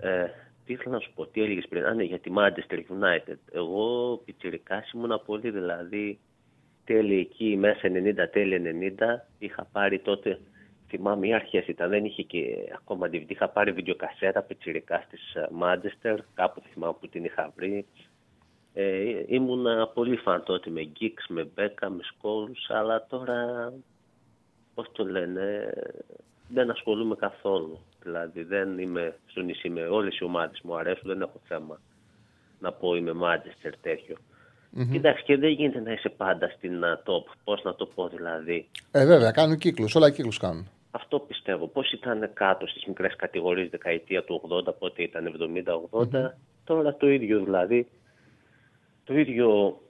Ε, 0.00 0.26
τι 0.64 0.72
ήθελα 0.72 0.94
να 0.94 1.00
σου 1.00 1.12
πω, 1.14 1.26
τι 1.26 1.42
έλεγες 1.42 1.66
πριν; 1.68 1.84
Α, 1.84 1.94
ναι, 1.94 2.02
για 2.02 2.18
τη 2.18 2.30
Manchester 2.36 2.78
United. 2.78 3.36
Εγώ 3.52 4.16
πιτσιρικάς 4.24 4.90
ήμουνα 4.90 5.18
πολύ, 5.18 5.50
δηλαδή 5.50 6.18
τέλη 6.84 7.18
εκεί 7.18 7.56
μέσα 7.56 7.80
90, 7.82 8.30
τέλη 8.32 8.94
90. 8.98 9.04
Είχα 9.38 9.68
πάρει 9.72 9.98
τότε, 9.98 10.40
θυμάμαι 10.88 11.26
οι 11.26 11.34
αρχές 11.34 11.66
ήταν, 11.66 11.88
δεν 11.90 12.04
είχε 12.04 12.22
και 12.22 12.44
ακόμα 12.74 13.06
DVD. 13.06 13.24
Είχα 13.28 13.48
πάρει 13.48 13.72
βιντεοκασέτα 13.72 14.42
πιτσιρικάς 14.42 15.02
στι 15.02 15.18
Manchester, 15.62 16.16
κάπου 16.34 16.60
δεν 16.60 16.70
θυμάμαι 16.72 16.94
που 17.00 17.08
την 17.08 17.24
είχα 17.24 17.52
βρει. 17.56 17.86
Ε, 18.78 19.24
ήμουνα 19.26 19.86
πολύ 19.86 20.16
φαν 20.16 20.42
τότε 20.44 20.70
με 20.70 20.88
Geeks, 21.00 21.24
με 21.28 21.48
Beckham, 21.56 21.88
με 21.88 22.02
Scholes, 22.02 22.76
αλλά 22.76 23.06
τώρα, 23.06 23.72
πώς 24.74 24.86
το 24.92 25.04
λένε, 25.04 25.72
δεν 26.48 26.70
ασχολούμαι 26.70 27.14
καθόλου. 27.14 27.78
Δηλαδή 28.02 28.42
δεν 28.42 28.78
είμαι 28.78 29.16
στο 29.26 29.40
νησί 29.40 29.68
με 29.68 29.86
όλες 29.86 30.18
οι 30.18 30.24
ομάδες 30.24 30.60
μου 30.62 30.76
αρέσουν, 30.76 31.08
δεν 31.08 31.20
έχω 31.20 31.40
θέμα 31.44 31.80
να 32.58 32.72
πω 32.72 32.94
είμαι 32.94 33.12
Manchester 33.22 33.72
τέτοιο. 33.80 34.16
Μμμ. 34.70 34.90
Κοιτάξτε, 34.90 35.22
και 35.22 35.36
δεν 35.36 35.50
γίνεται 35.50 35.80
να 35.80 35.92
είσαι 35.92 36.08
πάντα 36.08 36.48
στην 36.48 36.84
α, 36.84 37.02
top. 37.04 37.24
Πώς 37.44 37.62
να 37.62 37.74
το 37.74 37.86
πω 37.86 38.08
δηλαδή. 38.08 38.68
Ε, 38.90 39.06
βέβαια, 39.06 39.30
κάνουν 39.30 39.58
κύκλους. 39.58 39.94
Όλα 39.94 40.10
κύκλους 40.10 40.38
κάνουν. 40.38 40.68
Αυτό 40.90 41.18
πιστεύω. 41.18 41.66
Πώς 41.66 41.92
ήταν 41.92 42.30
κάτω 42.32 42.66
στις 42.66 42.84
μικρές 42.86 43.16
κατηγορίες 43.16 43.68
δεκαετία 43.70 44.24
του 44.24 44.62
80, 44.68 44.74
πότε 44.78 45.02
ήταν 45.02 45.52
70-80. 45.90 46.34
Τώρα 46.64 46.96
το 46.96 47.08
ίδιο 47.08 47.44
δηλαδή. 47.44 47.88
Το 49.06 49.18
ίδιο 49.18 49.80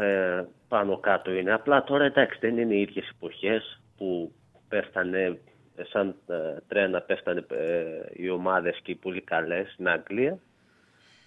ε, 0.00 0.44
πάνω 0.68 0.98
κάτω 0.98 1.32
είναι. 1.32 1.52
Απλά 1.52 1.84
τώρα 1.84 2.04
εντάξει 2.04 2.38
δεν 2.40 2.58
είναι 2.58 2.74
οι 2.74 2.80
ίδιες 2.80 3.08
εποχές 3.08 3.80
που 3.96 4.32
πέφτανε 4.68 5.38
ε, 5.76 5.84
σαν 5.84 6.14
ε, 6.26 6.56
τρένα 6.68 7.00
πέφτανε 7.00 7.44
ε, 7.48 7.84
οι 8.12 8.30
ομάδες 8.30 8.80
και 8.82 8.90
οι 8.90 8.94
πολύ 8.94 9.20
καλές 9.20 9.72
στην 9.72 9.88
Αγγλία 9.88 10.38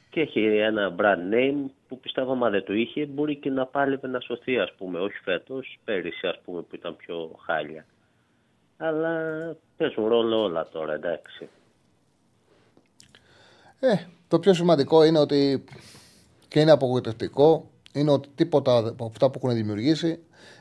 και 0.09 0.21
έχει 0.21 0.45
ένα 0.45 0.95
brand 0.97 1.33
name 1.33 1.69
που 1.87 1.99
πιστεύω 1.99 2.31
άμα 2.31 2.49
δεν 2.49 2.63
το 2.63 2.73
είχε 2.73 3.05
μπορεί 3.05 3.35
και 3.35 3.49
να 3.49 3.65
πάλευε 3.65 4.07
να 4.07 4.19
σωθεί 4.19 4.59
ας 4.59 4.73
πούμε, 4.77 4.99
όχι 4.99 5.17
φέτος, 5.23 5.79
πέρυσι 5.83 6.27
ας 6.27 6.39
πούμε 6.45 6.61
που 6.61 6.75
ήταν 6.75 6.95
πιο 6.95 7.35
χάλια. 7.45 7.85
Αλλά 8.77 9.21
παίζουν 9.77 10.07
ρόλο 10.07 10.43
όλα 10.43 10.67
τώρα, 10.67 10.93
εντάξει. 10.93 11.49
Ε, 13.79 13.93
το 14.27 14.39
πιο 14.39 14.53
σημαντικό 14.53 15.03
είναι 15.03 15.19
ότι 15.19 15.63
και 16.49 16.59
είναι 16.59 16.71
απογοητευτικό 16.71 17.69
είναι 17.93 18.11
ότι 18.11 18.29
τίποτα 18.35 18.77
από 18.77 19.05
αυτά 19.05 19.29
που 19.29 19.39
έχουν 19.43 19.55
δημιουργήσει 19.55 20.19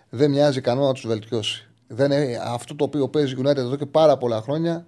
δεν 0.08 0.30
μοιάζει 0.30 0.60
κανένα 0.60 0.86
να 0.86 0.92
τους 0.92 1.06
βελτιώσει. 1.06 1.68
Δεν 1.86 2.12
είναι, 2.12 2.40
αυτό 2.44 2.74
το 2.74 2.84
οποίο 2.84 3.08
παίζει 3.08 3.34
United 3.38 3.56
εδώ 3.56 3.76
και 3.76 3.86
πάρα 3.86 4.16
πολλά 4.16 4.40
χρόνια 4.40 4.86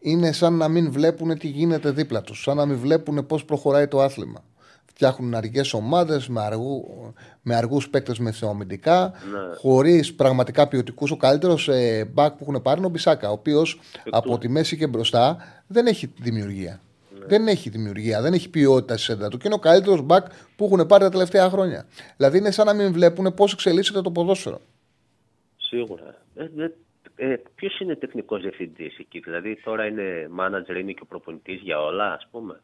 είναι 0.00 0.32
σαν 0.32 0.54
να 0.54 0.68
μην 0.68 0.92
βλέπουν 0.92 1.38
τι 1.38 1.46
γίνεται 1.48 1.90
δίπλα 1.90 2.20
τους. 2.22 2.42
Σαν 2.42 2.56
να 2.56 2.66
μην 2.66 2.78
βλέπουν 2.78 3.26
πώς 3.26 3.44
προχωράει 3.44 3.88
το 3.88 4.00
άθλημα. 4.00 4.44
Φτιάχνουν 4.84 5.34
αργέ 5.34 5.60
ομάδες 5.72 6.28
με, 6.28 6.40
αργού, 6.40 6.84
με 7.42 7.54
αργούς 7.54 7.88
παίκτες 7.88 8.18
μεθεωμητικά, 8.18 9.00
Ναι. 9.02 9.56
χωρίς 9.56 10.14
πραγματικά 10.14 10.68
ποιοτικούς. 10.68 11.10
Ο 11.10 11.16
καλύτερος 11.16 11.68
ε, 11.68 12.10
back 12.14 12.28
που 12.38 12.44
έχουν 12.48 12.62
πάρει 12.62 12.78
είναι 12.78 12.86
ο 12.86 12.90
Μπισάκα, 12.90 13.28
ο 13.28 13.32
οποίος 13.32 13.80
από 14.10 14.38
τη 14.38 14.48
μέση 14.48 14.76
και 14.76 14.86
μπροστά 14.86 15.36
δεν 15.66 15.86
έχει 15.86 16.12
δημιουργία. 16.20 16.80
Δεν 17.26 17.48
έχει 17.48 17.70
δημιουργία, 17.70 18.20
δεν 18.20 18.32
έχει 18.32 18.50
ποιότητα 18.50 18.96
στη 18.96 19.02
σέντρα 19.02 19.28
του 19.28 19.36
και 19.36 19.42
είναι 19.46 19.54
ο 19.54 19.58
καλύτερος 19.58 20.06
back 20.08 20.24
που 20.56 20.64
έχουν 20.64 20.86
πάρει 20.86 21.04
τα 21.04 21.10
τελευταία 21.10 21.50
χρόνια. 21.50 21.86
Δηλαδή 22.16 22.38
είναι 22.38 22.50
σαν 22.50 22.66
να 22.66 22.74
μην 22.74 22.92
βλέπουν 22.92 23.34
πώς 23.34 23.52
εξελίσσεται 23.52 24.00
το 24.00 24.10
ποδόσφαιρο. 24.10 24.60
Σίγουρα. 25.56 26.14
Ε, 26.34 26.48
ε, 26.56 27.32
ε, 27.32 27.42
Ποιος 27.54 27.80
είναι 27.80 27.96
τεχνικός 27.96 28.40
διευθυντής 28.40 28.98
εκεί, 28.98 29.18
Δηλαδή 29.18 29.60
τώρα 29.64 29.86
είναι 29.86 30.28
μάνατζερ, 30.30 30.76
είναι 30.76 30.92
και 30.92 31.02
ο 31.02 31.06
προπονητής 31.06 31.60
για 31.60 31.82
όλα, 31.82 32.12
ας 32.12 32.28
πούμε. 32.30 32.60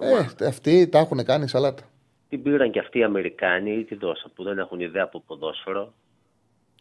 Ε, 0.00 0.46
αυτοί 0.46 0.88
τα 0.88 0.98
έχουν 0.98 1.24
κάνει 1.24 1.48
σαλάτα. 1.48 1.82
Την 2.28 2.42
πήραν 2.42 2.70
και 2.70 2.78
αυτοί 2.78 2.98
οι 2.98 3.04
Αμερικάνοι 3.04 3.78
ή 3.78 3.84
τη 3.84 3.94
δώσαν 3.94 4.30
που 4.34 4.42
δεν 4.42 4.58
έχουν 4.58 4.80
ιδέα 4.80 5.02
από 5.02 5.20
ποδόσφαιρο 5.20 5.92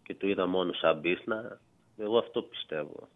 και 0.04 0.16
το 0.16 0.28
είδα 0.28 0.48
μόνο 0.48 0.74
σαν 0.74 1.00
μπίσνα. 1.00 1.60
Εγώ 1.98 2.18
αυτό 2.18 2.42
πιστεύω. 2.42 3.08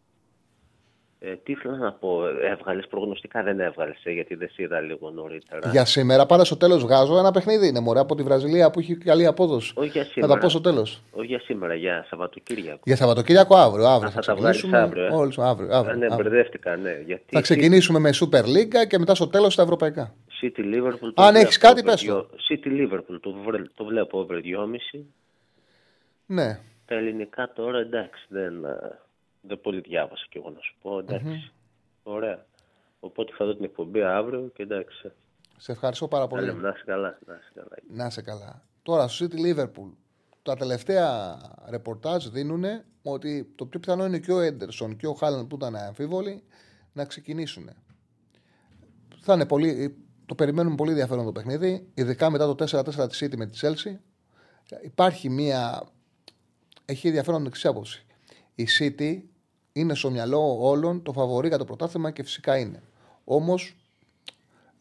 Ε, 1.19 1.35
τι 1.35 1.51
ήθελα 1.51 1.77
να 1.77 1.91
πω, 1.91 2.27
έβγαλες 2.27 2.87
προγνωστικά, 2.87 3.43
δεν 3.43 3.59
έβγαλες, 3.59 3.97
γιατί 4.03 4.35
δεν 4.35 4.49
σε 4.49 4.63
είδα 4.63 4.79
λίγο 4.79 5.09
νωρίτερα. 5.09 5.69
Για 5.69 5.85
σήμερα, 5.85 6.25
πάντα 6.25 6.43
στο 6.45 6.57
τέλος 6.57 6.83
βγάζω 6.83 7.17
ένα 7.17 7.31
παιχνίδι. 7.31 7.67
Είναι 7.67 7.79
μωρέ 7.79 7.99
από 7.99 8.15
τη 8.15 8.23
Βραζιλία 8.23 8.69
που 8.71 8.79
έχει 8.79 8.95
καλή 8.97 9.25
απόδοση. 9.25 9.73
Όχι 9.75 9.89
για 9.89 10.03
Θα 10.03 10.09
σήμερα. 10.11 10.33
τα 10.33 10.39
πω 10.39 10.49
στο 10.49 10.61
τέλος. 10.61 11.01
Όχι 11.11 11.25
για 11.25 11.39
σήμερα, 11.39 11.73
για 11.75 12.05
Σαββατοκύριακο. 12.09 12.79
Για 12.83 12.95
Σαββατοκύριακο 12.95 13.55
αύριο. 13.55 13.85
αύριο 13.87 14.07
Α, 14.07 14.11
θα 14.11 14.21
θα 14.21 14.33
τα 14.33 14.35
βγάλεις 14.35 14.57
ξεκινήσουμε. 14.57 14.77
αύριο, 14.87 15.05
ε; 15.05 15.09
Όλους, 15.21 15.37
αύριο, 15.39 15.69
αύριο, 15.71 15.93
Α, 15.93 15.95
ναι, 15.97 16.05
αύριο. 16.05 16.23
μπερδεύτηκα, 16.29 16.75
ναι. 16.75 17.01
Γιατί 17.05 17.23
Θα 17.31 17.41
ξεκινήσουμε 17.41 17.99
με 17.99 18.09
Super 18.13 18.43
League 18.43 18.87
και 18.87 18.97
μετά 18.97 19.15
στο 19.15 19.27
τέλος 19.27 19.55
τα 19.55 19.61
ευρωπαϊκά. 19.61 20.13
City 20.41 20.59
Liverpool. 20.59 21.11
Αν 21.15 21.33
το 21.33 21.39
έχεις 21.39 21.57
βλέπω 21.57 21.75
κάτι, 21.75 21.81
over 21.81 21.83
πες 21.83 22.03
το. 22.03 22.05
δυο- 22.05 22.29
City 22.49 22.67
Liverpool, 22.67 23.19
το, 23.21 23.35
βρε- 23.45 23.71
το 23.75 23.85
βλέπω 23.85 24.19
over 24.19 24.39
2,5. 24.43 25.05
Ναι. 26.25 26.59
Τα 26.85 26.95
ελληνικά 26.95 27.51
τώρα 27.55 27.77
εντάξει, 27.79 28.25
δεν, 28.29 28.65
α, 28.65 29.05
δεν 29.47 29.61
πολύ 29.61 29.81
διάβασα 29.81 30.25
κι 30.29 30.37
εγώ 30.37 30.49
να 30.49 30.59
σου 30.59 30.75
πω. 30.81 30.99
ενταξει 30.99 31.51
Ωραία. 32.03 32.45
Οπότε 32.99 33.33
θα 33.37 33.45
δω 33.45 33.55
την 33.55 33.63
εκπομπή 33.63 34.01
αύριο 34.03 34.51
και 34.53 34.63
εντάξει. 34.63 35.11
Σε 35.57 35.71
ευχαριστώ 35.71 36.07
πάρα 36.07 36.23
Τα 36.23 36.29
πολύ. 36.29 36.45
λέμε, 36.45 36.61
να 36.61 36.69
είσαι 36.69 36.83
καλά. 36.85 37.19
Να 37.25 37.33
είσαι 37.33 37.51
καλά. 37.53 37.69
Να 37.89 38.05
είσαι 38.05 38.21
καλά. 38.21 38.67
Τώρα 38.81 39.07
στο 39.07 39.25
City 39.25 39.35
Liverpool. 39.35 39.91
Τα 40.41 40.55
τελευταία 40.55 41.37
ρεπορτάζ 41.69 42.25
δίνουν 42.27 42.63
ότι 43.03 43.51
το 43.55 43.65
πιο 43.65 43.79
πιθανό 43.79 44.05
είναι 44.05 44.19
και 44.19 44.31
ο 44.31 44.39
Έντερσον 44.39 44.95
και 44.97 45.07
ο 45.07 45.13
Χάλαν 45.13 45.47
που 45.47 45.55
ήταν 45.55 45.75
αμφίβολοι 45.75 46.43
να 46.93 47.05
ξεκινήσουν. 47.05 47.69
Θα 49.19 49.33
είναι 49.33 49.45
πολύ, 49.45 49.97
το 50.25 50.35
περιμένουμε 50.35 50.75
πολύ 50.75 50.89
ενδιαφέρον 50.89 51.25
το 51.25 51.31
παιχνίδι, 51.31 51.87
ειδικά 51.93 52.29
μετά 52.29 52.55
το 52.55 52.65
4-4 52.65 53.07
της 53.09 53.23
City 53.23 53.37
με 53.37 53.45
τη 53.45 53.59
Chelsea. 53.61 53.97
Υπάρχει 54.83 55.29
μία. 55.29 55.87
Έχει 56.85 57.07
ενδιαφέρον 57.07 57.39
την 57.39 57.47
εξή 57.47 57.67
άποψη. 57.67 58.05
Η 58.55 58.67
City 58.79 59.21
είναι 59.79 59.95
στο 59.95 60.11
μυαλό 60.11 60.57
όλων 60.59 61.03
το 61.03 61.11
φαβορή 61.13 61.47
για 61.47 61.57
το 61.57 61.65
πρωτάθλημα 61.65 62.11
και 62.11 62.23
φυσικά 62.23 62.57
είναι. 62.57 62.81
Όμως 63.23 63.75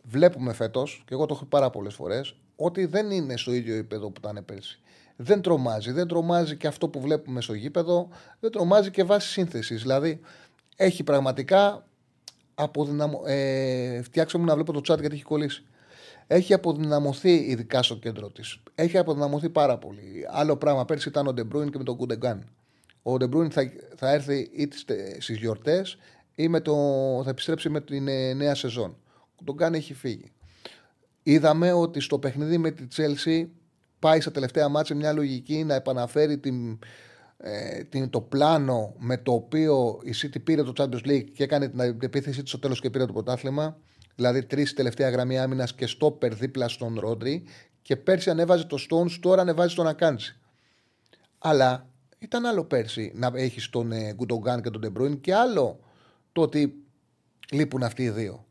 βλέπουμε 0.02 0.52
φέτος, 0.52 1.02
και 1.06 1.14
εγώ 1.14 1.26
το 1.26 1.34
έχω 1.34 1.42
πει 1.42 1.48
πάρα 1.50 1.70
πολλές 1.70 1.94
φορές, 1.94 2.36
ότι 2.56 2.84
δεν 2.84 3.10
είναι 3.10 3.36
στο 3.36 3.52
ίδιο 3.52 3.74
επίπεδο 3.74 4.10
που 4.10 4.20
ήταν 4.24 4.44
πέρσι. 4.44 4.80
Δεν 5.16 5.40
τρομάζει. 5.40 5.92
Δεν 5.92 6.08
τρομάζει 6.08 6.56
και 6.56 6.66
αυτό 6.66 6.88
που 6.88 7.00
βλέπουμε 7.00 7.40
στο 7.40 7.54
γήπεδο, 7.54 8.08
δεν 8.40 8.50
τρομάζει 8.50 8.90
και 8.90 9.04
βάσει 9.04 9.28
σύνθεσης. 9.28 9.82
Δηλαδή, 9.82 10.20
έχει 10.76 11.02
πραγματικά 11.02 11.86
αποδυναμω... 12.54 13.22
ε, 13.26 14.02
φτιάξτε 14.02 14.38
μου 14.38 14.44
να 14.44 14.54
βλέπω 14.54 14.72
το 14.72 14.78
chat 14.78 14.98
γιατί 15.00 15.14
έχει 15.14 15.24
κολλήσει. 15.24 15.64
Έχει 16.26 16.54
αποδυναμωθεί 16.54 17.34
ειδικά 17.34 17.82
στο 17.82 17.96
κέντρο 17.96 18.30
της. 18.30 18.62
Έχει 18.74 18.98
αποδυναμωθεί 18.98 19.48
πάρα 19.50 19.78
πολύ. 19.78 20.26
Άλλο 20.30 20.56
πράγμα 20.56 20.84
πέρσι 20.84 21.08
ήταν 21.08 21.26
ο 21.26 21.32
Ντεμπρούιν 21.32 21.70
και 21.70 21.78
με 21.78 21.84
τον 21.84 21.96
Γκουντογκάν. 21.96 22.48
Ο 23.08 23.16
Ντεμπρούιν 23.16 23.50
θα, 23.50 23.72
θα 23.96 24.12
έρθει 24.12 24.50
είτε 24.52 24.76
στις 25.18 25.36
γιορτές 25.36 25.98
ή 26.34 26.48
με 26.48 26.60
το, 26.60 26.74
θα 27.24 27.30
επιστρέψει 27.30 27.68
με 27.68 27.80
την 27.80 28.08
ε, 28.08 28.32
νέα 28.32 28.54
σεζόν. 28.54 28.96
Ο 29.14 29.32
Γκουντογκάν 29.36 29.74
έχει 29.74 29.94
φύγει. 29.94 30.32
Είδαμε 31.22 31.72
ότι 31.72 32.00
στο 32.00 32.18
παιχνίδι 32.18 32.58
με 32.58 32.70
τη 32.70 32.86
Chelsea 32.96 33.46
πάει 33.98 34.20
στα 34.20 34.30
τελευταία 34.30 34.68
ματς 34.68 34.96
μια 34.96 35.12
λογική 35.12 35.64
να 35.64 35.74
επαναφέρει 35.74 36.38
την, 36.38 36.78
ε, 37.36 37.82
την, 37.82 38.10
το 38.10 38.20
πλάνο 38.20 38.94
με 38.98 39.16
το 39.16 39.32
οποίο 39.32 40.00
η 40.02 40.14
City 40.22 40.42
πήρε 40.44 40.62
το 40.62 40.72
Champions 40.76 41.06
League 41.06 41.26
και 41.32 41.42
έκανε 41.42 41.68
την 41.68 41.80
επίθεσή 42.00 42.40
της 42.40 42.50
στο 42.50 42.58
τέλος 42.58 42.80
και 42.80 42.90
πήρε 42.90 43.06
το 43.06 43.12
πρωτάθλημα. 43.12 43.76
Δηλαδή 44.14 44.42
τρεις 44.42 44.74
τελευταία 44.74 45.08
γραμμή 45.08 45.38
άμυνας 45.38 45.74
και 45.74 45.86
στόπερ 45.86 46.34
δίπλα 46.34 46.68
στον 46.68 46.98
Ρόντρι. 47.00 47.44
Και 47.82 47.96
πέρσι 47.96 48.30
ανέβαζε 48.30 48.64
το 48.64 48.76
Stones, 48.90 49.18
τώρα 49.20 49.40
ανεβάζει 49.40 49.74
τον 49.74 49.86
Ακάντζι. 49.86 50.36
Αλλά 51.38 51.90
ήταν 52.18 52.46
άλλο 52.46 52.64
πέρσι 52.64 53.12
να 53.14 53.30
έχεις 53.34 53.70
τον 53.70 53.92
ε, 53.92 54.12
Γκουντογκάν 54.14 54.62
και 54.62 54.70
τον 54.70 54.80
Ντεμπρούιν 54.80 55.20
και 55.20 55.34
άλλο 55.34 55.80
το 56.32 56.42
ότι 56.42 56.84
λείπουν 57.52 57.82
αυτοί 57.82 58.02
οι 58.02 58.10
δύο. 58.10 58.46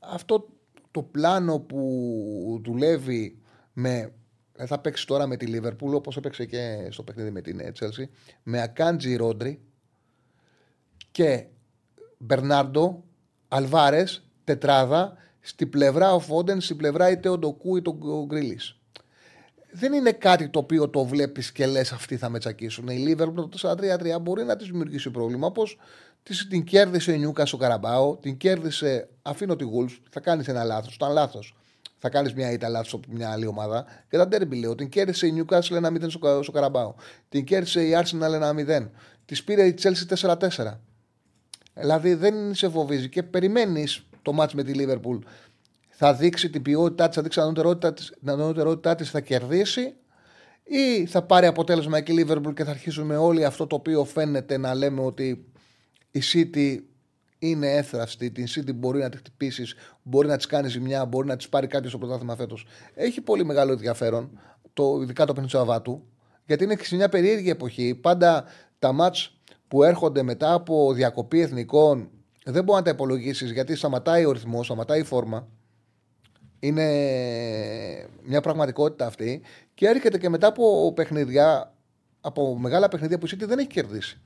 Αυτό 0.00 0.48
το 0.90 1.02
πλάνο 1.02 1.58
που 1.58 2.60
δουλεύει 2.64 3.38
με. 3.72 4.12
ε, 4.56 4.66
Θα 4.66 4.78
παίξεις 4.78 5.04
τώρα 5.06 5.26
με 5.26 5.36
τη 5.36 5.46
Λίβερπουλ 5.46 5.94
όπως 5.94 6.16
έπαιξε 6.16 6.44
και 6.44 6.88
στο 6.90 7.02
παιχνίδι 7.02 7.30
με 7.30 7.40
την 7.40 7.60
ε, 7.60 7.72
Chelsea. 7.80 8.04
Με 8.42 8.62
Ακάντζι 8.62 9.16
Ρόντρι 9.16 9.60
και 11.10 11.46
Μπερνάρντο 12.18 13.04
Αλβάρε, 13.48 14.04
τετράδα, 14.44 15.16
στη 15.40 15.66
πλευρά 15.66 16.14
ο 16.14 16.20
Φόντεν, 16.20 16.60
στη 16.60 16.74
πλευρά 16.74 17.10
είτε 17.10 17.28
ο 17.28 17.38
Ντοκού 17.38 17.76
είτε 17.76 17.90
ο 17.90 18.24
Γκρίλης. 18.26 18.76
Δεν 19.74 19.92
είναι 19.92 20.12
κάτι 20.12 20.48
το 20.48 20.58
οποίο 20.58 20.88
το 20.88 21.04
βλέπεις 21.04 21.52
και 21.52 21.66
λες 21.66 21.92
αυτοί 21.92 22.16
θα 22.16 22.28
με 22.28 22.38
τσακίσουν. 22.38 22.88
Η 22.88 22.96
Λίβερπουλ 22.96 23.42
το 23.48 23.76
4-3-3 24.16 24.20
μπορεί 24.20 24.44
να 24.44 24.56
της 24.56 24.66
δημιουργήσει 24.66 25.10
πρόβλημα. 25.10 25.46
Όπως 25.46 25.78
την 26.48 26.64
κέρδισε 26.64 27.12
η 27.12 27.18
Νιούκα 27.18 27.46
στο 27.46 27.56
Καραμπάο, 27.56 28.16
την 28.16 28.36
κέρδισε. 28.36 29.08
Αφήνω 29.22 29.56
τη 29.56 29.64
Γουλφ, 29.64 29.92
θα 30.10 30.20
κάνεις 30.20 30.48
ένα 30.48 30.64
λάθος. 30.64 30.94
Ήταν 30.94 31.12
λάθος. 31.12 31.56
Θα 31.98 32.08
κάνεις 32.08 32.34
μια 32.34 32.50
ήττα 32.50 32.68
λάθος 32.68 32.92
από 32.92 33.08
μια 33.10 33.30
άλλη 33.30 33.46
ομάδα. 33.46 33.84
Και 34.08 34.16
τα 34.16 34.28
ντέρμπι 34.28 34.56
λέω. 34.56 34.74
Την 34.74 34.88
κέρδισε 34.88 35.26
η 35.26 35.34
Newcastle 35.36 35.84
1-0 35.84 36.10
στο, 36.10 36.42
στο 36.42 36.52
Καραμπάο. 36.52 36.94
Την 37.28 37.44
κέρδισε 37.44 37.82
η 37.86 37.92
Arsenal 38.02 38.52
1-0. 38.80 38.88
Της 39.24 39.44
πήρε 39.44 39.66
η 39.66 39.74
Chelsea 39.82 40.34
4-4. 40.34 40.78
Δηλαδή 41.74 42.14
δεν 42.14 42.54
σε 42.54 42.68
φοβίζει 42.68 43.08
και 43.08 43.22
περιμένεις 43.22 44.06
το 44.22 44.32
μάτς 44.32 44.54
με 44.54 44.62
τη 44.62 44.72
Λίβερπουλ. 44.72 45.18
Θα 46.04 46.14
δείξει 46.14 46.50
την 46.50 46.62
ποιότητά 46.62 47.06
της, 47.06 47.16
θα 47.16 47.22
δείξει 47.22 47.38
την 47.38 47.46
ανώτερότητά 47.46 47.92
της, 47.92 48.12
την 48.20 48.30
ανώτερότητά 48.30 48.94
της, 48.94 49.10
θα 49.10 49.20
κερδίσει 49.20 49.94
ή 50.62 51.06
θα 51.06 51.22
πάρει 51.22 51.46
αποτέλεσμα 51.46 51.98
εκεί 51.98 52.12
η 52.12 52.14
Λίβερπουλ 52.14 52.52
και 52.52 52.64
θα 52.64 52.70
αρχίσουμε 52.70 53.16
όλοι 53.16 53.44
αυτό 53.44 53.66
το 53.66 53.76
οποίο 53.76 54.04
φαίνεται 54.04 54.56
να 54.56 54.74
λέμε 54.74 55.00
ότι 55.00 55.44
η 56.10 56.20
City 56.32 56.78
είναι 57.38 57.72
έθραυστη, 57.72 58.30
την 58.30 58.46
City 58.48 58.74
μπορεί 58.74 58.98
να 58.98 59.08
τη 59.08 59.16
χτυπήσεις, 59.16 59.74
μπορεί 60.02 60.28
να 60.28 60.36
της 60.36 60.46
κάνει 60.46 60.68
ζημιά, 60.68 61.04
μπορεί 61.04 61.26
να 61.26 61.36
της 61.36 61.48
πάρει 61.48 61.66
κάποιος 61.66 61.90
στο 61.90 61.98
πρωτάθλημα 61.98 62.36
φέτος. 62.36 62.66
Έχει 62.94 63.20
πολύ 63.20 63.44
μεγάλο 63.44 63.72
ενδιαφέρον, 63.72 64.40
το, 64.72 64.98
ειδικά 65.02 65.24
το 65.26 65.32
παιχνίδι 65.32 65.52
του 65.52 65.58
Σαββάτου, 65.58 66.02
γιατί 66.46 66.64
είναι 66.64 66.74
και 66.74 66.84
σε 66.84 66.96
μια 66.96 67.08
περίεργη 67.08 67.50
εποχή. 67.50 67.94
Πάντα 67.94 68.44
τα 68.78 68.92
μάτς 68.92 69.38
που 69.68 69.82
έρχονται 69.82 70.22
μετά 70.22 70.52
από 70.52 70.92
διακοπή 70.92 71.40
εθνικών 71.40 72.10
δεν 72.44 72.64
μπορεί 72.64 72.78
να 72.78 72.84
τα 72.84 72.90
υπολογίσεις 72.90 73.50
γιατί 73.50 73.76
σταματάει 73.76 74.24
ο 74.24 74.32
ρυθμός, 74.32 74.64
σταματάει 74.64 75.00
η 75.00 75.04
φόρμα. 75.04 75.48
Είναι 76.64 76.86
μια 78.22 78.40
πραγματικότητα 78.40 79.06
αυτή 79.06 79.40
και 79.74 79.86
έρχεται 79.86 80.18
και 80.18 80.28
μετά 80.28 80.46
από 80.46 80.92
παιχνίδια, 80.92 81.72
από 82.20 82.58
μεγάλα 82.58 82.88
παιχνίδια 82.88 83.18
που 83.18 83.26
η 83.26 83.28
City 83.32 83.46
δεν 83.46 83.58
έχει 83.58 83.68
κερδίσει. 83.68 84.20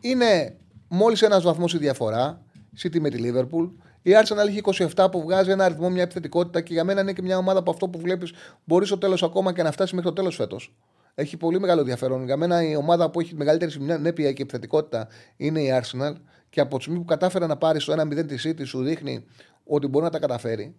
Είναι 0.00 0.56
μόλις 0.88 1.22
ένας 1.22 1.42
βαθμός 1.42 1.74
η 1.74 1.78
διαφορά. 1.78 2.42
City 2.82 3.00
με 3.00 3.08
τη 3.08 3.18
Liverpool. 3.22 3.70
Η 4.02 4.10
Arsenal 4.22 4.46
έχει 4.46 4.60
27 4.94 5.08
που 5.10 5.22
βγάζει 5.22 5.50
ένα 5.50 5.64
αριθμό, 5.64 5.90
μια 5.90 6.02
επιθετικότητα 6.02 6.60
και 6.60 6.72
για 6.72 6.84
μένα 6.84 7.00
είναι 7.00 7.12
και 7.12 7.22
μια 7.22 7.38
ομάδα 7.38 7.58
από 7.58 7.70
αυτό 7.70 7.88
που 7.88 7.98
βλέπεις 7.98 8.32
μπορεί 8.64 8.86
στο 8.86 8.98
τέλος 8.98 9.22
ακόμα 9.22 9.52
και 9.52 9.62
να 9.62 9.72
φτάσει 9.72 9.94
μέχρι 9.94 10.10
το 10.10 10.16
τέλος 10.16 10.36
φέτος. 10.36 10.74
Έχει 11.14 11.36
πολύ 11.36 11.60
μεγάλο 11.60 11.80
ενδιαφέρον. 11.80 12.24
Για 12.24 12.36
μένα 12.36 12.62
η 12.62 12.76
ομάδα 12.76 13.10
που 13.10 13.20
έχει 13.20 13.34
μεγαλύτερη 13.34 13.70
συνέπεια 13.70 14.32
και 14.32 14.42
επιθετικότητα 14.42 15.08
είναι 15.36 15.60
η 15.60 15.68
Arsenal 15.82 16.12
και 16.50 16.60
από 16.60 16.76
τη 16.76 16.82
στιγμή 16.82 16.98
που 17.00 17.04
κατάφερε 17.04 17.46
να 17.46 17.56
πάρει 17.56 17.80
στο 17.80 17.94
1-0 17.98 18.26
τη 18.26 18.36
City 18.44 18.66
σου 18.66 18.82
δείχνει 18.82 19.24
ότι 19.68 19.86
μπορεί 19.86 20.04
να 20.04 20.10
τα 20.10 20.18
καταφέρει. 20.18 20.76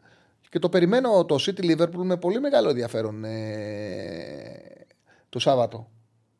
Και 0.49 0.59
το 0.59 0.69
περιμένω 0.69 1.25
το 1.25 1.35
City 1.39 1.71
Liverpool 1.71 2.03
με 2.03 2.17
πολύ 2.17 2.39
μεγάλο 2.39 2.69
ενδιαφέρον 2.69 3.23
ε, 3.23 4.85
το 5.29 5.39
Σάββατο. 5.39 5.89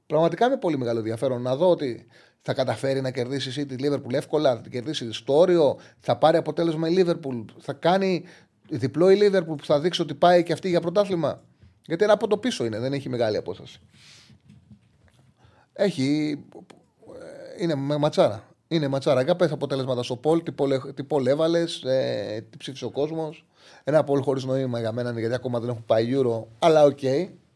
Πραγματικά 0.07 0.49
με 0.49 0.57
πολύ 0.57 0.77
μεγάλο 0.77 0.97
ενδιαφέρον 0.99 1.41
να 1.41 1.55
δω 1.55 1.69
ότι 1.69 2.05
θα 2.41 2.53
καταφέρει 2.53 3.01
να 3.01 3.11
κερδίσει 3.11 3.61
η 3.61 3.67
City 3.69 3.81
Liverpool 3.83 4.13
εύκολα, 4.13 4.55
θα 4.55 4.61
την 4.61 4.71
κερδίσει 4.71 5.13
στο 5.13 5.37
όριο, 5.37 5.79
θα 5.99 6.17
πάρει 6.17 6.37
αποτέλεσμα 6.37 6.89
η 6.89 6.93
Liverpool, 6.97 7.45
θα 7.59 7.73
κάνει 7.73 8.25
Διπλό 8.69 9.09
η 9.09 9.15
Λίβερπουλ 9.15 9.55
που 9.55 9.65
θα 9.65 9.79
δείξει 9.79 10.01
ότι 10.01 10.13
πάει 10.13 10.43
και 10.43 10.53
αυτή 10.53 10.69
για 10.69 10.81
πρωτάθλημα. 10.81 11.43
Γιατί 11.85 12.03
ένα 12.03 12.13
από 12.13 12.27
το 12.27 12.37
πίσω 12.37 12.65
είναι, 12.65 12.79
δεν 12.79 12.93
έχει 12.93 13.09
μεγάλη 13.09 13.37
απόσταση. 13.37 13.79
Έχει. 15.73 16.39
ε, 17.57 17.63
Είναι 17.63 17.75
με 17.75 17.97
ματσάρα. 17.97 18.48
Είναι 18.71 18.87
ματσάρα. 18.87 19.21
Για 19.21 19.35
πες 19.35 19.51
αποτελέσματα 19.51 20.03
στο 20.03 20.15
poll, 20.15 20.43
τι 20.43 20.51
poll, 20.51 20.93
τι 20.93 21.03
poll 21.03 21.27
έβαλες, 21.27 21.83
ε, 21.83 22.45
τι 22.49 22.57
ψήφισε 22.57 22.85
ο 22.85 22.91
κόσμος. 22.91 23.45
Ένα 23.83 24.03
poll 24.03 24.21
χωρίς 24.21 24.43
νόημα 24.43 24.79
για 24.79 24.91
μένα 24.91 25.09
είναι 25.09 25.19
γιατί 25.19 25.35
ακόμα 25.35 25.59
δεν 25.59 25.69
έχουν 25.69 25.85
πάει 25.85 26.09
Euro. 26.13 26.43
Αλλά 26.59 26.83
οκ. 26.83 26.99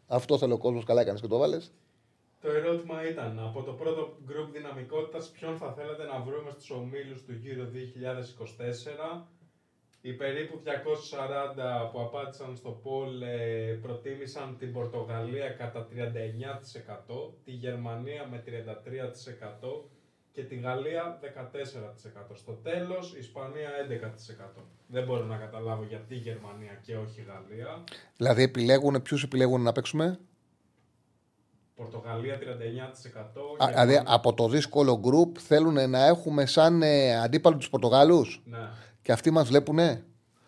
Αυτό 0.07 0.37
θέλει 0.37 0.53
ο 0.53 0.57
κόσμος. 0.57 0.85
Καλά 0.85 1.01
έκανες 1.01 1.21
και 1.21 1.27
το 1.27 1.37
βάλες. 1.37 1.71
Το 2.41 2.51
ερώτημα 2.51 3.09
ήταν 3.09 3.39
από 3.39 3.63
το 3.63 3.71
πρώτο 3.71 4.17
γκρουπ 4.25 4.51
δυναμικότητας 4.51 5.29
ποιον 5.29 5.57
θα 5.57 5.73
θέλατε 5.77 6.03
να 6.03 6.19
βρούμε 6.19 6.51
στους 6.51 6.69
ομίλους 6.69 7.23
του 7.25 7.33
γύρω 7.33 7.65
2024. 7.65 9.27
Οι 10.01 10.13
περίπου 10.13 10.61
240 10.63 11.89
που 11.91 12.01
απάντησαν 12.01 12.55
στο 12.55 12.81
poll 12.83 13.21
ε, 13.21 13.73
προτίμησαν 13.81 14.57
την 14.59 14.73
Πορτογαλία 14.73 15.49
κατά 15.49 15.87
39%, 15.91 15.93
τη 17.45 17.51
Γερμανία 17.51 18.27
με 18.31 18.43
33% 18.45 18.51
και 20.33 20.43
τη 20.43 20.55
Γαλλία 20.55 21.19
14%. 21.21 22.35
Στο 22.35 22.51
τέλος 22.51 23.13
η 23.13 23.17
Ισπανία 23.19 23.69
11%. 24.57 24.61
Δεν 24.87 25.03
μπορώ 25.05 25.25
να 25.25 25.37
καταλάβω 25.37 25.83
γιατί 25.83 26.13
η 26.13 26.17
Γερμανία 26.17 26.73
και 26.81 26.97
όχι 26.97 27.19
η 27.19 27.23
Γαλλία. 27.27 27.83
Δηλαδή 28.17 28.43
επιλέγουν, 28.43 29.01
ποιους 29.01 29.23
επιλέγουν 29.23 29.61
να 29.61 29.71
παίξουμε; 29.71 30.19
Πορτογαλία 31.75 32.37
39%. 32.37 33.63
Α, 33.63 33.67
δηλαδή 33.67 33.91
Γερμανία- 33.91 34.03
από 34.05 34.33
το 34.33 34.47
δύσκολο 34.49 34.99
γκρουπ 34.99 35.35
θέλουν 35.39 35.89
να 35.89 36.05
έχουμε 36.05 36.45
σαν 36.45 36.81
ε, 36.81 37.19
αντίπαλο 37.21 37.57
τους 37.57 37.69
Πορτογάλους; 37.69 38.41
Ναι, 38.45 38.69
Και 39.01 39.11
αυτοί 39.11 39.31
μας 39.31 39.47
βλέπουνε; 39.47 40.05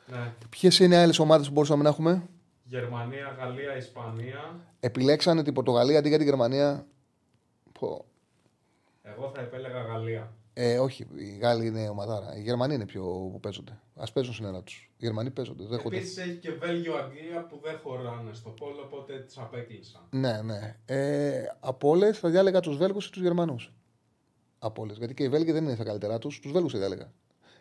ναι. 0.07 0.33
Ποιες 0.49 0.79
είναι 0.79 0.95
οι 0.95 0.97
άλλες 0.97 1.19
ομάδες 1.19 1.47
που 1.47 1.53
μπορούσαμε 1.53 1.83
να 1.83 1.89
έχουμε; 1.89 2.27
Γερμανία, 2.63 3.35
Γαλλία, 3.39 3.75
Ισπανία. 3.77 4.59
Επιλέξανε 4.79 5.43
την 5.43 5.53
Πορτογαλία 5.53 5.99
αντί 5.99 6.07
για 6.09 6.17
την 6.17 6.27
Γερμανία; 6.27 6.85
Πω. 7.79 8.05
Εγώ 9.13 9.31
θα 9.35 9.41
επέλεγα 9.41 9.81
Γαλλία. 9.81 10.33
Ε, 10.53 10.79
όχι, 10.79 11.07
οι 11.15 11.37
Γάλλοι 11.41 11.67
είναι 11.67 11.89
ομαδάρα. 11.89 12.37
Οι 12.37 12.41
Γερμανοί 12.41 12.73
είναι 12.73 12.85
πιο 12.85 13.03
που 13.03 13.39
παίζονται. 13.39 13.79
Α 13.95 14.11
παίζουν 14.13 14.33
συνέρα 14.33 14.63
του. 14.63 14.71
Οι 14.73 15.05
Γερμανοί 15.05 15.31
παίζονται. 15.31 15.65
Δέχονται. 15.65 15.97
Επίσης 15.97 16.17
έχει 16.17 16.35
και 16.35 16.51
Βέλγιο-Αγγλία 16.51 17.45
που 17.49 17.59
δεν 17.63 17.79
χωράνε 17.83 18.33
στο 18.33 18.49
πόλο, 18.49 18.81
οπότε 18.85 19.19
τις 19.19 19.37
απέκλεισαν. 19.37 20.01
Ναι, 20.09 20.41
ναι. 20.41 20.75
Ε, 20.85 21.43
από 21.59 21.89
όλες 21.89 22.19
θα 22.19 22.29
διάλεγα 22.29 22.59
τους 22.59 22.77
Βέλγους 22.77 23.07
ή 23.07 23.11
τους 23.11 23.21
Γερμανούς; 23.21 23.73
Από 24.59 24.81
όλες. 24.81 24.97
Γιατί 24.97 25.13
και 25.13 25.23
οι 25.23 25.29
Βέλγοι 25.29 25.51
δεν 25.51 25.63
είναι 25.63 25.75
στα 25.75 25.83
καλύτερά 25.83 26.17
τους. 26.17 26.39
Τους 26.39 26.51
Βέλγους 26.51 26.71
θα 26.71 26.77
διάλεγα. 26.77 27.11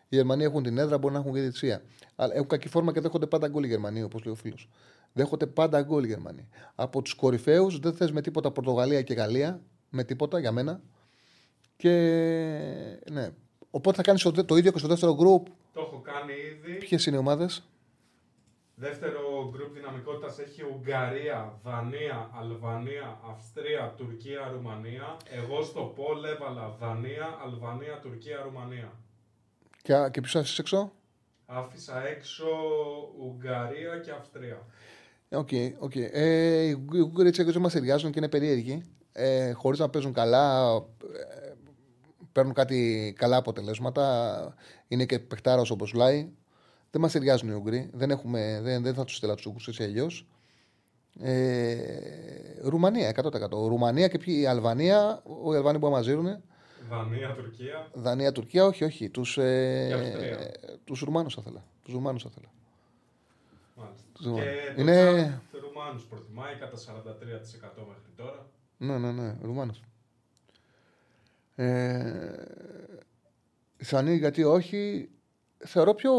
Οι 0.09 0.17
Γερμανοί 0.17 0.45
έχουν 0.45 0.63
την 0.63 0.79
έδρα, 0.79 0.99
μπορεί 0.99 1.15
να 1.15 1.21
έχουν 1.21 1.33
και 1.33 1.41
διετσία. 1.41 1.83
Αλλά 2.17 2.35
έχουν 2.35 2.47
κακή 2.47 2.69
φόρμα 2.69 2.93
και 2.93 3.01
δέχονται 3.01 3.27
πάντα 3.27 3.49
γκολ 3.49 3.65
οι 3.65 3.69
Γερμανοί, 3.69 4.03
όπως 4.03 4.25
λέει 4.25 4.35
ο 4.35 4.37
φίλος. 4.37 4.69
Δέχονται 5.13 5.47
πάντα 5.47 5.83
γκολ 5.83 6.05
οι 6.05 6.07
Γερμανοί. 6.07 6.49
Από 6.75 7.03
τους 7.03 7.15
κορυφαίους 7.15 7.79
δεν 7.79 7.93
θες 7.93 8.13
με 8.13 8.21
τίποτα 8.21 8.51
Πορτογαλία 8.51 9.03
και 9.03 9.15
Γαλλία. 9.15 9.61
Με 9.91 10.05
τίποτα 10.05 10.39
για 10.39 10.53
μένα. 10.53 10.81
Και 11.77 11.91
ναι. 13.11 13.29
Οπότε 13.71 13.97
θα 13.97 14.03
κάνεις 14.03 14.23
το 14.47 14.57
ίδιο 14.57 14.73
και 14.73 14.79
στο 14.79 14.89
δεύτερο 14.89 15.15
γκρουπ. 15.15 15.47
Το 15.73 15.81
έχω 15.81 16.01
κάνει 16.01 16.33
ήδη. 16.33 16.79
Ποιες 16.79 17.07
είναι 17.07 17.17
οι 17.17 17.19
ομάδες; 17.19 17.63
Δεύτερο 18.75 19.51
γκρουπ 19.53 19.75
δυναμικότητας 19.75 20.39
έχει 20.39 20.63
Ουγγαρία, 20.63 21.59
Δανία, 21.65 22.31
Αλβανία, 22.41 23.19
Αυστρία, 23.31 23.95
Τουρκία, 23.97 24.51
Ρουμανία. 24.53 25.17
Εγώ 25.31 25.63
στο 25.63 25.81
poll 25.81 26.25
έβαλα 26.25 26.77
Δανία, 26.81 27.39
Αλβανία, 27.45 27.99
Τουρκία, 28.03 28.41
Ρουμανία. 28.43 28.93
Και, 29.83 30.09
και 30.11 30.21
ποιος 30.21 30.37
άφησες 30.37 30.59
έξω; 30.59 30.93
Άφησα 31.47 32.07
έξω 32.07 32.47
Ουγγαρία 33.21 33.99
και 34.05 34.11
Αυστρία. 34.11 34.67
Ok, 35.29 35.49
ok. 35.79 35.97
Ε, 35.97 36.63
οι 36.63 36.73
Ούγγροι 37.01 37.31
Τσέχοι 37.31 37.51
δεν 37.51 37.61
μας 37.63 37.73
ταιριάζουν 37.73 38.11
και 38.13 38.19
είναι 38.19 38.29
περίεργοι. 38.29 38.83
Ε, 39.13 39.53
Χωρίς 39.53 39.79
να 39.79 39.89
παίζουν 39.89 40.13
καλά, 40.13 40.75
ε, 40.75 41.44
παίρνουν 42.35 42.53
κάτι 42.55 43.13
καλά 43.19 43.37
αποτελέσματα. 43.37 44.55
Είναι 44.89 45.05
και 45.05 45.19
παιχτάρας 45.19 45.71
όπως 45.71 45.93
λέει. 45.93 46.35
Δεν 46.91 47.01
μας 47.01 47.13
ταιριάζουν 47.13 47.49
οι 47.51 47.55
Ούγγροι. 47.55 47.91
Δεν, 47.93 48.11
έχουμε, 48.11 48.61
δεν, 48.63 48.83
δεν 48.83 48.95
θα 48.95 49.05
τους 49.05 49.17
στείλω 49.17 49.35
τους 49.35 49.47
Ούγγρους 49.47 49.69
έτσι 49.69 49.83
αλλιώς. 49.83 50.27
Ε, 51.21 51.77
Ρουμανία 52.63 53.09
100%. 53.09 53.51
Ρουμανία 53.51 54.09
και 54.09 54.19
ποιοι, 54.19 54.39
η 54.41 54.47
Αλβανία, 54.47 55.23
οι 55.53 55.57
Αλβανοί 55.57 55.79
που 55.79 55.89
μας 55.89 56.07
δίνουν. 56.07 56.43
Δανία, 56.91 57.35
Τουρκία. 57.35 57.89
Δανία, 57.93 58.33
Τουρκία, 58.33 58.65
όχι, 58.65 58.85
όχι. 58.85 59.11
Τους 59.11 59.35
Και 59.35 59.43
ε, 59.43 59.93
Αυστρία. 59.93 60.51
τους 60.85 61.01
Ρουμάνους 61.01 61.35
θα 61.35 61.41
ήθελα. 61.45 61.65
Τους 61.83 61.93
Ρουμάνους 61.95 62.23
θα 62.23 62.29
ήθελα. 62.33 62.49
Μάλιστα. 63.77 64.07
Τους 64.13 64.25
Ρουμάνους. 64.27 64.45
Και 64.67 64.73
το 64.75 64.81
Είναι- 64.83 65.41
chat 65.53 65.59
Ρουμάνους 65.61 66.05
προτιμάει 66.05 66.55
κατά 66.55 66.77
43% 66.77 67.87
μέχρι 67.89 68.11
τώρα. 68.17 68.47
Ναι, 68.77 68.99
ναι, 68.99 69.13
ναι, 69.13 69.37
Ρουμάνος. 69.43 69.83
Ε, 71.55 72.33
Ισπανοί 73.77 74.17
γιατί 74.17 74.45
όχι, 74.45 75.09
θεωρώ 75.59 75.95
πιο 75.95 76.13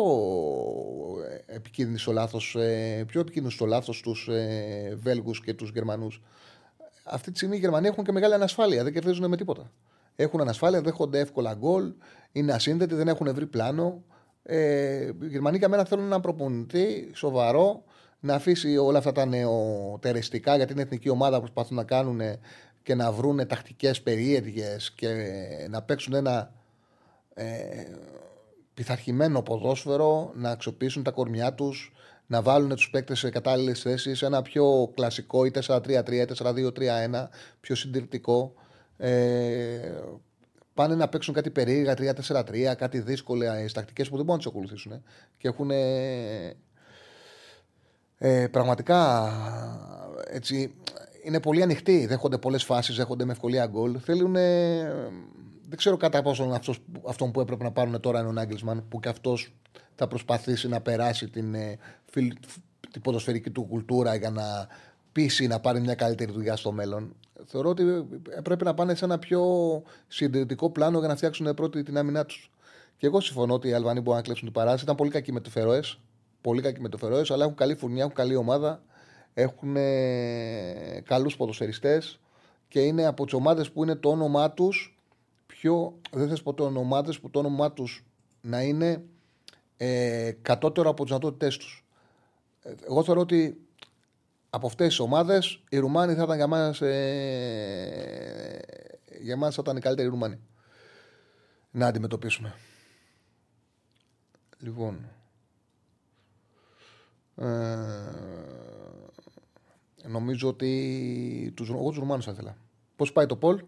επικίνδυνο 1.46 1.98
στο 1.98 2.12
λάθος, 2.12 2.56
ε, 2.56 3.04
πιο 3.08 3.20
επικίνδυνο 3.20 3.54
στο 3.54 3.66
λάθος 3.66 4.02
τους 4.02 4.28
ε, 4.28 4.96
Βέλγους 5.02 5.42
και 5.42 5.54
τους 5.54 5.70
Γερμανούς. 5.70 6.22
Αυτή 7.04 7.32
τη 7.32 7.38
στιγμή 7.38 7.56
οι 7.56 7.60
Γερμανοί 7.60 7.88
έχουν 7.88 8.04
και 8.04 8.12
μεγάλη 8.12 8.34
ανασφάλεια, 8.34 8.84
δεν 8.84 8.94
κερδίζουν 8.94 9.30
με 9.30 9.38
τίποτα. 9.38 9.72
Έχουν 10.16 10.42
ανασφάλεια, 10.42 10.82
δέχονται 10.82 11.20
εύκολα 11.20 11.54
γκολ, 11.54 11.94
είναι 12.32 12.54
ασύνδετοι, 12.54 12.96
δεν 12.96 13.08
έχουν 13.08 13.34
βρει 13.34 13.46
πλάνο. 13.46 14.04
Ε, 14.44 15.06
οι 15.06 15.28
Γερμανοί 15.28 15.58
για 15.58 15.70
μένα 15.70 15.86
θέλουν 15.86 16.06
ένα 16.06 16.20
προπονητή 16.20 17.12
σοβαρό, 17.14 17.84
να 18.20 18.34
αφήσει 18.34 18.78
όλα 18.78 18.98
αυτά 18.98 19.12
τα 19.12 19.26
νεοτερεστικά 19.26 20.56
για 20.56 20.66
την 20.66 20.80
εθνική 20.80 21.10
ομάδα 21.10 21.36
που 21.36 21.42
προσπαθούν 21.42 21.76
να 21.78 21.84
κάνουν 21.84 22.22
και 22.86 22.96
να 22.96 23.12
βρουν 23.12 23.48
τακτικές 23.48 24.02
περίεργες 24.02 24.92
και 24.92 25.08
να 25.70 25.82
παίξουν 25.82 26.14
ένα 26.14 26.52
ε, 27.34 27.46
πειθαρχημένο 28.74 29.42
ποδόσφαιρο, 29.42 30.32
να 30.36 30.50
αξιοποιήσουν 30.50 31.04
τα 31.04 31.12
κορμιά 31.12 31.54
τους, 31.54 31.94
να 32.28 32.42
βάλουν 32.42 32.70
τους 32.70 32.90
παίκτες 32.90 33.20
σε 33.20 33.30
κατάλληλες 33.30 33.82
θέσεις, 33.82 34.22
ένα 34.22 34.42
πιο 34.42 34.92
κλασικό 34.96 35.46
ή 35.46 35.52
4-3-3 35.68 36.12
ή 36.12 36.26
4-2-3-1, 36.38 37.28
πιο 37.60 37.76
συντηρητικό. 37.76 38.54
Ε, 38.98 40.02
πάνε 40.74 40.96
να 40.96 41.08
παίξουν 41.08 41.34
κάτι 41.34 41.50
περίεργα 41.50 41.94
3-4-3, 42.28 42.76
κάτι 42.78 43.00
δύσκολα 43.00 43.72
τακτικές 43.74 44.10
που 44.10 44.16
δεν 44.16 44.26
μπορούν 44.26 44.32
να 44.32 44.38
τις 44.38 44.48
ακολουθήσουν. 44.48 44.92
ε. 44.92 45.02
Και 45.38 45.48
έχουν 45.48 45.72
ε, 48.18 48.48
πραγματικά 48.48 49.32
έτσι, 50.28 50.76
είναι 51.26 51.40
πολύ 51.40 51.62
ανοιχτοί. 51.62 52.06
Δέχονται 52.06 52.38
πολλές 52.38 52.64
φάσεις, 52.64 52.96
δέχονται 52.96 53.26
με 53.26 53.32
ευκολία 53.32 53.66
γκολ. 53.66 54.00
Θέλουν. 54.04 54.34
δεν 54.34 55.78
ξέρω 55.78 55.98
κατά 55.98 56.22
πόσο 56.22 56.44
αυτός, 56.44 56.80
αυτόν 57.08 57.32
που 57.32 57.40
έπρεπε 57.40 57.64
να 57.64 57.72
πάρουν 57.72 58.00
τώρα 58.00 58.20
είναι 58.20 58.28
ο 58.28 58.32
Νάγκελσμαν, 58.32 58.86
που 58.90 59.00
και 59.00 59.10
αυτός 59.10 59.54
θα 59.96 60.08
προσπαθήσει 60.08 60.68
να 60.68 60.82
περάσει 60.82 61.30
την, 61.30 61.54
ε, 61.54 61.78
φιλ, 62.06 62.34
την 62.92 63.02
ποδοσφαιρική 63.02 63.50
του 63.50 63.64
κουλτούρα 63.64 64.16
για 64.16 64.30
να 64.30 64.68
πείσει 65.12 65.48
να 65.48 65.60
πάρει 65.60 65.80
μια 65.80 65.96
καλύτερη 65.96 66.32
δουλειά 66.32 66.56
στο 66.56 66.72
μέλλον. 66.72 67.16
Θεωρώ 67.46 67.70
ότι 67.70 67.84
πρέπει 68.44 68.64
να 68.64 68.74
πάνε 68.74 68.96
σε 68.96 69.06
ένα 69.06 69.20
πιο 69.20 69.44
συντηρητικό 70.08 70.70
πλάνο 70.70 71.00
για 71.00 71.08
να 71.08 71.16
φτιάξουν 71.16 71.54
πρώτη 71.54 71.84
την 71.84 71.98
άμυνά 71.98 72.26
τους. 72.26 72.52
Και 72.98 73.06
εγώ 73.06 73.20
συμφωνώ 73.20 73.54
ότι 73.54 73.68
οι 73.68 73.74
Αλβανοί 73.74 74.00
μπορούν 74.00 74.16
να 74.16 74.22
κλέψουν 74.22 74.46
την 74.46 74.54
παράσταση. 74.54 74.84
Ήταν 74.84 74.96
πολύ 74.96 75.10
κακοί 75.10 75.32
με 75.32 75.40
το 75.40 75.50
Φερόες. 75.50 76.00
Πολύ 76.42 76.62
κακοί 76.62 76.82
με 76.82 76.90
το 76.90 76.98
Φερόες, 76.98 77.32
αλλά 77.32 77.44
έχουν 77.44 77.56
καλή 77.56 77.76
φουρνιά, 77.76 78.04
έχουν 78.04 78.16
καλή 78.16 78.36
ομάδα. 78.36 78.82
Έχουν 79.38 79.76
ε, 79.76 81.02
καλούς 81.06 81.36
ποδοσφαιριστές 81.36 82.20
και 82.68 82.80
είναι 82.80 83.06
από 83.06 83.24
τις 83.24 83.34
ομάδες 83.34 83.72
που 83.72 83.84
είναι 83.84 83.96
το 83.96 84.10
όνομά 84.10 84.52
τους 84.52 85.00
πιο. 85.46 86.00
Δεν 86.12 86.28
θες 86.28 86.42
ποτέ 86.42 86.64
ομάδε 86.64 87.14
που 87.22 87.30
το 87.30 87.40
όνομά 87.40 87.72
τους 87.72 88.06
να 88.42 88.62
είναι 88.62 89.04
ε, 89.78 90.32
κατώτερο 90.42 90.90
από 90.90 91.04
τις 91.04 91.08
δυνατότητές 91.08 91.58
τους. 91.58 91.86
Εγώ 92.88 93.04
θεωρώ 93.04 93.22
ότι 93.22 93.58
από 94.50 94.68
αυτές 94.68 94.88
τις 94.88 95.00
ομάδες 95.00 95.64
οι 95.70 95.78
Ρουμάνοι 95.78 96.14
θα 96.14 96.24
ήταν 96.24 96.36
για 96.36 96.48
μας. 96.48 96.82
Ε, 96.82 98.60
για 99.22 99.38
μας 99.38 99.56
θα 99.56 99.62
ήταν 99.64 99.78
οι 99.78 99.80
καλύτεροι 99.80 100.08
Ρουμάνοι 100.08 100.40
να 101.72 101.88
αντιμετωπίσουμε. 101.88 102.56
Λοιπόν. 104.60 105.10
Ε, 107.36 107.46
νομίζω 110.08 110.48
ότι 110.48 111.54
τους, 111.56 111.70
εγώ 111.70 111.90
τους 111.90 111.98
Ρουμάνους 111.98 112.26
θα 112.26 112.32
ήθελα. 112.32 112.58
Πώς 112.96 113.12
πάει 113.12 113.26
το 113.26 113.36
Πολ; 113.36 113.64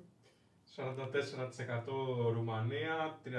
44% 0.75 0.81
Ρουμανία, 2.33 3.19
36% 3.23 3.29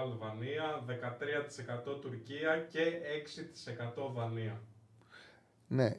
Αλβανία, 0.00 0.82
13% 0.86 2.00
Τουρκία 2.00 2.66
και 2.70 2.80
6% 3.24 4.12
Δανία. 4.14 4.60
Ναι. 5.68 5.96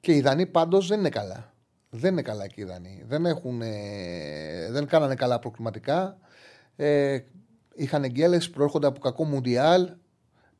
Και 0.00 0.12
οι 0.12 0.20
Δανείοι 0.20 0.46
πάντως 0.46 0.86
δεν 0.86 0.98
είναι 0.98 1.08
καλά. 1.08 1.54
Δεν 1.90 2.12
είναι 2.12 2.22
καλά 2.22 2.46
και 2.46 2.60
οι 2.60 2.64
Δανείοι. 2.64 3.04
Δεν, 3.06 3.26
έχουν, 3.26 3.62
ε, 3.62 4.68
δεν 4.70 4.86
κάνανε 4.86 5.14
καλά 5.14 5.38
προκριματικά. 5.38 6.18
Ε, 6.76 7.18
είχαν 7.74 8.06
γκέλες, 8.06 8.50
προέρχονται 8.50 8.86
από 8.86 9.00
κακό 9.00 9.24
Μουντιάλ. 9.24 9.90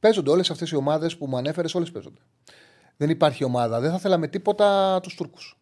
Παίζονται 0.01 0.31
όλες 0.31 0.51
αυτές 0.51 0.71
οι 0.71 0.77
ομάδες 0.77 1.17
που 1.17 1.27
μου 1.27 1.37
ανέφερες, 1.37 1.75
όλες 1.75 1.91
παίζονται. 1.91 2.21
Δεν 2.97 3.11
υπάρχει 3.11 3.45
ομάδα. 3.45 3.81
Δεν 3.81 3.91
θα 3.91 3.99
θέλαμε 3.99 4.29
τίποτα 4.29 5.01
τους 5.03 5.15
Τούρκους. 5.15 5.59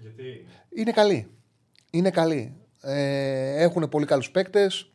Γιατί; 0.00 0.46
Είναι 0.68 0.92
καλοί. 0.92 1.30
Είναι 1.90 2.10
καλοί. 2.10 2.56
Ε, 2.80 3.62
έχουν 3.62 3.88
πολύ 3.88 4.06
καλούς 4.06 4.30
παίκτες. 4.30 4.92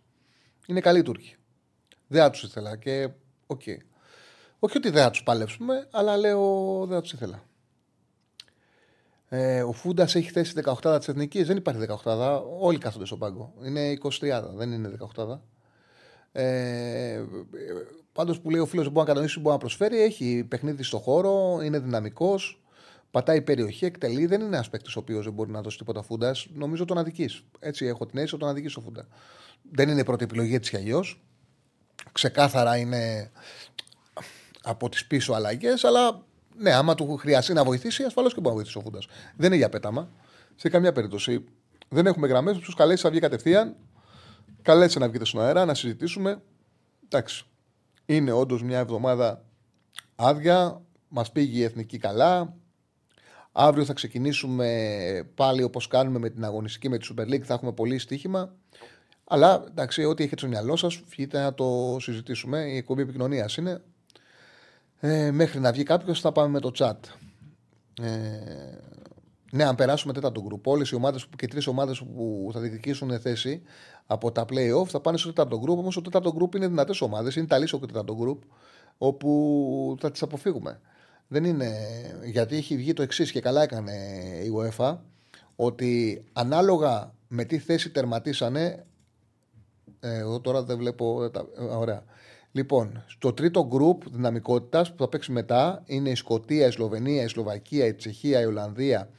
Είναι 0.67 0.79
καλοί 0.79 0.99
οι 0.99 1.03
Τούρκοι. 1.03 1.35
Δεν 2.07 2.21
θα 2.21 2.29
τους 2.29 2.43
ήθελα. 2.43 2.77
Και 2.77 3.09
οκ. 3.47 3.61
Όχι 4.59 4.77
ότι 4.77 4.89
δεν 4.89 5.03
θα 5.03 5.09
τους 5.09 5.23
παλέψουμε, 5.23 5.87
αλλά 5.91 6.17
λέω 6.17 6.79
δεν 6.85 6.95
θα 6.95 7.01
τους 7.01 7.13
ήθελα. 7.13 7.43
Ε, 9.29 9.63
ο 9.63 9.71
Φούντας 9.71 10.15
έχει 10.15 10.29
θέση 10.29 10.53
18 10.83 10.97
της 10.97 11.07
εθνικής. 11.07 11.47
Δεν 11.47 11.57
υπάρχει 11.57 11.85
18. 12.03 12.43
Όλοι 12.59 12.77
κάθονται 12.77 13.05
στον 13.05 13.19
πάγκο. 13.19 13.53
Είναι 13.63 13.97
23. 14.19 14.43
Δεν 14.55 14.71
είναι 14.71 14.97
18. 15.15 15.41
Ε, 16.31 17.23
Πάντως 18.15 18.39
που 18.39 18.49
λέει 18.49 18.59
ο 18.59 18.65
φίλος 18.65 18.83
δεν 18.83 18.93
μπορεί 18.93 19.05
να 19.05 19.11
κατανοήσει, 19.13 19.39
μπορεί 19.39 19.53
να 19.55 19.59
προσφέρει. 19.59 20.01
Έχει 20.01 20.45
παιχνίδι 20.47 20.83
στο 20.83 20.97
χώρο, 20.97 21.59
είναι 21.63 21.79
δυναμικός, 21.79 22.61
πατάει 23.11 23.41
περιοχή, 23.41 23.85
εκτελεί. 23.85 24.25
Δεν 24.25 24.39
είναι 24.39 24.55
ένας 24.55 24.69
παίκτης 24.69 24.95
ο 24.95 24.99
οποίος 24.99 25.23
δεν 25.23 25.33
μπορεί 25.33 25.51
να 25.51 25.61
δώσει 25.61 25.77
τίποτα 25.77 26.01
Φούντας. 26.01 26.47
Νομίζω 26.53 26.85
τον 26.85 26.97
αδικεί. 26.97 27.29
Έτσι 27.59 27.85
έχω 27.85 28.05
την 28.05 28.17
αίσθηση 28.17 28.37
τον 28.37 28.49
αδικεί 28.49 28.79
το 28.79 28.81
Φούντα. 28.81 29.07
Δεν 29.71 29.89
είναι 29.89 29.99
η 29.99 30.03
πρώτη 30.03 30.23
επιλογή 30.23 30.55
έτσι 30.55 30.71
κι 30.71 30.77
αλλιώς. 30.77 31.21
Ξεκάθαρα 32.11 32.77
είναι 32.77 33.31
από 34.63 34.89
τις 34.89 35.05
πίσω 35.05 35.33
αλλαγές, 35.33 35.83
αλλά 35.83 36.23
ναι, 36.57 36.73
άμα 36.73 36.95
του 36.95 37.17
χρειαστεί 37.17 37.53
να 37.53 37.63
βοηθήσει, 37.63 38.03
ασφαλώς 38.03 38.33
και 38.33 38.39
μπορεί 38.39 38.55
να 38.55 38.61
βοηθήσει 38.61 38.77
ο 38.77 38.81
Φούντας. 38.81 39.07
Δεν 39.35 39.47
είναι 39.47 39.55
για 39.55 39.69
πέταμα. 39.69 40.09
Σε 40.55 40.69
καμία 40.69 40.91
περίπτωση. 40.91 41.45
Δεν 41.89 42.05
έχουμε 42.05 42.27
γραμμές, 42.27 42.57
τους 42.57 42.75
καλέσει 42.75 43.05
να 43.05 43.11
βγει 43.11 43.19
κατευθείαν. 43.19 43.75
Καλέσει 44.61 44.99
να 44.99 45.09
βγείτε 45.09 45.25
στον 45.25 45.41
αέρα, 45.41 45.65
να 45.65 45.73
συζητήσουμε. 45.73 46.41
Εντάξει. 47.05 47.45
Είναι 48.05 48.31
όντως 48.31 48.63
μια 48.63 48.79
εβδομάδα 48.79 49.45
άδεια. 50.15 50.81
Μας 51.07 51.31
πήγε 51.31 51.59
η 51.59 51.63
εθνική 51.63 51.97
καλά. 51.97 52.53
Αύριο 53.51 53.85
θα 53.85 53.93
ξεκινήσουμε 53.93 55.31
πάλι 55.35 55.63
όπως 55.63 55.87
κάνουμε 55.87 56.19
με 56.19 56.29
την 56.29 56.45
αγωνιστική 56.45 56.89
με 56.89 56.97
τη 56.97 57.07
Super 57.11 57.23
League. 57.23 57.41
Θα 57.41 57.53
έχουμε 57.53 57.71
πολύ 57.71 57.97
στοίχημα. 57.97 58.55
Αλλά 59.23 59.63
εντάξει, 59.67 60.03
ό,τι 60.03 60.23
έχετε 60.23 60.37
στο 60.37 60.47
μυαλό 60.47 60.75
σας, 60.75 61.01
βγείτε 61.09 61.41
να 61.41 61.53
το 61.53 61.97
συζητήσουμε. 61.99 62.59
Η 62.59 62.77
εκπομπή 62.77 63.01
επικοινωνίας 63.01 63.57
είναι. 63.57 63.81
Ε, 64.99 65.31
μέχρι 65.31 65.59
να 65.59 65.71
βγει 65.71 65.83
κάποιος, 65.83 66.21
θα 66.21 66.31
πάμε 66.31 66.49
με 66.49 66.59
το 66.59 66.71
chat. 66.77 66.97
Ε, 68.01 68.77
ναι, 69.55 69.63
αν 69.63 69.75
περάσουμε 69.75 70.13
τέταρτο 70.13 70.41
γκρουπ, 70.41 70.67
όλες 70.67 70.89
οι 70.89 70.95
ομάδες 70.95 71.27
και 71.35 71.47
τρεις 71.47 71.67
ομάδες 71.67 71.99
που 71.99 72.49
θα 72.53 72.59
διεκδικήσουν 72.59 73.19
θέση 73.19 73.61
από 74.05 74.31
τα 74.31 74.45
playoff 74.49 74.85
θα 74.87 74.99
πάνε 74.99 75.17
στο 75.17 75.27
τέταρτο 75.27 75.59
γκρουπ. 75.59 75.77
Όμως 75.77 75.95
το 75.95 76.01
τέταρτο 76.01 76.33
γκρουπ 76.33 76.55
είναι 76.55 76.67
δυνατές 76.67 77.01
ομάδες. 77.01 77.35
Είναι 77.35 77.47
τα 77.47 77.57
λύσο 77.57 77.79
και 77.79 77.85
το 77.85 77.91
τέταρτο 77.91 78.15
γκρουπ, 78.15 78.41
όπου 78.97 79.97
θα 79.99 80.11
τις 80.11 80.21
αποφύγουμε. 80.21 80.79
Δεν 81.27 81.43
είναι. 81.43 81.71
Γιατί 82.23 82.55
έχει 82.55 82.75
βγει 82.77 82.93
το 82.93 83.01
εξής 83.01 83.31
και 83.31 83.41
καλά 83.41 83.61
έκανε 83.61 83.91
η 84.43 84.51
UEFA, 84.57 84.97
ότι 85.55 86.23
ανάλογα 86.33 87.13
με 87.27 87.43
τι 87.43 87.57
θέση 87.57 87.89
τερματίσανε. 87.89 88.85
Ε, 89.99 90.17
εγώ 90.17 90.39
τώρα 90.39 90.63
δεν 90.63 90.77
βλέπω. 90.77 91.23
Ε, 91.23 91.63
ωραία. 91.63 92.03
Λοιπόν, 92.51 93.03
στο 93.07 93.33
τρίτο 93.33 93.67
γκρουπ 93.67 94.09
δυναμικότητας 94.09 94.91
που 94.91 94.97
θα 94.97 95.09
παίξει 95.09 95.31
μετά 95.31 95.83
είναι 95.85 96.09
η 96.09 96.15
Σκωτία, 96.15 96.67
η 96.67 96.71
Σλοβενία, 96.71 97.23
η 97.23 97.27
Σλοβακία, 97.27 97.85
η 97.85 97.93
Τσεχία, 97.93 98.41
η 98.41 98.45
Ολλανδία 98.45 99.09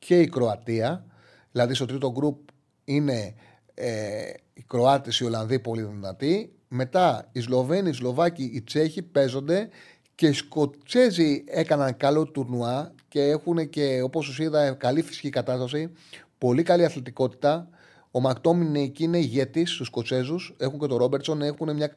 και 0.00 0.20
η 0.20 0.28
Κροατία. 0.28 1.04
Δηλαδή 1.52 1.74
στο 1.74 1.86
τρίτο 1.86 2.12
γκρουπ 2.12 2.38
είναι 2.84 3.34
ε, 3.74 4.32
οι 4.54 4.62
Κροάτες, 4.62 5.18
οι 5.18 5.24
Ολλανδοί 5.24 5.58
πολύ 5.58 5.82
δυνατοί. 5.82 6.52
Μετά 6.68 7.28
οι 7.32 7.40
Σλοβαίνοι, 7.40 7.88
οι 7.88 7.92
Σλοβάκοι, 7.92 8.50
οι 8.54 8.62
Τσέχοι 8.62 9.02
παίζονται 9.02 9.68
και 10.14 10.26
οι 10.26 10.32
Σκοτσέζοι 10.32 11.44
έκαναν 11.46 11.96
καλό 11.96 12.24
τουρνουά 12.24 12.94
και 13.08 13.20
έχουν 13.20 13.68
και 13.68 14.02
όπως 14.02 14.26
σου 14.26 14.42
είδα 14.42 14.72
καλή 14.72 15.02
φυσική 15.02 15.30
κατάσταση, 15.30 15.92
πολύ 16.38 16.62
καλή 16.62 16.84
αθλητικότητα. 16.84 17.68
Ο 18.10 18.20
Μακτόμιν 18.20 18.74
εκεί 18.74 19.04
είναι 19.04 19.18
ηγέτης 19.18 19.70
στους 19.70 19.86
Σκοτσέζους. 19.86 20.54
Έχουν 20.58 20.78
και 20.78 20.86
τον 20.86 20.98
Ρόμπερτσον, 20.98 21.42
έχουν 21.42 21.74
μια 21.74 21.94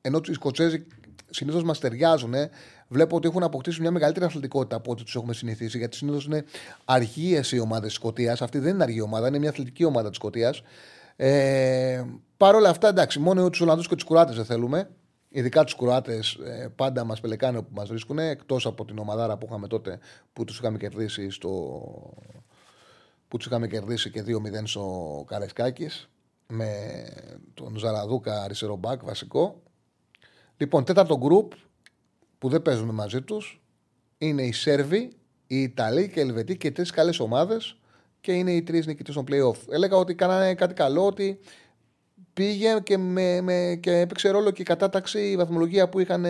ενώ 0.00 0.20
οι 0.28 0.32
Σκοτσέζοι 0.32 0.86
συνήθως 1.30 1.62
μας 1.62 1.78
ταιριάζουν, 1.78 2.34
βλέπω 2.88 3.16
ότι 3.16 3.28
έχουν 3.28 3.42
αποκτήσει 3.42 3.80
μια 3.80 3.90
μεγαλύτερη 3.90 4.24
αθλητικότητα 4.24 4.76
από 4.76 4.90
ό,τι 4.90 5.02
τους 5.04 5.14
έχουμε 5.14 5.32
συνηθίσει. 5.32 5.78
Γιατί 5.78 5.96
συνήθως 5.96 6.24
είναι 6.24 6.44
αργίε 6.84 7.40
οι 7.50 7.58
ομάδες 7.58 7.86
της 7.86 7.94
Σκωτίας. 7.94 8.42
Αυτή 8.42 8.58
δεν 8.58 8.74
είναι 8.74 8.82
αργή 8.82 9.00
ομάδα, 9.00 9.28
είναι 9.28 9.38
μια 9.38 9.48
αθλητική 9.48 9.84
ομάδα 9.84 10.08
της 10.08 10.16
Σκωτίας. 10.16 10.62
Ε, 11.16 12.04
Παρ' 12.36 12.54
όλα 12.54 12.68
αυτά, 12.68 12.88
εντάξει, 12.88 13.18
μόνο 13.18 13.50
τους 13.50 13.60
Ολλανδούς 13.60 13.88
και 13.88 13.94
τους 13.94 14.04
Κροάτες 14.04 14.36
δεν 14.36 14.44
θέλουμε. 14.44 14.90
Ειδικά 15.28 15.64
τους 15.64 15.76
Κροάτες 15.76 16.34
ε, 16.34 16.68
πάντα 16.76 17.04
μας 17.04 17.20
πελεκάνε 17.20 17.58
όπου 17.58 17.70
μας 17.72 17.88
βρίσκουν, 17.88 18.18
εκτός 18.18 18.66
από 18.66 18.84
την 18.84 18.98
ομαδάρα 18.98 19.36
που 19.36 19.46
είχαμε 19.48 19.66
τότε 19.66 19.98
που 20.32 20.44
τους 20.44 20.58
είχαμε 20.58 20.78
κερδίσει 20.78 21.30
στο. 21.30 21.48
που 23.28 23.36
τους 23.36 23.46
είχαμε 23.46 23.66
κερδίσει 23.66 24.10
και 24.10 24.24
2-0 24.26 24.62
στο 24.64 25.24
Καρεσκάκη 25.26 25.88
με 26.46 26.68
τον 27.54 27.76
Ζαραδούκα 27.76 28.42
αριστερό 28.42 28.76
μπακ 28.76 29.04
βασικό. 29.04 29.62
Λοιπόν, 30.60 30.84
τέταρτο 30.84 31.18
γκρουπ 31.18 31.52
που 32.38 32.48
δεν 32.48 32.62
παίζουμε 32.62 32.92
μαζί 32.92 33.22
τους 33.22 33.62
είναι 34.18 34.42
οι 34.42 34.52
Σέρβοι, 34.52 35.12
οι 35.46 35.62
Ιταλοί 35.62 36.08
και 36.08 36.20
οι 36.20 36.22
Ελβετοί 36.22 36.56
και 36.56 36.70
τρεις 36.70 36.90
καλές 36.90 37.20
ομάδες 37.20 37.76
και 38.20 38.32
είναι 38.32 38.52
οι 38.52 38.62
τρεις 38.62 38.86
νικητές 38.86 39.14
των 39.14 39.24
playoff. 39.28 39.56
Έλεγα 39.70 39.96
ότι 39.96 40.14
κάνανε 40.14 40.54
κάτι 40.54 40.74
καλό, 40.74 41.06
ότι 41.06 41.38
πήγε 42.32 42.78
και, 42.82 42.98
με, 42.98 43.40
με, 43.40 43.78
και 43.82 43.98
έπαιξε 43.98 44.30
ρόλο 44.30 44.50
και 44.50 44.62
η 44.62 44.64
κατάταξη, 44.64 45.30
η 45.30 45.36
βαθμολογία 45.36 45.88
που 45.88 46.00
είχαν 46.00 46.26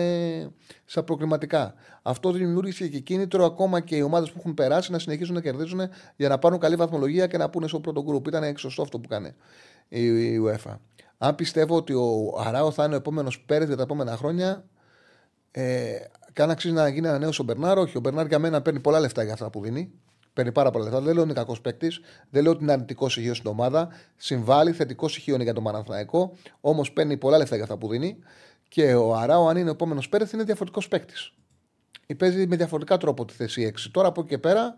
στα 0.85 1.03
προκριματικά. 1.03 1.73
Αυτό 2.01 2.31
δημιούργησε 2.31 2.87
και 2.87 2.99
κίνητρο 2.99 3.45
ακόμα 3.45 3.79
και 3.79 3.95
οι 3.95 4.01
ομάδες 4.01 4.31
που 4.31 4.35
έχουν 4.39 4.53
περάσει 4.53 4.91
να 4.91 4.99
συνεχίσουν 4.99 5.35
να 5.35 5.41
κερδίζουν 5.41 5.81
για 6.15 6.29
να 6.29 6.39
πάρουν 6.39 6.59
καλή 6.59 6.75
βαθμολογία 6.75 7.27
και 7.27 7.37
να 7.37 7.49
πούνε 7.49 7.67
στο 7.67 7.79
πρώτο 7.79 8.03
γκρουπ. 8.03 8.27
Ήταν 8.27 8.57
σωστό 8.57 8.81
αυτό 8.81 8.99
που 8.99 9.07
κάνει 9.07 9.35
η 9.87 10.39
UEFA. 10.45 10.77
Αν 11.23 11.35
πιστεύω 11.35 11.75
ότι 11.75 11.93
ο 11.93 12.39
Αράο 12.45 12.71
θα 12.71 12.83
είναι 12.83 12.93
ο 12.93 12.97
επόμενος 12.97 13.39
Πέρες 13.39 13.67
για 13.67 13.75
τα 13.77 13.83
επόμενα 13.83 14.17
χρόνια, 14.17 14.65
ε, 15.51 15.95
και 16.33 16.41
αν 16.41 16.49
αξίζει 16.49 16.73
να 16.73 16.87
γίνει 16.87 17.07
ένα 17.07 17.17
νέο 17.17 17.29
ο 17.39 17.43
Μπερνάρ, 17.43 17.77
όχι. 17.77 17.97
Ο 17.97 17.99
Μπερνάρ 17.99 18.27
για 18.27 18.39
μένα 18.39 18.61
παίρνει 18.61 18.79
πολλά 18.79 18.99
λεφτά 18.99 19.23
για 19.23 19.33
αυτά 19.33 19.49
που 19.49 19.61
δίνει. 19.61 19.91
Παίρνει 20.33 20.51
πάρα 20.51 20.71
πολλά 20.71 20.83
λεφτά. 20.83 20.99
Δεν 21.01 21.13
λέω 21.13 21.21
ότι 21.21 21.31
είναι 21.31 21.39
κακός 21.39 21.61
παίκτης. 21.61 21.99
Δεν 22.29 22.43
λέω 22.43 22.51
ότι 22.51 22.63
είναι 22.63 22.71
αρνητικό 22.71 23.09
στοιχείο 23.09 23.33
στην 23.33 23.49
ομάδα. 23.49 23.89
Συμβάλλει, 24.15 24.71
θετικό 24.71 25.07
στοιχείο 25.07 25.33
είναι 25.33 25.43
για 25.43 25.53
τον 25.53 25.63
Παναθηναϊκό. 25.63 26.37
Όμως 26.61 26.91
παίρνει 26.91 27.17
πολλά 27.17 27.37
λεφτά 27.37 27.55
για 27.55 27.63
αυτά 27.63 27.77
που 27.77 27.87
δίνει. 27.87 28.17
Και 28.67 28.93
ο 28.93 29.15
Αράο, 29.15 29.47
αν 29.47 29.57
είναι 29.57 29.69
ο 29.69 29.73
επόμενος 29.73 30.09
Πέρες, 30.09 30.31
είναι 30.31 30.43
διαφορετικός 30.43 30.87
παίκτης. 30.87 31.33
Παίζει 32.17 32.47
με 32.47 32.55
διαφορετικά 32.55 32.97
τρόπο 32.97 33.25
τη 33.25 33.33
θέση 33.33 33.61
6. 33.61 33.89
Τώρα 33.91 34.07
από 34.07 34.21
εκεί 34.21 34.29
και 34.29 34.37
πέρα, 34.37 34.75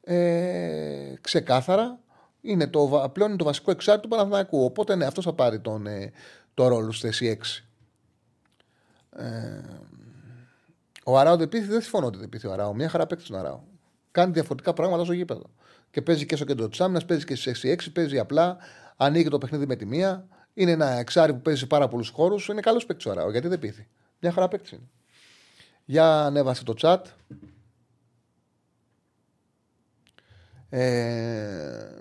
ε, 0.00 1.14
ξεκάθαρα 1.20 1.98
είναι 2.40 2.66
το, 2.66 3.10
πλέον 3.12 3.28
είναι 3.28 3.38
το 3.38 3.44
βασικό 3.44 3.70
εξάρτητο 3.70 4.08
του 4.08 4.14
Παναθηναϊκού. 4.16 4.64
Οπότε 4.64 4.94
ναι, 4.94 5.04
αυτός 5.04 5.24
θα 5.24 5.32
πάρει 5.32 5.60
τον, 5.60 5.86
ε, 5.86 6.12
το 6.54 6.68
ρόλο 6.68 6.92
στη 6.92 7.06
θέση 7.06 7.38
6. 7.42 7.64
Ε, 9.22 9.62
ο 11.04 11.18
Αράο 11.18 11.36
δεν 11.36 11.48
πήθη, 11.48 11.66
δεν 11.66 11.80
συμφωνώ 11.80 12.06
ότι 12.06 12.18
δεν 12.18 12.28
πήθη 12.28 12.46
ο 12.46 12.52
Αράο. 12.52 12.74
Μια 12.74 12.88
χαρά 12.88 13.06
παίξει 13.06 13.26
τον 13.26 13.38
Αράο. 13.38 13.60
Κάνει 14.10 14.32
διαφορετικά 14.32 14.72
πράγματα 14.72 15.04
στο 15.04 15.12
γήπεδο. 15.12 15.42
Και 15.90 16.02
παίζει 16.02 16.26
και 16.26 16.36
στο 16.36 16.44
κέντρο 16.44 16.68
της 16.68 16.80
άμυνας, 16.80 17.04
παίζει 17.04 17.24
και 17.24 17.34
στις 17.34 17.64
6-6, 17.64 17.92
παίζει 17.92 18.18
απλά, 18.18 18.56
ανοίγει 18.96 19.28
το 19.28 19.38
παιχνίδι 19.38 19.66
με 19.66 19.76
τη 19.76 19.86
μία. 19.86 20.26
Είναι 20.54 20.70
ένα 20.70 20.90
εξάρι 20.90 21.32
που 21.32 21.40
παίζει 21.40 21.60
σε 21.60 21.66
πάρα 21.66 21.88
πολλούς 21.88 22.08
χώρους. 22.08 22.48
Είναι 22.48 22.60
καλός 22.60 22.86
παίκτης 22.86 23.06
ο 23.06 23.10
Αράο. 23.10 23.30
Γιατί 23.30 23.48
δεν 23.48 23.58
πήθη. 23.58 23.88
Μια 24.20 24.32
χαρά 24.32 24.48
παίκτης 24.48 24.70
είναι. 24.70 24.88
Για 25.84 26.24
ανέβασε 26.24 26.64
το 26.64 26.74
chat. 26.80 27.00
Ε, 30.68 32.00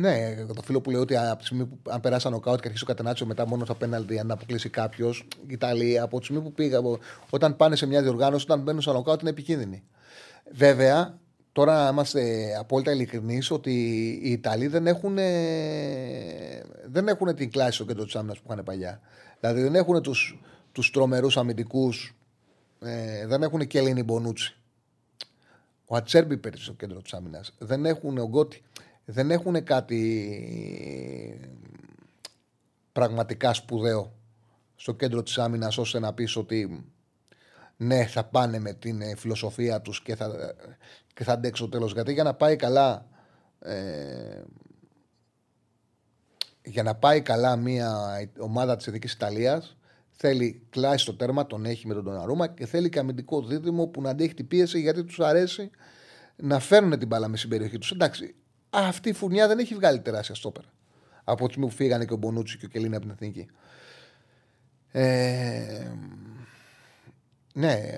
ναι, 0.00 0.44
το 0.54 0.62
φίλο 0.62 0.80
που 0.80 0.90
λέει 0.90 1.00
ότι 1.00 1.16
από 1.16 1.38
τη 1.38 1.44
στιγμή 1.44 1.66
που 1.66 1.78
αν 1.90 2.00
περάσει 2.00 2.26
ο 2.26 2.40
και 2.40 2.50
αρχίσει 2.50 2.82
ο 2.82 2.86
Κατενάτσιο 2.86 3.26
μετά 3.26 3.46
μόνο 3.46 3.64
στα 3.64 3.74
πέναλτι, 3.74 4.18
αν 4.18 4.30
αποκλείσει 4.30 4.68
κάποιος, 4.68 5.28
Ιταλία, 5.46 6.02
από 6.02 6.18
τη 6.18 6.24
στιγμή 6.24 6.42
που 6.42 6.52
πήγα, 6.52 6.80
όταν 7.30 7.56
πάνε 7.56 7.76
σε 7.76 7.86
μια 7.86 8.02
διοργάνωση, 8.02 8.44
όταν 8.44 8.60
μπαίνουν 8.60 8.80
στο 8.80 8.92
νοκάουτ 8.92 9.20
είναι 9.20 9.30
επικίνδυνοι. 9.30 9.82
Βέβαια, 10.52 11.18
τώρα 11.52 11.88
είμαστε 11.90 12.54
απόλυτα 12.58 12.92
ειλικρινείς 12.92 13.50
ότι 13.50 13.72
οι 14.22 14.30
Ιταλοί 14.30 14.66
δεν 14.66 14.86
έχουν, 14.86 15.14
δεν 16.86 17.08
έχουν 17.08 17.34
την 17.34 17.50
κλάση 17.50 17.72
στο 17.72 17.84
κέντρο 17.84 18.04
της 18.04 18.16
άμυνας 18.16 18.38
που 18.38 18.52
είχαν 18.52 18.64
παλιά. 18.64 19.00
Δηλαδή 19.40 19.62
δεν 19.62 19.74
έχουν 19.74 20.02
τους 20.02 20.38
τους 20.72 20.90
τρομερούς 20.90 21.36
αμυντικούς, 21.36 22.16
ε, 22.80 23.26
δεν 23.26 23.42
έχουν 23.42 23.66
και 23.66 23.78
Έλληνη 23.78 24.02
Μπονούτσι. 24.02 24.56
Ο 25.86 25.96
Ατσέρμπι 25.96 26.36
παίρνει 26.36 26.58
στο 26.58 26.72
κέντρο 26.72 27.02
της 27.02 27.12
άμυνας. 27.12 27.54
Δεν 27.58 27.84
έχουν 27.84 28.18
ο 28.18 28.24
Γκότι 28.24 28.62
δεν 29.10 29.30
έχουν 29.30 29.64
κάτι 29.64 30.00
πραγματικά 32.92 33.54
σπουδαίο 33.54 34.12
στο 34.76 34.92
κέντρο 34.92 35.22
της 35.22 35.38
άμυνας 35.38 35.78
ώστε 35.78 35.98
να 35.98 36.12
πεις 36.12 36.36
ότι 36.36 36.84
ναι 37.76 38.06
θα 38.06 38.24
πάνε 38.24 38.58
με 38.58 38.72
την 38.72 39.00
ε, 39.00 39.16
φιλοσοφία 39.16 39.80
τους 39.80 40.02
και 40.02 40.16
θα, 40.16 40.54
και 41.14 41.24
θα 41.24 41.32
αντέξω 41.32 41.64
το 41.64 41.70
τέλος 41.70 41.92
γιατί 41.92 42.12
για 42.12 42.22
να 42.22 42.34
πάει 42.34 42.56
καλά 42.56 43.06
ε, 43.58 44.42
για 46.62 46.82
να 46.82 46.94
πάει 46.94 47.20
καλά 47.20 47.56
μια 47.56 48.18
ομάδα 48.38 48.76
της 48.76 48.86
Ειδικής 48.86 49.12
Ιταλίας 49.12 49.76
Θέλει 50.22 50.66
κλάσει 50.70 51.02
στο 51.02 51.14
τέρμα, 51.14 51.46
τον 51.46 51.64
έχει 51.64 51.86
με 51.86 51.94
τον 51.94 52.04
Τοναρούμα 52.04 52.48
και 52.48 52.66
θέλει 52.66 52.88
και 52.88 52.98
αμυντικό 52.98 53.42
δίδυμο 53.42 53.86
που 53.86 54.00
να 54.00 54.10
αντέχει 54.10 54.34
την 54.34 54.48
πίεση 54.48 54.80
γιατί 54.80 55.04
τους 55.04 55.20
αρέσει 55.20 55.70
να 56.36 56.58
φέρνουν 56.58 56.98
την 56.98 57.08
μπάλα 57.08 57.28
μες 57.28 57.38
στην 57.38 57.50
περιοχή 57.50 57.78
τους. 57.78 57.90
Εντάξει, 57.90 58.34
αυτή 58.70 59.08
η 59.08 59.12
φουρνιά 59.12 59.48
δεν 59.48 59.58
έχει 59.58 59.74
βγάλει 59.74 60.00
τεράστια 60.00 60.34
στόπερ. 60.34 60.64
Από 61.24 61.44
τη 61.44 61.50
στιγμή 61.50 61.68
που 61.68 61.74
φύγανε 61.74 62.04
και 62.04 62.12
ο 62.12 62.16
Μπονούτσι 62.16 62.58
και 62.58 62.66
ο 62.66 62.68
Κελίνη 62.68 62.94
από 62.94 63.04
την 63.04 63.14
εθνική. 63.14 63.48
Ε, 64.92 65.92
ναι, 67.54 67.88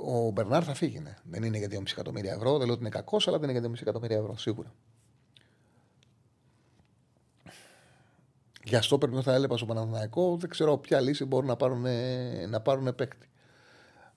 ο, 0.00 0.26
ο 0.26 0.30
Μπερνάρ 0.30 0.62
θα 0.66 0.74
φύγει. 0.74 0.98
Ναι. 0.98 1.14
Δεν 1.22 1.42
είναι 1.42 1.58
για 1.58 1.68
2,5 1.70 1.82
εκατομμύρια 1.90 2.32
ευρώ. 2.32 2.50
Δεν 2.50 2.66
λέω 2.66 2.72
ότι 2.72 2.80
είναι 2.80 2.88
κακός, 2.88 3.28
αλλά 3.28 3.38
δεν 3.38 3.48
είναι 3.48 3.58
για 3.58 3.68
2,5 3.68 3.80
εκατομμύρια 3.80 4.16
ευρώ, 4.16 4.36
σίγουρα. 4.36 4.72
Για 8.64 8.82
στόπερ 8.82 9.08
που 9.08 9.22
θα 9.22 9.34
έλεπα 9.34 9.56
στο 9.56 9.66
Παναθηναϊκό, 9.66 10.36
δεν 10.36 10.50
ξέρω 10.50 10.78
ποια 10.78 11.00
λύση 11.00 11.24
μπορούν 11.24 11.48
να 11.48 11.56
πάρουν, 11.56 11.86
να 12.48 12.60
πάρουν 12.60 12.94
παίκτη. 12.94 13.28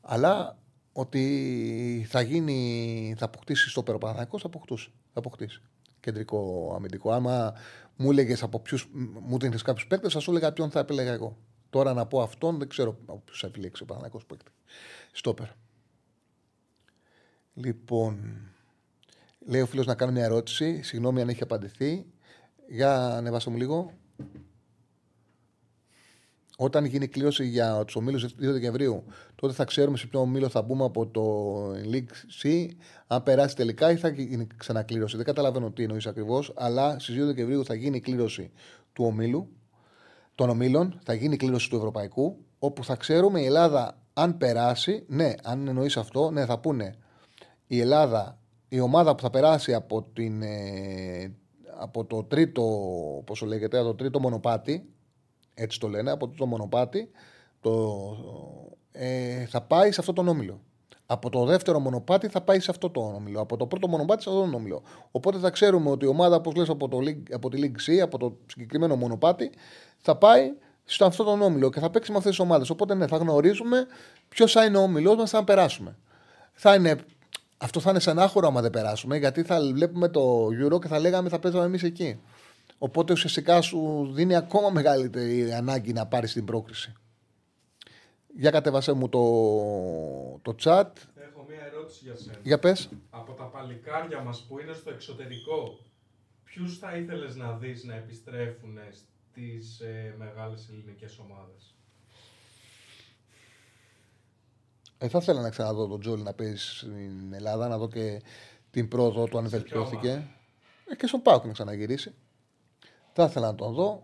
Αλλά 0.01 0.57
ότι 0.93 2.05
θα 2.09 2.21
γίνει, 2.21 3.15
θα 3.17 3.25
αποκτήσει 3.25 3.69
στόπερ 3.69 3.95
ο 3.95 3.97
Παναθηναϊκός, 3.97 4.41
θα 4.41 4.47
αποκτήσει. 4.47 4.91
Θα 5.13 5.19
αποκτήσει. 5.19 5.61
Κεντρικό 6.07 6.71
αμυντικό. 6.75 7.11
Άμα 7.11 7.53
μου 7.95 8.11
έλεγες 8.11 8.43
από 8.43 8.59
ποιους 8.59 8.89
μου 9.21 9.39
δίνεις 9.39 9.61
κάποιους 9.61 9.87
παίκτες, 9.87 10.13
θα 10.13 10.19
σου 10.19 10.31
έλεγα 10.31 10.53
ποιον 10.53 10.69
θα 10.71 10.79
επέλεγα 10.79 11.11
εγώ. 11.11 11.37
Τώρα 11.69 11.93
να 11.93 12.05
πω 12.05 12.21
αυτόν, 12.21 12.57
δεν 12.57 12.67
ξέρω 12.67 12.97
από 13.05 13.21
ποιους 13.25 13.39
θα 13.39 13.47
επιλέξει 13.47 13.83
ο 13.83 13.85
Παναθηναϊκός 13.85 14.25
παίκτη. 14.25 14.51
Στόπερ. 15.11 15.47
Λοιπόν, 17.53 18.41
λέει 19.39 19.61
ο 19.61 19.65
φίλος 19.65 19.85
να 19.85 19.95
κάνω 19.95 20.11
μια 20.11 20.23
ερώτηση. 20.23 20.81
Συγγνώμη 20.81 21.21
αν 21.21 21.29
έχει 21.29 21.43
απαντηθεί. 21.43 22.05
Για 22.69 23.07
ανεβάσω 23.07 23.49
μου 23.49 23.57
λίγο. 23.57 23.93
Όταν 26.59 26.85
γίνει 26.85 27.07
κλήρωση 27.07 27.45
για 27.45 27.83
τους 27.85 27.95
ομίλους 27.95 28.25
2 28.25 28.29
Δεκεμβρίου, 28.37 29.03
τότε 29.35 29.53
θα 29.53 29.65
ξέρουμε 29.65 29.97
σε 29.97 30.07
ποιο 30.07 30.19
ομίλο 30.19 30.49
θα 30.49 30.61
μπούμε 30.61 30.83
από 30.83 31.07
το 31.07 31.23
League 31.91 32.43
C, 32.43 32.67
αν 33.07 33.23
περάσει 33.23 33.55
τελικά 33.55 33.91
ή 33.91 33.95
θα 33.95 34.07
γίνει 34.07 34.47
ξανακλήρωση. 34.57 35.15
Δεν 35.15 35.25
καταλαβαίνω 35.25 35.71
τι 35.71 35.83
εννοείς 35.83 36.07
ακριβώς, 36.07 36.53
αλλά 36.55 36.99
στις 36.99 37.15
2 37.15 37.25
Δεκεμβρίου 37.25 37.65
θα 37.65 37.73
γίνει 37.73 37.99
κλήρωση 37.99 38.51
του 38.93 39.03
ομίλου, 39.05 39.49
των 40.35 40.49
ομίλων, 40.49 40.99
θα 41.03 41.13
γίνει 41.13 41.37
κλήρωση 41.37 41.69
του 41.69 41.75
Ευρωπαϊκού, 41.75 42.37
όπου 42.59 42.83
θα 42.83 42.95
ξέρουμε 42.95 43.41
η 43.41 43.45
Ελλάδα 43.45 44.01
αν 44.13 44.37
περάσει, 44.37 45.05
ναι, 45.07 45.33
αν 45.43 45.67
εννοείς 45.67 45.97
αυτό, 45.97 46.31
ναι, 46.31 46.45
θα 46.45 46.59
πούνε 46.59 46.95
η 47.67 47.79
Ελλάδα, 47.79 48.39
η 48.67 48.79
ομάδα 48.79 49.15
που 49.15 49.21
θα 49.21 49.29
περάσει 49.29 49.73
από, 49.73 50.03
την, 50.13 50.41
ε, 50.41 51.35
από 51.77 52.05
το 52.05 52.23
τρίτο, 52.23 52.63
πόσο 53.25 53.45
λέγεται, 53.45 53.81
το 53.81 53.95
τρίτο 53.95 54.19
μονοπάτι, 54.19 54.89
έτσι 55.57 55.79
το 55.79 55.87
λένε, 55.87 56.11
από 56.11 56.27
το 56.27 56.45
μονοπάτι, 56.45 57.09
το, 57.61 58.01
ε, 58.91 59.45
θα 59.45 59.61
πάει 59.61 59.91
σε 59.91 59.99
αυτό 59.99 60.13
τον 60.13 60.27
όμιλο. 60.27 60.59
Από 61.05 61.29
το 61.29 61.45
δεύτερο 61.45 61.79
μονοπάτι 61.79 62.27
θα 62.27 62.41
πάει 62.41 62.59
σε 62.59 62.71
αυτό 62.71 62.89
το 62.89 62.99
όμιλο. 62.99 63.41
Από 63.41 63.57
το 63.57 63.65
πρώτο 63.65 63.87
μονοπάτι 63.87 64.21
σε 64.23 64.29
αυτό 64.29 64.41
το 64.41 64.55
όμιλο. 64.55 64.81
Οπότε 65.11 65.37
θα 65.37 65.49
ξέρουμε 65.49 65.89
ότι 65.89 66.05
η 66.05 66.07
ομάδα, 66.07 66.35
όπως 66.35 66.55
λες, 66.55 66.69
από, 66.69 66.87
το, 66.87 66.99
από 67.31 67.49
τη 67.49 67.59
League 67.61 67.91
C, 67.91 67.97
από 67.97 68.17
το 68.17 68.37
συγκεκριμένο 68.45 68.95
μονοπάτι, 68.95 69.51
θα 69.97 70.15
πάει 70.15 70.51
σε 70.83 71.05
αυτό 71.05 71.23
τον 71.23 71.41
όμιλο 71.41 71.69
και 71.69 71.79
θα 71.79 71.89
παίξει 71.89 72.11
με 72.11 72.17
αυτές 72.17 72.35
τις 72.35 72.39
ομάδες. 72.39 72.69
Οπότε 72.69 72.95
ναι, 72.95 73.07
θα 73.07 73.17
γνωρίζουμε 73.17 73.85
ποιος 74.29 74.51
θα 74.51 74.65
είναι 74.65 74.77
ο 74.77 74.81
όμιλός 74.81 75.15
μας 75.15 75.33
αν 75.33 75.43
περάσουμε. 75.43 75.97
Θα 76.53 76.75
είναι, 76.75 76.97
αυτό 77.57 77.79
θα 77.79 77.89
είναι 77.89 77.99
σαν 77.99 78.19
άχωρο 78.19 78.47
άμα 78.47 78.61
δεν 78.61 78.71
περάσουμε, 78.71 79.17
γιατί 79.17 79.43
θα 79.43 79.59
βλέπουμε 79.61 80.07
το 80.09 80.47
Euro 80.63 80.79
και 80.81 80.87
θα 80.87 80.99
λέγαμε 80.99 81.29
θα 81.29 81.39
παίζαμε 81.39 81.65
εμείς 81.65 81.83
εκεί. 81.83 82.19
Οπότε 82.77 83.13
ουσιαστικά 83.13 83.61
σου 83.61 84.09
δίνει 84.11 84.35
ακόμα 84.35 84.69
μεγαλύτερη 84.69 85.53
ανάγκη 85.53 85.93
να 85.93 86.07
πάρεις 86.07 86.33
την 86.33 86.45
πρόκριση. 86.45 86.93
Για 88.35 88.51
κατέβασέ 88.51 88.93
μου 88.93 89.09
το, 89.09 89.21
το 90.41 90.55
chat. 90.63 90.91
Έχω 91.15 91.45
μία 91.49 91.65
ερώτηση 91.65 91.99
για 92.03 92.15
σένα. 92.15 92.37
Για 92.43 92.59
πες. 92.59 92.89
Από 93.09 93.31
τα 93.33 93.43
παλικάρια 93.43 94.21
μας 94.21 94.45
που 94.47 94.59
είναι 94.59 94.73
στο 94.73 94.89
εξωτερικό, 94.89 95.79
ποιους 96.43 96.77
θα 96.77 96.97
ήθελες 96.97 97.35
να 97.35 97.57
δεις 97.57 97.83
να 97.83 97.95
επιστρέφουν 97.95 98.77
στις 98.91 99.79
ε, 99.79 100.15
μεγάλες 100.17 100.69
ελληνικές 100.69 101.17
ομάδες; 101.17 101.75
Ε, 104.97 105.07
θα 105.07 105.17
ήθελα 105.21 105.41
να 105.41 105.49
ξαναδώ 105.49 105.87
τον 105.87 105.99
Τζόλι 105.99 106.23
να 106.23 106.33
παίζει 106.33 106.57
στην 106.57 107.33
Ελλάδα, 107.33 107.67
να 107.67 107.77
δω 107.77 107.87
και 107.87 108.21
την 108.71 108.87
πρόοδο 108.87 109.25
του 109.25 109.37
αν 109.37 109.49
βελτιώθηκε. 109.49 110.27
Ε, 110.89 110.95
και 110.95 111.07
στον 111.07 111.21
Πάουκ 111.21 111.45
να 111.45 111.51
ξαναγυρίσει. 111.51 112.13
Θα 113.19 113.25
ήθελα 113.25 113.45
να 113.45 113.55
τον 113.55 113.73
δω. 113.73 114.03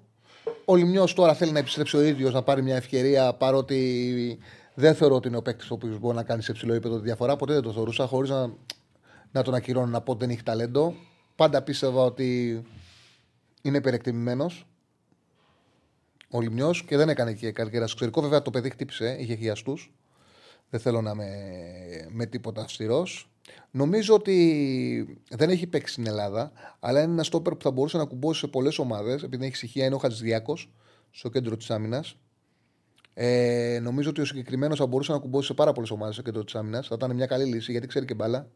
Ο 0.65 0.75
Λιμιό 0.75 1.07
τώρα 1.15 1.33
θέλει 1.33 1.51
να 1.51 1.59
επιστρέψει 1.59 1.97
ο 1.97 2.01
ίδιος 2.01 2.33
να 2.33 2.43
πάρει 2.43 2.61
μια 2.61 2.75
ευκαιρία 2.75 3.33
παρότι 3.33 4.39
δεν 4.73 4.95
θεωρώ 4.95 5.15
ότι 5.15 5.27
είναι 5.27 5.37
ο 5.37 5.41
παίκτης 5.41 5.71
ο 5.71 5.73
οποίος 5.73 5.99
μπορεί 5.99 6.15
να 6.15 6.23
κάνει 6.23 6.41
σε 6.41 6.53
ψηλό 6.53 6.73
επίπεδο 6.73 6.97
τη 6.97 7.03
διαφορά. 7.03 7.35
Ποτέ 7.35 7.53
δεν 7.53 7.61
το 7.61 7.73
θεωρούσα 7.73 8.07
χωρίς 8.07 8.29
να, 8.29 8.53
να 9.31 9.43
τον 9.43 9.53
ακυρώνω 9.53 9.85
να 9.85 10.01
πω 10.01 10.11
ότι 10.11 10.19
δεν 10.25 10.29
έχει 10.29 10.43
ταλέντο. 10.43 10.93
Πάντα 11.35 11.61
πίστευα 11.61 12.03
ότι 12.03 12.61
είναι 13.61 13.77
υπερεκτιμημένος 13.77 14.67
ο 16.29 16.41
Λιμιό 16.41 16.73
και 16.85 16.97
δεν 16.97 17.09
έκανε 17.09 17.33
και 17.33 17.51
καριέρα 17.51 17.87
στο 17.87 17.95
εξωτερικό. 17.95 18.21
Βέβαια 18.21 18.41
το 18.41 18.51
παιδί 18.51 18.69
χτύπησε, 18.69 19.15
είχε 19.19 19.35
χιαστούς. 19.35 19.93
Δεν 20.69 20.79
θέλω 20.79 21.01
να 21.01 21.11
είμαι 21.11 21.29
με 22.09 22.25
τίποτα 22.25 22.61
αυστηρός. 22.61 23.32
Νομίζω 23.71 24.13
ότι 24.13 25.21
δεν 25.29 25.49
έχει 25.49 25.67
παίξει 25.67 25.93
στην 25.93 26.07
Ελλάδα, 26.07 26.51
αλλά 26.79 27.01
είναι 27.01 27.11
ένα 27.11 27.23
στόπερ 27.23 27.53
που 27.53 27.63
θα 27.63 27.71
μπορούσε 27.71 27.97
να 27.97 28.05
κουμπώσει 28.05 28.39
σε 28.39 28.47
πολλές 28.47 28.79
ομάδες, 28.79 29.23
επειδή 29.23 29.45
έχει 29.45 29.53
ησυχία, 29.53 29.85
είναι 29.85 29.95
ο 29.95 29.97
Χατζηδιάκος 29.97 30.71
στο 31.11 31.29
κέντρο 31.29 31.57
της 31.57 31.71
άμυνας. 31.71 32.17
Ε, 33.13 33.79
νομίζω 33.81 34.09
ότι 34.09 34.21
ο 34.21 34.25
συγκεκριμένος 34.25 34.77
θα 34.77 34.85
μπορούσε 34.85 35.11
να 35.11 35.19
κουμπώσει 35.19 35.47
σε 35.47 35.53
πάρα 35.53 35.71
πολλές 35.71 35.91
ομάδες 35.91 36.13
στο 36.13 36.23
κέντρο 36.23 36.43
της 36.43 36.55
άμυνας. 36.55 36.87
Θα 36.87 36.95
ήταν 36.95 37.15
μια 37.15 37.25
καλή 37.25 37.43
λύση 37.43 37.71
γιατί 37.71 37.87
ξέρει 37.87 38.05
και 38.05 38.13
μπάλα. 38.13 38.47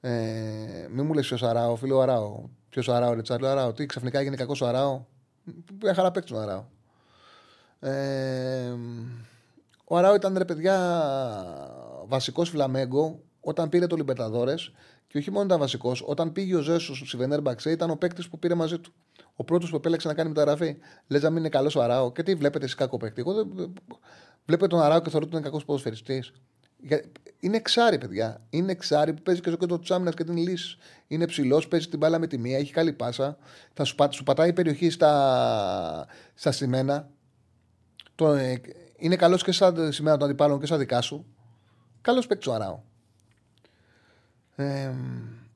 Ε, 0.00 0.88
μην 0.90 1.06
μου 1.06 1.12
λες 1.12 1.26
ποιος 1.26 1.42
Αράο, 1.42 1.76
φίλο 1.76 2.00
Αράο. 2.00 2.48
Ποιος 2.68 2.88
Αράο, 2.88 3.12
Ριτσάρλο 3.12 3.46
Αράο. 3.46 3.72
Τι 3.72 3.86
ξαφνικά 3.86 4.18
έγινε 4.18 4.36
κακός 4.36 4.60
ο 4.60 4.66
Αράο. 4.66 5.04
Μια 5.82 5.94
χαρά 5.94 6.10
παίξει 6.10 6.34
ο 6.34 6.38
Αράο. 6.38 6.64
Ε, 7.80 8.74
ο 9.84 9.96
Αράο 9.96 10.14
ήταν 10.14 10.38
ρε 10.38 10.44
παιδιά 10.44 10.76
βασικός 12.06 12.48
φλαμέγκο 12.48 13.20
όταν 13.44 13.68
πήρε 13.68 13.86
το 13.86 13.96
Λιμπερταδόρες 13.96 14.72
και 15.06 15.18
όχι 15.18 15.30
μόνο 15.30 15.44
ήταν 15.44 15.58
βασικός, 15.58 16.02
όταν 16.06 16.32
πήγε 16.32 16.56
ο 16.56 16.60
Ζέσος 16.60 17.02
στη 17.06 17.16
Βενέρμπαξε 17.16 17.70
ήταν 17.70 17.90
ο 17.90 17.96
παίκτης 17.96 18.28
που 18.28 18.38
πήρε 18.38 18.54
μαζί 18.54 18.78
του. 18.78 18.92
Ο 19.36 19.44
πρώτος 19.44 19.70
που 19.70 19.76
επέλεξε 19.76 20.08
να 20.08 20.14
κάνει 20.14 20.28
μεταγραφή. 20.28 20.76
Λες 21.06 21.22
να 21.22 21.30
μην 21.30 21.38
είναι 21.38 21.48
καλός 21.48 21.76
ο 21.76 21.82
Αράο. 21.82 22.12
Και 22.12 22.22
τι 22.22 22.34
βλέπετε 22.34 22.64
εσείς 22.64 22.76
κακό 22.76 22.96
παίκτη. 22.96 23.20
Εγώ 23.20 23.34
δεν... 23.34 23.72
Βλέπετε 24.46 24.76
τον 24.76 24.82
Αράο 24.84 25.00
και 25.00 25.10
θεωρώ 25.10 25.26
ότι 25.26 25.36
είναι 25.36 25.44
κακός 25.44 25.64
ποδοσφαιριστής. 25.64 26.32
Είναι 27.38 27.56
εξάρι, 27.56 27.98
παιδιά. 27.98 28.46
Είναι 28.50 28.72
εξάρι 28.72 29.12
που 29.12 29.22
παίζει 29.22 29.40
και 29.40 29.48
στο 29.48 29.58
κέντρο 29.58 29.78
της 29.78 29.90
άμυνας 29.90 30.14
και 30.14 30.24
την 30.24 30.36
λύση. 30.36 30.76
Είναι 31.06 31.26
ψηλός, 31.26 31.68
παίζει 31.68 31.88
την 31.88 31.98
μπάλα 31.98 32.18
με 32.18 32.26
τη 32.26 32.38
μία, 32.38 32.58
έχει 32.58 32.72
καλή 32.72 32.92
πάσα. 32.92 33.36
Θα 33.72 33.84
σου, 33.84 33.96
σου 34.10 34.22
πατάει 34.22 34.48
η 34.48 34.52
περιοχή 34.52 34.90
στα, 34.90 36.06
στα 36.34 36.52
σημαίνα. 36.52 37.08
Το, 38.14 38.32
ε, 38.32 38.60
είναι 38.96 39.16
καλός 39.16 39.42
και 39.42 39.52
στα 39.52 39.92
σημαίνα 39.92 40.16
των 40.16 40.28
αντιπάλων 40.28 40.60
και 40.60 40.66
στα 40.66 40.78
δικά 40.78 41.00
σου. 41.00 41.26
Καλός 42.00 42.26
παίκτης 42.26 42.46
ο 42.46 42.52
Αράο. 42.52 42.80
Ε, 44.62 44.94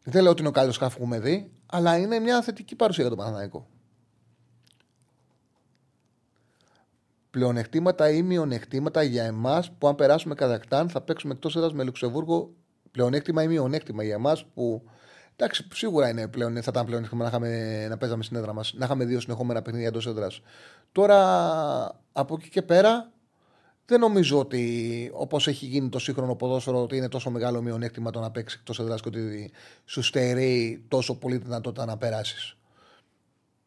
δεν 0.05 0.23
λέω 0.23 0.31
ότι 0.31 0.41
είναι 0.41 0.49
ο 0.49 0.53
καλύτερο 0.53 0.79
χάφ 0.79 0.95
που 0.95 1.03
έχουμε 1.03 1.21
δει, 1.21 1.51
αλλά 1.67 1.99
είναι 1.99 2.19
μια 2.19 2.43
θετική 2.43 2.77
παρουσία 2.77 3.05
για 3.07 3.15
τον 3.15 3.25
Παναθηναϊκό. 3.25 3.67
Πλεονεκτήματα 7.31 8.11
ή 8.11 8.23
μειονεκτήματα 8.23 9.03
για 9.03 9.25
εμάς 9.25 9.73
που 9.73 9.89
αν 9.89 9.95
περάσουμε 9.95 10.35
Καζακστάν 10.35 10.89
θα 10.89 11.01
παίξουμε 11.01 11.33
εκτός 11.33 11.57
έδρας 11.57 11.73
με 11.73 11.85
Λουξεμβούργο. 11.85 12.55
Πλεονέκτημα 12.91 13.43
ή 13.43 13.49
μειονέκτημα 13.49 14.03
για 14.03 14.15
εμάς 14.15 14.45
που. 14.45 14.83
Εντάξει, 15.37 15.67
σίγουρα 15.73 16.09
είναι 16.09 16.29
πλέον, 16.29 16.53
θα 16.53 16.63
ήταν 16.69 16.87
πλεονέκτημα 16.87 17.23
να, 17.23 17.29
είχαμε, 17.29 17.87
να 17.89 17.97
παίζαμε 17.97 18.23
στην 18.23 18.37
έδρα 18.37 18.53
μας, 18.53 18.75
να 18.77 18.85
είχαμε 18.85 19.05
δύο 19.05 19.21
συνεχόμενα 19.21 19.63
παιχνίδια 19.63 19.89
εντός 19.89 20.07
έδρας. 20.07 20.41
Τώρα 20.93 21.21
από 22.13 22.35
εκεί 22.39 22.49
και 22.49 22.63
πέρα 22.63 23.13
δεν 23.87 24.01
νομίζω 24.01 24.39
ότι 24.39 25.11
όπως 25.15 25.47
έχει 25.47 25.67
γίνει 25.67 25.89
το 25.89 25.99
σύγχρονο 25.99 26.35
ποδόσφαιρο 26.35 26.83
ότι 26.83 26.97
είναι 26.97 27.09
τόσο 27.09 27.31
μεγάλο 27.31 27.63
μειονέκτημα 27.63 28.11
το 28.11 28.21
να 28.21 28.31
παίξεις 28.31 28.59
εκτός 28.59 28.79
έδρας 28.79 29.01
και 29.01 29.09
ότι 29.09 29.53
σου 29.85 30.03
στερεί 30.03 30.85
τόσο 30.89 31.19
πολύ 31.19 31.37
δυνατότητα 31.37 31.85
να 31.85 31.97
περάσεις. 31.97 32.57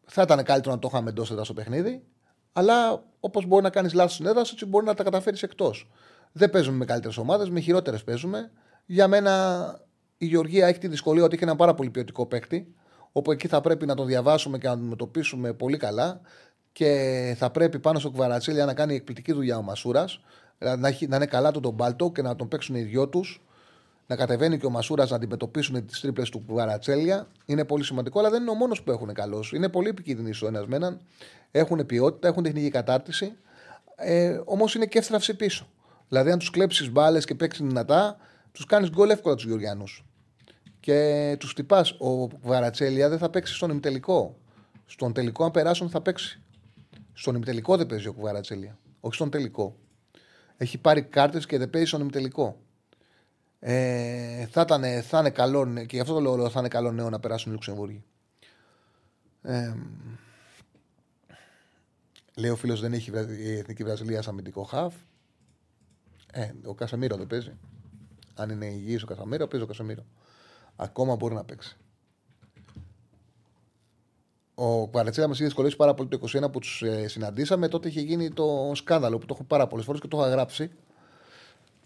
Θα 0.05 0.21
ήταν 0.21 0.43
καλύτερο 0.43 0.73
να 0.73 0.79
το 0.79 0.89
είχαμε 0.91 1.09
εντός 1.09 1.31
έδρας 1.31 1.45
στο 1.45 1.53
παιχνίδι, 1.53 2.03
αλλά 2.53 3.03
όπως 3.19 3.45
μπορεί 3.45 3.63
να 3.63 3.69
κάνεις 3.69 3.93
λάθος 3.93 4.13
στην 4.13 4.25
έδρας, 4.25 4.51
έτσι 4.51 4.65
μπορεί 4.65 4.85
να 4.85 4.93
τα 4.93 5.03
καταφέρεις 5.03 5.43
εκτός. 5.43 5.89
Δεν 6.31 6.49
παίζουμε 6.49 6.77
με 6.77 6.85
καλύτερες 6.85 7.17
ομάδες, 7.17 7.49
με 7.49 7.59
χειρότερες 7.59 8.03
παίζουμε. 8.03 8.51
Για 8.85 9.07
μένα 9.07 9.75
η 10.17 10.25
Γεωργία 10.25 10.67
έχει 10.67 10.79
τη 10.79 10.87
δυσκολία 10.87 11.23
ότι 11.23 11.35
έχει 11.35 11.43
ένα 11.43 11.55
πάρα 11.55 11.73
πολύ 11.73 11.89
ποιοτικό 11.89 12.25
παίκτη, 12.25 12.75
όπου 13.11 13.31
εκεί 13.31 13.47
θα 13.47 13.61
πρέπει 13.61 13.85
να 13.85 13.95
το 13.95 14.03
διαβάσουμε 14.03 14.57
και 14.57 14.67
να 14.67 14.73
το 14.73 14.79
αντιμετωπίσουμε 14.79 15.53
πολύ 15.53 15.77
καλά 15.77 16.21
και 16.71 17.35
θα 17.37 17.49
πρέπει 17.49 17.79
πάνω 17.79 17.99
στο 17.99 18.11
Κβαρατσίλια 18.11 18.65
να 18.65 18.73
κάνει 18.73 18.95
εκπληκτική 18.95 19.33
δουλειά 19.33 19.57
ο 19.57 19.61
Μασούρας. 19.61 20.19
Δηλαδή 20.57 20.81
να, 20.81 21.07
να 21.07 21.15
είναι 21.15 21.25
καλά 21.25 21.51
τον 21.51 21.73
Μπάλτο 21.73 22.11
και 22.11 22.21
να 22.21 22.35
τον 22.35 22.47
παίξουν 22.47 22.75
οι 22.75 22.81
δυο 22.81 23.07
τους. 23.07 23.41
Να 24.07 24.15
κατεβαίνει 24.15 24.57
και 24.57 24.65
ο 24.65 24.69
Μασούρας 24.69 25.09
να 25.09 25.15
αντιμετωπίσουν 25.15 25.85
τις 25.85 25.99
τρίπλες 25.99 26.29
του 26.29 26.45
Κβαρατσέλια. 26.45 27.27
Είναι 27.45 27.65
πολύ 27.65 27.83
σημαντικό, 27.83 28.19
αλλά 28.19 28.29
δεν 28.29 28.41
είναι 28.41 28.51
ο 28.51 28.53
μόνος 28.53 28.81
που 28.81 28.91
έχουν 28.91 29.13
καλός. 29.13 29.51
Είναι 29.53 29.69
πολύ 29.69 29.89
επικίνδυνοι 29.89 30.33
στο 30.33 30.47
ένας 30.47 30.67
με 30.67 30.75
έναν. 30.75 30.99
Έχουν 31.51 31.85
ποιότητα, 31.85 32.27
έχουν 32.27 32.43
τεχνική 32.43 32.69
κατάρτιση. 32.69 33.33
Ε, 33.95 34.39
Όμως 34.45 34.75
είναι 34.75 34.85
και 34.85 34.97
εύθραυση 34.97 35.35
πίσω. 35.35 35.67
Δηλαδή, 36.07 36.31
αν 36.31 36.39
τους 36.39 36.49
κλέψεις 36.49 36.91
μπάλες 36.91 37.25
και 37.25 37.35
παίξεις 37.35 37.65
δυνατά, 37.67 38.17
τους 38.51 38.65
κάνεις 38.65 38.89
γκολ 38.89 39.09
εύκολα 39.09 39.35
τους 39.35 39.45
Γεωργιανούς. 39.45 40.05
Και 40.79 41.35
τους 41.39 41.49
χτυπάς. 41.49 41.91
Ο 41.91 42.27
Βαρατσέλια 42.41 43.09
δεν 43.09 43.17
θα 43.17 43.29
παίξει 43.29 43.53
στον 43.53 43.69
ημιτελικό. 43.69 44.37
Στον 44.85 45.13
τελικό, 45.13 45.43
αν 45.43 45.51
περάσουν, 45.51 45.89
θα 45.89 46.01
παίξει. 46.01 46.41
Στον 47.19 47.35
ημιτελικό 47.35 47.77
δεν 47.77 47.87
παίζει 47.87 48.07
ο 48.07 48.13
Βαρατσέλια. 48.17 48.77
Όχι 48.99 49.15
στον 49.15 49.29
τελικό. 49.29 49.75
Έχει 50.57 50.77
πάρει 50.77 51.01
κάρτες 51.03 51.45
και 51.45 51.57
δεν 51.57 51.69
παίζει 51.69 51.87
στον 51.87 52.01
ημιτελικό. 52.01 52.61
Ε, 53.59 54.45
θα, 54.45 54.61
ήταν, 54.61 55.01
θα 55.01 55.19
είναι 55.19 55.29
καλό, 55.29 55.73
και 55.73 55.95
γι' 55.95 55.99
αυτό 55.99 56.13
το 56.13 56.19
λέω 56.19 56.49
θα 56.49 56.59
είναι 56.59 56.67
καλό 56.67 56.91
νέο 56.91 57.09
να 57.09 57.19
περάσουν 57.19 57.51
οι 57.51 57.53
Λουξεμβούργοι. 57.53 58.03
Ε, 59.41 59.73
λέει 62.35 62.51
ο 62.51 62.55
φίλος 62.55 62.79
δεν 62.79 62.93
έχει 62.93 63.11
η 63.39 63.57
Εθνική 63.57 63.83
Βραζιλία 63.83 64.23
αμυντικό 64.27 64.63
χαφ. 64.63 64.93
Ε, 66.31 66.51
ο 66.65 66.73
Κασαμίρο 66.73 67.17
δεν 67.17 67.27
παίζει. 67.27 67.57
Αν 68.35 68.49
είναι 68.49 68.65
υγιής 68.65 69.03
ο 69.03 69.05
Κασαμίρο, 69.05 69.47
παίζει 69.47 69.65
ο 69.65 69.67
Κασαμίρο. 69.67 70.05
Ακόμα 70.75 71.15
μπορεί 71.15 71.33
να 71.33 71.43
παίξει. 71.43 71.77
Ο 74.61 74.87
Παρατσέλα 74.87 75.27
μα 75.27 75.33
είχε 75.33 75.43
δυσκολεύσει 75.43 75.77
πάρα 75.77 75.93
πολύ 75.93 76.09
το 76.09 76.19
21 76.45 76.51
που 76.51 76.59
τους 76.59 76.81
ε, 76.81 77.07
συναντήσαμε. 77.07 77.67
Τότε 77.67 77.87
είχε 77.87 78.01
γίνει 78.01 78.31
το 78.31 78.71
σκάνδαλο 78.73 79.17
που 79.17 79.25
το 79.25 79.33
έχω 79.33 79.43
πάρα 79.43 79.67
πολλές 79.67 79.85
φορές 79.85 80.01
και 80.01 80.07
το 80.07 80.17
είχα 80.17 80.27
γράψει. 80.27 80.71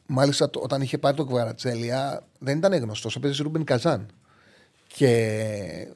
Μάλιστα 0.06 0.50
όταν 0.56 0.82
είχε 0.82 0.98
πάρει 0.98 1.16
το 1.16 1.26
Κβαρατσέλια 1.26 2.28
δεν 2.40 2.58
ήταν 2.58 2.74
γνωστός. 2.74 3.16
Έπαιζε 3.16 3.44
Ρούμπεν 3.44 3.64
Καζάν. 3.64 4.08
Και 4.88 5.08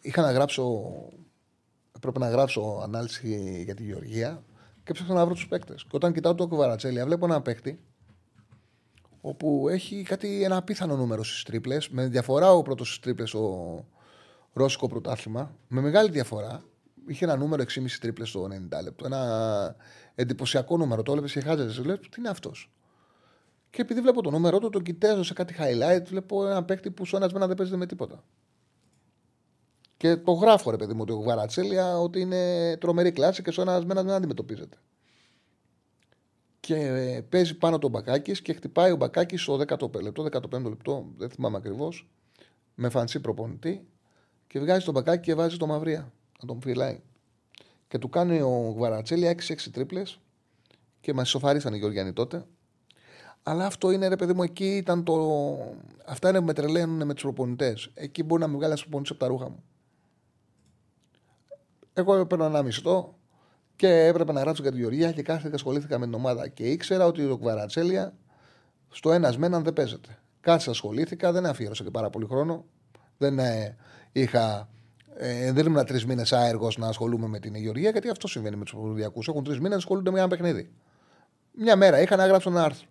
είχα 0.01 0.21
να 0.21 0.31
γράψω. 0.31 0.91
Έπρεπε 1.95 2.19
να 2.19 2.29
γράψω 2.29 2.79
ανάλυση 2.83 3.61
για 3.65 3.75
τη 3.75 3.83
Γεωργία 3.83 4.43
και 4.83 4.93
ψάχνα 4.93 5.13
να 5.13 5.25
βρω 5.25 5.33
τους 5.33 5.47
παίκτες. 5.47 5.83
Και 5.83 5.95
όταν 5.95 6.13
κοιτάω 6.13 6.35
το 6.35 6.47
Κβαρατσέλια, 6.47 7.05
βλέπω 7.05 7.25
ένα 7.25 7.41
παίκτη 7.41 7.79
όπου 9.21 9.67
έχει 9.69 10.03
κάτι, 10.03 10.43
ένα 10.43 10.57
απίθανο 10.57 10.95
νούμερο 10.95 11.23
στις 11.23 11.43
τρίπλες. 11.43 11.89
Με 11.89 12.07
διαφορά 12.07 12.51
ο 12.51 12.61
πρώτος 12.61 12.87
στις 12.87 12.99
τρίπλες 12.99 13.33
ο 13.33 13.85
Ρώσικο 14.57 14.87
πρωτάθλημα. 14.87 15.55
Με 15.67 15.81
μεγάλη 15.81 16.09
διαφορά. 16.09 16.63
Είχε 17.07 17.25
ένα 17.25 17.35
νούμερο 17.35 17.63
6,5 17.63 17.85
τρίπλες 18.01 18.29
στο 18.29 18.43
90 18.43 18.83
λεπτό. 18.83 19.05
Ένα 19.05 19.75
εντυπωσιακό 20.15 20.77
νούμερο. 20.77 21.03
Το 21.03 21.11
έβλεπες 21.11 21.33
και 21.33 21.41
χάζε. 21.41 21.81
Λέω 21.81 21.97
τι 21.97 22.09
είναι 22.17 22.29
αυτός; 22.29 22.71
Και 23.69 23.81
επειδή 23.81 24.01
βλέπω 24.01 24.21
το 24.21 24.31
νούμερο 24.31 24.59
του, 24.59 24.69
τον 24.69 24.83
κοιτάζω 24.83 25.23
σε 25.23 25.33
κάτι 25.33 25.55
highlight, 25.59 26.03
βλέπω 26.05 26.47
ένα 26.47 26.63
παίκτη 26.63 26.91
που 26.91 27.05
στο 27.05 27.17
ένα 27.17 27.29
μένα 27.33 27.47
δεν 27.47 27.55
παίζεται 27.55 27.77
με 27.77 27.85
τίποτα. 27.85 28.23
Και 29.97 30.15
το 30.15 30.31
γράφω 30.31 30.71
ρε 30.71 30.77
παιδί 30.77 30.93
μου, 30.93 31.05
το 31.05 31.21
Βαρατσέλια, 31.21 31.99
ότι 31.99 32.19
είναι 32.19 32.77
τρομερή 32.77 33.11
κλάση 33.11 33.41
και 33.41 33.51
στο 33.51 33.61
ένα 33.61 33.85
μένα 33.85 34.03
δεν 34.03 34.13
αντιμετωπίζεται. 34.13 34.77
Και 36.59 36.75
ε, 36.75 37.21
παίζει 37.21 37.57
πάνω 37.57 37.79
τον 37.79 37.89
Μπακάκης 37.91 38.41
και 38.41 38.53
χτυπάει 38.53 38.91
ο 38.91 38.95
Μπακάκης 38.95 39.41
στο 39.41 39.59
15 39.67 40.01
λεπτό, 40.01 40.27
15 40.31 40.63
λεπτό, 40.63 41.05
δεν 41.17 41.29
θυμάμαι 41.29 41.57
ακριβώς, 41.57 42.09
με 42.75 42.89
φανσί 42.89 43.19
προπονητή 43.19 43.87
και 44.47 44.59
βγάζει 44.59 44.85
τον 44.85 44.93
Μπακάκη 44.93 45.23
και 45.23 45.35
βάζει 45.35 45.57
το 45.57 45.67
Μαυρία 45.67 46.11
να 46.41 46.47
τον 46.47 46.61
φυλάει. 46.61 46.99
Και 47.87 47.97
του 47.97 48.09
κάνει 48.09 48.41
ο 48.41 48.73
Γβαρατσέλια 48.75 49.35
6-6 49.47 49.55
τρίπλες 49.71 50.19
και 50.99 51.13
μας 51.13 51.29
σοφαρίσαν 51.29 51.73
οι 51.73 51.77
Γεωργιανοί 51.77 52.13
τότε. 52.13 52.45
Αλλά 53.43 53.65
αυτό 53.65 53.91
είναι 53.91 54.07
ρε 54.07 54.15
παιδί 54.15 54.33
μου, 54.33 54.43
εκεί 54.43 54.75
ήταν 54.75 55.03
το. 55.03 55.13
Αυτά 56.05 56.29
είναι 56.29 56.39
που 56.39 56.45
με 56.45 56.53
τρελαίνουν 56.53 57.05
με 57.05 57.13
τους 57.13 57.23
προπονητές. 57.23 57.91
Εκεί 57.93 58.23
μπορεί 58.23 58.41
να 58.41 58.47
με 58.47 58.53
βγάλει 58.53 58.71
ένας 58.71 58.81
προπονητής 58.81 59.11
από 59.11 59.19
τα 59.19 59.27
ρούχα 59.27 59.49
μου. 59.49 59.63
Εγώ 61.93 62.15
έπαιρνα 62.15 62.45
ένα 62.45 62.61
μισθό 62.61 63.15
και 63.75 64.05
έπρεπε 64.05 64.31
να 64.31 64.39
γράψω 64.39 64.61
για 64.61 64.71
τη 64.71 64.77
Γεωργία 64.77 65.11
και 65.11 65.21
κάθεσα 65.21 65.49
και 65.49 65.55
ασχολήθηκα 65.55 65.99
με 65.99 66.05
την 66.05 66.13
ομάδα. 66.13 66.47
Και 66.47 66.63
ήξερα 66.63 67.05
ότι 67.05 67.27
το 67.27 67.37
Κβαρατσέλια 67.37 68.13
στο 68.89 69.11
ένας 69.11 69.37
μέναν 69.37 69.63
δεν 69.63 69.73
παίζεται. 69.73 70.19
Κάτσε 70.39 70.69
ασχολήθηκα, 70.69 71.31
δεν 71.31 71.45
αφιέρωσα 71.45 71.83
και 71.83 71.91
πάρα 71.91 72.09
πολύ 72.09 72.25
χρόνο. 72.25 72.65
Δεν 73.17 73.39
ε, 73.39 73.77
είχα. 74.19 74.69
Ε, 75.19 75.51
δεν 75.51 75.65
ήμουν 75.65 75.85
τρεις 75.85 76.05
μήνες 76.05 76.33
άεργος 76.33 76.77
να 76.77 76.87
ασχολούμαι 76.87 77.27
με 77.27 77.39
την 77.39 77.55
Γεωργία, 77.55 77.89
γιατί 77.89 78.09
αυτό 78.09 78.27
συμβαίνει 78.27 78.55
με 78.55 78.63
τους 78.63 78.73
προπονητικού. 78.73 79.21
Έχουν 79.27 79.43
τρεις 79.43 79.57
μήνες 79.57 79.71
να 79.71 79.77
ασχολούνται 79.77 80.11
με 80.11 80.19
ένα 80.19 80.27
παιχνίδι. 80.27 80.71
Μια 81.51 81.75
μέρα 81.75 82.01
είχα 82.01 82.15
να 82.15 82.27
γράψω 82.27 82.49
ένα 82.49 82.63
άρθρο. 82.63 82.87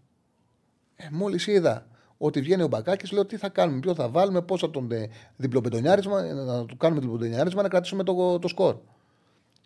Ε, 0.97 1.09
Μόλις 1.11 1.47
είδα 1.47 1.87
ότι 2.19 2.41
βγαίνει 2.41 2.63
ο 2.63 2.69
Μπακάκης, 2.69 3.13
λέω 3.13 3.27
τι 3.27 3.37
θα 3.37 3.49
κάνουμε, 3.49 3.81
ποιο 3.81 3.95
θα 3.95 4.09
βάλουμε, 4.09 4.43
πώς 4.43 4.61
θα 4.61 4.71
τον 4.71 4.93
ε, 4.93 5.09
διπλοπεντονιάρισμα, 5.37 6.23
να 6.23 6.65
του 6.65 6.77
κάνουμε 6.77 7.01
διπλοπεντονιάρισμα 7.01 7.63
να 7.63 7.69
κρατήσουμε 7.69 8.03
το, 8.03 8.39
το 8.39 8.49
σκορ. 8.49 8.77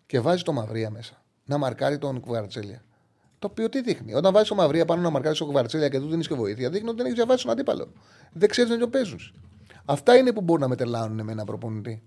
Και 0.05 0.19
βάζει 0.19 0.43
το 0.43 0.53
Μαυρία 0.53 0.89
μέσα. 0.89 1.23
Να 1.45 1.57
μαρκάρει 1.57 1.97
τον 1.97 2.19
Κουβαρτσέλια. 2.19 2.83
Το 3.39 3.47
οποίο 3.51 3.69
τι 3.69 3.81
δείχνει. 3.81 4.13
Όταν 4.13 4.33
βάζεις 4.33 4.47
το 4.47 4.55
Μαυρία 4.55 4.85
πάνω 4.85 5.01
να 5.01 5.09
μαρκάρεις 5.09 5.37
τον 5.37 5.47
Κουβαρτσέλια 5.47 5.89
και 5.89 5.99
του 5.99 6.07
δίνεις 6.07 6.27
και 6.27 6.33
βοήθεια, 6.33 6.69
δείχνει 6.69 6.87
ότι 6.87 6.97
δεν 6.97 7.05
έχεις 7.05 7.17
διαβάσει 7.17 7.43
τον 7.43 7.51
αντίπαλο. 7.51 7.91
Δεν 8.31 8.49
ξέρεις 8.49 8.71
να 8.71 8.77
το 8.77 8.87
παίζουν. 8.87 9.19
Αυτά 9.91 10.17
είναι 10.17 10.33
που 10.33 10.41
μπορούν 10.41 10.61
να 10.61 10.67
μετελάνουν 10.67 11.25
με 11.25 11.31
ένα 11.31 11.43
προπονητή. 11.43 12.03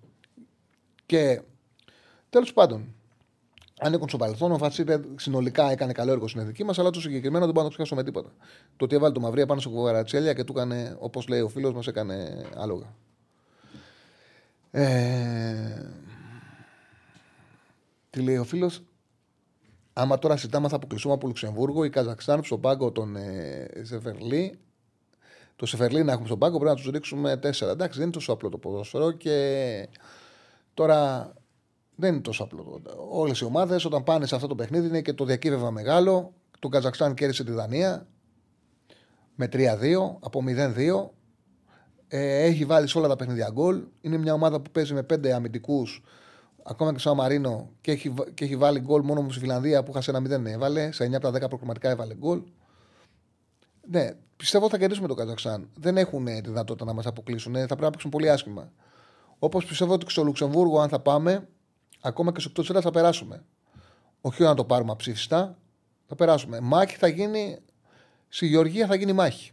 Και 1.07 1.43
τέλος 2.31 2.53
πάντων, 2.53 2.95
ανήκουν 3.81 4.09
στο 4.09 4.17
παρελθόν. 4.17 4.53
Ο 4.53 4.59
Φατσίπε 4.59 5.01
συνολικά 5.17 5.71
έκανε 5.71 5.93
καλό 5.93 6.13
έργο 6.13 6.29
στην 6.29 6.41
εθνική 6.41 6.65
μας, 6.65 6.79
αλλά 6.79 6.91
το 6.91 7.01
συγκεκριμένο 7.01 7.45
δεν 7.45 7.55
μπορώ 7.55 7.67
να 7.67 7.71
το 7.71 7.75
ξεχάσω 7.75 7.95
με 7.95 8.05
τίποτα. 8.05 8.33
Το 8.77 8.85
ότι 8.85 8.95
έβαλε 8.95 9.13
το 9.13 9.21
Μαυρία 9.21 9.47
πάνω 9.47 9.61
στο 9.61 9.71
Κουβαρατσέλια 9.71 10.33
και 10.33 10.45
του 10.45 10.53
έκανε, 10.53 10.97
όπως 10.99 11.29
λέει 11.29 11.41
ο 11.41 11.49
φίλος 11.49 11.73
μας, 11.75 11.87
έκανε 11.87 12.47
άλογα. 12.57 12.95
Ε... 14.71 15.91
Τι 18.11 18.21
λέει 18.21 18.37
ο 18.37 18.45
φίλος, 18.45 18.83
Άμα 19.93 20.19
τώρα 20.19 20.37
συζητάμε 20.37 20.69
θα 20.69 20.77
αποκλειστούμε 20.77 21.15
από 21.15 21.27
Λουξεμβούργο 21.27 21.85
ή 21.85 21.91
Καζακστάν 21.91 22.45
στον 22.45 22.61
πάγκο 22.61 22.93
των 22.93 23.17
ε, 23.17 23.71
Σεφερλί. 23.83 24.59
Το 25.57 25.67
Σεφερλί 25.67 26.05
να 26.05 26.13
έχουμε 26.13 26.27
στον 26.27 26.39
πάγκο 26.39 26.59
πρέπει 26.59 26.75
να 26.75 26.83
τους 26.83 26.91
ρίξουμε 26.91 27.37
τέσσερα. 27.37 27.71
Εντάξει, 27.71 27.95
δεν 27.99 28.03
είναι 28.07 28.17
τόσο 28.17 28.33
απλό 28.33 28.49
το 28.49 28.59
ποδόσφαιρο 28.59 29.11
και 29.13 29.89
τώρα 30.75 31.33
δεν 31.95 32.13
είναι 32.13 32.23
τόσο 32.23 32.43
απλό. 32.43 32.83
Όλες 33.11 33.41
οι 33.41 33.45
ομάδες 33.45 33.85
όταν 33.85 34.03
πάνε 34.03 34.27
σε 34.27 34.35
αυτό 34.35 34.47
το 34.47 34.55
παιχνίδι 34.55 34.87
είναι 34.87 35.03
και 35.03 35.13
το 35.13 35.25
διακύβευμα 35.25 35.71
μεγάλο. 35.71 36.33
Το 36.59 36.69
Καζακστάν 36.69 37.15
κέρδισε 37.15 37.45
τη 37.45 37.53
Δανία 37.53 38.07
με 39.35 39.49
3-2 39.53 39.57
από 40.21 40.43
0-2. 40.47 41.11
Ε, 42.09 42.43
έχει 42.43 42.65
βάλει 42.65 42.89
σε 42.89 42.99
όλα 42.99 43.09
τα 43.09 43.17
παιχνίδια 43.17 43.51
γκολ. 43.53 43.83
Είναι 44.01 44.17
μια 44.17 44.33
ομάδα 44.33 44.61
που 44.61 44.71
παίζει 44.71 44.95
με 44.95 45.03
πέντε 45.03 45.35
αμυντικούς, 45.35 46.03
ακόμα 46.63 46.93
και 46.93 46.99
στο 46.99 47.15
Μαρίνο, 47.15 47.71
και 47.81 47.91
έχει, 47.91 48.15
και 48.35 48.45
έχει 48.45 48.57
βάλει 48.57 48.81
γκολ 48.81 49.03
μόνο 49.03 49.27
στη 49.31 49.41
Φιλανδία 49.41 49.83
που 49.83 49.93
χάσε 49.93 50.11
ένα 50.11 50.41
0 50.41 50.45
έβαλε. 50.47 50.93
Σε 50.93 51.05
9 51.05 51.15
από 51.15 51.31
τα 51.31 51.45
10 51.45 51.49
προκριματικά 51.49 51.91
έβαλε 51.91 52.15
γκολ. 52.15 52.43
Ναι, 53.91 54.11
πιστεύω 54.37 54.69
θα 54.69 54.79
κερδίσουμε 54.79 55.09
το 55.09 55.15
Καζακστάν. 55.15 55.69
Δεν 55.75 55.97
έχουν 55.97 56.25
τη 56.25 56.41
δυνατότητα 56.41 56.85
να 56.85 56.93
μας 56.93 57.07
αποκλείσουν. 57.07 57.53
Θα 57.55 57.67
πρέπει 57.67 57.83
να 57.83 57.91
παίξουν 57.91 58.11
πολύ 58.11 58.31
άσχημα. 58.31 58.73
Όπως 59.39 59.65
πιστεύω 59.65 59.93
ότι 59.93 60.11
στο 60.11 60.25
Λουξεμβούργο, 60.25 60.81
αν 60.81 60.89
θα 60.89 61.01
πάμε, 61.01 61.49
ακόμα 62.01 62.33
και 62.33 62.41
στο 62.41 62.51
εκτός 62.57 62.83
θα 62.83 62.91
περάσουμε. 62.91 63.45
Όχι 64.21 64.43
να 64.43 64.55
το 64.55 64.65
πάρουμε 64.65 64.93
αψήφιστα, 64.93 65.59
θα 66.07 66.15
περάσουμε. 66.15 66.61
Μάχη 66.61 66.97
θα 66.97 67.09
γίνει. 67.09 67.59
Στη 68.29 68.47
Γεωργία 68.47 68.87
θα 68.87 68.95
γίνει 68.95 69.13
μάχη. 69.13 69.53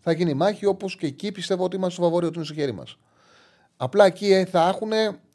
Θα 0.00 0.12
γίνει 0.12 0.34
μάχη 0.34 0.66
όπως 0.66 0.96
και 0.96 1.06
εκεί 1.06 1.32
πιστεύω 1.32 1.64
ότι 1.64 1.76
είμαστε 1.76 1.94
στο 1.94 2.02
φαβόριο 2.02 2.28
ότι 2.28 2.36
είναι 2.36 2.46
στο 2.46 2.54
χέρι 2.54 2.72
μας. 2.72 2.98
Απλά 3.76 4.04
εκεί 4.04 4.32
ε, 4.32 4.44
θα 4.44 4.68
έχουν 4.68 4.90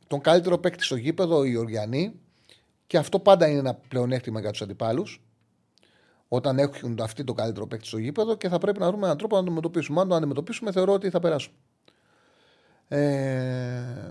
τον 0.08 0.22
καλύτερο 0.22 0.58
παίκτη 0.58 0.84
στο 0.84 0.96
γήπεδο 0.96 1.44
οι 1.44 1.50
Γεωργιανοί 1.50 2.20
και 2.88 2.98
αυτό 2.98 3.20
πάντα 3.20 3.48
είναι 3.48 3.60
ένα 3.60 3.74
πλεονέκτημα 3.74 4.40
για 4.40 4.52
τους 4.52 4.62
αντιπάλους. 4.62 5.22
Όταν 6.32 6.60
έχουν 6.60 6.98
αυτοί 7.02 7.24
το 7.24 7.34
καλύτερο 7.34 7.68
παίκτη 7.68 7.88
στο 7.88 7.98
γήπεδο 7.98 8.36
και 8.36 8.50
θα 8.50 8.58
πρέπει 8.58 8.80
να 8.80 8.88
βρούμε 8.88 9.06
έναν 9.06 9.18
τρόπο 9.18 9.36
να 9.36 9.42
το 9.42 9.48
αντιμετωπίσουμε. 9.48 10.02
Αν 10.02 10.08
το 10.08 10.16
αντιμετωπίσουμε, 10.16 10.72
θεωρώ 10.72 10.94
ότι 10.94 11.10
θα 11.10 11.20
περάσουμε. 11.20 11.56
Ε, 12.88 14.10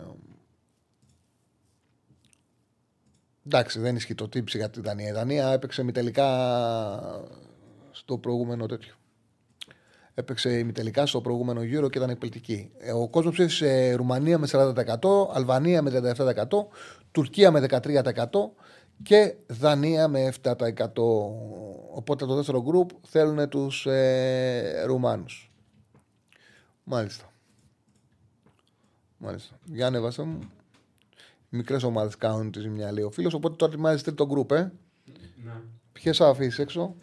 Εντάξει, 3.50 3.80
δεν 3.80 3.96
ισχύει 3.96 4.14
το 4.14 4.28
τύψη 4.28 4.58
για 4.58 4.70
την 4.70 4.82
Δανία. 4.82 5.08
Η 5.08 5.12
Δανία 5.12 5.48
έπαιξε 5.48 5.82
μη 5.82 5.92
τελικά 5.92 6.26
στο 7.90 8.18
προηγούμενο 8.18 8.66
τέτοιο. 8.66 8.94
Έπαιξε 10.14 10.58
ημιτελικά 10.58 11.06
στο 11.06 11.20
προηγούμενο 11.20 11.62
γύρο 11.62 11.88
και 11.88 11.98
ήταν 11.98 12.10
εκπληκτική. 12.10 12.70
Ε, 12.78 12.92
ο 12.92 13.08
κόσμος 13.08 13.34
ψήφισε 13.34 13.94
Ρουμανία 13.94 14.38
με 14.38 14.48
40%, 14.50 14.74
Αλβανία 15.32 15.82
με 15.82 16.14
37%, 16.16 16.44
Τουρκία 17.10 17.50
με 17.50 17.66
13% 17.70 17.82
και 19.02 19.36
Δανία 19.46 20.08
με 20.08 20.32
7%. 20.42 20.54
Οπότε 21.92 22.26
το 22.26 22.34
δεύτερο 22.34 22.62
γκρουπ 22.62 22.90
θέλουν 23.02 23.48
τους 23.48 23.86
ε, 23.86 24.82
Ρουμάνους. 24.86 25.52
Μάλιστα. 26.84 27.32
Μάλιστα. 29.18 29.58
Για 29.64 29.86
ανέβασα 29.86 30.24
μου 30.24 30.38
μικρές 31.48 31.82
ομάδες 31.82 32.16
κάνουν 32.16 32.50
τη 32.50 32.60
ζημιά, 32.60 32.92
λέει 32.92 33.04
ο 33.04 33.10
φίλος. 33.10 33.34
Οπότε 33.34 33.56
τώρα 33.56 33.72
ετοιμάζεις 33.72 34.02
τρίτο 34.02 34.26
γκρουπ, 34.26 34.50
ε. 34.50 34.72
Ναι. 35.44 35.60
Ποιες 35.92 36.16
θα 36.16 36.28
αφήσει 36.28 36.62
έξω; 36.62 36.94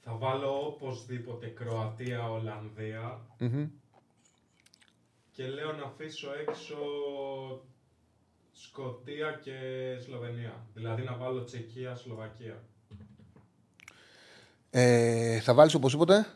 Θα 0.00 0.16
βάλω 0.16 0.66
οπωσδήποτε 0.66 1.46
Κροατία-Ολλανδία. 1.46 3.20
Και 5.32 5.46
λέω 5.46 5.72
να 5.72 5.84
αφήσω 5.84 6.28
έξω 6.48 6.76
Σκοτία 8.62 9.40
και 9.42 9.56
Σλοβενία. 10.04 10.66
Δηλαδή 10.74 11.02
να 11.02 11.16
βάλω 11.16 11.44
Τσεκία-Σλοβακία. 11.44 12.62
Ε, 14.70 15.40
θα 15.40 15.54
βάλεις 15.54 15.74
οπωσδήποτε. 15.74 16.26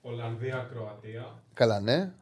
Ολλανδία-Κροατία. 0.00 1.42
Καλά, 1.54 1.80
ναι. 1.80 2.12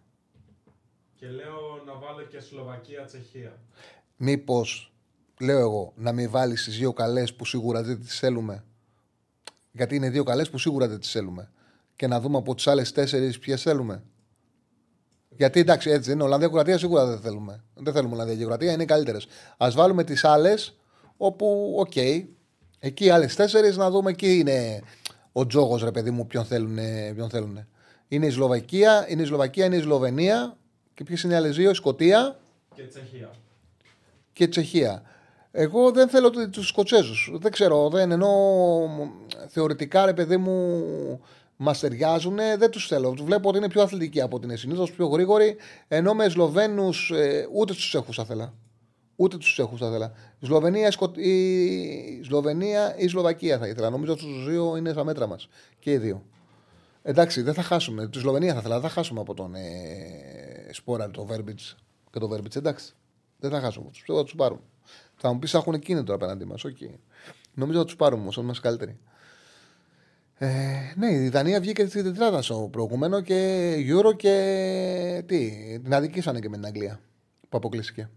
Και 1.14 1.28
λέω 1.28 1.82
να 1.86 1.94
βάλω 1.94 2.22
και 2.22 2.40
Σλοβακία-Τσεχία. 2.40 3.58
Μήπως, 4.16 4.92
λέω 5.40 5.58
εγώ, 5.58 5.92
να 5.96 6.12
μην 6.12 6.30
βάλεις 6.30 6.64
τις 6.64 6.78
δύο 6.78 6.92
καλές 6.92 7.34
που 7.34 7.44
σίγουρα 7.44 7.82
δεν 7.82 8.00
τις 8.00 8.18
θέλουμε; 8.18 8.64
Γιατί 9.72 9.96
είναι 9.96 10.10
δύο 10.10 10.24
καλές 10.24 10.50
που 10.50 10.58
σίγουρα 10.58 10.88
δεν 10.88 11.00
τις 11.00 11.10
θέλουμε. 11.10 11.50
Και 11.96 12.06
να 12.06 12.20
δούμε 12.20 12.38
από 12.38 12.54
τις 12.54 12.66
άλλες 12.66 12.92
τέσσερις 12.92 13.38
ποιες 13.38 13.62
θέλουμε. 13.62 14.02
Γιατί 15.40 15.60
εντάξει, 15.60 15.90
έτσι 15.90 16.12
είναι. 16.12 16.22
Ολλανδία 16.22 16.48
Κροατία 16.48 16.78
σίγουρα 16.78 17.06
δεν 17.06 17.20
θέλουμε. 17.20 17.62
Δεν 17.74 17.92
θέλουμε 17.92 18.14
Ολλανδία 18.14 18.36
και 18.36 18.44
Κροατία, 18.44 18.72
είναι 18.72 18.82
οι 18.82 18.86
καλύτερες. 18.86 19.26
Α 19.56 19.70
βάλουμε 19.74 20.04
τις 20.04 20.24
άλλες 20.24 20.76
όπου, 21.16 21.74
οκ, 21.78 21.96
εκεί 22.78 23.04
οι 23.04 23.10
άλλες 23.10 23.34
τέσσερις 23.36 23.76
να 23.76 23.90
δούμε 23.90 24.10
εκεί 24.10 24.38
είναι 24.38 24.82
ο 25.32 25.46
τζόγος, 25.46 25.82
ρε 25.82 25.90
παιδί 25.90 26.10
μου, 26.10 26.26
ποιον 26.26 26.44
θέλουν. 26.44 26.78
Ποιον 27.14 27.30
θέλουν. 27.30 27.66
Είναι 28.08 28.26
η 28.26 28.30
Σλοβακία, 28.30 29.06
είναι 29.08 29.22
η 29.22 29.24
Σλοβακία, 29.24 29.64
είναι 29.64 29.76
η 29.76 29.80
Σλοβενία. 29.80 30.56
Και 30.94 31.04
ποιες 31.04 31.22
είναι 31.22 31.32
οι 31.32 31.36
άλλες 31.36 31.56
δύο, 31.56 31.70
η 31.70 31.74
Σκωτία 31.74 32.38
Και 32.74 32.82
Τσεχία. 32.82 33.30
και 34.32 34.44
η 34.44 34.48
Τσεχία. 34.48 35.02
Εγώ 35.50 35.90
δεν 35.90 36.08
θέλω 36.08 36.30
τους 36.30 36.68
Σκοτσέζους. 36.68 37.30
Δεν 37.34 37.52
ξέρω, 37.52 37.88
δεν 37.88 38.10
εννοώ 38.10 38.30
θεωρητικά, 39.48 40.06
ρε 40.06 40.14
παιδί 40.14 40.36
μου, 40.36 40.80
μας 41.62 41.78
ταιριάζουν. 41.78 42.36
Δεν 42.36 42.70
τους 42.70 42.86
θέλω. 42.86 43.10
Τους 43.10 43.24
βλέπω 43.24 43.48
ότι 43.48 43.58
είναι 43.58 43.68
πιο 43.68 43.82
αθλητικοί 43.82 44.20
από 44.20 44.36
ότι 44.36 44.46
είναι 44.46 44.56
συνήθως, 44.56 44.92
πιο 44.92 45.06
γρήγοροι. 45.06 45.56
Ενώ 45.88 46.14
με 46.14 46.28
Σλοβένους 46.28 47.10
ε, 47.10 47.48
ούτε 47.52 47.72
τους 47.72 47.88
Τσέχους 47.88 48.14
θα 48.14 48.22
ήθελα. 48.22 48.54
Ούτε 49.16 49.36
τους 49.36 49.52
Τσέχου 49.52 49.78
θα 49.78 49.86
ήθελα. 49.86 50.12
Η 50.38 50.46
Σλοβενία, 50.46 50.86
η, 50.86 50.90
Σκο... 50.90 51.12
η 51.14 52.22
Σλοβενία 52.24 52.94
ή 52.98 53.04
η 53.04 53.08
Σλοβακία 53.08 53.58
θα 53.58 53.66
ήθελα. 53.66 53.90
Νομίζω 53.90 54.12
ότι 54.12 54.22
τους 54.22 54.46
δύο 54.48 54.76
είναι 54.76 54.90
στα 54.90 55.04
μέτρα 55.04 55.26
μας. 55.26 55.48
Και 55.78 55.92
οι 55.92 55.96
δύο. 55.96 56.22
Εντάξει, 57.02 57.42
δεν 57.42 57.54
θα 57.54 57.62
χάσουμε. 57.62 58.08
Τη 58.08 58.18
Σλοβενία 58.18 58.52
θα 58.52 58.58
ήθελα. 58.58 58.80
Δεν 58.80 58.88
θα 58.88 58.94
χάσουμε 58.94 59.20
από 59.20 59.34
τον 59.34 59.54
ε, 59.54 60.72
Σπόρα, 60.72 61.10
το 61.10 61.24
Βέρμπιτ 61.24 61.58
και 62.10 62.18
το 62.18 62.28
Βέρμπιτ. 62.28 62.56
Εντάξει. 62.56 62.92
Δεν 63.38 63.50
θα 63.50 63.60
χάσουμε. 63.60 63.90
Του 64.06 64.16
θα 64.16 64.22
τους 64.22 64.34
πάρουμε. 64.34 64.60
Θα 65.16 65.32
μου 65.32 65.38
πεις 65.38 65.54
έχουν 65.54 65.78
κίνητρο 65.78 66.14
απέναντί 66.14 66.44
μας. 66.44 66.62
Okay. 66.64 66.94
Νομίζω 67.54 67.78
θα 67.78 67.84
τους 67.84 67.96
πάρουμε 67.96 68.22
όμως, 68.22 68.36
είμαστε 68.36 68.68
καλύτεροι. 68.68 68.98
Ε, 70.42 70.92
ναι, 70.96 71.12
η 71.12 71.28
Δανία 71.28 71.60
βγήκε 71.60 71.86
στην 71.86 72.04
τετράδα 72.04 72.42
στο 72.42 72.68
προηγούμενο 72.72 73.20
και 73.20 73.72
Euro 73.88 74.16
και. 74.16 75.24
Τι, 75.26 75.50
την 75.82 75.94
αδικήσανε 75.94 76.40
και 76.40 76.48
με 76.48 76.56
την 76.56 76.66
Αγγλία 76.66 77.00
που 77.48 77.56
αποκλείστηκε. 77.56 78.10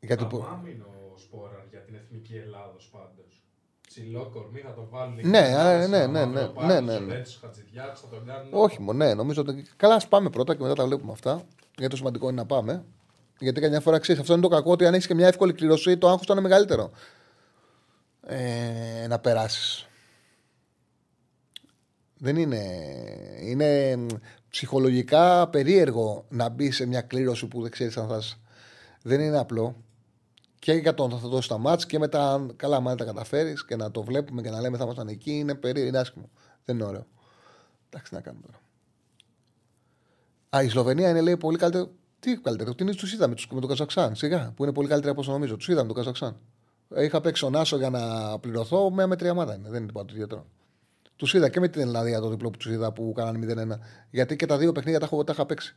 Γιατί 0.00 0.24
που... 0.24 0.44
Αμάμινο 0.46 0.84
ο 1.14 1.18
Σπόραρ 1.18 1.64
για 1.70 1.80
την 1.80 1.94
εθνική 1.94 2.36
Ελλάδος 2.36 2.90
πάντως. 2.92 3.42
Ψηλό 3.88 4.30
κορμί 4.32 4.60
θα 4.60 4.74
το 4.74 4.86
βάλουν. 4.90 5.28
Ναι, 5.28 5.38
α, 5.38 5.86
ναι, 5.88 6.06
ναι, 6.06 6.06
ναι, 6.06 6.24
ναι, 6.24 6.80
ναι, 6.80 6.98
ναι. 6.98 7.22
θα 7.24 8.08
τον 8.10 8.26
κάνουν. 8.26 8.48
Όχι, 8.50 8.80
μόνο, 8.82 9.04
ναι, 9.04 9.14
νομίζω 9.14 9.42
ότι. 9.42 9.64
Καλά, 9.76 9.94
ας 9.94 10.08
πάμε 10.08 10.30
πρώτα 10.30 10.54
και 10.54 10.62
μετά 10.62 10.74
τα 10.74 10.86
βλέπουμε 10.86 11.12
αυτά. 11.12 11.42
Γιατί 11.76 11.90
το 11.90 11.96
σημαντικό 11.96 12.28
είναι 12.28 12.40
να 12.40 12.46
πάμε. 12.46 12.84
Γιατί 13.38 13.60
καμιά 13.60 13.80
φορά 13.80 13.98
ξέρεις, 13.98 14.20
αυτό 14.20 14.32
είναι 14.32 14.42
το 14.42 14.48
κακό 14.48 14.70
ότι 14.70 14.86
αν 14.86 14.94
έχεις 14.94 15.06
και 15.06 15.14
μια 15.14 15.26
εύκολη 15.26 15.52
κληρωσή, 15.52 15.98
το 15.98 16.08
άγχος 16.08 16.26
είναι 16.26 16.40
μεγαλύτερο. 16.40 16.90
Ε, 18.26 19.06
να 19.08 19.18
περάσεις. 19.18 19.88
Δεν 22.18 22.36
είναι. 22.36 22.62
Είναι 23.40 23.98
ψυχολογικά 24.48 25.48
περίεργο 25.48 26.26
να 26.28 26.48
μπει 26.48 26.70
σε 26.70 26.86
μια 26.86 27.00
κλήρωση 27.00 27.46
που 27.46 27.62
δεν 27.62 27.70
ξέρεις 27.70 27.96
αν 27.96 28.08
θα. 28.08 28.22
Δεν 29.02 29.20
είναι 29.20 29.38
απλό. 29.38 29.76
Και 30.58 30.72
για 30.72 30.94
τον 30.94 31.10
θα 31.10 31.28
δώσεις 31.28 31.48
τα 31.48 31.58
μάτς 31.58 31.86
και 31.86 31.98
μετά, 31.98 32.46
καλά, 32.56 32.76
αν 32.76 32.96
τα 32.96 33.04
καταφέρεις 33.04 33.64
και 33.64 33.76
να 33.76 33.90
το 33.90 34.02
βλέπουμε 34.02 34.42
και 34.42 34.50
να 34.50 34.60
λέμε 34.60 34.76
θα 34.76 34.84
ήμασταν 34.84 35.08
εκεί, 35.08 35.32
είναι 35.32 35.54
περίεργο, 35.54 35.88
είναι 35.88 35.98
άσχημο. 35.98 36.30
Δεν 36.64 36.76
είναι 36.76 36.84
ωραίο. 36.84 37.06
Εντάξει, 37.90 38.14
να 38.14 38.20
κάνουμε 38.20 38.44
τώρα. 38.46 38.60
Α, 40.56 40.62
η 40.62 40.68
Σλοβενία 40.68 41.08
είναι 41.08 41.20
λέει 41.20 41.36
πολύ 41.36 41.58
καλύτερο. 41.58 41.90
Τι 42.20 42.36
καλύτερο, 42.36 42.74
την 42.74 42.96
του 42.96 43.06
είδαμε 43.06 43.34
τους, 43.34 43.48
με 43.50 43.60
το 43.60 43.66
Καζαξάν. 43.66 44.14
Σιγά, 44.14 44.52
που 44.56 44.62
είναι 44.62 44.72
πολύ 44.72 44.88
καλύτερα 44.88 45.12
από 45.12 45.20
όσο 45.20 45.32
νομίζω. 45.32 45.56
Τους 45.56 45.68
είδαμε 45.68 45.88
το 45.88 45.94
Καζαξάν. 45.94 46.36
Είχα 46.96 47.20
παίξει 47.20 47.44
ο 47.44 47.50
Νάσο 47.50 47.76
για 47.76 47.90
να 47.90 48.38
πληρωθώ, 48.38 48.90
με 48.90 49.06
μέτρια 49.06 49.30
ομάδα 49.30 49.54
είναι. 49.54 49.68
Δεν 49.68 49.76
είναι 49.78 49.86
τίποτα 49.86 50.06
το 50.06 50.14
ιδιαίτερο. 50.14 50.46
Τους 51.16 51.34
είδα 51.34 51.48
και 51.48 51.60
με 51.60 51.68
την 51.68 51.80
Ιρλανδία 51.80 52.20
το 52.20 52.28
διπλό 52.28 52.50
που 52.50 52.58
τους 52.58 52.70
είδα 52.70 52.92
που 52.92 53.12
κάνανε 53.16 53.74
0-1. 53.74 53.78
Γιατί 54.10 54.36
και 54.36 54.46
τα 54.46 54.58
δύο 54.58 54.72
παιχνίδια 54.72 55.00
τα, 55.00 55.06
έχω, 55.06 55.24
τα 55.24 55.32
είχα 55.32 55.46
παίξει. 55.46 55.76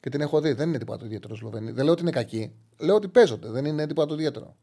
Και 0.00 0.08
την 0.08 0.20
έχω 0.20 0.40
δει. 0.40 0.52
Δεν 0.52 0.68
είναι 0.68 0.78
τίποτα 0.78 0.98
το 0.98 1.04
ιδιαίτερο 1.04 1.36
Σλοβενία. 1.36 1.72
Δεν 1.72 1.84
λέω 1.84 1.92
ότι 1.92 2.02
είναι 2.02 2.10
κακή. 2.10 2.52
Λέω 2.78 2.94
ότι 2.94 3.08
παίζονται. 3.08 3.50
Δεν 3.50 3.64
είναι 3.64 3.86
τίποτα 3.86 4.08
το 4.08 4.14
ιδιαίτερο. 4.14 4.56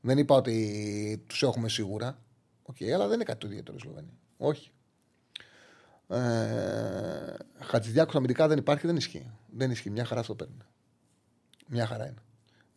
Δεν 0.00 0.18
είπα 0.18 0.34
ότι 0.34 1.24
τους 1.26 1.42
έχουμε 1.42 1.68
σίγουρα. 1.68 2.18
Ok, 2.62 2.76
okay, 2.80 2.90
αλλά 2.90 3.04
δεν 3.04 3.14
είναι 3.14 3.24
κάτι 3.24 3.38
το 3.38 3.46
ιδιαίτερο 3.46 3.78
Σλοβενία. 3.78 4.18
Όχι. 4.36 4.70
Ε, 6.08 7.34
Χατζηδιάκος 7.60 8.14
αμυντικά 8.14 8.48
δεν 8.48 8.58
υπάρχει, 8.58 8.86
δεν 8.86 8.96
ισχύει. 8.96 9.30
Δεν 9.46 9.70
ισχύει. 9.70 9.90
Μια 9.90 10.04
χαρά 10.04 10.20
αυτό 10.20 10.34
παίρνει. 10.34 10.56
Μια 11.66 11.86
χαρά 11.86 12.06
είναι. 12.06 12.22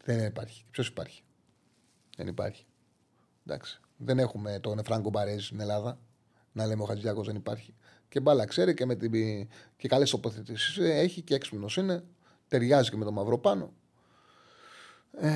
Δεν 0.03 0.25
υπάρχει. 0.25 0.65
Ποιος 0.71 0.87
υπάρχει; 0.87 1.23
Δεν 2.19 2.27
υπάρχει. 2.27 2.65
Εντάξει. 3.45 3.79
Δεν 3.97 4.19
έχουμε 4.19 4.59
τον 4.59 4.83
Φράγκο 4.83 5.09
Μπαρέζ 5.09 5.45
στην 5.45 5.59
Ελλάδα. 5.59 5.99
Να 6.51 6.65
λέμε 6.65 6.83
ο 6.83 6.85
Χατζηδιάκος 6.85 7.27
δεν 7.27 7.35
υπάρχει. 7.35 7.73
Και 8.09 8.19
μπάλα 8.19 8.45
ξέρει 8.45 8.73
και, 8.73 8.85
με 8.85 8.95
την... 8.95 9.11
και 9.77 9.87
καλές 9.87 10.09
τοποθετήσεις 10.09 10.77
έχει 10.77 11.21
και 11.21 11.35
έξυπνος 11.35 11.77
είναι. 11.77 12.03
Ταιριάζει 12.47 12.89
και 12.89 12.97
με 12.97 13.05
τον 13.05 13.13
Μαυροπάνο. 13.13 13.73
Ε... 15.21 15.29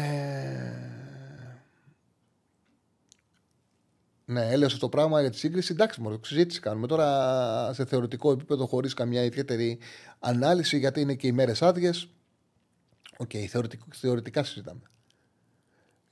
Ναι, 4.26 4.45
έλεγα 4.45 4.65
αυτό 4.65 4.80
το 4.80 4.89
πράγμα 4.89 5.22
για 5.22 5.30
τη 5.30 5.38
σύγκριση. 5.38 5.73
Εντάξει, 5.73 6.01
μόνο 6.01 6.19
συζήτηση 6.23 6.60
κάνουμε 6.60 6.88
τώρα 6.88 7.73
σε 7.73 7.85
θεωρητικό 7.85 8.31
επίπεδο 8.31 8.65
χωρίς 8.65 8.93
καμιά 8.93 9.23
ιδιαίτερη 9.23 9.80
ανάλυση 10.19 10.77
γιατί 10.77 11.01
είναι 11.01 11.15
και 11.15 11.27
οι 11.27 11.31
μέρες 11.31 11.61
άδειες. 11.61 12.10
Ok, 13.18 13.30
okay, 13.34 13.45
θεωρητικά 13.89 14.43
συζητάμε. 14.43 14.81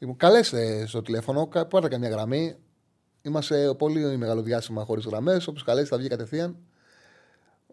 Λοιπόν, 0.02 0.18
καλέστε 0.18 0.86
στο 0.86 1.02
τηλέφωνο, 1.02 1.48
πάρτε 1.48 1.88
καμιά 1.88 2.10
γραμμή. 2.10 2.56
Είμαστε 3.22 3.74
πολύ 3.74 4.18
μεγάλο 4.18 4.46
διάστημα 4.46 4.84
χωρίς 4.84 5.06
γραμμές. 5.06 5.48
Όποιο 5.48 5.64
καλέσει 5.66 5.88
θα 5.88 5.98
βγει 5.98 6.08
κατευθείαν. 6.08 6.58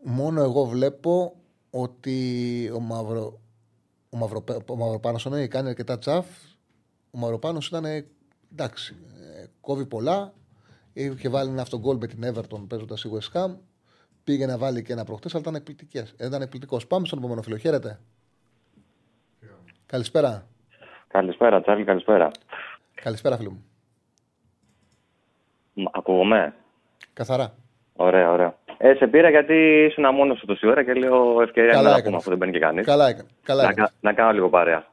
Μόνο 0.02 0.42
εγώ 0.42 0.64
βλέπω 0.64 1.36
ότι 1.70 2.70
ο, 2.74 2.80
Μαυρο... 2.80 3.40
ο, 4.10 4.16
Μαυρο... 4.16 4.44
ο 4.66 4.76
Μαυροπάνος 4.76 5.26
ναι, 5.26 5.46
κάνει 5.46 5.68
αρκετά 5.68 5.98
τσαφ. 5.98 6.26
Ο 7.10 7.18
Μαυροπάνος 7.18 7.66
ήταν 7.66 7.84
εντάξει, 8.52 8.96
κόβει 9.60 9.86
πολλά. 9.86 10.34
Είχε 10.92 11.28
βάλει 11.28 11.50
ένα 11.50 11.62
αυτογκόλ 11.62 11.96
με 11.96 12.06
την 12.06 12.18
Everton 12.24 12.64
παίζοντας 12.68 13.04
η 13.04 13.10
West 13.12 13.32
Ham. 13.32 13.56
Πήγε 14.24 14.46
να 14.46 14.58
βάλει 14.58 14.82
και 14.82 14.92
ένα 14.92 15.04
προχτές, 15.04 15.32
αλλά 15.32 15.40
ήταν 15.40 15.54
εκπληκτικό. 15.54 16.06
Ήταν 16.20 16.42
εκπληκτικό. 16.42 16.80
Πάμε 16.88 17.06
στον 17.06 17.18
επόμενο 17.18 17.42
φίλο. 17.42 17.56
Χαίρετε. 17.56 18.00
Καλησπέρα. 19.86 20.48
Καλησπέρα, 21.08 21.60
Τσάρλι, 21.60 21.84
καλησπέρα. 21.84 22.30
Καλησπέρα, 22.94 23.36
φίλο 23.36 23.50
μου. 23.50 23.64
Ακούγομαι; 25.92 26.54
Καθαρά. 27.12 27.54
Ωραία, 27.96 28.30
ωραία. 28.30 28.56
Ε, 28.78 28.94
σε 28.94 29.06
πήρα 29.06 29.30
γιατί 29.30 29.54
ήσουν 29.90 30.14
μόνο 30.14 30.34
σου 30.34 30.46
τόση 30.46 30.66
ώρα 30.66 30.84
και 30.84 30.92
λέω 30.92 31.42
ευκαιρία 31.42 31.70
Καλά 31.70 31.82
να 31.82 31.88
έκανες. 31.88 32.04
πούμε 32.04 32.16
αφού 32.16 32.28
δεν 32.28 32.38
μπαίνει 32.38 32.52
και 32.52 32.58
κανείς. 32.58 32.86
Καλά 32.86 33.08
έκανες. 33.08 33.30
Καλά 33.42 33.62
Να, 33.62 33.68
έκανες. 33.68 33.90
κα- 33.90 33.96
να 34.00 34.12
κάνω 34.12 34.32
λίγο 34.32 34.48
παρέα. 34.48 34.86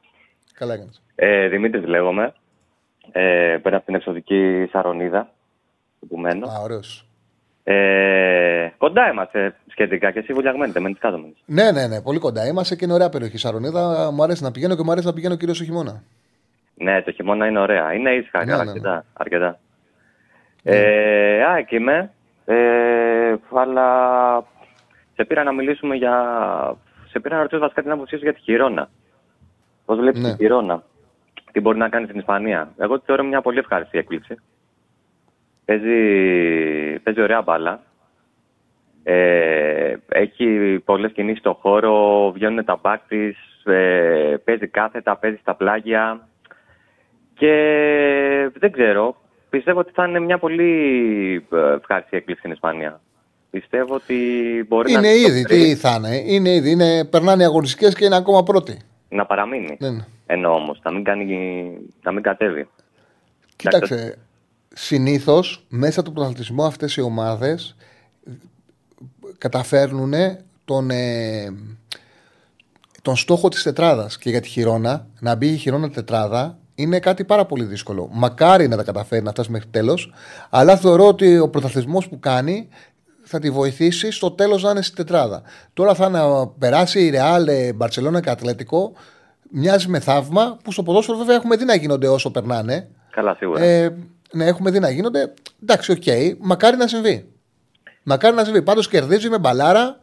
Καλά 0.54 0.74
έκανες. 0.74 1.02
Ε, 1.14 1.48
Δημήτρης 1.48 1.84
λέγομαι. 1.84 2.32
Ε, 3.12 3.58
πέρα 3.62 3.76
από 3.76 3.86
την 3.86 3.94
εξωτική 3.94 4.68
Σαρονίδα. 4.72 5.30
Που 6.08 6.18
μένω. 6.18 6.46
Α, 6.48 6.60
ωραίος. 6.62 7.05
Ε, 7.68 8.68
κοντά 8.78 9.10
είμαστε 9.10 9.54
σχετικά 9.70 10.10
και 10.10 10.18
εσύ 10.18 10.32
βουλιαγμένοι, 10.32 10.72
δεν 10.72 10.82
μένεις 10.82 10.98
κάτω 10.98 11.18
μένεις. 11.18 11.36
Ναι, 11.46 11.70
ναι, 11.70 11.86
ναι, 11.86 12.00
πολύ 12.00 12.18
κοντά. 12.18 12.46
Είμαστε 12.46 12.76
και 12.76 12.84
είναι 12.84 12.94
ωραία 12.94 13.08
περιοχή. 13.08 13.38
Σαρονίδα 13.38 14.10
μου 14.12 14.22
αρέσει 14.22 14.42
να 14.42 14.50
πηγαίνω 14.50 14.76
και 14.76 14.82
μου 14.82 14.90
αρέσει 14.92 15.06
να 15.06 15.12
πηγαίνω 15.12 15.36
κυρίως 15.36 15.56
στο 15.56 15.64
χειμώνα. 15.64 16.02
Ναι, 16.74 17.02
το 17.02 17.12
χειμώνα 17.12 17.46
είναι 17.46 17.58
ωραία. 17.58 17.92
Είναι 17.94 18.10
ήσυχα, 18.10 18.44
Ναι, 18.44 18.56
ναι, 18.56 18.62
ναι. 18.62 18.68
αρκετά. 18.70 19.04
αρκετά. 19.12 19.58
Ε, 20.62 21.42
α, 21.44 21.56
εκεί 21.56 21.76
είμαι. 21.76 22.10
Ε, 22.44 23.34
αλλά 23.54 23.86
σε 25.14 25.24
πήρα 25.24 25.42
να 25.42 25.52
μιλήσουμε 25.52 25.94
για... 25.94 26.14
Σε 27.10 27.20
πήρα 27.20 27.36
να 27.36 27.42
ρωτήσω 27.42 27.60
βασικά 27.60 27.82
την 27.82 27.90
άποψή 27.90 28.16
σου 28.16 28.22
για 28.22 28.34
τη 28.34 28.40
Χιρόνα. 28.40 28.88
Πώς 29.84 29.98
βλέπεις 29.98 30.20
Ναι. 30.20 30.30
τη 30.30 30.36
Χιρόνα; 30.36 30.82
Τι 31.52 31.60
μπορεί 31.60 31.78
να 31.78 31.88
κάνει 31.88 32.06
στην 32.06 32.18
Ισπανία; 32.18 32.72
Εγώ 32.78 32.98
τη 32.98 33.04
θεωρώ 33.06 33.24
μια 33.24 33.40
πολύ 33.40 33.58
ευχάριστη 33.58 33.98
έκπληξη. 33.98 34.34
Παίζει, 35.66 35.98
παίζει 37.02 37.20
ωραία 37.20 37.42
μπάλα. 37.42 37.82
Ε, 39.02 39.94
έχει 40.08 40.78
πολλές 40.84 41.12
κινήσεις 41.12 41.38
στο 41.38 41.58
χώρο, 41.60 42.30
βγαίνουν 42.32 42.64
τα 42.64 42.78
μπακ 42.82 43.00
της, 43.08 43.36
ε, 43.64 44.36
παίζει 44.44 44.66
κάθετα, 44.66 45.16
παίζει 45.16 45.38
στα 45.40 45.54
πλάγια. 45.54 46.28
Και 47.34 47.52
δεν 48.58 48.72
ξέρω, 48.72 49.16
πιστεύω 49.50 49.78
ότι 49.78 49.92
θα 49.94 50.06
είναι 50.06 50.20
μια 50.20 50.38
πολύ 50.38 50.72
ε, 51.52 51.72
ευχάριστη 51.72 52.16
έκπληξη 52.16 52.40
στην 52.42 52.52
Ισπανία. 52.52 53.00
Πιστεύω 53.50 53.94
ότι 53.94 54.14
μπορεί 54.68 54.92
Είναι 54.92 55.00
να, 55.00 55.12
ήδη, 55.12 55.44
τι 55.44 55.74
θα 55.74 55.94
είναι. 55.96 56.22
Είναι 56.26 56.50
ήδη. 56.50 56.70
Είναι, 56.70 57.04
περνάνε 57.04 57.42
οι 57.42 57.46
αγωνιστικές 57.46 57.94
και 57.94 58.04
είναι 58.04 58.16
ακόμα 58.16 58.42
πρώτοι. 58.42 58.78
να 59.08 59.26
παραμείνει. 59.26 59.76
Ναι, 59.80 59.90
ναι. 59.90 60.04
Ενώ 60.26 60.54
όμως, 60.54 60.80
να 60.82 60.90
μην, 60.90 61.04
κάνει, 61.04 61.68
να 62.02 62.12
μην 62.12 62.22
κατέβει. 62.22 62.68
Κοίταξε, 63.56 64.18
συνήθως 64.78 65.66
μέσα 65.68 66.02
του 66.02 66.12
πρωταθλητισμού 66.12 66.64
αυτές 66.64 66.96
οι 66.96 67.00
ομάδες 67.00 67.76
καταφέρνουν 69.38 70.12
τον, 70.64 70.90
ε, 70.90 71.54
τον 73.02 73.16
στόχο 73.16 73.48
της 73.48 73.62
τετράδας. 73.62 74.18
Και 74.18 74.30
για 74.30 74.40
τη 74.40 74.48
χειρόνα, 74.48 75.06
να 75.20 75.34
μπει 75.34 75.46
η 75.46 75.56
χειρόνα 75.56 75.90
τετράδα 75.90 76.58
είναι 76.74 76.98
κάτι 76.98 77.24
πάρα 77.24 77.44
πολύ 77.44 77.64
δύσκολο. 77.64 78.08
Μακάρι 78.12 78.68
να 78.68 78.76
τα 78.76 78.82
καταφέρει 78.82 79.22
να 79.22 79.30
φτάσει 79.30 79.50
μέχρι 79.50 79.68
τέλος, 79.68 80.12
αλλά 80.50 80.76
θεωρώ 80.76 81.06
ότι 81.06 81.38
ο 81.38 81.48
πρωταθλητισμός 81.48 82.08
που 82.08 82.18
κάνει 82.18 82.68
θα 83.22 83.38
τη 83.38 83.50
βοηθήσει 83.50 84.10
στο 84.10 84.30
τέλος 84.30 84.62
να 84.62 84.70
είναι 84.70 84.82
στη 84.82 84.96
τετράδα. 84.96 85.42
Τώρα 85.72 85.94
θα 85.94 86.08
να 86.08 86.46
περάσει 86.46 87.04
η 87.04 87.10
Ρεάλ, 87.10 87.46
Μπαρσελόνα 87.74 88.20
και 88.20 88.30
Ατλετικό. 88.30 88.92
Μοιάζει 89.50 89.88
με 89.88 90.00
θαύμα 90.00 90.58
που 90.64 90.72
στο 90.72 90.82
ποδόσφαιρο 90.82 91.18
βέβαια 91.18 91.36
έχουμε 91.36 91.56
δει 91.56 91.64
να 91.64 91.74
γίνονται 91.74 92.08
όσο 92.08 92.30
περνάνε. 92.30 92.88
Καλά, 93.10 93.34
σίγουρα. 93.34 93.62
Ε, 93.62 93.96
ναι, 94.32 94.44
έχουμε 94.44 94.70
δει 94.70 94.78
να 94.78 94.90
γίνονται. 94.90 95.34
Εντάξει, 95.62 95.92
οκ. 95.92 96.04
Μακάρι 96.40 96.76
να 96.76 96.86
συμβεί. 96.86 97.28
Μακάρι 98.02 98.36
να 98.36 98.44
συμβεί. 98.44 98.62
Πάντως 98.62 98.88
κερδίζει 98.88 99.28
με 99.28 99.38
μπαλάρα, 99.38 100.00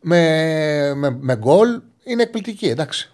με, 0.00 0.20
με, 0.94 1.10
με 1.20 1.36
γκολ. 1.36 1.80
Είναι 2.04 2.22
εκπληκτική, 2.22 2.66
εντάξει. 2.66 3.10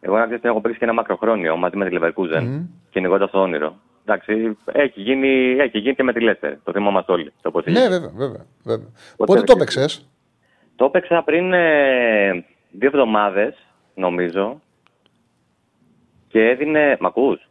Εγώ 0.00 0.16
να 0.16 0.24
ξέρετε, 0.24 0.48
έχω 0.48 0.60
παίξει 0.60 0.78
και 0.78 0.84
ένα 0.84 0.92
μακροχρόνιο 0.92 1.56
μαζί 1.56 1.76
με 1.76 1.88
τη 1.88 1.96
Leverkusen 2.00 2.42
mm. 2.42 2.66
κυνηγώντας 2.90 3.30
το 3.30 3.40
όνειρο. 3.40 3.76
Εντάξει, 4.04 4.56
έχει 4.64 5.00
γίνει, 5.00 5.56
έχει 5.58 5.78
γίνει 5.78 5.94
και 5.94 6.02
με 6.02 6.12
τη 6.12 6.20
Λέστερ. 6.20 6.62
Το 6.62 6.72
θυμόμαστε 6.72 7.12
όλοι. 7.12 7.32
Το 7.42 7.50
πώς 7.50 7.64
ναι, 7.64 7.88
βέβαια, 7.88 8.12
βέβαια. 8.14 8.46
βέβαια. 8.64 8.88
Πότε 9.16 9.42
το 9.42 9.52
έπαιξες; 9.56 10.08
Το 10.76 10.84
έπαιξα 10.84 11.22
πριν 11.22 11.52
ε, 11.52 12.44
δύο 12.70 12.88
εβδομάδες, 12.88 13.66
νομίζω. 13.94 14.60
Και 16.28 16.40
έδινε. 16.40 16.96
Μ' 17.00 17.06
ακούς; 17.06 17.47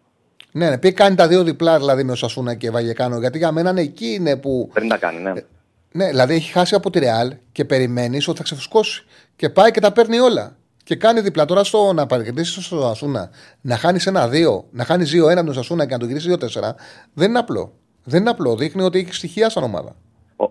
Ναι, 0.58 0.70
ναι, 0.70 0.78
πει 0.78 0.94
κάνει 0.94 1.16
τα 1.16 1.28
δύο 1.28 1.44
διπλά 1.44 1.78
δηλαδή 1.78 2.04
με 2.04 2.12
ο 2.12 2.16
Σασούνα 2.16 2.54
και 2.54 2.72
Βαγεκάνο. 2.72 3.20
Γιατί 3.20 3.38
για 3.38 3.52
μένα 3.52 3.70
είναι 3.70 3.82
εκεί 3.82 4.14
είναι 4.14 4.38
που. 4.38 4.70
Πριν 4.74 4.90
τα 4.90 4.98
κάνει, 4.98 5.22
ναι. 5.22 5.30
Ε, 5.30 5.46
ναι, 5.92 6.08
δηλαδή 6.08 6.34
έχει 6.34 6.52
χάσει 6.52 6.76
από 6.76 6.90
τη 6.90 7.00
Ρεάλ 7.00 7.34
και 7.52 7.66
περιμένεις 7.66 8.28
ότι 8.28 8.38
θα 8.38 8.44
ξεφουσκώσει. 8.44 9.06
Και 9.36 9.50
πάει 9.50 9.72
και 9.72 9.80
τα 9.80 9.92
παίρνει 9.92 10.20
όλα. 10.20 10.56
Και 10.84 10.96
κάνει 10.96 11.20
διπλά. 11.20 11.46
Τώρα 11.46 11.64
στο 11.64 11.94
να 11.94 12.06
παρακολουθήσει 12.06 12.62
στο 12.62 12.82
Σασούνα 12.82 13.30
να 13.62 13.78
χάνεις 13.78 14.06
ένα-δύο, 14.06 14.66
να 14.72 14.84
χάνεις 14.84 15.12
δύο-ένα 15.12 15.42
με 15.42 15.46
τον 15.46 15.56
Σασούνα 15.56 15.86
και 15.86 15.94
να 15.94 16.00
το 16.00 16.06
γυρίσεις 16.06 16.28
δύο-τέσσερα, 16.28 16.76
δεν 17.14 17.30
είναι 17.30 17.40
απλό. 17.40 17.74
Δεν 18.04 18.22
είναι 18.22 18.30
απλό. 18.30 18.56
Δείχνει 18.56 18.82
ότι 18.82 19.00
έχει 19.00 19.14
στοιχεία 19.14 19.50
σαν 19.50 19.64
ομάδα. 19.64 19.96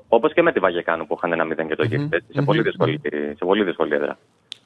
Όπως 0.08 0.32
και 0.32 0.42
με 0.42 0.52
τη 0.52 0.58
Βαγεκάνο 0.58 1.04
που 1.04 1.14
είχαν 1.16 1.32
ένα 1.32 1.44
μηδέν 1.44 1.68
και 1.68 1.74
το 1.74 1.84
γύρισε. 1.84 2.08
Mm-hmm. 2.12 2.34
Σε, 2.34 2.42
πολύ 2.42 2.62
δύσκολη, 2.62 3.00
σε 3.36 3.44
πολύ 3.44 3.64
δύσκολη 3.64 3.94
έδρα. 3.94 4.18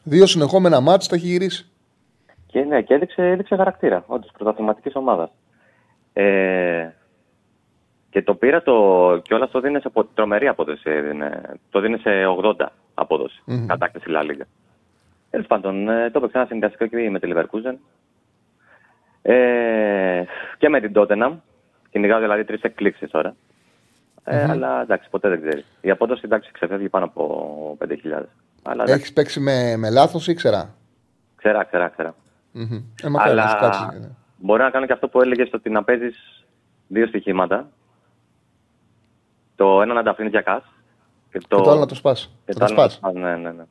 Δύο 0.03 0.27
συνεχόμενα 0.27 0.81
μάτς 0.81 1.09
τα 1.09 1.17
έχει 1.17 1.27
γυρίσει. 1.27 1.70
Και 2.51 2.65
ναι, 2.65 2.83
και 2.83 2.95
έδειξε, 2.95 3.31
έδειξε 3.31 3.57
χαρακτήρα. 3.57 4.05
Όντως 4.07 4.31
πρωταθληματικής 4.37 4.95
ομάδας. 4.95 5.31
Ε, 6.13 6.89
και 8.11 8.23
το 8.23 8.35
πήρα 8.35 8.63
το. 8.63 8.75
και 9.23 9.35
όλας 9.35 9.51
το 9.51 9.61
δίνεις 9.61 9.83
σε 9.83 9.91
τρομερή 10.15 10.49
απόδοση. 10.49 10.91
Έδινε, 10.91 11.43
το 11.71 11.81
δίνεις 11.81 12.01
σε 12.01 12.11
80 12.43 12.67
απόδοση. 12.95 13.43
Mm-hmm. 13.47 13.65
Κατάκτηση 13.67 14.07
La 14.09 14.21
Liga. 14.21 14.45
Τέλος 15.31 15.47
πάντων, 15.47 15.89
ε, 15.89 16.11
το 16.11 16.19
έπαιξε 16.19 16.39
ένα 16.39 16.47
συνδυαστικό 16.47 16.87
και 16.87 17.11
με 17.11 17.19
τη 17.19 17.33
Leverkusen. 17.35 17.77
Ε, 19.23 20.25
και 20.59 20.69
με 20.69 20.81
την 20.81 20.93
Tottenham. 20.95 21.33
Κυνηγάω 21.91 22.21
δηλαδή 22.21 22.45
τρεις 22.45 22.63
εκκλήξει 22.63 23.07
τώρα. 23.07 23.35
Ε, 24.25 24.45
mm-hmm. 24.45 24.51
Αλλά 24.51 24.83
εντάξει, 24.83 25.11
ποτέ 25.11 25.29
δεν 25.29 25.41
ξέρει. 25.41 25.65
Η 25.81 25.91
απόδοση 25.91 26.23
εντάξει 26.25 26.51
ξεφεύγει 26.53 26.89
πάνω 26.89 27.05
από 27.05 27.77
5.000. 27.89 28.23
Έχεις 28.87 29.13
παίξει 29.13 29.41
με, 29.41 29.77
με 29.77 29.91
λάθος 29.91 30.29
ή 30.29 30.35
ξερά; 30.35 30.75
Ξερά, 31.37 31.65
ξερά, 31.65 31.89
ξερά. 31.89 32.15
Mm-hmm. 32.55 32.83
Ε, 33.03 33.09
αλλά 33.17 33.57
κάτσει, 33.61 33.99
ναι. 34.01 34.09
μπορεί 34.37 34.63
να 34.63 34.71
κάνω 34.71 34.87
και 34.87 34.93
αυτό 34.93 35.09
που 35.09 35.21
έλεγες 35.21 35.51
ότι 35.53 35.71
να 35.71 35.85
παίζεις 35.85 36.45
δύο 36.87 37.07
στοιχήματα. 37.07 37.69
Το 39.57 39.83
ένα 39.83 39.95
να 39.95 40.03
τα 40.03 40.11
αφήνεις 40.11 40.31
για 40.31 40.41
κά. 40.41 40.63
Και 41.31 41.39
το, 41.49 41.57
και 41.57 41.63
το 41.63 41.71
άλλο 41.71 41.81
να 41.81 41.87
το 41.87 41.95
σπάς. 41.95 42.33
Και 42.47 42.53
το 42.53 42.67
σπάς. 42.67 43.01
Ναι, 43.15 43.37
ναι, 43.37 43.51
ναι. 43.51 43.65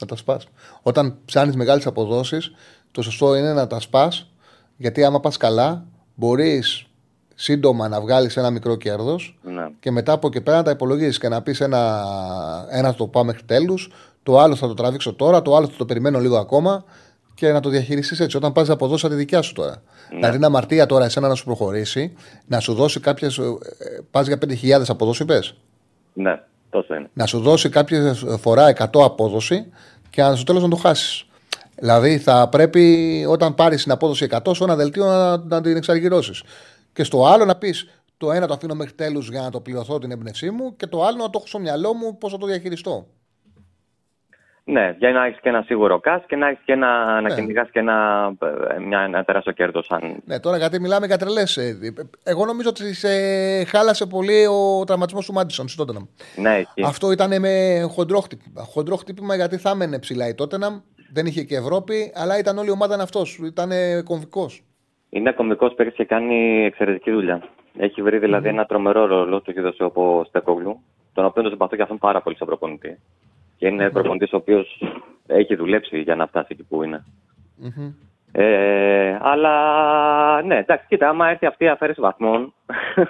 Να 0.00 0.06
τα 0.06 0.16
σπάς. 0.16 0.48
Όταν 0.82 1.18
ψάχνεις 1.24 1.56
μεγάλες 1.56 1.86
αποδόσεις, 1.86 2.52
το 2.90 3.02
σωστό 3.02 3.34
είναι 3.34 3.52
να 3.52 3.66
τα 3.66 3.80
σπάς. 3.80 4.30
Γιατί 4.76 5.04
άμα 5.04 5.20
πας 5.20 5.36
καλά, 5.36 5.84
μπορείς 6.14 6.90
σύντομα 7.34 7.88
να 7.88 8.00
βγάλεις 8.00 8.36
ένα 8.36 8.50
μικρό 8.50 8.76
κέρδος 8.76 9.38
ναι. 9.42 9.68
και 9.80 9.90
μετά 9.90 10.12
από 10.12 10.26
εκεί 10.26 10.40
πέρα 10.40 10.56
να 10.56 10.62
τα 10.62 10.70
υπολογίσει 10.70 11.18
και 11.18 11.28
να 11.28 11.42
πεις 11.42 11.60
ένα, 11.60 12.04
ένα 12.70 12.94
το 12.94 13.06
πάω 13.06 13.24
μέχρι 13.24 13.42
τέλους, 13.42 13.90
το 14.22 14.38
άλλο 14.38 14.54
θα 14.54 14.66
το 14.66 14.74
τραβήξω 14.74 15.14
τώρα, 15.14 15.42
το 15.42 15.56
άλλο 15.56 15.66
θα 15.66 15.76
το 15.76 15.84
περιμένω 15.84 16.18
λίγο 16.18 16.36
ακόμα 16.36 16.84
και 17.40 17.52
να 17.52 17.60
το 17.60 17.68
διαχειριστείς 17.68 18.20
έτσι. 18.20 18.36
Όταν 18.36 18.52
πας 18.52 18.70
αποδώσεις 18.70 19.08
τη 19.08 19.14
δικιά 19.14 19.42
σου 19.42 19.52
τώρα. 19.52 19.82
Ναι. 20.10 20.16
Δηλαδή, 20.16 20.36
είναι 20.36 20.46
αμαρτία 20.46 20.86
τώρα 20.86 21.04
εσένα 21.04 21.28
να 21.28 21.34
σου 21.34 21.44
προχωρήσει, 21.44 22.12
να 22.46 22.60
σου 22.60 22.74
δώσει 22.74 23.00
κάποιες. 23.00 23.40
Πας 24.10 24.26
για 24.26 24.38
5.000 24.38 24.82
αποδόση, 24.88 25.24
πες. 25.24 25.54
Ναι, 26.12 26.40
τόσο 26.70 26.94
είναι. 26.94 27.10
Να 27.12 27.26
σου 27.26 27.40
δώσει 27.40 27.68
κάποια 27.68 28.14
φορά 28.40 28.66
100 28.68 29.04
απόδοση 29.04 29.66
και 30.10 30.22
αν 30.22 30.36
στο 30.36 30.44
τέλος 30.44 30.62
να 30.62 30.68
το 30.68 30.76
χάσεις. 30.76 31.26
Δηλαδή, 31.74 32.18
θα 32.18 32.48
πρέπει 32.48 33.24
όταν 33.28 33.54
πάρεις 33.54 33.82
την 33.82 33.92
απόδοση 33.92 34.26
100 34.30 34.54
σε 34.54 34.64
ένα 34.64 34.76
δελτίο 34.76 35.04
να, 35.04 35.36
να 35.36 35.60
την 35.60 35.76
εξαργυρώσεις. 35.76 36.42
Και 36.92 37.04
στο 37.04 37.26
άλλο 37.26 37.44
να 37.44 37.56
πεις 37.56 37.88
το 38.16 38.32
ένα 38.32 38.46
το 38.46 38.54
αφήνω 38.54 38.74
μέχρι 38.74 38.92
τέλους 38.92 39.28
για 39.28 39.40
να 39.40 39.50
το 39.50 39.60
πληρωθώ 39.60 39.98
την 39.98 40.10
έμπνευσή 40.10 40.50
μου 40.50 40.76
και 40.76 40.86
το 40.86 41.04
άλλο 41.04 41.16
να 41.16 41.24
το 41.24 41.30
έχω 41.34 41.46
στο 41.46 41.58
μυαλό 41.58 41.94
μου 41.94 42.18
πώς 42.18 42.32
θα 42.32 42.38
το 42.38 42.46
διαχειριστώ. 42.46 43.06
Ναι, 44.70 44.94
για 44.98 45.10
να 45.10 45.24
έχεις 45.24 45.40
και 45.40 45.48
ένα 45.48 45.62
σίγουρο 45.62 46.00
κάσ 46.00 46.22
και 46.26 46.36
να 46.36 46.48
έχεις 46.48 46.62
και 46.64 46.72
ένα, 46.72 47.20
ναι. 47.20 47.28
να 47.28 47.34
κυνηγάς 47.34 47.70
και 47.70 47.78
ένα, 47.78 48.28
μια, 48.86 49.00
ένα 49.00 49.24
τεράστιο 49.24 49.52
κέρδος. 49.52 49.90
Αν... 49.90 50.22
Ναι, 50.24 50.40
τώρα 50.40 50.56
γιατί 50.56 50.80
μιλάμε 50.80 51.06
για 51.06 51.18
τρελές. 51.18 51.56
Ε, 51.56 51.78
εγώ 52.22 52.44
νομίζω 52.44 52.68
ότι 52.68 52.94
σε 52.94 53.08
χάλασε 53.64 54.06
πολύ 54.06 54.46
ο 54.46 54.84
τραυματισμός 54.84 55.26
του 55.26 55.32
Μάντισον 55.32 55.68
στη 55.68 55.76
Τότεναμ. 55.76 56.04
Ναι, 56.36 56.56
εκεί. 56.56 56.82
Αυτό 56.84 57.12
ήταν 57.12 57.40
με 57.40 57.80
χοντρό 57.94 58.20
χτύπημα. 58.20 58.62
Χοντρό 58.62 58.96
χτύπημα 58.96 59.34
γιατί 59.34 59.56
θα 59.56 59.70
έμενε 59.70 59.98
ψηλά 59.98 60.28
η 60.28 60.34
Τότεναμ. 60.34 60.80
Δεν 61.12 61.26
είχε 61.26 61.42
και 61.42 61.56
Ευρώπη, 61.56 62.12
αλλά 62.14 62.38
ήταν 62.38 62.58
όλη 62.58 62.68
η 62.68 62.72
ομάδα 62.72 63.02
αυτός. 63.02 63.38
Ήταν 63.44 63.70
κομβικός. 64.04 64.62
Είναι 65.08 65.32
κομβικός 65.32 65.74
πέρυσι 65.74 65.96
και 65.96 66.04
κάνει 66.04 66.64
εξαιρετική 66.64 67.10
δουλειά. 67.10 67.42
Έχει 67.78 68.02
βρει 68.02 68.18
δηλαδή 68.18 68.48
mm. 68.48 68.52
ένα 68.52 68.64
τρομερό 68.64 69.06
ρόλο 69.06 69.40
του 69.40 69.50
έχει 69.50 69.60
δώσει 69.60 69.82
ο 69.82 70.24
Στεκόγλου, 70.28 70.80
τον 71.12 71.24
οποίο 71.24 71.42
τον 71.42 71.50
συμπαθώ 71.50 71.76
και 71.76 71.82
αυτόν 71.82 71.98
πάρα 71.98 72.20
πολύ 72.22 72.36
σαν 72.36 72.46
προπονητή. 72.46 72.98
Και 73.60 73.66
είναι 73.66 73.90
προπονητής 73.90 74.32
ο 74.32 74.36
οποίος 74.36 74.82
έχει 75.26 75.54
δουλέψει 75.54 76.00
για 76.00 76.14
να 76.14 76.26
φτάσει 76.26 76.46
εκεί 76.50 76.62
που 76.62 76.82
είναι. 76.82 77.04
Mm-hmm. 77.64 77.92
Ε, 78.32 79.18
αλλά 79.20 80.42
ναι, 80.42 80.56
εντάξει, 80.56 80.86
κοίτα, 80.88 81.08
άμα 81.08 81.28
έρθει 81.28 81.46
αυτή 81.46 81.64
η 81.64 81.68
αφαίρεση 81.68 82.00
βαθμών 82.00 82.54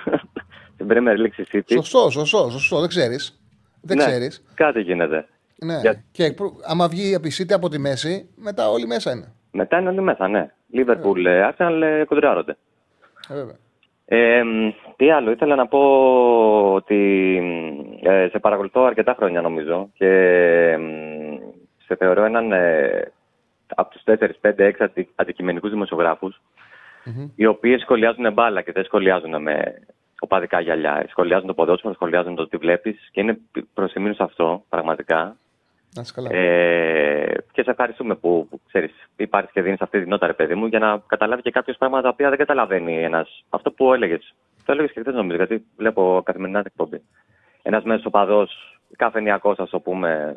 στην 0.75 0.87
Premier 0.89 1.17
League 1.17 1.53
City. 1.53 1.63
Σωστό, 1.73 2.11
σωστό, 2.11 2.51
σωστό, 2.51 2.81
δεν 2.81 2.89
ξέρεις. 2.89 3.41
Δεν 3.81 3.97
ναι, 3.97 4.05
ξέρεις. 4.05 4.45
Κάτι 4.55 4.81
γίνεται. 4.81 5.29
Ναι. 5.57 5.79
Για... 5.81 6.05
Και 6.13 6.35
άμα 6.67 6.89
βγει 6.89 7.11
η 7.11 7.33
City 7.39 7.53
από 7.53 7.69
τη 7.69 7.79
μέση, 7.79 8.29
μετά 8.37 8.71
όλοι 8.71 8.87
μέσα 8.87 9.13
είναι. 9.13 9.33
Μετά 9.51 9.79
είναι 9.79 9.89
όλοι 9.89 10.01
μέσα, 10.01 10.29
ναι. 10.29 10.51
Λίβερπουλ, 10.71 11.27
Άρσεναλ 11.27 12.07
κοντράρονται. 12.07 12.57
Ε, 13.29 13.35
βέβαια. 13.35 13.57
Ε, 14.13 14.43
τι 14.97 15.11
άλλο, 15.11 15.31
ήθελα 15.31 15.55
να 15.55 15.67
πω 15.67 15.81
ότι 16.75 17.37
ε, 18.03 18.29
σε 18.31 18.39
παρακολουθώ 18.39 18.83
αρκετά 18.83 19.15
χρόνια 19.19 19.41
νομίζω 19.41 19.91
και 19.95 20.09
σε 21.85 21.97
θεωρώ 21.97 22.25
έναν 22.25 22.53
ε, 22.53 23.13
από 23.75 23.91
τους 23.91 24.03
4-5-6 24.43 24.71
αντικειμενικούς 25.15 25.73
οι 27.35 27.47
οποίοι 27.47 27.79
σχολιάζουν 27.79 28.33
μπάλα 28.33 28.63
και 28.63 28.73
δεν 28.73 28.85
σχολιάζουν 28.85 29.43
με 29.43 29.83
οπαδικά 30.21 30.61
γυαλιά. 30.61 31.07
Σχολιάζουν 31.09 31.47
το 31.47 31.55
ποδόσφαιρο, 31.55 31.95
σχολιάζουν 31.95 32.35
το 32.35 32.49
τι 32.49 32.57
βλέπεις 32.57 33.09
και 33.13 33.21
είναι 33.21 33.39
προς 33.75 33.93
σε 33.93 34.23
αυτό 34.23 34.65
πραγματικά. 34.69 35.37
Ε, 36.31 37.35
και 37.53 37.63
σε 37.63 37.71
ευχαριστούμε 37.71 38.15
που, 38.15 38.47
που 38.51 38.61
ξέρεις, 38.67 38.93
υπάρχεις 39.17 39.53
και 39.53 39.63
δίνεις 39.63 39.81
αυτή 39.81 40.03
τη 40.03 40.09
νότα, 40.09 40.27
ρε 40.27 40.33
παιδί 40.33 40.55
μου, 40.55 40.67
για 40.67 40.79
να 40.79 41.03
καταλάβει 41.07 41.43
και 41.43 41.51
κάποιε 41.51 41.75
πράγματα 41.79 42.03
τα 42.03 42.09
οποία 42.09 42.29
δεν 42.29 42.39
καταλαβαίνει 42.39 43.03
ένας. 43.03 43.45
Αυτό 43.49 43.71
που 43.71 43.95
έλεγες. 43.95 44.35
Το 44.65 44.73
έλεγες 44.73 44.93
και 44.93 45.01
χθες, 45.01 45.15
νομίζω, 45.15 45.37
γιατί 45.37 45.65
βλέπω 45.77 46.23
καθημερινά 46.25 46.59
την 46.63 46.71
εκπομπή. 46.75 47.03
Ένας 47.63 47.85
μέσος 47.85 48.05
οπαδός, 48.05 48.81
καφενιακός, 48.97 49.59
ας 49.59 49.71
το 49.71 49.81
πούμε. 49.81 50.37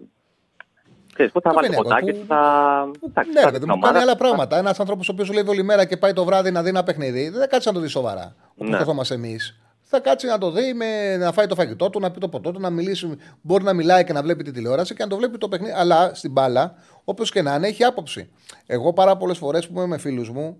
Ξέρεις, 1.13 1.31
που 1.31 1.41
θα 1.41 1.53
βάλει 1.53 1.67
το 1.67 1.81
ποτάκι, 1.81 2.13
που... 2.13 2.25
θα. 2.27 2.85
Ναι, 3.33 3.43
ρε 3.45 3.51
παιδί 3.51 3.65
μου, 3.65 3.79
κάνει 3.79 3.97
άλλα 3.97 4.15
πράγματα. 4.15 4.57
Ένας 4.57 4.79
άνθρωπος 4.79 5.09
ο 5.09 5.11
οποίος 5.11 5.31
λέει 5.31 5.43
όλη 5.47 5.63
μέρα 5.63 5.85
και 5.85 5.97
πάει 5.97 6.13
το 6.13 6.25
βράδυ 6.25 6.51
να 6.51 6.63
δει 6.63 6.69
ένα 6.69 6.83
παιχνίδι, 6.83 7.29
δεν 7.29 7.39
θα 7.39 7.47
κάτσει 7.47 7.67
να 7.67 7.73
το 7.73 7.79
δει 7.79 7.87
σοβαρά. 7.87 8.35
Όπω 8.55 8.69
ναι. 8.69 8.77
καθόμαστε 8.77 9.13
εμείς 9.13 9.62
θα 9.95 9.99
κάτσει 9.99 10.27
να 10.27 10.37
το 10.37 10.51
δει, 10.51 10.73
με, 10.73 11.17
να 11.17 11.31
φάει 11.31 11.47
το 11.47 11.55
φαγητό 11.55 11.89
του, 11.89 11.99
να 11.99 12.11
πει 12.11 12.19
το 12.19 12.27
ποτό 12.27 12.51
του, 12.51 12.59
να 12.59 12.69
μιλήσει. 12.69 13.17
Μπορεί 13.41 13.63
να 13.63 13.73
μιλάει 13.73 14.03
και 14.03 14.13
να 14.13 14.21
βλέπει 14.21 14.43
τη 14.43 14.51
τηλεόραση 14.51 14.95
και 14.95 15.03
να 15.03 15.09
το 15.09 15.17
βλέπει 15.17 15.37
το 15.37 15.47
παιχνίδι. 15.47 15.73
Αλλά 15.75 16.11
στην 16.13 16.31
μπάλα, 16.31 16.75
όπως 17.03 17.31
και 17.31 17.41
να 17.41 17.55
είναι, 17.55 17.67
έχει 17.67 17.83
άποψη. 17.83 18.29
Εγώ 18.65 18.93
πάρα 18.93 19.17
πολλές 19.17 19.37
φορές 19.37 19.67
που 19.67 19.73
είμαι 19.77 19.87
με 19.87 19.97
φίλους 19.97 20.29
μου, 20.29 20.57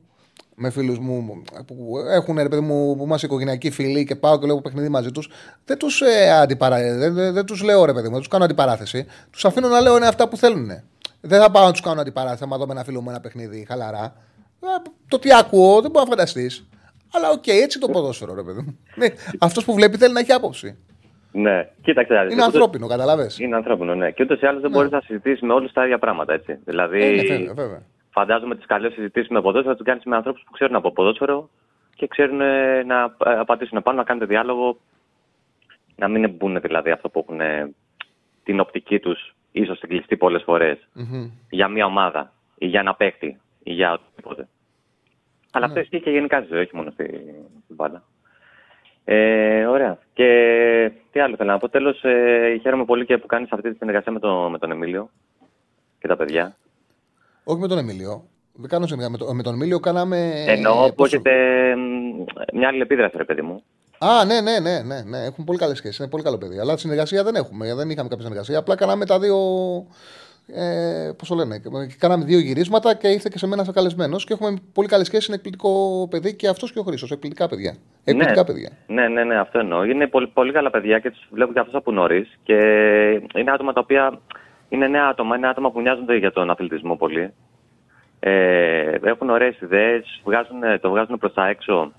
με 0.55 0.69
φίλους 0.69 0.99
μου 0.99 1.43
που 1.65 1.97
έχουν 2.09 2.37
ρε 2.37 2.49
παιδί 2.49 2.61
μου, 2.61 2.95
που 2.95 3.03
είμαστε 3.03 3.25
οικογενειακοί 3.25 3.71
φίλοι 3.71 4.05
και 4.05 4.15
πάω 4.15 4.39
και 4.39 4.45
λέω 4.45 4.61
παιχνίδι 4.61 4.89
μαζί 4.89 5.11
τους, 5.11 5.29
δεν 5.65 5.77
τους 5.77 6.01
ε, 6.01 6.31
αντιπαρα... 6.31 6.97
δεν, 6.97 7.13
δεν, 7.13 7.33
δεν 7.33 7.45
τους 7.45 7.61
λέω 7.63 7.85
ρε 7.85 7.93
παιδί 7.93 8.05
μου, 8.05 8.11
δεν 8.11 8.19
τους 8.19 8.27
κάνω 8.27 8.43
αντιπαράθεση. 8.43 9.05
Τους 9.29 9.45
αφήνω 9.45 9.67
να 9.67 9.81
λέω 9.81 9.97
είναι 9.97 10.07
αυτά 10.07 10.27
που 10.27 10.37
θέλουν. 10.37 10.69
Δεν 11.21 11.41
θα 11.41 11.51
πάω 11.51 11.65
να 11.65 11.71
τους 11.71 11.81
κάνω 11.81 12.01
αντιπαράθεση, 12.01 12.43
άμα 12.43 12.57
δω 12.57 12.65
με 12.65 12.73
ένα 12.73 12.83
φίλο 12.83 13.01
μου 13.01 13.09
ένα 13.09 13.19
παιχνίδι 13.19 13.65
χαλαρά. 13.67 14.15
Ε, 14.63 14.89
το 15.07 15.19
τι 15.19 15.33
ακούω 15.33 15.81
δεν 15.81 15.91
μπορείς 15.91 16.05
να 16.05 16.11
φανταστείς. 16.11 16.65
Αλλά 17.15 17.29
οκ, 17.29 17.47
έτσι 17.47 17.79
το 17.79 17.87
ποδόσφαιρο, 17.87 18.33
ρε 18.35 18.43
παιδί 18.43 18.61
μου. 18.61 18.79
Ναι, 18.95 19.07
Αυτός 19.39 19.65
που 19.65 19.73
βλέπει 19.73 19.97
θέλει 19.97 20.13
να 20.13 20.19
έχει 20.19 20.31
άποψη. 20.31 20.77
Ναι, 21.31 21.69
κοίταξε. 21.81 22.13
Είναι 22.13 22.25
ούτως- 22.25 22.45
ανθρώπινο, 22.45 22.87
καταλαβέ. 22.87 23.29
Είναι 23.37 23.55
ανθρώπινο, 23.55 23.95
ναι. 23.95 24.11
Και 24.11 24.23
ούτως 24.23 24.41
ή 24.41 24.45
άλλως 24.45 24.61
δεν 24.61 24.71
Ναι. 24.71 24.77
μπορείς 24.77 24.91
να 24.91 25.01
συζητήσεις 25.01 25.41
με 25.41 25.53
όλους 25.53 25.71
τα 25.71 25.83
ίδια 25.83 25.99
πράγματα, 25.99 26.33
έτσι. 26.33 26.59
Δηλαδή, 26.65 27.01
Ε, 27.03 27.09
ναι, 27.09 27.21
βέβαια, 27.37 27.53
βέβαια. 27.53 27.81
φαντάζομαι 28.09 28.55
τις 28.55 28.65
καλές 28.65 28.93
συζητήσεις 28.93 29.29
με 29.29 29.41
ποδόσφαιρο 29.41 29.71
θα 29.71 29.75
τις 29.77 29.85
κάνεις 29.85 30.03
με 30.03 30.15
ανθρώπους 30.15 30.43
που 30.45 30.51
ξέρουν 30.51 30.75
από 30.75 30.91
ποδόσφαιρο 30.91 31.49
και 31.95 32.07
ξέρουν 32.07 32.41
ε, 32.41 32.83
να 32.83 33.15
ε, 33.25 33.39
απαντήσουν 33.39 33.81
πάνω, 33.83 33.97
να 33.97 34.03
κάνετε 34.03 34.25
διάλογο. 34.25 34.77
Να 35.95 36.07
μην 36.07 36.29
μπουν 36.29 36.59
δηλαδή 36.61 36.91
αυτό 36.91 37.09
που 37.09 37.19
έχουν 37.19 37.41
ε, 37.41 37.73
την 38.43 38.59
οπτική 38.59 38.99
τους, 38.99 39.35
ίσως 39.51 39.77
στην 39.77 39.89
κλειστή 39.89 40.17
πολλές 40.17 40.43
φορές, 40.43 40.77
Μμμ. 40.93 41.29
για 41.49 41.67
μια 41.67 41.85
ομάδα 41.85 42.33
ή 42.57 42.65
για 42.65 42.79
ένα 42.79 42.95
παίκτη 42.95 43.39
ή 43.63 43.71
για 43.73 43.91
οτιδήποτε. 43.93 44.47
Αλλά 45.55 45.65
αυτός 45.65 45.81
ισχύει 45.83 46.01
και 46.01 46.09
γενικά 46.09 46.37
στη 46.37 46.47
ζωή, 46.53 46.61
όχι 46.61 46.75
μόνο 46.75 46.91
στη, 46.91 47.03
στην 47.63 47.75
μπάλα. 47.75 48.03
Ε, 49.05 49.65
ωραία. 49.65 49.97
Και 50.13 50.27
τι 51.11 51.19
άλλο 51.19 51.35
θέλω 51.35 51.51
να 51.51 51.57
πω. 51.57 51.69
Τέλος, 51.69 52.03
ε, 52.03 52.57
χαίρομαι 52.61 52.85
πολύ 52.85 53.05
και 53.05 53.17
που 53.17 53.25
κάνεις 53.27 53.51
αυτή 53.51 53.71
τη 53.71 53.77
συνεργασία 53.77 54.11
με, 54.11 54.19
το, 54.19 54.47
με 54.51 54.57
τον 54.57 54.71
Εμίλιο 54.71 55.09
και 55.99 56.07
τα 56.07 56.15
παιδιά. 56.15 56.55
Όχι 57.43 57.59
με 57.59 57.67
τον 57.67 57.77
Εμίλιο. 57.77 58.23
Δεν 58.53 58.69
κάνω 58.69 58.85
συνεργασία. 58.87 59.17
Με, 59.19 59.25
το- 59.25 59.33
με 59.33 59.43
τον 59.43 59.53
Εμίλιο 59.53 59.79
κάναμε. 59.79 60.43
Εννοώ 60.47 60.87
που 60.87 60.93
πόσο- 60.95 61.15
έχετε 61.15 61.31
μ, 61.75 62.23
μια 62.53 62.67
άλλη 62.67 62.81
επίδραση, 62.81 63.17
ρε 63.17 63.23
παιδί 63.23 63.41
μου. 63.41 63.63
Α, 63.97 64.25
ναι, 64.25 64.41
ναι, 64.41 64.59
ναι, 64.59 64.79
ναι, 64.81 65.01
ναι. 65.01 65.17
Έχουν 65.25 65.43
πολύ 65.43 65.57
καλές 65.57 65.77
σχέσεις. 65.77 65.97
Είναι 65.99 66.07
πολύ 66.09 66.23
καλό 66.23 66.37
παιδί. 66.37 66.59
Αλλά 66.59 66.77
συνεργασία 66.77 67.23
δεν 67.23 67.35
έχουμε. 67.35 67.75
Δεν 67.75 67.89
είχαμε 67.89 68.09
κάποια 68.09 68.23
συνεργασία. 68.23 68.57
Απλά 68.57 68.75
κάναμε 68.75 69.05
τα 69.05 69.19
δύο. 69.19 69.37
Ε, 70.47 71.11
Πώς 71.17 71.27
το 71.27 71.35
λένε. 71.35 71.61
Κάναμε 71.99 72.23
δύο 72.25 72.39
γυρίσματα 72.39 72.95
και 72.95 73.07
ήρθε 73.07 73.29
και 73.31 73.37
σε 73.37 73.47
μένα 73.47 73.63
σαν 73.63 73.73
καλεσμένος. 73.73 74.25
Και 74.25 74.33
έχουμε 74.33 74.57
πολύ 74.73 74.87
καλέ 74.87 75.03
σχέσει. 75.03 75.25
Είναι 75.27 75.35
εκπληκτικό 75.35 76.07
παιδί 76.09 76.35
και 76.35 76.47
αυτός 76.47 76.71
και 76.71 76.79
ο 76.79 76.83
Χρήσος. 76.83 77.11
Εκπληκτικά 77.11 77.47
παιδιά. 77.47 77.75
Εκπληκτικά 78.03 78.39
ναι, 78.39 78.45
παιδιά. 78.45 78.69
Ναι, 78.87 79.07
ναι, 79.07 79.23
ναι, 79.23 79.39
αυτό 79.39 79.59
εννοώ. 79.59 79.83
Είναι 79.83 80.07
πολύ, 80.07 80.27
πολύ 80.27 80.51
καλά 80.51 80.69
παιδιά 80.69 80.99
και 80.99 81.11
τους 81.11 81.27
βλέπω 81.31 81.53
και 81.53 81.59
αυτούς 81.59 81.75
από 81.75 81.91
νωρίς. 81.91 82.37
Και 82.43 82.55
είναι 83.35 83.51
άτομα 83.51 83.73
τα 83.73 83.79
οποία 83.79 84.19
είναι 84.69 84.87
νέα 84.87 85.07
άτομα, 85.07 85.35
είναι 85.35 85.47
άτομα 85.47 85.71
που 85.71 85.81
νοιάζονται 85.81 86.15
για 86.17 86.31
τον 86.31 86.49
αθλητισμό 86.49 86.95
πολύ. 86.95 87.33
Ε, 88.19 88.97
έχουν 89.03 89.29
ωραίες 89.29 89.61
ιδέες, 89.61 90.21
το 90.81 90.89
βγάζουν 90.89 91.17
προς 91.17 91.33
τα 91.33 91.47
έξω. 91.47 91.91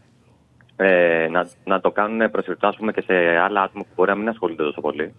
Ε, 0.76 1.28
να, 1.30 1.48
να 1.64 1.80
το 1.80 1.90
κάνουν 1.90 2.30
προσεκτικά 2.30 2.68
ας 2.68 2.76
πούμε, 2.76 2.92
και 2.92 3.00
σε 3.00 3.14
άλλα 3.36 3.62
άτομα 3.62 3.82
που 3.82 3.90
μπορεί 3.94 4.10
να 4.10 4.16
μην 4.16 4.28
ασχολούνται 4.28 4.62
τόσο 4.62 4.80
πολύ. 4.80 5.14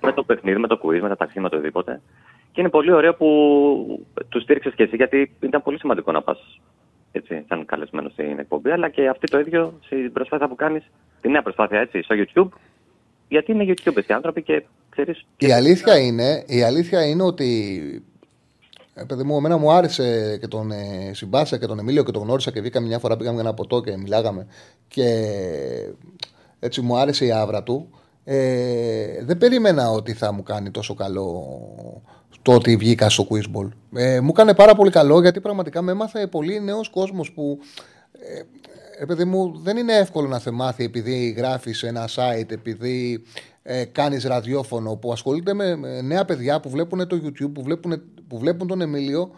Με 0.00 0.12
το 0.12 0.22
παιχνίδι, 0.22 0.58
με 0.58 0.66
το 0.66 0.80
quiz, 0.82 1.00
με 1.00 1.08
τα 1.08 1.16
ταξίδια, 1.16 1.42
με 1.42 1.48
το 1.48 1.56
οτιδήποτε. 1.56 2.00
Και 2.52 2.60
είναι 2.60 2.70
πολύ 2.70 2.92
ωραίο 2.92 3.14
που 3.14 4.06
τους 4.28 4.42
στήριξες 4.42 4.74
και 4.74 4.82
εσύ, 4.82 4.96
γιατί 4.96 5.32
ήταν 5.40 5.62
πολύ 5.62 5.78
σημαντικό 5.78 6.12
να 6.12 6.22
πας 6.22 6.60
έτσι, 7.12 7.44
σαν 7.48 7.64
καλεσμένος 7.64 8.12
στην 8.12 8.38
εκπομπή, 8.38 8.70
αλλά 8.70 8.88
και 8.88 9.08
αυτή 9.08 9.26
το 9.26 9.38
ίδιο 9.38 9.78
στην 9.84 10.12
προσπάθεια 10.12 10.48
που 10.48 10.54
κάνεις, 10.54 10.90
τη 11.20 11.28
νέα 11.28 11.42
προσπάθεια 11.42 11.80
έτσι, 11.80 12.02
στο 12.02 12.14
YouTube. 12.18 12.48
Γιατί 13.28 13.52
είναι 13.52 13.64
YouTube 13.66 13.96
οι 14.08 14.12
άνθρωποι 14.12 14.42
και 14.42 14.64
ξέρεις. 14.90 15.24
Η 15.38 15.52
αλήθεια, 15.52 15.98
είναι, 15.98 16.44
η 16.46 16.62
αλήθεια 16.62 17.06
είναι 17.06 17.22
ότι. 17.22 18.02
Ε, 18.94 19.04
παιδί 19.04 19.22
μου, 19.22 19.36
εμένα 19.36 19.56
μου 19.56 19.72
άρεσε 19.72 20.38
και 20.40 20.48
τον 20.48 20.70
ε, 20.70 21.10
συμπάθησα 21.14 21.58
και 21.58 21.66
τον 21.66 21.78
Εμίλιο 21.78 22.04
και 22.04 22.10
τον 22.10 22.22
γνώρισα 22.22 22.50
και 22.52 22.60
βγήκαμε 22.60 22.86
μια 22.86 22.98
φορά, 22.98 23.16
πήγαμε 23.16 23.40
για 23.40 23.44
ένα 23.44 23.54
ποτό 23.54 23.80
και 23.80 23.96
μιλάγαμε. 23.96 24.46
Και 24.88 25.04
έτσι 26.60 26.80
μου 26.80 26.96
άρεσε 26.96 27.24
η 27.24 27.32
άβρα 27.32 27.62
του. 27.62 27.90
Ε, 28.24 29.24
δεν 29.24 29.38
περίμενα 29.38 29.90
ότι 29.90 30.12
θα 30.12 30.32
μου 30.32 30.42
κάνει 30.42 30.70
τόσο 30.70 30.94
καλό 30.94 31.56
το 32.42 32.52
ότι 32.52 32.76
βγήκα 32.76 33.08
στο 33.08 33.26
Quizball. 33.30 33.68
Ε, 33.94 34.20
μου 34.20 34.28
έκανε 34.28 34.54
πάρα 34.54 34.74
πολύ 34.74 34.90
καλό 34.90 35.20
γιατί 35.20 35.40
πραγματικά 35.40 35.82
με 35.82 35.92
έμαθε 35.92 36.26
πολύ 36.26 36.60
νέος 36.60 36.88
κόσμος 36.90 37.32
που 37.32 37.58
ε, 38.12 38.42
ε, 39.00 39.04
παιδί 39.04 39.24
μου, 39.24 39.52
δεν 39.62 39.76
είναι 39.76 39.94
εύκολο 39.94 40.28
να 40.28 40.38
σε 40.38 40.50
μάθει 40.50 40.84
επειδή 40.84 41.34
γράφεις 41.36 41.78
σε 41.78 41.86
ένα 41.86 42.08
site, 42.14 42.50
επειδή 42.50 43.22
ε, 43.62 43.84
κάνεις 43.84 44.24
ραδιόφωνο 44.24 44.96
που 44.96 45.12
ασχολείται 45.12 45.54
με, 45.54 45.76
με 45.76 46.00
νέα 46.00 46.24
παιδιά 46.24 46.60
που 46.60 46.70
βλέπουν 46.70 47.06
το 47.06 47.20
YouTube, 47.24 47.50
που 47.54 47.62
βλέπουν, 47.62 48.02
που 48.28 48.38
βλέπουν 48.38 48.66
τον 48.66 48.80
Εμίλιο. 48.80 49.30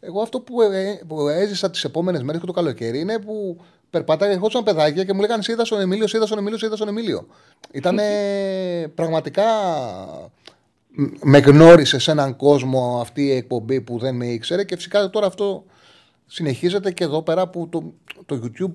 Εγώ 0.00 0.22
αυτό 0.22 0.40
που, 0.40 0.62
ε, 0.62 1.00
που 1.06 1.28
έζησα 1.28 1.70
τις 1.70 1.84
επόμενες 1.84 2.22
μέρες 2.22 2.40
και 2.40 2.46
το 2.46 2.52
καλοκαίρι 2.52 3.00
είναι 3.00 3.18
που 3.18 3.60
περπατάγα 3.90 4.32
εγώ 4.32 4.50
σαν 4.50 4.62
παιδάκια 4.62 5.04
και 5.04 5.12
μου 5.12 5.20
λέγανε 5.20 5.42
Είδα 5.46 5.64
στον 5.64 5.80
Εμίλιο, 5.80 6.06
είδα 6.14 6.26
στον 6.26 6.38
Εμίλιο, 6.38 6.58
είδα 6.66 6.76
στον 6.76 6.88
Εμίλιο. 6.88 7.26
Ήταν 7.72 7.98
πραγματικά. 8.94 9.44
Μ, 10.94 11.04
Με 11.22 11.38
γνώρισε 11.38 11.98
σε 11.98 12.10
έναν 12.10 12.36
κόσμο 12.36 12.98
αυτή 13.00 13.22
η 13.22 13.32
εκπομπή 13.36 13.80
που 13.80 13.98
δεν 13.98 14.16
με 14.16 14.26
ήξερε 14.26 14.64
και 14.64 14.76
φυσικά 14.76 15.10
τώρα 15.10 15.26
αυτό 15.26 15.64
συνεχίζεται 16.26 16.92
και 16.92 17.04
εδώ 17.04 17.22
πέρα 17.22 17.48
που 17.48 17.68
το, 17.68 17.92
το 18.26 18.34
YouTube, 18.42 18.72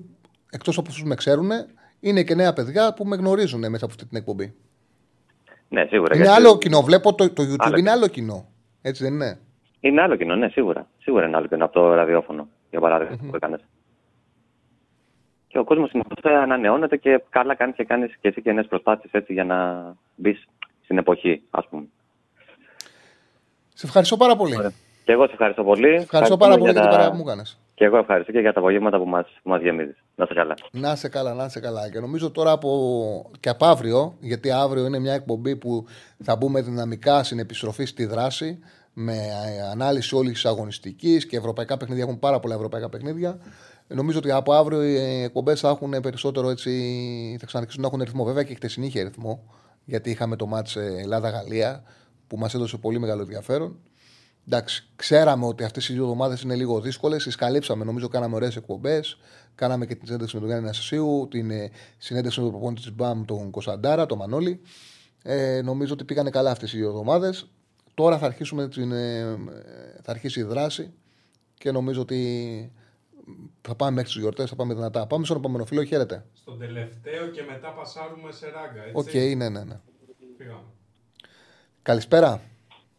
εκτός 0.50 0.78
από 0.78 0.88
αυτούς 0.88 1.02
που 1.02 1.08
με 1.08 1.14
ξέρουν, 1.14 1.50
είναι 2.00 2.22
και 2.22 2.34
νέα 2.34 2.52
παιδιά 2.52 2.94
που 2.94 3.04
με 3.04 3.16
γνωρίζουν 3.16 3.60
μέσα 3.60 3.84
από 3.84 3.94
αυτή 3.94 4.06
την 4.06 4.16
εκπομπή. 4.18 4.54
Ναι, 5.68 5.84
σίγουρα. 5.88 6.14
Είναι 6.16 6.24
γιατί- 6.24 6.40
άλλο 6.40 6.58
κοινό. 6.58 6.80
Βλέπω 6.80 7.14
το, 7.14 7.32
το 7.32 7.42
YouTube 7.42 7.56
Άλλο. 7.58 7.76
είναι 7.76 7.90
άλλο 7.90 8.06
κοινό. 8.06 8.48
Έτσι 8.82 9.02
δεν 9.04 9.12
είναι; 9.12 9.38
Είναι 9.80 10.00
άλλο 10.02 10.16
κοινό, 10.16 10.36
ναι, 10.36 10.48
σίγουρα. 10.48 10.88
Σίγουρα 10.98 11.26
είναι 11.26 11.36
άλλο 11.36 11.46
κοινό 11.46 11.64
από 11.64 11.74
το 11.74 11.94
ραδιόφωνο, 11.94 12.48
για 12.70 12.80
παράδειγμα, 12.80 13.16
που 13.30 13.36
έκανες. 13.36 13.60
Και 15.48 15.58
ο 15.58 15.64
κόσμος 15.64 15.88
συνεχώ 15.90 16.08
ανανεώνεται 16.22 16.96
και 16.96 17.22
καλά 17.30 17.54
κάνεις 17.54 17.74
και 17.74 17.84
κάνεις 17.84 18.16
και 18.20 18.28
εσύ 18.28 18.42
και 18.42 18.52
νέες 18.52 18.66
προσπάθειες 18.66 19.12
έτσι 19.12 19.32
για 19.32 19.44
να 19.44 19.86
μπεις 20.16 20.44
στην 20.84 20.98
εποχή, 20.98 21.42
ας 21.50 21.68
πούμε. 21.68 21.86
Σε 23.80 23.86
ευχαριστώ 23.86 24.16
πάρα 24.16 24.36
πολύ. 24.36 24.56
Και 25.04 25.12
εγώ 25.12 25.26
σε 25.26 25.32
ευχαριστώ 25.32 25.64
πολύ. 25.64 25.88
Ευχαριστώ 25.94 26.36
πάρα 26.36 26.52
πολύ 26.56 26.70
για 26.70 26.72
την 26.72 26.82
τα- 26.82 26.88
παρέα 26.96 27.10
που 27.10 27.16
μου 27.16 27.22
έκανε. 27.26 27.42
Και 27.74 27.84
εγώ 27.84 27.96
ευχαριστώ 27.96 28.32
και 28.32 28.38
για 28.38 28.52
τα 28.52 28.60
απογεύματα 28.60 28.98
που 28.98 29.06
μας 29.08 29.26
μας 29.42 29.60
γεμίζεις. 29.60 29.96
Να 30.14 30.24
είσαι 30.24 30.34
καλά. 30.34 30.54
Να 30.70 30.92
είσαι 30.92 31.08
καλά, 31.08 31.34
να 31.34 31.44
είσαι 31.44 31.60
καλά. 31.60 31.90
Και 31.90 32.00
νομίζω 32.00 32.30
τώρα 32.30 32.50
από, 32.50 32.70
και 33.40 33.48
από 33.48 33.66
αύριο, 33.66 34.14
γιατί 34.20 34.50
αύριο 34.50 34.86
είναι 34.86 34.98
μια 34.98 35.14
εκπομπή 35.14 35.56
που 35.56 35.84
θα 36.22 36.36
μπούμε 36.36 36.60
δυναμικά 36.60 37.22
στην 37.22 37.38
επιστροφή 37.38 37.84
στη 37.84 38.04
δράση, 38.04 38.58
με 38.92 39.12
ε, 39.16 39.70
ανάλυση 39.72 40.16
όλης 40.16 40.32
της 40.32 40.44
αγωνιστικής 40.46 41.26
και 41.26 41.36
ευρωπαϊκά 41.36 41.76
παιχνίδια. 41.76 42.02
Έχουν 42.04 42.18
πάρα 42.18 42.40
πολλά 42.40 42.54
ευρωπαϊκά 42.54 42.88
παιχνίδια. 42.88 43.38
Νομίζω 43.86 44.18
ότι 44.18 44.30
από 44.30 44.52
αύριο 44.52 44.82
οι 44.84 45.22
εκπομπές 45.22 45.60
θα 45.60 45.68
έχουν 45.68 45.90
περισσότερο 46.02 46.50
έτσι. 46.50 46.70
θα 47.40 47.46
ξαναρχίσουν 47.46 47.82
να 47.82 47.86
έχουν 47.88 48.00
ρυθμό. 48.02 48.24
Βέβαια 48.24 48.42
και 48.42 48.52
η 48.52 48.54
χτεσινή 48.54 48.86
είχε 48.86 49.02
ρυθμό, 49.02 49.42
γιατί 49.84 50.10
είχαμε 50.10 50.36
το 50.36 50.46
μάτς 50.46 50.76
ε, 50.76 51.00
Ελλάδα-Γαλλία 51.02 51.82
που 52.28 52.36
μας 52.38 52.54
έδωσε 52.54 52.76
πολύ 52.76 52.98
μεγάλο 52.98 53.20
ενδιαφέρον. 53.22 53.78
Εντάξει, 54.46 54.88
ξέραμε 54.96 55.46
ότι 55.46 55.64
αυτές 55.64 55.88
οι 55.88 55.92
δύο 55.92 56.02
εβδομάδες 56.02 56.42
είναι 56.42 56.54
λίγο 56.54 56.80
δύσκολες. 56.80 57.22
Τις 57.22 57.34
καλύψαμε, 57.34 57.84
νομίζω 57.84 58.08
κάναμε 58.08 58.34
ωραίες 58.34 58.56
εκπομπές. 58.56 59.18
Κάναμε 59.54 59.86
και 59.86 59.94
την 59.94 60.04
συνέντευξη 60.04 60.34
με 60.34 60.40
τον 60.40 60.50
Γιάννη 60.50 60.66
Νασασίου, 60.66 61.28
την 61.30 61.50
ε, 61.50 61.70
συνέντευξη 61.98 62.38
με 62.38 62.44
τον 62.44 62.54
προπονητή 62.54 62.82
της 62.82 62.94
Μπαμ, 62.94 63.24
τον 63.24 63.50
Κωνσταντάρα, 63.50 64.06
τον 64.06 64.18
Μανώλη. 64.18 64.60
Ε, 65.22 65.60
νομίζω 65.62 65.92
ότι 65.92 66.04
πήγανε 66.04 66.30
καλά 66.30 66.50
αυτές 66.50 66.72
οι 66.72 66.76
δύο 66.76 66.88
εβδομάδες. 66.88 67.50
Τώρα 67.94 68.18
θα, 68.18 68.26
αρχίσουμε 68.26 68.68
την, 68.68 68.92
ε, 68.92 69.18
ε, 69.20 69.36
θα 70.02 70.10
αρχίσει 70.10 70.40
η 70.40 70.42
δράση 70.42 70.92
και 71.54 71.70
νομίζω 71.70 72.00
ότι 72.00 72.72
θα 73.60 73.74
πάμε 73.74 73.90
μέχρι 73.92 74.10
τις 74.10 74.20
γιορτές, 74.20 74.50
θα 74.50 74.56
πάμε 74.56 74.74
δυνατά. 74.74 75.06
Πάμε 75.06 75.24
στον 75.24 75.36
επόμενο 75.36 75.64
φίλο, 75.64 75.84
χαίρετε. 75.84 76.24
Στον 76.32 76.58
τελευταίο 76.58 77.26
και 77.26 77.42
μετά 77.42 77.72
πασάρουμε 77.72 78.32
σε 78.32 78.46
ράγκα, 78.46 78.82
έτσι. 78.84 79.18
Οκ, 79.18 79.36
ναι, 79.36 79.48
ναι, 79.48 79.64
ναι. 79.64 79.80
Πήγαμε. 80.36 80.62
Καλησπέρα. 81.88 82.40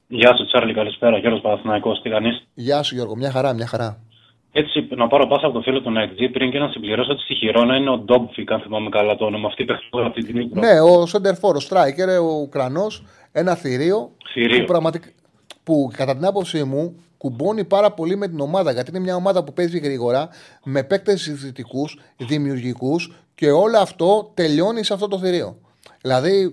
Γεια 0.07 0.35
σου, 0.35 0.45
Τσάρλι, 0.45 0.73
καλησπέρα. 0.73 1.17
Γιώργος 1.17 1.41
Παναθηναϊκός, 1.41 2.01
τι 2.01 2.09
κάνεις; 2.09 2.47
Γεια 2.53 2.83
σου 2.83 2.95
Γιώργο, 2.95 3.15
μια 3.15 3.31
χαρά, 3.31 3.53
μια 3.53 3.67
χαρά. 3.67 3.99
Έτσι, 4.51 4.87
να 4.95 5.07
πάρω 5.07 5.27
πάσα 5.27 5.45
από 5.45 5.55
το 5.55 5.61
φίλο 5.61 5.81
του 5.81 5.91
NXG 5.95 6.29
πριν 6.31 6.51
και 6.51 6.59
να 6.59 6.67
συμπληρώσω 6.67 7.11
ότι 7.11 7.21
στη 7.21 7.33
Χιρόνα 7.33 7.75
είναι 7.75 7.89
ο 7.89 7.97
Ντόβμπικ, 7.97 8.51
αν 8.51 8.59
θυμάμαι 8.59 8.89
καλά 8.89 9.15
το 9.15 9.25
όνομα. 9.25 9.47
Αυτή 9.47 9.61
η 9.61 9.65
παιχνίδα 9.65 10.07
αυτή 10.07 10.23
την 10.23 10.37
Νίκρο. 10.37 10.61
Ναι, 10.61 10.81
ο 10.81 11.05
Σέντερφορ, 11.05 11.55
ο 11.55 11.59
Στράικερ, 11.59 12.19
ο 12.19 12.39
Ουκρανός, 12.41 13.03
ένα 13.31 13.55
θηρίο. 13.55 14.11
Θηρίο. 14.33 14.59
Που, 14.59 14.65
πραγματικά, 14.65 15.07
που 15.63 15.91
κατά 15.97 16.15
την 16.15 16.25
άποψή 16.25 16.63
μου 16.63 17.03
κουμπώνει 17.17 17.65
πάρα 17.65 17.91
πολύ 17.91 18.17
με 18.17 18.27
την 18.27 18.39
ομάδα. 18.39 18.71
Γιατί 18.71 18.89
είναι 18.89 18.99
μια 18.99 19.15
ομάδα 19.15 19.43
που 19.43 19.53
παίζει 19.53 19.79
γρήγορα, 19.79 20.29
με 20.63 20.83
παίκτες 20.83 21.21
συζητικού, 21.21 21.85
δημιουργικούς 22.17 23.13
και 23.35 23.49
όλο 23.49 23.77
αυτό 23.77 24.31
τελειώνει 24.33 24.83
σε 24.83 24.93
αυτό 24.93 25.07
το 25.07 25.19
θηρίο. 25.19 25.57
Δηλαδή, 26.01 26.51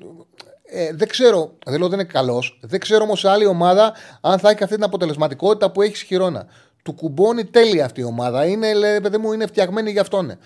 ε, 0.70 0.90
δεν 0.94 1.08
ξέρω, 1.08 1.52
δεν 1.66 1.78
λέω 1.78 1.88
δεν 1.88 1.98
είναι 1.98 2.08
καλός, 2.08 2.58
δεν 2.62 2.80
ξέρω 2.80 3.04
όμως 3.04 3.20
σε 3.20 3.28
άλλη 3.30 3.46
ομάδα 3.46 3.92
αν 4.20 4.38
θα 4.38 4.50
έχει 4.50 4.62
αυτή 4.62 4.74
την 4.74 4.84
αποτελεσματικότητα 4.84 5.70
που 5.70 5.82
έχει 5.82 6.06
χειρόνα. 6.06 6.46
Του 6.82 6.92
κουμπώνει 6.92 7.44
τέλεια 7.44 7.84
αυτή 7.84 8.00
η 8.00 8.04
ομάδα. 8.04 8.46
Είναι, 8.46 8.74
λέει, 8.74 9.00
παιδί 9.00 9.18
μου, 9.18 9.32
είναι 9.32 9.46
φτιαγμένη 9.46 9.90
για 9.90 10.00
αυτόν. 10.00 10.38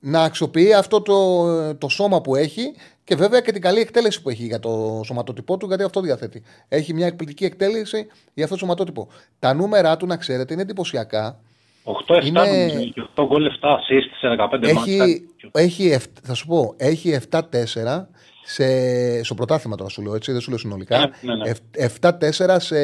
Να 0.00 0.22
αξιοποιεί 0.22 0.72
αυτό 0.74 1.00
το, 1.02 1.74
το 1.74 1.88
σώμα 1.88 2.20
που 2.20 2.36
έχει 2.36 2.74
και 3.04 3.16
βέβαια 3.16 3.40
και 3.40 3.52
την 3.52 3.60
καλή 3.62 3.80
εκτέλεση 3.80 4.22
που 4.22 4.28
έχει 4.30 4.44
για 4.44 4.58
το 4.58 5.00
σωματότυπό 5.04 5.56
του, 5.56 5.66
γιατί 5.66 5.82
αυτό 5.82 6.00
διαθέτει. 6.00 6.42
Έχει 6.68 6.94
μια 6.94 7.06
εκπληκτική 7.06 7.44
εκτέλεση 7.44 8.06
για 8.34 8.44
αυτό 8.44 8.54
το 8.56 8.60
σωματότυπο. 8.60 9.08
Τα 9.38 9.54
νούμερα 9.54 9.96
του, 9.96 10.06
να 10.06 10.16
ξέρετε, 10.16 10.52
είναι 10.52 10.62
εντυπωσιακά. 10.62 11.38
8-7 11.84 12.26
είναι- 12.26 12.40
νομίζω, 12.40 12.78
και 12.94 13.00
8 13.14 13.24
γκολ 13.26 13.46
7 13.46 13.68
assist 13.74 14.10
σε 14.20 14.28
15 14.28 14.72
μάτια. 14.72 15.04
Έχει, 15.04 15.26
έχει, 15.52 15.90
εφ- 15.90 16.18
θα 16.22 16.34
σου 16.34 16.46
πω, 16.46 16.74
έχει 16.76 17.10
7-4 17.30 18.08
σε, 18.46 19.22
στο 19.22 19.34
πρωτάθλημα 19.34 19.76
τώρα 19.76 19.90
σου 19.90 20.02
λέω, 20.02 20.14
έτσι, 20.14 20.32
δεν 20.32 20.40
σου 20.40 20.48
λέω 20.48 20.58
συνολικά. 20.58 20.98
Ναι, 20.98 21.06
ναι, 21.20 21.34
ναι. 21.36 21.50
Εφ- 21.72 21.96
7-4 22.00 22.56
σε 22.58 22.76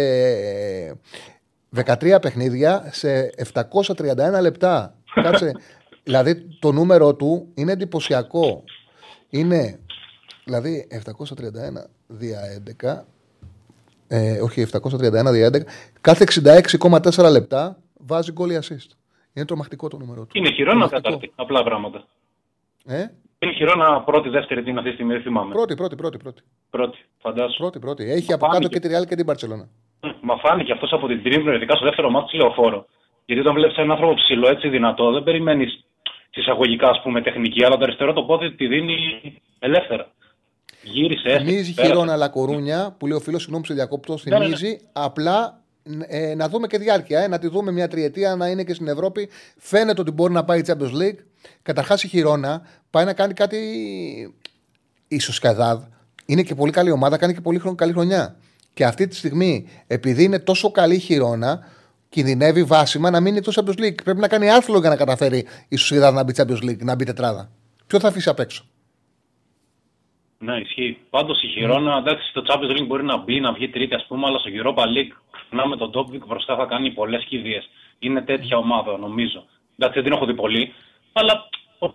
13 1.76 2.18
παιχνίδια 2.20 2.88
σε 2.92 3.30
731 3.52 4.40
λεπτά. 4.40 4.94
Κάτσε, 5.22 5.52
Δηλαδή 6.04 6.48
το 6.58 6.72
νούμερο 6.72 7.14
του 7.14 7.48
είναι 7.54 7.72
εντυπωσιακό. 7.72 8.64
Είναι 9.28 9.78
δηλαδή 10.44 10.86
731 10.90 11.02
δια 12.06 12.40
11. 12.80 12.98
Ε, 14.08 14.40
όχι, 14.40 14.66
731 14.72 15.26
δια 15.30 15.48
11. 15.52 15.60
Κάθε 16.00 16.24
66,4 16.78 17.30
λεπτά 17.30 17.78
βάζει 17.98 18.32
γκολ 18.32 18.50
ή 18.50 18.58
assist. 18.62 18.90
Είναι 19.32 19.44
τρομακτικό 19.46 19.88
το 19.88 19.98
νούμερο 19.98 20.24
του. 20.24 20.38
Είναι 20.38 20.50
χειρόνα 20.50 20.72
Τρομακτικό. 20.88 21.00
τέταρτη. 21.02 21.32
Απλά 21.34 21.62
πράγματα. 21.64 22.04
Ε; 22.86 23.04
Είναι 23.42 23.52
χειρόνα 23.52 24.00
πρώτη, 24.00 24.28
δεύτερη, 24.28 24.62
τι 24.62 24.70
είναι 24.70 24.78
αυτή 24.78 24.90
τη 24.90 24.94
στιγμή, 24.94 25.12
δεν 25.12 25.22
θυμάμαι. 25.22 25.52
Πρώτη, 25.52 25.74
πρώτη, 25.74 25.96
πρώτη. 25.96 26.16
πρώτη. 26.16 26.42
Πρώτη, 26.70 26.98
φαντάσου. 27.18 27.58
πρώτη, 27.58 27.78
πρώτη. 27.78 28.10
Έχει 28.10 28.32
από 28.32 28.46
κάτω 28.46 28.68
και 28.68 28.80
τη 28.80 28.88
Real 28.92 29.06
και 29.06 29.14
την 29.14 29.26
Barcelona. 29.30 29.66
Μα 30.20 30.36
φάνηκε 30.36 30.72
αυτός 30.72 30.92
από 30.92 31.06
την 31.06 31.22
τρίμηνο, 31.22 31.52
ειδικά 31.52 31.74
στο 31.74 31.84
δεύτερο 31.84 32.10
μάτι 32.10 32.36
λεωφόρο. 32.36 32.86
Γιατί 33.26 33.40
όταν 33.42 33.54
βλέπεις 33.54 33.76
έναν 33.76 33.90
άνθρωπο 33.90 34.14
ψηλό 34.14 34.48
έτσι 34.48 34.68
δυνατό, 34.68 35.12
δεν 35.12 35.22
περιμένεις 35.22 35.84
συσσαγωγικά 36.30 36.88
ας 36.88 37.00
πούμε 37.02 37.22
τεχνική, 37.22 37.64
αλλά 37.64 37.76
το 37.76 37.84
αριστερό 37.84 38.12
το 38.12 38.22
πόδι 38.22 38.52
τη 38.52 38.66
δίνει 38.66 38.96
ελεύθερα. 39.58 40.10
Γύρισε, 40.82 41.28
έφυγε, 41.28 41.50
Θυμίζει 41.50 41.74
πέρασε. 41.74 41.92
χειρόνα 41.92 42.16
Λακορούνια 42.16 42.96
που 42.98 43.06
λέει 43.06 43.16
ο 43.16 43.20
φίλος, 43.20 43.40
συγγνώμη 43.40 43.62
που 43.62 43.68
σε 43.68 43.74
διακόπτω. 43.74 44.12
Ναι, 44.12 44.20
ναι, 44.24 44.38
ναι. 44.38 44.44
Θυμίζει 44.44 44.88
απλά 44.92 45.61
ε, 46.06 46.34
να 46.34 46.48
δούμε 46.48 46.66
και 46.66 46.78
διάρκεια. 46.78 47.20
Ε, 47.20 47.28
να 47.28 47.38
τη 47.38 47.48
δούμε 47.48 47.72
μια 47.72 47.88
τριετία 47.88 48.36
να 48.36 48.46
είναι 48.46 48.64
και 48.64 48.74
στην 48.74 48.88
Ευρώπη. 48.88 49.28
Φαίνεται 49.58 50.00
ότι 50.00 50.10
μπορεί 50.10 50.32
να 50.32 50.44
πάει 50.44 50.58
η 50.58 50.64
Champions 50.66 51.02
League. 51.02 51.18
Καταρχάς 51.62 52.02
η 52.02 52.08
χειρόνα 52.08 52.66
πάει 52.90 53.04
να 53.04 53.12
κάνει 53.12 53.32
κάτι. 53.34 53.58
ίσως 55.08 55.38
Καδάδ. 55.38 55.82
Είναι 56.26 56.42
και 56.42 56.54
πολύ 56.54 56.72
καλή 56.72 56.90
ομάδα, 56.90 57.16
κάνει 57.16 57.34
και 57.34 57.40
πολύ 57.40 57.58
χρόνο, 57.58 57.76
καλή 57.76 57.92
χρονιά. 57.92 58.36
Και 58.74 58.84
αυτή 58.84 59.06
τη 59.06 59.16
στιγμή, 59.16 59.68
επειδή 59.86 60.24
είναι 60.24 60.38
τόσο 60.38 60.70
καλή 60.70 60.94
η 60.94 60.98
χειρόνα, 60.98 61.68
κινδυνεύει 62.08 62.64
βάσιμα 62.64 63.10
να 63.10 63.20
μείνει 63.20 63.36
εκτός 63.36 63.58
Champions 63.60 63.80
League. 63.80 64.02
Πρέπει 64.04 64.20
να 64.20 64.28
κάνει 64.28 64.50
άθλο 64.50 64.78
για 64.78 64.88
να 64.88 64.96
καταφέρει 64.96 65.46
η 65.68 65.76
Σουσίδα 65.76 66.10
να 66.10 66.24
μπει 66.24 66.32
Champions 66.36 66.62
League, 66.70 66.78
να 66.78 66.94
μπει 66.94 67.04
τετράδα. 67.04 67.50
Ποιο 67.86 68.00
θα 68.00 68.08
αφήσει 68.08 68.28
απ' 68.28 68.38
έξω; 68.38 68.64
Ναι, 70.38 70.56
ισχύει. 70.56 70.98
Πάντως 71.10 71.42
η 71.42 71.46
Χιρόνα, 71.46 71.96
εντάξει, 71.96 72.28
στο 72.28 72.42
Champions 72.48 72.78
League 72.78 72.86
μπορεί 72.86 73.04
να 73.04 73.16
μπει, 73.16 73.40
να 73.40 73.52
βγει 73.52 73.68
τρίτη, 73.68 73.94
ας 73.94 74.06
πούμε, 74.08 74.26
αλλά 74.26 74.38
στο 74.38 74.50
Europa 74.54 74.82
League 74.82 75.12
να 75.52 75.68
με 75.68 75.76
τον 75.76 75.90
Ντόβμπικ 75.90 76.26
μπροστά 76.26 76.56
θα 76.56 76.64
κάνει 76.64 76.90
πολλές 76.90 77.24
κηδείες. 77.24 77.68
Είναι 77.98 78.22
τέτοια 78.22 78.56
ομάδα, 78.56 78.98
νομίζω. 78.98 79.44
Εντάξει, 79.76 79.94
δεν 80.00 80.04
την 80.04 80.12
έχω 80.12 80.26
δει 80.26 80.34
πολύ, 80.34 80.72
αλλά 81.12 81.48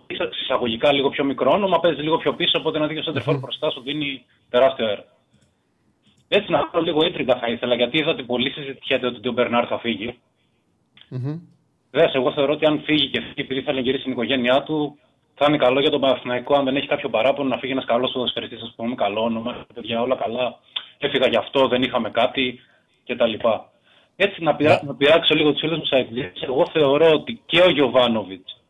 είσαι 0.06 0.28
εισαγωγικά 0.42 0.92
λίγο 0.92 1.08
πιο 1.08 1.24
μικρό 1.24 1.50
όνομα, 1.50 1.80
παίζει 1.80 2.02
λίγο 2.02 2.16
πιο 2.16 2.34
πίσω, 2.34 2.58
οπότε 2.58 2.78
ένα 2.78 2.86
δίκιο 2.86 3.02
σέντερφορ 3.02 3.38
μπροστά 3.38 3.70
σου 3.70 3.80
δίνει 3.80 4.24
τεράστιο 4.50 4.86
αέρα. 4.86 5.04
Έτσι 6.28 6.50
να 6.50 6.58
κάνω 6.58 6.84
λίγο 6.84 7.06
ίντριγκα 7.06 7.38
θα 7.38 7.46
ήθελα, 7.48 7.74
γιατί 7.74 7.98
είδα 7.98 8.10
ότι 8.10 8.22
πολλοί 8.22 8.50
συζητιέται 8.50 9.06
ότι 9.06 9.28
ο 9.28 9.32
Μπερνάρ 9.32 9.66
θα 9.68 9.78
φύγει. 9.78 10.18
Δες, 11.90 12.14
εγώ 12.14 12.32
θεωρώ 12.32 12.52
ότι 12.52 12.66
αν 12.66 12.80
φύγει 12.84 13.08
και 13.08 13.20
φύγει 13.20 13.34
επειδή 13.36 13.62
θα 13.62 13.72
γυρίσει 13.72 14.00
στην 14.00 14.12
οικογένειά 14.12 14.62
του, 14.62 14.98
θα 15.34 15.46
είναι 15.48 15.56
καλό 15.56 15.80
για 15.80 15.90
τον 15.90 16.00
Παναθηναϊκό. 16.00 16.54
Αν 16.54 16.64
δεν 16.64 16.76
έχει 16.76 16.86
κάποιο 16.86 17.08
παράπονο 17.08 17.48
να 17.48 17.58
φύγει 17.58 17.72
ένας 17.72 17.84
καλός 17.84 18.12
ποδοσφαιριστής, 18.12 18.62
ας 18.62 18.72
πούμε, 18.76 18.94
καλό 18.94 19.22
όνομα, 19.22 19.66
παιδιά, 19.74 20.00
όλα 20.00 20.16
καλά. 20.16 20.58
Έφυγα 20.98 21.28
γι' 21.28 21.36
αυτό, 21.36 21.68
δεν 21.68 21.82
είχαμε 21.82 22.10
κάτι 22.10 22.60
κτλ. 23.08 23.32
Έτσι, 24.16 24.42
να, 24.42 24.54
πειρά, 24.54 24.80
να 24.84 24.94
πειράξω 24.94 25.34
λίγο 25.34 25.50
τους 25.50 25.60
φίλους 25.60 25.78
μου 25.78 25.84
Σαϊκλίδη. 25.84 26.32
Εγώ 26.40 26.66
θεωρώ 26.72 27.10
ότι 27.12 27.42
και 27.46 27.60
ο 27.60 27.70
Γιωβάνοβιτς 27.70 28.60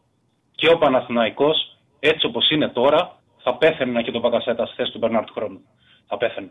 και 0.55 0.69
ο 0.69 0.79
Παναθηναϊκός, 0.79 1.77
έτσι 2.01 2.27
όπως 2.27 2.51
είναι 2.51 2.69
τώρα, 2.69 3.17
θα 3.43 3.55
πέθανε 3.55 3.93
να 3.93 3.99
έχει 3.99 4.11
τον 4.13 4.23
Πακασέτα 4.23 4.67
στη 4.67 4.75
θέση 4.75 4.93
του 4.93 4.99
Μπερνάρ 4.99 5.25
του 5.25 5.33
χρόνου. 5.33 5.61
Θα 6.07 6.17
πέθανε. 6.17 6.51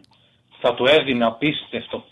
Θα 0.59 0.73
του 0.73 0.85
έδινε 0.85 1.25
απίστευτο 1.25 2.03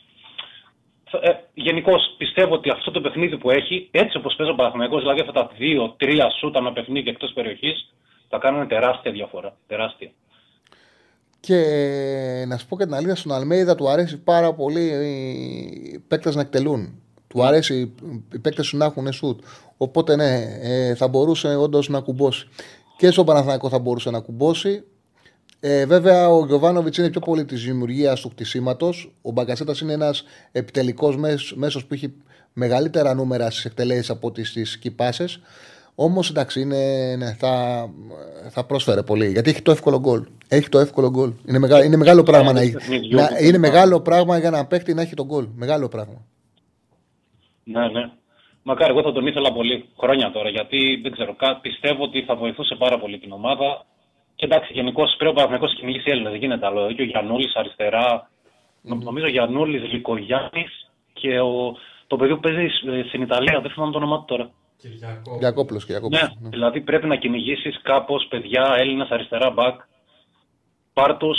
ε, 1.21 1.31
Γενικώς 1.53 2.15
πιστεύω 2.17 2.53
ότι 2.53 2.69
αυτό 2.69 2.91
το 2.91 3.01
παιχνίδι 3.01 3.37
που 3.37 3.51
έχει, 3.51 3.87
έτσι 3.91 4.17
όπως 4.17 4.35
παίζει 4.35 4.51
ο 4.51 4.55
Παναθηναϊκός, 4.55 5.01
δηλαδή 5.01 5.19
αυτά 5.19 5.31
τα 5.31 5.51
δύο-τρία 5.57 6.29
σούτα 6.39 6.61
με 6.61 6.71
παιχνίδι 6.71 7.09
εκτός 7.09 7.31
περιοχής, 7.33 7.93
θα 8.29 8.37
κάνουν 8.37 8.67
τεράστια 8.67 9.11
διαφορά. 9.11 9.53
Τεράστια. 9.67 10.11
Και 11.45 12.45
να 12.47 12.57
σου 12.57 12.67
πω 12.67 12.77
και 12.77 12.83
την 12.83 12.93
αλήθεια, 12.93 13.15
στον 13.15 13.31
Αλμέιδα 13.31 13.75
του 13.75 13.89
αρέσει 13.89 14.17
πάρα 14.17 14.53
πολύ 14.53 14.81
οι 14.81 15.99
παίκτες 16.07 16.35
να 16.35 16.41
εκτελούν. 16.41 17.01
Του 17.27 17.43
αρέσει 17.43 17.93
οι 18.33 18.39
παίκτες 18.39 18.65
σου 18.65 18.77
να 18.77 18.85
έχουν 18.85 19.11
σουτ. 19.11 19.39
Οπότε 19.77 20.15
ναι, 20.15 20.57
ε, 20.61 20.95
θα 20.95 21.07
μπορούσε 21.07 21.55
όντως 21.55 21.89
να 21.89 21.99
κουμπώσει. 21.99 22.47
Και 22.97 23.11
στον 23.11 23.25
Παναθηναϊκό 23.25 23.69
θα 23.69 23.79
μπορούσε 23.79 24.09
να 24.09 24.19
κουμπώσει. 24.19 24.83
Ε, 25.59 25.85
βέβαια, 25.85 26.29
ο 26.29 26.45
Γιωβάνοβιτς 26.45 26.97
είναι 26.97 27.09
πιο 27.09 27.19
πολύ 27.19 27.45
της 27.45 27.63
δημιουργίας 27.63 28.21
του 28.21 28.29
χτισήματος. 28.29 29.15
Ο 29.21 29.31
Μπαγκασέτας 29.31 29.79
είναι 29.79 29.93
ένας 29.93 30.23
επιτελικός 30.51 31.17
μέσος 31.55 31.85
που 31.85 31.93
έχει 31.93 32.13
μεγαλύτερα 32.53 33.13
νούμερα 33.13 33.49
στις 33.49 33.65
εκτελέσεις 33.65 34.09
από 34.09 34.31
τι 34.31 34.43
στις 34.43 34.77
κυπάσε. 34.77 35.25
Όμως 35.95 36.29
εντάξει, 36.29 36.61
είναι, 36.61 37.15
ναι, 37.17 37.33
θα, 37.33 37.85
θα 38.49 38.65
πρόσφερε 38.65 39.03
πολύ. 39.03 39.31
Γιατί 39.31 39.49
έχει 39.49 39.61
το 39.61 39.71
εύκολο 39.71 39.99
γκολ. 39.99 40.23
Έχει 40.47 40.69
το 40.69 40.79
εύκολο 40.79 41.09
γκολ. 41.09 41.33
Είναι, 41.47 41.59
μεγα, 41.59 41.83
είναι 41.85 41.97
μεγάλο 41.97 42.23
πράγμα 42.23 42.51
να 42.53 42.59
έχει. 42.61 42.75
να- 43.15 43.29
είναι 43.41 43.57
μεγάλο 43.57 44.01
πράγμα 44.01 44.37
για 44.37 44.49
να 44.49 44.65
παίχτη 44.65 44.93
να 44.93 45.01
έχει 45.01 45.13
τον 45.13 45.25
γκολ. 45.25 45.47
Μεγάλο 45.55 45.87
πράγμα. 45.87 46.25
Ναι, 47.63 47.87
ναι. 47.87 48.09
Μακάρι, 48.63 48.91
εγώ 48.91 49.01
θα 49.01 49.11
τον 49.11 49.27
ήθελα 49.27 49.53
πολύ 49.53 49.85
χρόνια 49.99 50.31
τώρα, 50.31 50.49
γιατί 50.49 50.99
δεν 51.03 51.11
ξέρω, 51.11 51.35
κα- 51.35 51.59
πιστεύω 51.61 52.03
ότι 52.03 52.21
θα 52.23 52.35
βοηθούσε 52.35 52.75
πάρα 52.75 52.99
πολύ 52.99 53.17
την 53.19 53.31
ομάδα. 53.31 53.85
Και 54.35 54.45
εντάξει, 54.45 54.73
γενικώς 54.73 55.15
πρέπει 55.17 55.31
ο 55.31 55.33
Παναθηναϊκός 55.35 55.71
να 55.73 55.79
κυνηγήσει 55.79 56.09
Έλληνες, 56.09 56.31
δεν 56.31 56.39
γίνεται 56.39 56.65
άλλο. 56.65 56.91
Και 56.93 57.01
ο 57.01 57.05
Γιαννούλης 57.05 57.55
αριστερά, 57.55 58.29
νο- 58.81 58.95
νομίζω 59.03 59.27
Γιαννούλης, 59.27 59.91
Λικογιάννης 59.91 60.89
και 61.13 61.39
ο, 61.39 61.77
το 62.07 62.15
παιδί 62.15 62.33
που 62.33 62.39
παίζει 62.39 62.65
ε, 62.65 63.03
στην 63.07 63.21
Ιταλία, 63.21 63.59
δεν 63.61 63.71
θυμάμαι 63.71 63.91
το 63.91 63.97
όνομά 63.97 64.17
του 64.17 64.25
τώρα. 64.27 64.49
Κυριακόπουλος. 64.77 65.87
Ναι, 66.09 66.49
δηλαδή 66.49 66.81
πρέπει 66.81 67.07
να 67.07 67.15
κυνηγήσεις 67.15 67.81
κάπως 67.81 68.27
παιδιά 68.29 68.75
Έλληνα 68.77 69.07
αριστερά 69.09 69.49
μπακ. 69.49 69.81
Πάρ 70.93 71.17
του 71.17 71.35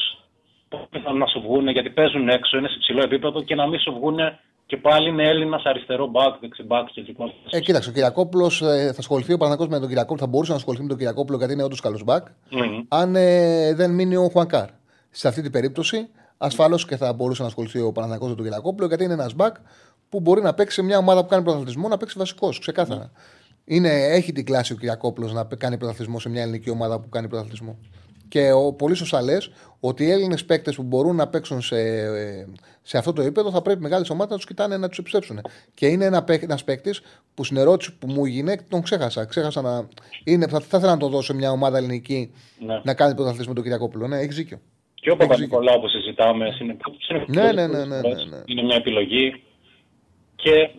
να 1.18 1.26
σου 1.26 1.40
βγουν, 1.40 1.68
γιατί 1.68 1.90
παίζουν 1.90 2.28
έξω, 2.28 2.58
είναι 2.58 2.68
σε 2.68 2.74
υψηλό 2.76 3.02
επίπεδο 3.02 3.42
και 3.42 3.54
να 3.54 3.66
μην 3.66 3.80
σου 3.80 3.92
βγουν 3.92 4.18
και 4.66 4.76
πάλι 4.76 5.08
είναι 5.08 5.28
Έλληνας 5.28 5.62
αριστερό 5.64 6.06
μπακ, 6.06 6.40
δεξιμπακ 6.40 6.86
και 6.92 7.04
λοιπά. 7.06 7.32
Ε, 7.50 7.60
κοίταξε, 7.60 7.88
ο 7.88 7.92
Κυριακόπουλος 7.92 8.58
θα 8.58 8.98
ασχοληθεί 8.98 9.32
ο 9.32 9.36
Παναγό 9.36 9.66
με 9.68 9.78
τον 9.78 9.88
Κυριακόπουλο. 9.88 10.18
Θα 10.18 10.26
μπορούσε 10.26 10.50
να 10.50 10.56
ασχοληθεί 10.56 10.82
με 10.82 10.88
τον 10.88 10.98
Κυριακόπουλο 10.98 11.38
γιατί 11.38 11.52
είναι 11.52 11.62
όντως 11.62 11.80
καλός 11.80 12.04
μπακ. 12.04 12.26
Μμμ. 12.50 12.82
αν 12.88 13.16
ε, 13.16 13.74
δεν 13.74 13.90
μείνει 13.90 14.16
ο 14.16 14.28
Χουανκάρ. 14.32 14.68
Σε 15.10 15.28
αυτή 15.28 15.42
την 15.42 15.50
περίπτωση, 15.50 16.08
ασφαλώς 16.38 16.86
και 16.86 16.96
θα 16.96 17.12
μπορούσε 17.12 17.42
να 17.42 17.48
ασχοληθεί 17.48 17.80
ο 17.80 17.92
Παναθηναϊκός 17.92 18.28
με 18.28 18.34
τον 18.34 18.44
Κυριακόπουλο, 18.44 18.86
γιατί 18.86 19.04
είναι 19.04 19.12
ένας 19.12 19.34
μπακ 19.34 19.56
που 20.08 20.20
μπορεί 20.20 20.42
να 20.42 20.54
παίξει 20.54 20.74
σε 20.74 20.82
μια 20.82 20.98
ομάδα 20.98 21.22
που 21.22 21.28
κάνει 21.28 21.42
πρωταθλητισμό 21.42 21.88
να 21.88 21.96
παίξει 21.96 22.18
βασικός, 22.18 22.58
ξεκάθαρα. 22.58 23.10
Είναι, 23.64 23.88
έχει 23.88 24.32
την 24.32 24.44
κλάση 24.44 24.72
ο 24.72 24.76
Κυριακόπουλος 24.76 25.32
να 25.32 25.44
κάνει 25.58 25.76
πρωταθλητισμό 25.78 26.20
σε 26.20 26.28
μια 26.28 26.42
ελληνική 26.42 26.70
ομάδα 26.70 27.00
που 27.00 27.08
κάνει 27.08 27.28
πρωταθλητισμό. 27.28 27.78
Και 28.28 28.52
ο, 28.52 28.72
πολύ 28.72 28.94
σωστά 28.94 29.22
λες 29.22 29.50
ότι 29.80 30.04
οι 30.04 30.10
Έλληνες 30.10 30.44
παίκτες 30.44 30.76
που 30.76 30.82
μπορούν 30.82 31.16
να 31.16 31.28
παίξουν 31.28 31.60
σε, 31.60 31.78
ε, 31.78 32.46
σε 32.82 32.98
αυτό 32.98 33.12
το 33.12 33.22
επίπεδο 33.22 33.50
θα 33.50 33.62
πρέπει 33.62 33.80
μεγάλες 33.80 34.10
ομάδες 34.10 34.30
να 34.30 34.36
τους 34.36 34.46
κοιτάνε 34.46 34.76
να 34.76 34.88
τους 34.88 34.98
επιστρέψουν. 34.98 35.40
Και 35.74 35.86
είναι 35.86 36.04
ένα 36.04 36.24
ένας 36.40 36.64
παίκτης 36.64 37.00
που 37.34 37.44
στην 37.44 37.56
ερώτηση 37.56 37.98
που 37.98 38.06
μου 38.06 38.24
έγινε 38.24 38.56
τον 38.68 38.82
ξέχασα. 38.82 39.24
ξέχασα 39.24 39.60
να, 39.60 39.88
είναι, 40.24 40.46
θα, 40.46 40.60
θα 40.60 40.76
ήθελα 40.76 40.92
να 40.92 40.98
το 40.98 41.08
δώσω 41.08 41.22
σε 41.22 41.34
μια 41.34 41.50
ομάδα 41.50 41.78
ελληνική 41.78 42.32
Ναι. 42.66 42.80
να 42.84 42.94
κάνει 42.94 43.14
πρωταθλητισμό 43.14 43.52
τον 43.52 43.62
Κυριακόπουλο. 43.62 44.06
Ναι, 44.06 44.18
έχεις 44.18 44.36
δίκιο. 44.36 44.60
Και 44.94 45.10
ο 45.10 45.16
Παπα-Νικολάου 45.16 45.80
που 45.80 45.88
συζητάμε 45.88 46.50
συνεχώς. 46.50 47.26
Ναι, 47.26 47.52
ναι, 47.52 47.66
ναι, 47.66 47.84
ναι, 47.84 47.84
ναι, 47.84 48.24
ναι. 48.24 48.42
Είναι 48.44 48.62
μια 48.62 48.76
επιλογή. 48.76 49.42
Και 50.36 50.70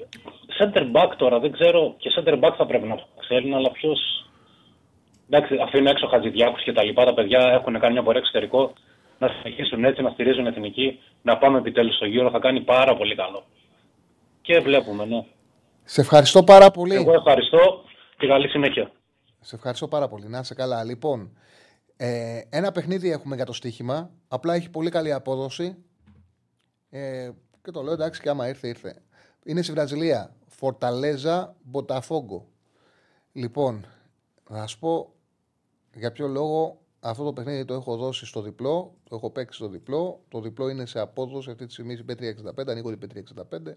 center 0.59 0.91
back 0.91 1.11
τώρα, 1.17 1.39
δεν 1.39 1.51
ξέρω, 1.51 1.95
και 1.97 2.09
center 2.15 2.39
back 2.39 2.53
θα 2.57 2.65
πρέπει 2.65 2.87
να 2.87 2.99
ξέρουν, 3.19 3.53
αλλά 3.53 3.71
ποιο. 3.71 3.95
Εντάξει, 5.29 5.57
αφήνω 5.63 5.89
έξω 5.89 6.07
Χατζηδιάκους 6.07 6.63
και 6.63 6.73
τα 6.73 6.83
λοιπά. 6.83 7.05
Τα 7.05 7.13
παιδιά 7.13 7.39
έχουν 7.39 7.79
κάνει 7.79 7.93
μια 7.93 8.03
πορεία 8.03 8.19
εξωτερικό. 8.19 8.73
Να 9.19 9.27
συνεχίσουν 9.27 9.83
έτσι, 9.83 10.01
να 10.01 10.09
στηρίζουν 10.09 10.45
εθνική. 10.47 10.99
Να 11.21 11.37
πάμε 11.37 11.57
επιτέλους 11.57 11.95
στο 11.95 12.05
γύρο, 12.05 12.29
θα 12.29 12.39
κάνει 12.39 12.61
πάρα 12.61 12.97
πολύ 12.97 13.15
καλό. 13.15 13.43
Και 14.41 14.59
βλέπουμε, 14.59 15.05
ναι. 15.05 15.25
Σε 15.83 16.01
ευχαριστώ 16.01 16.43
πάρα 16.43 16.71
πολύ. 16.71 16.95
Εγώ 16.95 17.13
ευχαριστώ 17.13 17.83
και 18.17 18.27
καλή 18.27 18.47
συνέχεια. 18.47 18.91
Σε 19.39 19.55
ευχαριστώ 19.55 19.87
πάρα 19.87 20.07
πολύ. 20.07 20.27
Να 20.27 20.39
είσαι 20.39 20.53
καλά. 20.53 20.83
Λοιπόν, 20.83 21.37
ε, 21.97 22.41
ένα 22.49 22.71
παιχνίδι 22.71 23.11
έχουμε 23.11 23.35
για 23.35 23.45
το 23.45 23.53
στοίχημα. 23.53 24.09
Απλά 24.27 24.53
έχει 24.53 24.69
πολύ 24.69 24.89
καλή 24.89 25.13
απόδοση. 25.13 25.85
Ε, 26.89 27.29
και 27.63 27.71
το 27.71 27.81
λέω 27.81 27.93
εντάξει 27.93 28.21
και 28.21 28.29
άμα 28.29 28.47
ήρθε, 28.47 28.67
ήρθε. 28.67 29.01
Είναι 29.47 29.61
στη 29.61 29.71
Βραζιλία. 29.71 30.35
Φορταλέζα 30.47 31.55
Μποταφόγκο. 31.63 32.47
Λοιπόν, 33.31 33.85
θα 34.43 34.67
σου 34.67 34.79
πω 34.79 35.13
για 35.95 36.11
ποιο 36.11 36.27
λόγο 36.27 36.81
αυτό 36.99 37.23
το 37.23 37.33
παιχνίδι 37.33 37.65
το 37.65 37.73
έχω 37.73 37.97
δώσει 37.97 38.25
στο 38.25 38.41
διπλό. 38.41 38.95
Το 39.03 39.15
έχω 39.15 39.29
παίξει 39.29 39.57
στο 39.57 39.67
διπλό. 39.67 40.23
Το 40.27 40.41
διπλό 40.41 40.69
είναι 40.69 40.85
σε 40.85 40.99
απόδοση 40.99 41.51
αυτή 41.51 41.65
τη 41.65 41.71
στιγμή 41.71 41.95
στην 41.95 42.05
P365. 42.09 42.67
Ανοίγω 42.67 42.97
την 42.97 43.25
P365. 43.51 43.73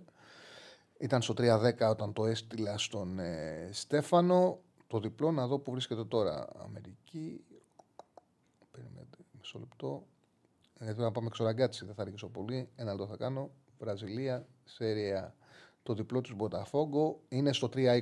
Ήταν 0.98 1.22
στο 1.22 1.34
310 1.36 1.72
όταν 1.90 2.12
το 2.12 2.26
έστειλα 2.26 2.78
στον 2.78 3.18
ε, 3.18 3.68
Στέφανο. 3.72 4.58
Το 4.86 4.98
διπλό 4.98 5.30
να 5.30 5.46
δω 5.46 5.58
που 5.58 5.70
βρίσκεται 5.70 6.04
τώρα. 6.04 6.48
Αμερική. 6.64 7.44
Περιμένετε 8.70 9.18
μισό 9.38 9.58
λεπτό. 9.58 10.06
Γιατί 10.80 11.00
να 11.00 11.12
πάμε 11.12 11.26
εξοραγκάτσι, 11.26 11.84
δεν 11.84 11.94
θα 11.94 12.04
ρίξω 12.04 12.28
πολύ. 12.28 12.68
Ένα 12.76 12.90
λεπτό 12.90 13.06
θα 13.06 13.16
κάνω. 13.16 13.50
Βραζιλία, 13.78 14.46
Σέρια. 14.64 15.34
Το 15.82 15.94
διπλό 15.94 16.20
του 16.20 16.34
Μποταφόγκο 16.34 17.20
είναι 17.28 17.52
στο 17.52 17.68
320. 17.74 18.00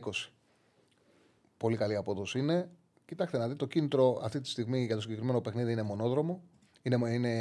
Πολύ 1.57 1.77
καλή 1.77 1.97
απόδοση 1.97 2.39
είναι. 2.39 2.71
Κοιτάξτε 3.05 3.39
να 3.39 3.45
δείτε, 3.45 3.57
το 3.57 3.67
κίνητρο 3.67 4.21
αυτή 4.23 4.41
τη 4.41 4.49
στιγμή 4.49 4.85
για 4.85 4.95
το 4.95 5.01
συγκεκριμένο 5.01 5.41
παιχνίδι 5.41 5.73
είναι 5.73 5.83
μονόδρομο. 5.83 6.43
Είναι, 6.83 7.13
είναι 7.13 7.33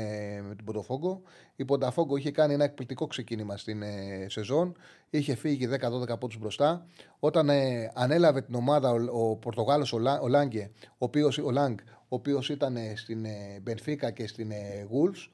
με 0.48 0.56
την 0.56 0.66
Ποντοφόγκο. 0.66 1.22
Η 1.56 1.66
Πονταφόγκο 1.66 2.16
είχε 2.16 2.32
κάνει 2.32 2.54
ένα 2.54 2.64
εκπληκτικό 2.64 3.08
ξεκίνημα 3.08 3.58
στην 3.58 3.82
ε, 3.82 4.26
σεζόν. 4.30 4.78
Είχε 5.10 5.36
φύγει 5.36 5.68
10-12 5.72 6.10
από 6.10 6.28
του 6.28 6.38
μπροστά. 6.40 6.86
Όταν 7.20 7.50
ε, 7.50 7.92
ανέλαβε 7.94 8.42
την 8.42 8.56
ομάδα 8.56 8.92
ο, 8.92 9.30
ο 9.30 9.36
Πορτογάλος 9.36 9.94
ο, 9.94 10.00
Λά- 10.00 10.22
ο 10.22 10.28
Λάγκε, 10.28 10.72
ο 10.84 10.96
οποίος, 10.98 11.38
ο 11.38 11.52
Λάγκ, 11.52 11.78
ο 12.02 12.16
οποίος 12.16 12.50
ήταν 12.50 12.76
ε, 12.76 12.94
στην 12.96 13.26
ε, 13.26 13.60
Μπενφίκα 13.62 14.12
και 14.12 14.28
στην 14.28 14.52
ε, 14.52 14.88
Wolves, 14.92 15.30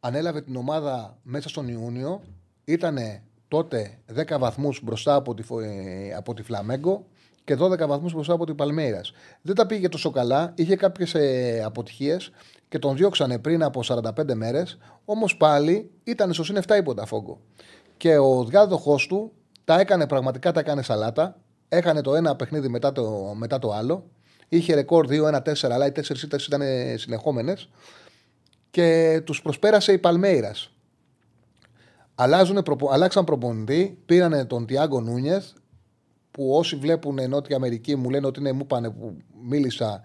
ανέλαβε 0.00 0.40
την 0.40 0.56
ομάδα 0.56 1.18
μέσα 1.22 1.48
στον 1.48 1.68
Ιούνιο. 1.68 2.22
Ήταν 2.64 2.98
τότε 3.50 3.98
10 4.16 4.38
βαθμούς 4.38 4.80
μπροστά 4.82 5.14
από 5.14 5.34
τη, 5.34 5.42
Φο- 5.42 5.60
ε, 5.60 6.14
από 6.16 6.34
τη 6.34 6.42
Φλαμέγκο 6.42 7.06
και 7.44 7.56
12 7.58 7.86
βαθμούς 7.86 8.12
μπροστά 8.12 8.32
από 8.32 8.46
την 8.46 8.54
Παλμέιρας. 8.54 9.12
Δεν 9.42 9.54
τα 9.54 9.66
πήγε 9.66 9.88
τόσο 9.88 10.10
καλά, 10.10 10.52
είχε 10.56 10.76
κάποιες 10.76 11.14
ε, 11.14 11.62
αποτυχίες 11.64 12.30
και 12.68 12.78
τον 12.78 12.96
διώξανε 12.96 13.38
πριν 13.38 13.62
από 13.62 13.80
45 13.84 14.34
μέρες. 14.34 14.78
Όμως 15.04 15.36
πάλι 15.36 15.90
ήταν 16.04 16.32
στο 16.32 16.44
συν 16.44 16.56
7 16.66 16.76
η 16.78 16.82
Πονταφόγκο. 16.82 17.40
Και 17.96 18.18
ο 18.18 18.44
διάδοχός 18.44 19.06
του 19.06 19.32
τα 19.64 19.80
έκανε 19.80 20.06
πραγματικά, 20.06 20.52
τα 20.52 20.60
έκανε 20.60 20.82
σαλάτα. 20.82 21.36
Έκανε 21.68 22.00
το 22.00 22.14
ένα 22.14 22.36
παιχνίδι 22.36 22.68
μετά 22.68 22.92
το, 22.92 23.32
μετά 23.36 23.58
το 23.58 23.72
άλλο. 23.72 24.04
Είχε 24.48 24.74
ρεκόρ 24.74 25.06
2-1-4, 25.10 25.52
αλλά 25.62 25.86
οι 25.86 25.90
4 25.90 26.22
ήττες 26.22 26.46
ήταν 26.46 26.62
συνεχόμενες. 26.94 27.68
Και 28.70 29.20
τους 29.24 29.42
προσπέρασε 29.42 29.92
η 29.92 29.98
Παλμέιρας. 29.98 30.72
Αλλάζουν, 32.22 32.62
προπο- 32.62 32.90
αλλάξαν 32.92 33.24
προπονητή, 33.24 33.98
πήρανε 34.06 34.44
τον 34.44 34.66
Τιάγκο 34.66 35.00
Νούνιεθ, 35.00 35.46
που 36.30 36.54
όσοι 36.54 36.76
βλέπουν 36.76 37.28
Νότια 37.28 37.56
Αμερική 37.56 37.96
μου 37.96 38.10
λένε 38.10 38.26
ότι 38.26 38.40
είναι, 38.40 38.52
μου 38.52 38.60
είπανε 38.62 38.90
που 38.90 39.16
μίλησα, 39.42 40.00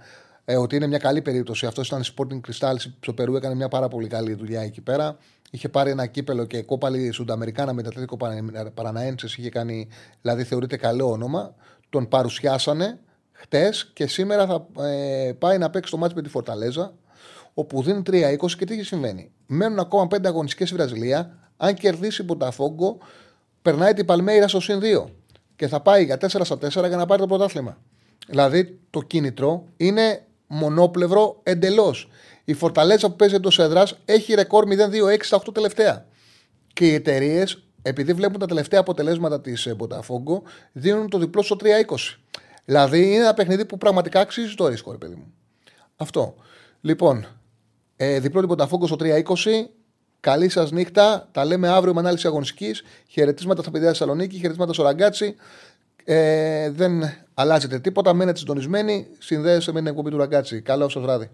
ε, 0.45 0.57
ότι 0.57 0.75
είναι 0.75 0.87
μια 0.87 0.97
καλή 0.97 1.21
περίπτωση. 1.21 1.65
Αυτός 1.65 1.87
ήταν 1.87 2.03
Sporting 2.03 2.39
Cristal 2.47 2.75
στο 2.99 3.13
Περού, 3.13 3.35
έκανε 3.35 3.55
μια 3.55 3.67
πάρα 3.67 3.87
πολύ 3.87 4.07
καλή 4.07 4.33
δουλειά 4.33 4.61
εκεί 4.61 4.81
πέρα. 4.81 5.17
Είχε 5.51 5.69
πάρει 5.69 5.89
ένα 5.89 6.05
κύπελο 6.05 6.45
και 6.45 6.61
κόπαλη 6.61 7.11
Σουνταμερικάνα 7.11 7.73
με 7.73 7.81
τα 7.81 7.89
Ατλέτικο 7.89 8.17
Παραναένσες. 8.73 9.37
Είχε 9.37 9.49
κάνει, 9.49 9.87
δηλαδή 10.21 10.43
θεωρείται 10.43 10.77
καλό 10.77 11.09
όνομα. 11.11 11.55
Τον 11.89 12.07
παρουσιάσανε 12.07 12.99
χτες 13.31 13.91
και 13.93 14.07
σήμερα 14.07 14.45
θα 14.45 14.67
ε, 14.83 15.33
πάει 15.33 15.57
να 15.57 15.69
παίξει 15.69 15.91
το 15.91 15.97
μάτι 15.97 16.15
με 16.15 16.21
τη 16.21 16.29
Φορταλέζα, 16.29 16.93
όπου 17.57 17.81
δίνει 17.81 18.01
3-20 18.05 18.51
και 18.57 18.65
τι 18.65 18.83
συμβαίνει. 18.83 19.31
Μένουν 19.45 19.79
ακόμα 19.79 20.07
5 20.15 20.25
αγωνιστικές 20.25 20.67
στη 20.67 20.77
Βραζιλία. 20.77 21.37
Αν 21.57 21.73
κερδίσει 21.73 22.21
η 22.21 22.25
Μποταφόγκο, 22.25 22.97
περνάει 23.61 23.93
την 23.93 24.05
Παλμέιρα 24.05 24.47
στο 24.47 24.59
συν 24.59 24.79
2 24.79 25.05
και 25.55 25.67
θα 25.67 25.81
πάει 25.81 26.03
για 26.03 26.17
4 26.17 26.27
στα 26.27 26.55
4 26.55 26.69
για 26.87 26.97
να 26.97 27.05
πάρει 27.05 27.21
το 27.21 27.27
πρωτάθλημα. 27.27 27.77
Δηλαδή 28.27 28.79
το 28.89 29.01
κίνητρο 29.01 29.65
είναι 29.77 30.25
μονόπλευρο 30.47 31.39
εντελώς. 31.43 32.09
Η 32.43 32.53
Φορταλέτσα 32.53 33.09
που 33.09 33.15
παίζει 33.15 33.35
εντός 33.35 33.59
έδρας 33.59 33.97
έχει 34.05 34.33
ρεκόρ 34.33 34.65
0-2-6 34.67 35.17
στα 35.21 35.37
8 35.37 35.53
τελευταία. 35.53 36.05
Και 36.73 36.87
οι 36.87 36.93
εταιρείες, 36.93 37.63
επειδή 37.81 38.13
βλέπουν 38.13 38.39
τα 38.39 38.45
τελευταία 38.45 38.79
αποτελέσματα 38.79 39.41
της 39.41 39.73
Μποταφόγκο, 39.75 40.43
δίνουν 40.71 41.09
το 41.09 41.17
διπλό 41.17 41.41
στο 41.41 41.55
3-20. 41.55 41.65
Δηλαδή 42.65 43.13
είναι 43.13 43.23
ένα 43.23 43.33
παιχνίδι 43.33 43.65
που 43.65 43.77
πραγματικά 43.77 44.19
αξίζει 44.19 44.55
το 44.55 44.67
ρίσκο, 44.67 44.91
ρε 44.91 44.97
παιδί 44.97 45.15
μου. 45.15 45.33
Αυτό. 45.95 46.35
Λοιπόν, 46.81 47.27
ε, 47.95 48.19
διπλό 48.19 48.39
την 48.39 48.49
Μποταφόγκο 48.49 48.87
στο 48.87 48.95
3-20. 48.99 49.23
Καλή 50.19 50.49
σας 50.49 50.71
νύχτα. 50.71 51.27
Τα 51.31 51.45
λέμε 51.45 51.67
αύριο 51.67 51.93
με 51.93 51.99
ανάλυση 51.99 52.27
αγωνιστικής. 52.27 52.83
Χαιρετίσματα 53.07 53.61
στα 53.61 53.71
παιδιά 53.71 53.87
Θεσσαλονίκη, 53.87 54.35
χαιρετίσματα 54.35 54.73
στο 54.73 54.83
Ραγκάτσι. 54.83 55.35
Ε, 56.03 56.69
δεν 56.69 57.03
αλλάζετε 57.33 57.79
τίποτα. 57.79 58.13
Μένετε 58.13 58.37
συντονισμένοι. 58.37 59.07
Συνδέεστε 59.19 59.71
με 59.71 59.79
την 59.79 59.87
εκπομπή 59.87 60.09
του 60.09 60.17
Ραγκάτσι. 60.17 60.61
Καλό 60.61 60.89
σας 60.89 61.01
βράδυ. 61.01 61.29